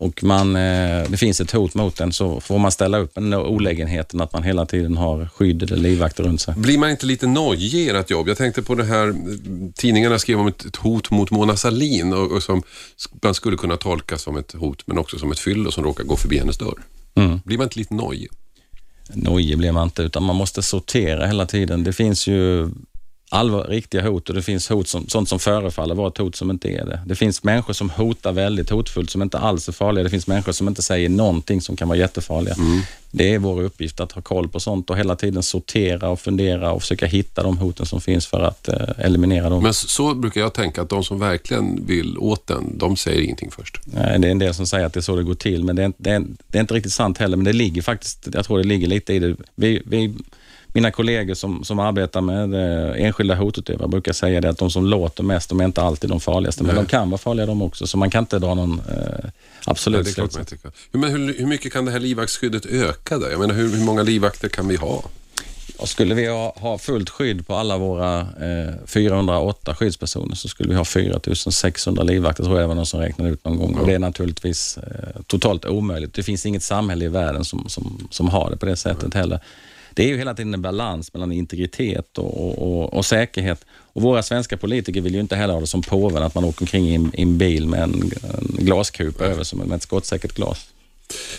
och 0.01 0.23
man, 0.23 0.55
eh, 0.55 1.09
det 1.09 1.17
finns 1.17 1.41
ett 1.41 1.51
hot 1.51 1.73
mot 1.73 1.99
en 1.99 2.13
så 2.13 2.41
får 2.41 2.59
man 2.59 2.71
ställa 2.71 2.97
upp 2.97 3.15
den 3.15 3.33
olägenheten 3.33 4.21
att 4.21 4.33
man 4.33 4.43
hela 4.43 4.65
tiden 4.65 4.97
har 4.97 5.29
skydd 5.35 5.63
eller 5.63 5.77
livvakter 5.77 6.23
runt 6.23 6.41
sig. 6.41 6.53
Blir 6.57 6.77
man 6.77 6.89
inte 6.89 7.05
lite 7.05 7.27
nojig 7.27 7.73
i 7.73 7.89
ert 7.89 8.09
jobb? 8.09 8.27
Jag 8.27 8.37
tänkte 8.37 8.61
på 8.61 8.75
det 8.75 8.83
här, 8.83 9.13
tidningarna 9.75 10.19
skrev 10.19 10.39
om 10.39 10.47
ett, 10.47 10.65
ett 10.65 10.75
hot 10.75 11.11
mot 11.11 11.31
Mona 11.31 11.55
Sahlin 11.57 12.13
och, 12.13 12.31
och 12.31 12.43
som 12.43 12.63
man 13.23 13.33
skulle 13.33 13.57
kunna 13.57 13.77
tolka 13.77 14.17
som 14.17 14.37
ett 14.37 14.51
hot 14.51 14.83
men 14.85 14.97
också 14.97 15.19
som 15.19 15.31
ett 15.31 15.39
fyllo 15.39 15.71
som 15.71 15.83
råkar 15.83 16.03
gå 16.03 16.15
förbi 16.15 16.37
hennes 16.37 16.57
dörr. 16.57 16.79
Mm. 17.15 17.39
Blir 17.45 17.57
man 17.57 17.65
inte 17.65 17.79
lite 17.79 17.93
nojig? 17.93 18.29
Nojig 19.13 19.57
blir 19.57 19.71
man 19.71 19.83
inte, 19.83 20.03
utan 20.03 20.23
man 20.23 20.35
måste 20.35 20.61
sortera 20.61 21.27
hela 21.27 21.45
tiden. 21.45 21.83
Det 21.83 21.93
finns 21.93 22.27
ju 22.27 22.69
allvar, 23.33 23.63
riktiga 23.63 24.01
hot 24.09 24.29
och 24.29 24.35
det 24.35 24.41
finns 24.41 24.69
hot 24.69 24.87
som, 24.87 25.07
sånt 25.07 25.29
som 25.29 25.39
förefaller 25.39 25.95
vara 25.95 26.07
ett 26.07 26.17
hot 26.17 26.35
som 26.35 26.51
inte 26.51 26.69
är 26.69 26.85
det. 26.85 26.99
Det 27.05 27.15
finns 27.15 27.43
människor 27.43 27.73
som 27.73 27.89
hotar 27.89 28.31
väldigt 28.31 28.69
hotfullt 28.69 29.09
som 29.09 29.21
inte 29.21 29.39
alls 29.39 29.67
är 29.67 29.71
farliga. 29.71 30.03
Det 30.03 30.09
finns 30.09 30.27
människor 30.27 30.51
som 30.51 30.67
inte 30.67 30.81
säger 30.81 31.09
någonting 31.09 31.61
som 31.61 31.75
kan 31.75 31.87
vara 31.87 31.97
jättefarliga. 31.97 32.55
Det 33.11 33.33
är 33.33 33.39
vår 33.39 33.61
uppgift 33.61 33.99
att 33.99 34.11
ha 34.11 34.21
koll 34.21 34.47
på 34.47 34.59
sånt 34.59 34.89
och 34.89 34.97
hela 34.97 35.15
tiden 35.15 35.43
sortera 35.43 36.09
och 36.09 36.19
fundera 36.19 36.71
och 36.71 36.81
försöka 36.81 37.05
hitta 37.05 37.43
de 37.43 37.57
hoten 37.57 37.85
som 37.85 38.01
finns 38.01 38.27
för 38.27 38.39
att 38.39 38.67
eh, 38.67 38.75
eliminera 38.97 39.49
dem. 39.49 39.63
Men 39.63 39.73
så, 39.73 39.87
så 39.87 40.13
brukar 40.13 40.41
jag 40.41 40.53
tänka 40.53 40.81
att 40.81 40.89
de 40.89 41.03
som 41.03 41.19
verkligen 41.19 41.85
vill 41.85 42.17
åt 42.17 42.47
den, 42.47 42.77
de 42.77 42.97
säger 42.97 43.21
ingenting 43.21 43.51
först. 43.51 43.79
Nej, 43.85 44.19
det 44.19 44.27
är 44.27 44.31
en 44.31 44.39
del 44.39 44.53
som 44.53 44.67
säger 44.67 44.85
att 44.85 44.93
det 44.93 44.99
är 44.99 45.01
så 45.01 45.15
det 45.15 45.23
går 45.23 45.33
till, 45.33 45.63
men 45.63 45.75
det 45.75 45.83
är, 45.83 45.93
det 45.97 46.09
är, 46.09 46.23
det 46.47 46.57
är 46.57 46.61
inte 46.61 46.73
riktigt 46.73 46.93
sant 46.93 47.17
heller. 47.17 47.37
Men 47.37 47.43
det 47.43 47.53
ligger 47.53 47.81
faktiskt, 47.81 48.27
jag 48.33 48.45
tror 48.45 48.57
det 48.57 48.63
ligger 48.63 48.87
lite 48.87 49.13
i 49.13 49.19
det. 49.19 49.35
Vi, 49.55 49.81
vi, 49.85 50.13
mina 50.73 50.91
kollegor 50.91 51.33
som, 51.33 51.63
som 51.63 51.79
arbetar 51.79 52.21
med 52.21 52.53
eh, 52.53 53.05
enskilda 53.05 53.35
hotutövare 53.35 53.87
brukar 53.87 54.13
säga 54.13 54.41
det 54.41 54.49
att 54.49 54.57
de 54.57 54.71
som 54.71 54.85
låter 54.85 55.23
mest, 55.23 55.49
de 55.49 55.59
är 55.59 55.65
inte 55.65 55.81
alltid 55.81 56.09
de 56.09 56.19
farligaste, 56.19 56.63
men 56.63 56.75
Nej. 56.75 56.83
de 56.83 56.89
kan 56.89 57.09
vara 57.09 57.17
farliga 57.17 57.45
de 57.45 57.61
också, 57.61 57.87
så 57.87 57.97
man 57.97 58.09
kan 58.09 58.23
inte 58.23 58.39
dra 58.39 58.53
någon 58.53 58.81
eh, 58.89 59.29
absolut 59.65 60.03
Nej, 60.03 60.13
slutsats. 60.13 60.53
Men 60.91 61.11
hur, 61.11 61.37
hur 61.39 61.47
mycket 61.47 61.73
kan 61.73 61.85
det 61.85 61.91
här 61.91 61.99
livvaktsskyddet 61.99 62.65
öka 62.65 63.17
då? 63.17 63.29
Jag 63.31 63.39
menar, 63.39 63.55
hur, 63.55 63.75
hur 63.75 63.85
många 63.85 64.03
livvakter 64.03 64.49
kan 64.49 64.67
vi 64.67 64.75
ha? 64.75 65.03
Och 65.77 65.89
skulle 65.89 66.15
vi 66.15 66.27
ha, 66.27 66.53
ha 66.57 66.77
fullt 66.77 67.09
skydd 67.09 67.47
på 67.47 67.55
alla 67.55 67.77
våra 67.77 68.19
eh, 68.19 68.73
408 68.87 69.75
skyddspersoner 69.75 70.35
så 70.35 70.47
skulle 70.47 70.69
vi 70.69 70.75
ha 70.75 70.85
4600 70.85 72.03
livvakter, 72.03 72.43
tror 72.43 72.55
jag 72.55 72.63
det 72.63 72.67
var 72.67 72.75
någon 72.75 72.85
som 72.85 72.99
räknade 72.99 73.31
ut 73.31 73.45
någon 73.45 73.57
gång. 73.57 73.75
Och 73.75 73.87
det 73.87 73.93
är 73.93 73.99
naturligtvis 73.99 74.77
eh, 74.77 75.21
totalt 75.27 75.65
omöjligt. 75.65 76.13
Det 76.13 76.23
finns 76.23 76.45
inget 76.45 76.63
samhälle 76.63 77.05
i 77.05 77.07
världen 77.07 77.45
som, 77.45 77.69
som, 77.69 78.07
som 78.11 78.29
har 78.29 78.49
det 78.49 78.57
på 78.57 78.65
det 78.65 78.75
sättet 78.75 79.13
heller. 79.13 79.39
Det 79.93 80.03
är 80.03 80.07
ju 80.07 80.17
hela 80.17 80.33
tiden 80.33 80.53
en 80.53 80.61
balans 80.61 81.13
mellan 81.13 81.31
integritet 81.31 82.17
och, 82.17 82.61
och, 82.61 82.93
och, 82.93 83.05
säkerhet. 83.05 83.65
Och 83.93 84.01
våra 84.01 84.23
svenska 84.23 84.57
politiker 84.57 85.01
vill 85.01 85.13
ju 85.13 85.19
inte 85.19 85.35
heller 85.35 85.53
ha 85.53 85.61
det 85.61 85.67
som 85.67 85.81
påven, 85.81 86.23
att 86.23 86.35
man 86.35 86.45
åker 86.45 86.61
omkring 86.61 86.85
i 86.85 86.95
en, 86.95 87.11
i 87.15 87.21
en 87.21 87.37
bil 87.37 87.67
med 87.67 87.83
en, 87.83 88.11
en 88.23 88.65
glaskupa 88.65 89.25
över 89.25 89.43
som 89.43 89.59
med 89.59 89.75
ett 89.75 89.83
skottsäkert 89.83 90.35
glas. 90.35 90.67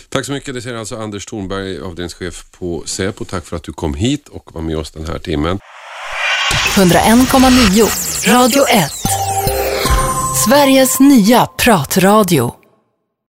Tack 0.09 0.25
så 0.25 0.31
mycket. 0.31 0.53
Det 0.53 0.61
säger 0.61 0.75
alltså 0.75 0.97
Anders 0.97 1.25
Thornberg, 1.25 1.81
avdelningschef 1.81 2.45
på 2.51 2.83
Säpo. 2.85 3.25
Tack 3.25 3.45
för 3.45 3.55
att 3.55 3.63
du 3.63 3.73
kom 3.73 3.93
hit 3.93 4.29
och 4.29 4.53
var 4.53 4.61
med 4.61 4.77
oss 4.77 4.91
den 4.91 5.07
här 5.07 5.19
timmen. 5.19 5.59
101,9 6.75 8.33
Radio 8.33 8.63
1. 8.67 8.91
Sveriges 10.45 10.99
nya 10.99 11.45
pratradio. 11.45 12.62